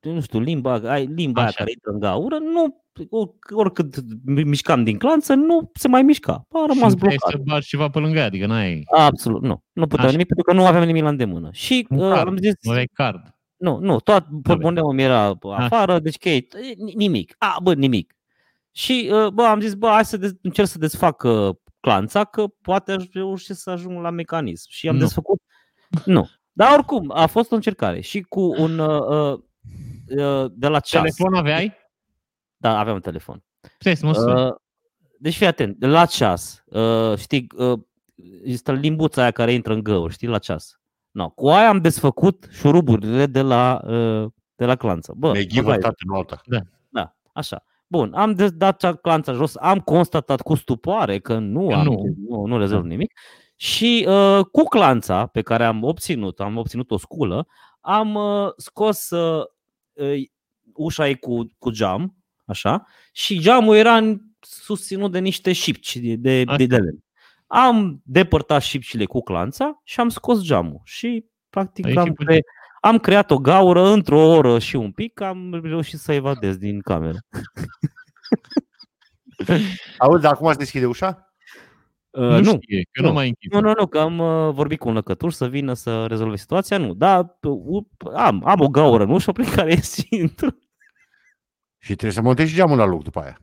nu 0.00 0.20
știu, 0.20 0.40
limba, 0.40 0.72
ai, 0.84 1.06
limba 1.06 1.40
aia 1.40 1.48
Așa. 1.48 1.56
care 1.58 1.70
intră 1.70 1.90
în 1.90 1.98
gaură, 1.98 2.36
nu, 2.38 2.82
oric- 3.10 3.50
oricât 3.50 3.94
mi- 4.24 4.42
mișcam 4.44 4.84
din 4.84 4.98
clanță, 4.98 5.34
nu 5.34 5.70
se 5.74 5.88
mai 5.88 6.02
mișca. 6.02 6.32
A 6.32 6.64
rămas 6.66 6.90
Și 6.90 6.96
vrei 6.98 7.16
blocat. 7.16 7.30
să 7.30 7.38
bagi 7.44 7.66
ceva 7.66 7.88
pe 7.88 7.98
lângă 7.98 8.18
ea, 8.18 8.24
adică 8.24 8.46
n-ai... 8.46 8.82
Absolut, 8.96 9.42
nu. 9.42 9.62
Nu 9.72 9.82
puteam 9.86 10.06
Așa. 10.06 10.10
nimic 10.16 10.26
pentru 10.26 10.44
că 10.44 10.52
nu 10.52 10.66
aveam 10.66 10.84
nimic 10.84 11.02
la 11.02 11.08
îndemână. 11.08 11.48
Și 11.52 11.86
Un 11.90 11.98
uh, 11.98 12.12
card. 12.12 12.28
am 12.28 12.36
zis, 12.36 12.52
Nu 12.62 12.72
ai 12.72 12.86
card. 12.92 13.34
nu, 13.56 13.78
nu, 13.78 14.00
tot 14.00 14.24
portmoneul 14.42 14.92
mi 14.92 15.02
era 15.02 15.24
Așa. 15.26 15.56
afară, 15.64 15.98
deci 15.98 16.16
chei, 16.16 16.48
nimic. 16.96 17.34
A, 17.38 17.56
bă, 17.62 17.74
nimic. 17.74 18.14
Și, 18.72 19.10
uh, 19.12 19.28
bă, 19.28 19.42
am 19.42 19.60
zis, 19.60 19.74
bă, 19.74 19.86
hai 19.88 20.04
să 20.04 20.16
dez- 20.16 20.40
încerc 20.42 20.68
să 20.68 20.78
desfac 20.78 21.22
uh, 21.22 21.48
clanța, 21.80 22.24
că 22.24 22.46
poate 22.62 22.92
aș 22.92 23.04
reuși 23.12 23.54
să 23.54 23.70
ajung 23.70 24.00
la 24.00 24.10
mecanism. 24.10 24.66
Și 24.70 24.88
am 24.88 24.94
Nu. 24.94 25.00
desfăcut. 25.00 25.40
Nu. 26.04 26.28
Dar 26.52 26.72
oricum, 26.72 27.10
a 27.14 27.26
fost 27.26 27.52
o 27.52 27.54
încercare. 27.54 28.00
Și 28.00 28.20
cu 28.20 28.40
un 28.40 28.78
uh, 28.78 29.00
uh, 29.00 29.32
uh, 30.18 30.50
de 30.52 30.68
la 30.68 30.80
ceas. 30.80 31.02
Telefon 31.02 31.34
aveai? 31.34 31.72
Da, 32.56 32.78
aveam 32.78 32.94
un 32.94 33.00
telefon. 33.00 33.42
Puteai 33.78 33.96
să 33.96 34.06
mă 34.06 34.12
suni. 34.12 34.42
Uh, 34.42 34.54
deci 35.18 35.36
fii 35.36 35.46
atent, 35.46 35.76
de 35.76 35.86
la 35.86 36.06
ceas, 36.06 36.62
uh, 36.66 37.16
știi, 37.18 37.46
uh, 37.56 37.78
este 38.44 38.72
limbuța 38.72 39.22
aia 39.22 39.30
care 39.30 39.52
intră 39.52 39.72
în 39.72 39.82
găuri, 39.82 40.12
știi, 40.12 40.28
la 40.28 40.38
ceas. 40.38 40.80
No, 41.10 41.30
cu 41.30 41.48
aia 41.48 41.68
am 41.68 41.78
desfăcut 41.80 42.48
șuruburile 42.50 43.26
de 43.26 43.40
la, 43.42 43.80
uh, 43.86 44.26
de 44.54 44.64
la 44.64 44.76
clanță. 44.76 45.12
Bă, 45.16 45.32
Meghiva 45.32 45.62
băgai, 45.62 45.78
tată 45.78 45.94
în 46.08 46.14
alta. 46.16 46.40
da, 46.88 47.14
așa. 47.32 47.62
Bun, 47.86 48.12
am 48.14 48.32
de- 48.34 48.48
dat 48.48 48.78
cea 48.78 48.94
clanța 48.94 49.32
jos, 49.32 49.56
am 49.56 49.78
constatat 49.80 50.40
cu 50.40 50.54
stupoare 50.54 51.18
că 51.18 51.38
nu, 51.38 51.66
Că 51.66 51.74
am, 51.74 51.84
nu. 51.84 52.02
nu, 52.28 52.44
nu 52.44 52.58
rezolv 52.58 52.84
nimic. 52.84 53.12
Și 53.56 54.06
uh, 54.08 54.40
cu 54.52 54.62
clanța 54.62 55.26
pe 55.26 55.42
care 55.42 55.64
am 55.64 55.82
obținut, 55.84 56.40
am 56.40 56.56
obținut 56.56 56.90
o 56.90 56.98
sculă, 56.98 57.46
am 57.80 58.14
uh, 58.14 58.48
scos 58.56 59.10
uh, 59.10 59.44
uh, 59.92 60.22
ușa 60.74 61.08
ei 61.08 61.18
cu, 61.18 61.50
cu 61.58 61.70
geam, 61.70 62.14
așa, 62.44 62.86
și 63.12 63.38
geamul 63.40 63.76
era 63.76 63.96
în- 63.96 64.20
susținut 64.40 65.12
de 65.12 65.18
niște 65.18 65.52
șipci 65.52 65.96
de, 65.96 66.16
de, 66.16 66.44
Așa. 66.46 66.56
de, 66.56 66.66
de 66.66 66.76
lemn. 66.76 67.04
Am 67.46 68.00
depărtat 68.04 68.62
șipcile 68.62 69.04
cu 69.04 69.22
clanța 69.22 69.80
și 69.84 70.00
am 70.00 70.08
scos 70.08 70.42
geamul 70.42 70.80
și 70.84 71.24
practic 71.50 71.86
Aici 71.86 71.96
am, 71.96 72.06
e 72.06 72.12
cre- 72.12 72.42
am 72.80 72.98
creat 72.98 73.30
o 73.30 73.38
gaură 73.38 73.88
într-o 73.88 74.20
oră 74.20 74.58
și 74.58 74.76
un 74.76 74.92
pic, 74.92 75.20
am 75.20 75.60
reușit 75.62 75.98
să 75.98 76.12
evadez 76.12 76.56
din 76.56 76.80
cameră. 76.80 77.18
Auzi, 79.98 80.22
dar 80.22 80.32
acum 80.32 80.50
se 80.50 80.58
deschide 80.58 80.86
ușa? 80.86 81.25
Uh, 82.16 82.22
nu, 82.22 82.38
nu, 82.40 82.58
știe, 82.62 82.82
că 82.90 83.00
nu. 83.02 83.06
nu 83.06 83.12
mai 83.12 83.26
închid. 83.28 83.52
nu, 83.52 83.60
nu, 83.60 83.72
nu, 83.78 83.86
că 83.86 83.98
am 83.98 84.18
uh, 84.18 84.52
vorbit 84.54 84.78
cu 84.78 84.88
un 84.88 84.94
lăcătuș 84.94 85.32
să 85.34 85.48
vină 85.48 85.72
să 85.72 86.04
rezolve 86.06 86.36
situația, 86.36 86.78
nu, 86.78 86.94
dar 86.94 87.38
uh, 87.42 87.82
am, 88.16 88.42
am 88.46 88.60
o 88.60 88.68
gaură 88.68 89.02
în 89.02 89.10
ușă 89.10 89.32
prin 89.32 89.50
care 89.50 89.70
ies 89.74 89.94
și 89.94 90.06
intru. 90.10 90.58
Și 91.78 91.92
trebuie 91.92 92.12
să 92.12 92.22
montezi 92.22 92.50
și 92.50 92.56
geamul 92.56 92.76
la 92.76 92.84
loc 92.84 93.02
după 93.02 93.20
aia. 93.20 93.38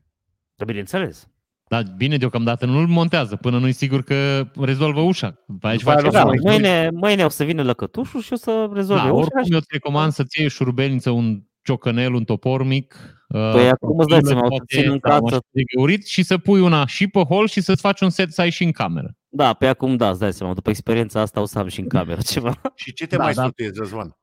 Da, 0.55 0.65
bineînțeles. 0.65 1.28
Dar 1.67 1.84
bine, 1.97 2.17
deocamdată 2.17 2.65
nu-l 2.65 2.88
montează 2.88 3.36
până 3.36 3.57
nu-i 3.59 3.71
sigur 3.71 4.01
că 4.03 4.47
rezolvă 4.59 4.99
ușa. 5.01 5.43
După 5.47 5.67
aici 5.67 5.80
După 5.80 5.91
aia 5.91 5.99
face 5.99 6.11
lasă 6.15 6.26
Da, 6.26 6.32
mai 6.32 6.39
mâine, 6.41 6.89
mâine 6.93 7.26
o 7.26 7.30
să 7.30 7.43
vină 7.43 7.63
lăcătușul 7.63 8.21
și 8.21 8.34
o 8.34 8.36
să 8.36 8.69
rezolve 8.74 9.03
da, 9.03 9.11
ușa. 9.13 9.21
oricum 9.21 9.43
și- 9.43 9.51
eu 9.51 9.57
îți 9.57 9.67
recomand 9.71 10.11
să-ți 10.11 10.38
iei 10.38 10.45
o 10.47 10.49
șurubelniță, 10.49 11.09
un 11.09 11.43
ciocănel, 11.61 12.13
un 12.13 12.24
topor 12.24 12.63
mic. 12.63 12.95
Păi 13.34 13.70
acum 13.70 14.00
îți 14.00 14.08
dai 14.08 14.20
seama, 14.24 14.46
o 14.46 14.56
să 14.58 14.64
țin 14.68 14.90
în 14.90 15.00
casă. 15.00 15.40
De 15.50 15.62
găurit 15.76 16.06
și 16.06 16.24
să 16.24 16.38
pui 16.38 16.60
una 16.62 16.86
și 16.86 17.08
pe 17.08 17.20
hol 17.24 17.48
și 17.48 17.62
să-ți 17.62 17.82
faci 17.82 18.02
un 18.02 18.10
set 18.10 18.32
să 18.32 18.42
ai 18.42 18.50
și 18.50 18.64
în 18.64 18.72
cameră. 18.72 19.16
Da, 19.30 19.54
pe 19.54 19.68
acum 19.68 19.96
da, 19.96 20.10
îți 20.10 20.20
dai 20.20 20.34
seama, 20.34 20.54
după 20.54 20.70
experiența 20.70 21.22
asta 21.22 21.42
o 21.42 21.46
să 21.46 21.60
am 21.60 21.68
și 21.68 21.80
în 21.80 21.88
cameră 21.88 22.22
ceva. 22.32 22.62
Și 22.76 22.94
ce 22.94 23.08
te 23.08 23.16
Da, 23.16 23.24
mai 23.24 23.34
da. 23.34 23.42
sfătuiesc, 23.42 23.76
Răzvan? 23.78 24.18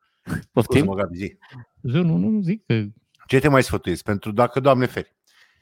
Poftim? 0.53 0.77
Scuze-mă, 0.81 0.95
Gabi, 0.95 1.17
zi. 1.17 1.37
Eu 1.83 2.03
nu, 2.03 2.17
nu 2.17 2.41
zic 2.41 2.67
că... 2.67 2.83
Ce 3.27 3.39
te 3.39 3.49
mai 3.49 3.63
sfătuiesc? 3.63 4.03
Pentru 4.03 4.33
dacă, 4.33 4.61
Doamne 4.61 4.87
feri, 4.87 5.15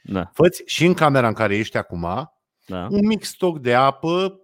Da, 0.02 0.30
fă 0.32 0.48
și 0.66 0.84
în 0.86 0.94
camera 0.94 1.28
în 1.28 1.34
care 1.34 1.56
ești 1.56 1.76
acum 1.76 2.30
da. 2.66 2.86
un 2.90 3.06
mic 3.06 3.24
stoc 3.24 3.58
de 3.58 3.74
apă, 3.74 4.40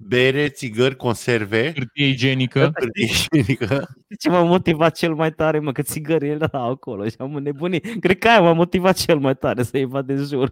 bere, 0.00 0.48
țigări, 0.48 0.96
conserve, 0.96 1.72
Hârtie 1.74 2.06
igienică. 2.06 2.60
hârtie 2.60 3.04
igienică. 3.04 3.88
Ce 4.18 4.28
m-a 4.30 4.42
motivat 4.42 4.96
cel 4.96 5.14
mai 5.14 5.32
tare, 5.32 5.58
mă, 5.58 5.72
că 5.72 5.82
țigările 5.82 6.32
erau 6.32 6.70
acolo 6.70 7.04
și 7.08 7.14
am 7.18 7.34
înnebunit. 7.34 8.00
Cred 8.00 8.18
că 8.18 8.28
aia 8.28 8.40
m-a 8.40 8.52
motivat 8.52 8.96
cel 8.96 9.18
mai 9.18 9.36
tare 9.36 9.62
să-i 9.62 9.84
vad 9.84 10.06
de 10.06 10.14
jur. 10.14 10.50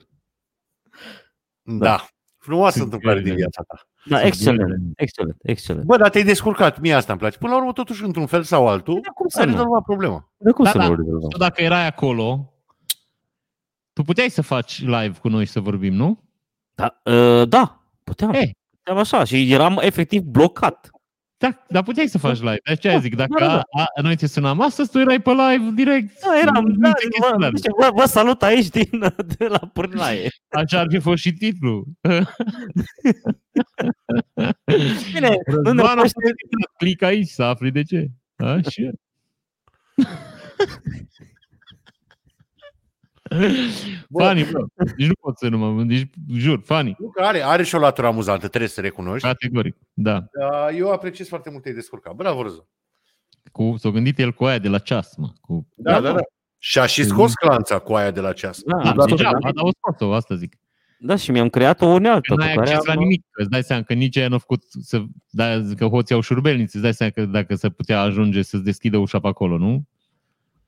Da. 1.63 2.07
Frumoasă 2.39 2.83
întâmplare 2.83 3.21
din 3.21 3.25
Țigările. 3.35 3.49
viața 3.51 3.63
ta. 3.63 3.89
Da, 4.09 4.17
Țigările. 4.17 4.27
excelent, 4.29 4.93
excelent, 4.97 5.37
excelent. 5.43 5.85
Bă, 5.87 5.97
dar 5.97 6.11
te-ai 6.11 6.25
descurcat. 6.25 6.81
Mie 6.81 6.93
asta 6.95 7.13
îmi 7.13 7.21
place. 7.21 7.39
Până 7.39 7.53
la 7.53 7.59
urmă, 7.59 7.73
totuși, 7.73 8.05
într-un 8.05 8.27
fel 8.27 8.43
sau 8.43 8.69
altul, 8.69 9.01
Dar 9.03 9.13
cum 9.13 9.29
să 9.29 9.41
ai 9.41 9.47
nu? 9.47 9.53
rezolvat 9.53 9.83
problema. 9.83 10.31
De 10.37 10.51
cum 10.51 10.65
Da, 10.65 10.71
să 10.71 10.79
da. 10.79 10.89
nu 10.89 10.95
rezolvăm? 10.95 11.29
Tu 11.31 11.39
dacă 11.39 11.63
erai 11.63 11.87
acolo, 11.87 12.53
tu 13.93 14.03
puteai 14.03 14.29
să 14.31 14.43
faci 14.43 14.81
live 14.81 15.13
cu 15.21 15.29
noi 15.29 15.45
și 15.45 15.51
să 15.51 15.61
vorbim, 15.61 15.95
nu? 15.95 16.23
Da, 16.75 17.01
uh, 17.05 17.49
da 17.49 17.83
puteam. 18.05 18.33
Ei. 18.33 18.57
Puteam 18.87 18.99
așa 19.05 19.25
și 19.25 19.53
eram 19.53 19.79
efectiv 19.83 20.23
blocat. 20.23 20.91
Da, 21.39 21.65
dar 21.69 21.83
puteai 21.83 22.07
să 22.07 22.19
faci 22.19 22.39
live. 22.39 22.59
De 22.65 22.71
aceea 22.71 22.95
Da, 22.95 23.01
zic, 23.01 23.15
dacă 23.17 23.35
da, 23.39 23.47
da, 23.47 23.53
da. 23.53 23.63
A, 23.83 23.85
a, 23.97 24.01
noi 24.03 24.17
te 24.17 24.27
sunam 24.27 24.61
astăzi, 24.61 24.91
tu 24.91 24.99
erai 24.99 25.21
pe 25.21 25.31
live 25.31 25.71
direct. 25.75 26.21
Da, 26.21 26.39
eram, 26.43 26.65
Nu 26.65 26.77
da, 26.79 26.93
te 26.93 27.05
vă, 27.05 27.09
chestionam. 27.21 27.57
zice, 27.57 27.69
vă, 27.79 27.91
vă 27.95 28.05
salut 28.05 28.43
aici 28.43 28.69
din, 28.69 28.89
de 29.39 29.47
la 29.47 29.59
Pârnaie. 29.59 30.29
Așa 30.49 30.79
ar 30.81 30.87
fi 30.91 30.99
fost 30.99 31.23
și 31.23 31.33
titlul. 31.33 31.85
Bine, 35.13 35.29
nu 35.63 35.73
ne 35.73 35.83
Răzvan 35.83 35.99
a 35.99 36.01
poți 36.01 36.13
fost 36.13 36.27
editat. 36.27 36.73
Clic 36.77 37.03
aici 37.03 37.29
să 37.29 37.43
afli 37.43 37.71
de 37.71 37.83
ce. 37.83 38.07
Așa. 38.37 38.91
Funny, 44.19 44.45
bro. 44.45 44.65
Deci 44.97 45.07
nu 45.07 45.15
pot 45.21 45.39
să 45.39 45.49
nu 45.49 45.59
mă... 45.59 45.83
Deci, 45.83 46.11
jur, 46.33 46.61
funny. 46.65 46.97
Nu 46.99 47.11
că 47.11 47.23
are, 47.23 47.43
are 47.45 47.63
și 47.63 47.75
o 47.75 47.79
latură 47.79 48.07
amuzantă, 48.07 48.49
trebuie 48.49 48.71
să 48.71 48.81
recunoști. 48.81 49.27
Categoric. 49.27 49.77
Da. 49.93 50.13
Dar 50.13 50.73
eu 50.77 50.93
apreciez 50.93 51.29
foarte 51.29 51.49
mult 51.51 51.63
că 51.63 51.69
te-ai 51.69 51.81
descurcat. 51.81 52.15
Bravo, 52.15 52.43
Răzvan. 52.43 52.67
Cu, 53.53 53.75
s-a 53.79 53.89
gândit 53.89 54.19
el 54.19 54.33
cu 54.33 54.45
aia 54.45 54.59
de 54.59 54.69
la 54.69 54.79
ceas, 54.79 55.17
mă. 55.17 55.29
Cu... 55.41 55.67
Da, 55.75 56.01
da, 56.01 56.13
da. 56.13 56.21
Și 56.59 56.79
a 56.79 56.87
și 56.87 57.05
scos 57.05 57.35
clanța 57.35 57.79
cu 57.79 57.95
aia 57.95 58.11
de 58.11 58.21
la 58.21 58.33
ceas. 58.33 58.61
Da, 58.63 58.77
Da, 58.83 58.93
da, 58.93 59.05
deja, 59.05 59.31
da. 59.31 59.39
dar 59.39 59.53
o 59.55 59.69
scos-o, 59.79 60.13
asta 60.15 60.35
zic. 60.35 60.57
Da, 60.99 61.17
și 61.17 61.31
mi-am 61.31 61.49
creat 61.49 61.81
o 61.81 61.87
unealtă 61.87 62.21
Că 62.29 62.35
cu 62.35 62.41
n-ai 62.41 62.55
care 62.55 62.71
acces 62.71 62.85
la 62.87 62.93
am, 62.93 62.99
nimic. 62.99 63.25
că 63.31 63.41
Îți 63.43 63.51
dai 63.51 63.63
seama 63.63 63.83
că 63.83 63.93
nici 63.95 64.17
aia 64.17 64.29
nu 64.29 64.35
a 64.35 64.39
făcut 64.39 64.63
să... 64.81 65.03
Da, 65.31 65.61
că 65.77 65.87
hoții 65.87 66.15
au 66.15 66.21
șurbelniți. 66.21 66.75
Îți 66.75 66.85
dai 66.85 66.95
seama 66.95 67.13
că 67.13 67.25
dacă 67.25 67.55
se 67.55 67.69
putea 67.71 68.01
ajunge 68.01 68.43
să-ți 68.43 68.65
deschidă 68.65 68.97
ușa 68.97 69.19
pe 69.19 69.27
acolo, 69.27 69.59
nu? 69.59 69.85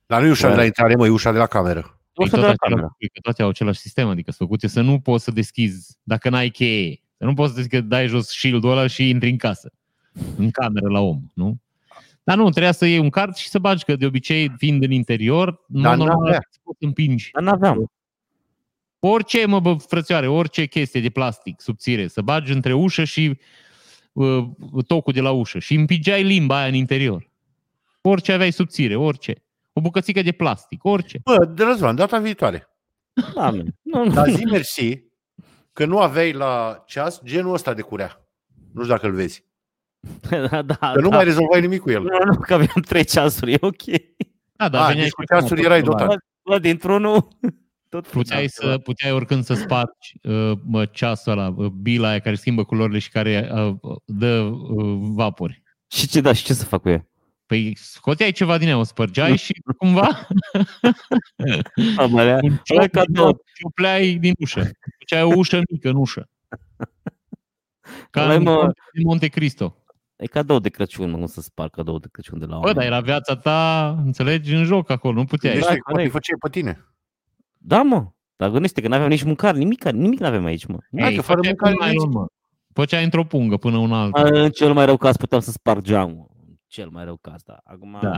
Dar 0.06 0.20
nu 0.20 0.26
e 0.26 0.30
ușa 0.30 0.48
de 0.48 0.54
la 0.54 0.64
intrare, 0.64 0.94
mă, 0.94 1.06
e 1.06 1.10
ușa 1.10 1.32
de 1.32 1.38
la 1.38 1.46
cameră. 1.46 1.97
Ușa 2.22 2.30
Păi 2.30 2.40
de 2.40 2.46
la 2.46 2.52
tot 2.52 2.60
acela- 2.62 2.68
cameră. 2.68 2.94
păi 2.98 3.08
că 3.08 3.20
toate 3.20 3.42
au 3.42 3.48
același 3.48 3.78
sistem, 3.80 4.08
adică 4.08 4.30
sunt 4.30 4.48
făcute 4.48 4.66
să 4.66 4.80
nu 4.80 5.00
poți 5.00 5.24
să 5.24 5.30
deschizi 5.30 5.98
dacă 6.02 6.28
n-ai 6.30 6.48
cheie. 6.48 7.00
Să 7.16 7.24
nu 7.24 7.34
poți 7.34 7.54
să 7.54 7.60
zici 7.60 7.70
că 7.70 7.80
dai 7.80 8.06
jos 8.06 8.28
shield-ul 8.30 8.70
ăla 8.70 8.86
și 8.86 9.08
intri 9.08 9.30
în 9.30 9.36
casă. 9.36 9.72
În 10.36 10.50
cameră 10.50 10.88
la 10.88 11.00
om, 11.00 11.20
nu? 11.34 11.56
Dar 12.22 12.36
nu, 12.36 12.50
trebuia 12.50 12.72
să 12.72 12.86
iei 12.86 12.98
un 12.98 13.10
card 13.10 13.34
și 13.34 13.48
să 13.48 13.58
bagi, 13.58 13.84
că 13.84 13.96
de 13.96 14.06
obicei, 14.06 14.52
fiind 14.56 14.82
în 14.82 14.90
interior, 14.90 15.60
în 15.68 15.82
Dar 15.82 15.96
mod 15.96 16.06
normal 16.06 16.24
n-avea. 16.24 16.40
îți 16.50 16.60
poți 16.62 16.84
împingi. 16.84 17.30
Dar 17.32 17.42
n-aveam. 17.42 17.90
Orice, 19.00 19.46
mă, 19.46 19.60
bă, 19.60 19.74
frățioare, 19.74 20.26
orice 20.26 20.66
chestie 20.66 21.00
de 21.00 21.10
plastic 21.10 21.60
subțire, 21.60 22.06
să 22.08 22.22
bagi 22.22 22.52
între 22.52 22.72
ușă 22.72 23.04
și 23.04 23.38
uh, 24.12 24.44
tocul 24.86 25.12
de 25.12 25.20
la 25.20 25.30
ușă 25.30 25.58
și 25.58 25.74
împingeai 25.74 26.22
limba 26.22 26.58
aia 26.58 26.66
în 26.68 26.74
interior. 26.74 27.28
Orice 28.00 28.32
aveai 28.32 28.50
subțire, 28.52 28.96
orice. 28.96 29.42
O 29.78 29.80
bucățică 29.80 30.22
de 30.22 30.32
plastic, 30.32 30.84
orice. 30.84 31.20
Bă, 31.24 31.44
de 31.44 31.64
Răzvan, 31.64 31.94
data 31.94 32.18
viitoare. 32.18 32.68
Da, 33.34 33.50
man. 33.50 33.74
nu, 33.82 34.04
nu. 34.04 34.12
Dar 34.12 34.28
zi 34.28 34.44
mersi 34.44 35.02
că 35.72 35.84
nu 35.84 35.98
aveai 35.98 36.32
la 36.32 36.82
ceas 36.86 37.20
genul 37.24 37.54
ăsta 37.54 37.74
de 37.74 37.82
curea. 37.82 38.26
Nu 38.72 38.82
știu 38.82 38.94
dacă 38.94 39.06
îl 39.06 39.12
vezi. 39.12 39.44
da, 40.30 40.62
da, 40.72 40.92
Că 40.92 41.00
nu 41.00 41.08
da. 41.08 41.16
mai 41.16 41.24
rezolvai 41.24 41.60
nimic 41.60 41.80
cu 41.80 41.90
el. 41.90 42.02
Nu, 42.02 42.32
nu, 42.32 42.38
că 42.38 42.54
aveam 42.54 42.82
trei 42.86 43.04
ceasuri, 43.04 43.52
e 43.52 43.58
ok. 43.60 43.82
Da, 44.56 44.68
dar 44.68 44.82
A, 44.82 44.86
veneai 44.86 45.04
deci 45.04 45.12
cu 45.12 45.20
și 45.20 45.26
ceasuri 45.26 45.60
acum, 45.60 45.64
erai 45.64 45.82
tot 45.82 45.96
dotat. 45.96 46.24
Bă, 46.42 46.58
dintr-unul 46.58 47.28
tot 47.88 48.06
Puteai, 48.06 48.48
făceam 48.48 48.70
să, 48.72 48.78
puteai 48.78 49.12
oricând 49.12 49.44
să 49.44 49.54
spargi 49.54 50.18
uh, 50.22 50.52
mă, 50.64 50.86
ceasul 50.86 51.32
ăla, 51.32 51.54
uh, 51.56 51.66
bila 51.66 52.08
aia 52.08 52.18
care 52.18 52.34
schimbă 52.34 52.64
culorile 52.64 52.98
și 52.98 53.10
care 53.10 53.50
uh, 53.52 53.96
dă 54.04 54.40
uh, 54.40 54.98
vapori. 55.00 55.62
Și 55.86 56.08
ce 56.08 56.20
da, 56.20 56.32
și 56.32 56.44
ce 56.44 56.52
să 56.52 56.64
fac 56.64 56.82
cu 56.82 56.88
ea? 56.88 57.06
Păi 57.48 57.76
scoteai 57.76 58.32
ceva 58.32 58.58
din 58.58 58.68
ea, 58.68 58.78
o 58.78 58.82
spărgeai 58.82 59.36
și 59.36 59.52
cumva 59.78 60.26
Amălea, 61.96 62.38
un 62.42 62.58
Hai 62.76 62.88
cadou. 62.88 63.40
ciopleai 63.54 64.14
din 64.20 64.32
ușă. 64.38 64.70
Făceai 64.98 65.22
o 65.22 65.32
ușă 65.36 65.60
mică 65.70 65.88
în 65.88 65.96
ușă. 65.96 66.28
Ca 68.10 68.22
Ăla 68.22 68.32
e, 68.32 68.36
în 68.36 68.42
mă- 68.42 68.54
Conte 68.54 68.80
de 68.94 69.02
Monte 69.04 69.26
Cristo. 69.28 69.76
E 70.16 70.26
cadou 70.26 70.58
de 70.58 70.68
Crăciun, 70.68 71.10
mă, 71.10 71.16
cum 71.16 71.26
să 71.26 71.40
spar 71.40 71.68
cadou 71.68 71.98
de 71.98 72.06
Crăciun 72.10 72.38
de 72.38 72.44
la 72.44 72.50
Bă, 72.50 72.56
oameni. 72.58 72.74
dar 72.74 72.84
era 72.86 73.00
viața 73.00 73.36
ta, 73.36 73.88
înțelegi, 74.04 74.54
în 74.54 74.64
joc 74.64 74.90
acolo, 74.90 75.14
nu 75.14 75.24
puteai. 75.24 75.52
Deci 75.52 75.62
Da, 75.62 75.66
poate 75.68 75.80
corect. 75.80 76.10
făceai 76.12 76.36
pe 76.40 76.48
tine. 76.48 76.84
Da, 77.58 77.82
mă. 77.82 78.06
Dar 78.36 78.50
gândește 78.50 78.80
că 78.80 78.88
n-aveam 78.88 79.08
nici 79.08 79.22
mâncare, 79.22 79.58
nimic, 79.58 79.84
nimic 79.90 80.18
n-aveam 80.18 80.44
aici, 80.44 80.66
mă. 80.66 80.78
Hai 81.00 81.10
Ei, 81.10 81.16
că 81.16 81.22
fără 81.22 81.36
făceai 81.38 81.54
mâncare 81.60 81.74
cu 81.74 81.84
nylon, 81.84 82.10
mă. 82.10 82.26
Făceai 82.72 83.04
într-o 83.04 83.24
pungă 83.24 83.56
până 83.56 83.76
una 83.76 84.00
alta. 84.02 84.22
În 84.22 84.50
cel 84.50 84.72
mai 84.72 84.84
rău 84.86 84.96
caz 84.96 85.16
puteam 85.16 85.40
să 85.40 85.50
sparg 85.50 85.82
geamul. 85.82 86.36
În 86.68 86.74
Cel 86.84 86.88
mai 86.88 87.04
rău 87.04 87.16
caz, 87.16 87.42
da. 87.42 87.60
Acum 87.64 87.98
Da. 88.02 88.16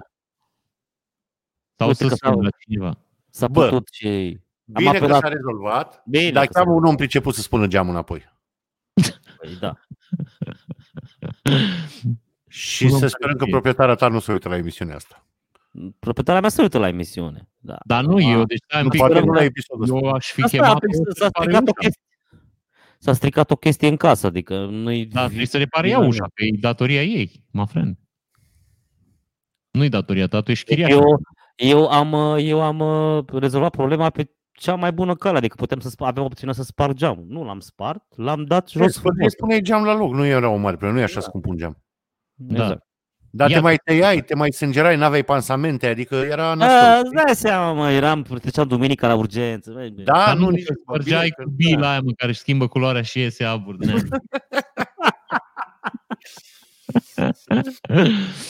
Sau 1.76 1.88
uite 1.88 2.03
să 2.05 2.09
că 2.09 2.14
spun 2.14 2.30
s-au- 2.32 2.40
la 2.40 2.48
cineva. 2.51 2.98
s-a 3.30 3.48
Bă, 3.48 3.64
putut 3.68 3.88
și... 3.92 4.38
Am 4.72 4.82
Bine 4.82 4.90
că 4.98 5.05
apelat- 5.05 5.20
s-a 5.20 5.28
rezolvat, 5.28 6.03
Bine 6.07 6.30
dar 6.30 6.46
că 6.46 6.53
s-a 6.53 6.59
chiar 6.64 6.74
un 6.74 6.84
om 6.84 6.96
priceput 6.96 7.34
să 7.34 7.40
spună 7.40 7.66
geamul 7.66 7.92
înapoi. 7.92 8.24
Păi, 9.40 9.57
da. 9.61 9.74
Și 12.48 12.84
Un 12.84 12.90
om 12.90 12.94
să 12.98 13.01
care 13.05 13.11
sperăm 13.14 13.32
că 13.36 13.38
știe. 13.44 13.51
proprietarea 13.53 13.94
ta 13.94 14.09
nu 14.09 14.18
se 14.18 14.32
uită 14.32 14.48
la 14.48 14.57
emisiunea 14.57 14.94
asta. 14.96 15.24
Proprietarea 15.98 16.40
mea 16.40 16.51
se 16.51 16.62
uită 16.62 16.78
la 16.78 16.88
emisiune. 16.88 17.48
Da. 17.59 17.78
Dar 17.84 18.05
nu 18.05 18.20
eu, 18.20 18.44
deci 18.44 18.59
stai 18.64 18.78
un 18.80 18.84
Nu 18.84 18.90
pic. 18.90 18.98
poate 19.01 19.12
sperăm 19.14 19.28
nu 19.28 19.34
că- 19.34 19.38
la 19.38 19.44
episodul 19.44 19.82
ăsta. 19.82 19.96
Eu 20.07 20.11
aș 20.12 20.26
fi 20.32 20.42
Asta, 20.42 20.57
chemat 20.57 20.78
păi, 20.78 20.94
să 20.94 21.03
s-a 21.16 21.24
repare 21.24 21.44
stricat 21.44 21.68
o 21.68 21.70
ușa. 21.70 21.80
chestie. 21.80 22.03
S-a 22.98 23.12
stricat 23.12 23.51
o 23.51 23.57
chestie 23.57 23.88
în 23.88 23.96
casă, 23.96 24.26
adică 24.26 24.64
nu-i... 24.66 25.07
Da, 25.07 25.24
trebuie 25.26 25.46
să 25.46 25.59
repare 25.59 25.88
ea 25.88 25.98
ușa, 25.98 26.24
că 26.34 26.44
e 26.44 26.51
datoria 26.61 27.03
ei, 27.03 27.44
my 27.51 27.66
friend. 27.66 27.96
Nu-i 29.71 29.89
datoria 29.89 30.27
ta, 30.27 30.41
tu 30.41 30.51
ești 30.51 30.64
chiriaș. 30.64 30.91
Eu, 30.91 31.21
eu 31.57 31.89
am, 31.89 32.12
uh, 32.12 32.37
eu 32.45 32.61
am 32.62 32.79
uh, 32.81 33.25
rezolvat 33.33 33.71
problema 33.71 34.11
pe 34.11 34.31
cea 34.53 34.75
mai 34.75 34.93
bună 34.93 35.14
cale, 35.14 35.37
adică 35.37 35.55
putem 35.59 35.81
să 35.81 35.89
sp- 35.89 36.07
avem 36.07 36.23
opțiunea 36.25 36.55
să 36.55 36.62
spar 36.62 36.93
geamul. 36.93 37.25
Nu 37.29 37.45
l-am 37.45 37.61
spart, 37.61 38.03
l-am 38.16 38.45
dat 38.45 38.68
jos. 38.68 38.83
Jos, 38.83 38.99
frumos. 38.99 39.16
îi 39.18 39.31
spuneai 39.31 39.61
geam 39.62 39.85
la 39.85 39.95
loc, 39.95 40.12
nu 40.12 40.25
era 40.27 40.49
o 40.49 40.57
mare 40.57 40.71
problemă, 40.77 40.95
nu 40.95 41.01
e 41.01 41.05
așa 41.05 41.21
scump 41.21 41.47
un 41.47 41.57
geam. 41.57 41.83
Da. 42.35 42.62
Exact. 42.62 42.89
Dar 43.33 43.47
te 43.47 43.53
Iată. 43.53 43.64
mai 43.64 43.77
tăiai, 43.85 44.21
te 44.23 44.35
mai 44.35 44.53
sângerai, 44.53 44.97
n-aveai 44.97 45.23
pansamente, 45.25 45.87
adică 45.87 46.14
era 46.14 46.51
A, 46.51 46.55
nasol. 46.55 47.01
îți 47.05 47.25
dai 47.25 47.35
seama, 47.35 47.73
mă, 47.73 47.91
eram, 47.91 48.23
treceam 48.23 48.66
duminica 48.68 49.07
la 49.07 49.14
urgență. 49.14 49.71
băi, 49.73 49.91
băi. 49.91 50.05
Da, 50.05 50.12
Dar 50.12 50.35
nu, 50.37 50.41
nu, 50.45 50.49
nici 50.51 50.64
că 50.64 50.73
bine 50.73 50.83
spărgeai 50.83 51.29
că- 51.29 51.43
cu 51.43 51.51
bila 51.51 51.91
aia, 51.91 52.01
mă, 52.01 52.11
care 52.16 52.31
își 52.31 52.41
schimbă 52.41 52.66
culoarea 52.68 53.03
și 53.03 53.18
iese 53.18 53.45
abur. 53.45 53.77
din 56.91 57.24
ea. 57.24 57.32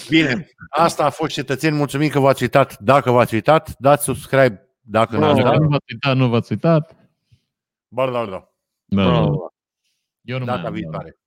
Bine, 0.09 0.49
asta 0.70 1.05
a 1.05 1.11
fost 1.11 1.32
cetățeni, 1.32 1.76
mulțumim 1.76 2.09
că 2.09 2.18
v-ați 2.20 2.43
uitat. 2.43 2.78
Dacă 2.78 3.11
v-ați 3.11 3.34
uitat, 3.34 3.74
dați 3.78 4.05
subscribe 4.05 4.68
dacă 4.80 5.16
Bravo. 5.16 5.26
n-ați 5.26 5.43
Dacă 5.43 5.57
dat. 5.57 5.61
nu 5.62 5.68
v-ați 5.68 5.93
uitat, 5.93 6.16
nu 6.16 6.28
v-ați 6.28 6.53
uitat. 6.53 6.97
Ba, 7.88 8.11
da, 8.11 8.24
da. 8.24 8.24
Da, 8.84 9.03
da. 9.03 9.11
Bravo. 9.11 9.53
Eu 10.20 10.38
nu 10.38 10.45
mai 10.45 10.55
Data 10.55 10.66
am, 10.66 10.72
da. 10.74 10.78
viitoare. 10.80 11.18